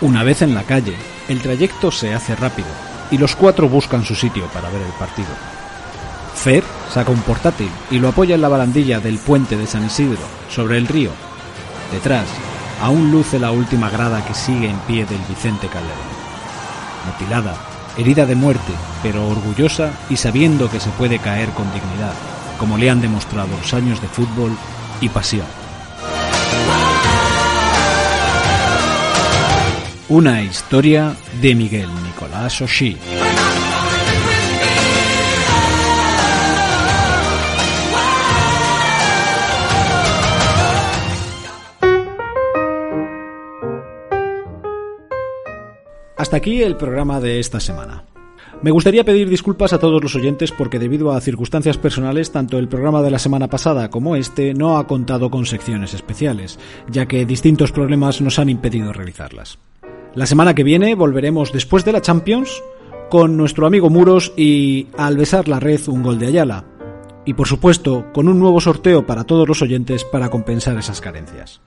Una 0.00 0.24
vez 0.24 0.42
en 0.42 0.54
la 0.54 0.64
calle, 0.64 0.96
el 1.28 1.40
trayecto 1.40 1.90
se 1.90 2.14
hace 2.14 2.34
rápido 2.34 2.68
y 3.10 3.18
los 3.18 3.36
cuatro 3.36 3.68
buscan 3.68 4.04
su 4.04 4.14
sitio 4.14 4.46
para 4.48 4.68
ver 4.68 4.82
el 4.82 4.92
partido. 4.92 5.28
Fer 6.34 6.64
saca 6.92 7.12
un 7.12 7.22
portátil 7.22 7.70
y 7.90 7.98
lo 7.98 8.08
apoya 8.08 8.34
en 8.34 8.42
la 8.42 8.48
barandilla 8.48 8.98
del 8.98 9.18
puente 9.18 9.56
de 9.56 9.66
San 9.66 9.86
Isidro, 9.86 10.18
sobre 10.50 10.78
el 10.78 10.88
río. 10.88 11.10
Detrás, 11.92 12.26
aún 12.82 13.12
luce 13.12 13.38
la 13.38 13.52
última 13.52 13.88
grada 13.88 14.24
que 14.24 14.34
sigue 14.34 14.68
en 14.68 14.78
pie 14.80 15.06
del 15.06 15.20
Vicente 15.28 15.68
Calderón. 15.68 16.14
Mutilada, 17.06 17.54
herida 17.96 18.26
de 18.26 18.34
muerte, 18.34 18.72
pero 19.02 19.28
orgullosa 19.28 19.92
y 20.10 20.16
sabiendo 20.16 20.68
que 20.68 20.80
se 20.80 20.90
puede 20.90 21.20
caer 21.20 21.50
con 21.50 21.72
dignidad, 21.72 22.14
como 22.58 22.78
le 22.78 22.90
han 22.90 23.00
demostrado 23.00 23.48
los 23.60 23.72
años 23.72 24.02
de 24.02 24.08
fútbol 24.08 24.52
y 25.00 25.08
pasión. 25.08 25.63
Una 30.14 30.40
historia 30.44 31.16
de 31.42 31.56
Miguel 31.56 31.88
Nicolás 32.04 32.62
Oshí. 32.62 32.96
Hasta 46.16 46.36
aquí 46.36 46.62
el 46.62 46.76
programa 46.76 47.18
de 47.18 47.40
esta 47.40 47.58
semana. 47.58 48.04
Me 48.62 48.70
gustaría 48.70 49.02
pedir 49.02 49.28
disculpas 49.28 49.72
a 49.72 49.80
todos 49.80 50.00
los 50.00 50.14
oyentes 50.14 50.52
porque 50.52 50.78
debido 50.78 51.10
a 51.10 51.20
circunstancias 51.20 51.76
personales 51.76 52.30
tanto 52.30 52.60
el 52.60 52.68
programa 52.68 53.02
de 53.02 53.10
la 53.10 53.18
semana 53.18 53.48
pasada 53.48 53.90
como 53.90 54.14
este 54.14 54.54
no 54.54 54.78
ha 54.78 54.86
contado 54.86 55.28
con 55.28 55.44
secciones 55.44 55.92
especiales, 55.92 56.60
ya 56.88 57.06
que 57.06 57.26
distintos 57.26 57.72
problemas 57.72 58.20
nos 58.20 58.38
han 58.38 58.48
impedido 58.48 58.92
realizarlas. 58.92 59.58
La 60.14 60.26
semana 60.26 60.54
que 60.54 60.62
viene 60.62 60.94
volveremos 60.94 61.52
después 61.52 61.84
de 61.84 61.90
la 61.90 62.00
Champions 62.00 62.62
con 63.10 63.36
nuestro 63.36 63.66
amigo 63.66 63.90
Muros 63.90 64.32
y 64.36 64.86
al 64.96 65.16
besar 65.16 65.48
la 65.48 65.58
red 65.58 65.80
un 65.88 66.04
gol 66.04 66.20
de 66.20 66.28
Ayala. 66.28 66.66
Y 67.24 67.34
por 67.34 67.48
supuesto 67.48 68.06
con 68.12 68.28
un 68.28 68.38
nuevo 68.38 68.60
sorteo 68.60 69.04
para 69.06 69.24
todos 69.24 69.48
los 69.48 69.60
oyentes 69.60 70.04
para 70.04 70.30
compensar 70.30 70.78
esas 70.78 71.00
carencias. 71.00 71.60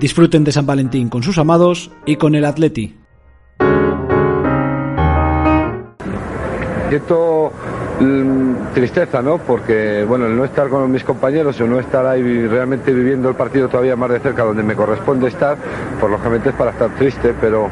Disfruten 0.00 0.42
de 0.42 0.50
San 0.50 0.66
Valentín 0.66 1.08
con 1.08 1.22
sus 1.22 1.38
amados 1.38 1.92
y 2.04 2.16
con 2.16 2.34
el 2.34 2.46
Atleti. 2.46 2.96
Mm, 3.60 4.10
tristeza, 8.74 9.22
¿no? 9.22 9.38
Porque, 9.38 10.04
bueno, 10.06 10.26
el 10.26 10.36
no 10.36 10.44
estar 10.44 10.68
con 10.68 10.90
mis 10.90 11.02
compañeros 11.02 11.60
o 11.60 11.66
no 11.66 11.80
estar 11.80 12.06
ahí 12.06 12.46
realmente 12.46 12.92
viviendo 12.92 13.28
el 13.28 13.34
partido 13.34 13.68
todavía 13.68 13.96
más 13.96 14.10
de 14.10 14.20
cerca 14.20 14.44
donde 14.44 14.62
me 14.62 14.74
corresponde 14.74 15.28
estar, 15.28 15.56
pues 15.98 16.10
lógicamente 16.10 16.50
es 16.50 16.54
para 16.54 16.70
estar 16.70 16.90
triste, 16.90 17.34
pero, 17.40 17.68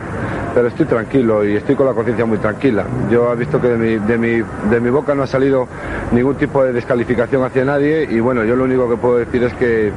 pero 0.55 0.69
estoy 0.69 0.87
tranquilo 0.87 1.45
y 1.45 1.57
estoy 1.57 1.77
con 1.77 1.87
la 1.87 1.93
conciencia 1.93 2.27
muy 2.27 2.39
tranquila. 2.39 2.85
Yo 3.11 3.33
he 3.33 3.37
visto 3.37 3.61
que 3.61 3.69
de 3.69 3.77
mi, 3.77 4.07
de, 4.07 4.19
mi, 4.19 4.43
de 4.71 4.81
mi 4.81 4.91
boca 4.91 5.15
no 5.15 5.23
ha 5.23 5.27
salido 5.27 5.69
ningún 6.11 6.35
tipo 6.35 6.65
de 6.65 6.73
descalificación 6.73 7.45
hacia 7.45 7.65
nadie 7.65 8.09
y, 8.11 8.19
bueno, 8.19 8.45
yo 8.45 8.57
lo 8.57 8.65
único 8.65 8.89
que 8.89 8.97
puedo 8.97 9.19
decir 9.19 9.45
es 9.45 9.55
que 9.55 9.93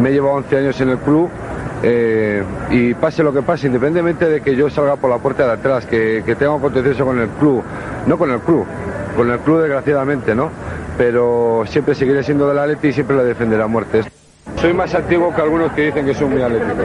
me 0.00 0.10
he 0.10 0.12
llevado 0.12 0.34
11 0.36 0.58
años 0.58 0.80
en 0.80 0.90
el 0.90 0.98
club 0.98 1.30
eh, 1.82 2.42
y 2.70 2.92
pase 2.92 3.22
lo 3.22 3.32
que 3.32 3.40
pase, 3.40 3.68
independientemente 3.68 4.26
de 4.26 4.42
que 4.42 4.54
yo 4.54 4.68
salga 4.68 4.96
por 4.96 5.08
la 5.08 5.16
puerta 5.16 5.46
de 5.46 5.52
atrás, 5.52 5.86
que, 5.86 6.22
que 6.26 6.34
tenga 6.34 6.52
un 6.52 6.60
contencioso 6.60 7.06
con 7.06 7.18
el 7.18 7.28
club, 7.28 7.62
no 8.06 8.18
con 8.18 8.30
el 8.30 8.40
club, 8.40 8.66
con 9.16 9.30
el 9.30 9.38
club 9.40 9.60
desgraciadamente, 9.60 10.34
¿no? 10.34 10.50
Pero 10.98 11.64
siempre 11.66 11.94
seguiré 11.94 12.22
siendo 12.22 12.48
del 12.48 12.58
Atleti 12.58 12.88
y 12.88 12.92
siempre 12.92 13.16
le 13.16 13.24
defenderé 13.24 13.62
a 13.62 13.66
muerte. 13.66 14.02
Soy 14.56 14.72
más 14.72 14.94
antiguo 14.94 15.34
que 15.34 15.40
algunos 15.40 15.72
que 15.72 15.86
dicen 15.86 16.04
que 16.04 16.14
son 16.14 16.30
muy 16.30 16.42
ejemplo. 16.42 16.84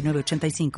906985. 0.01 0.71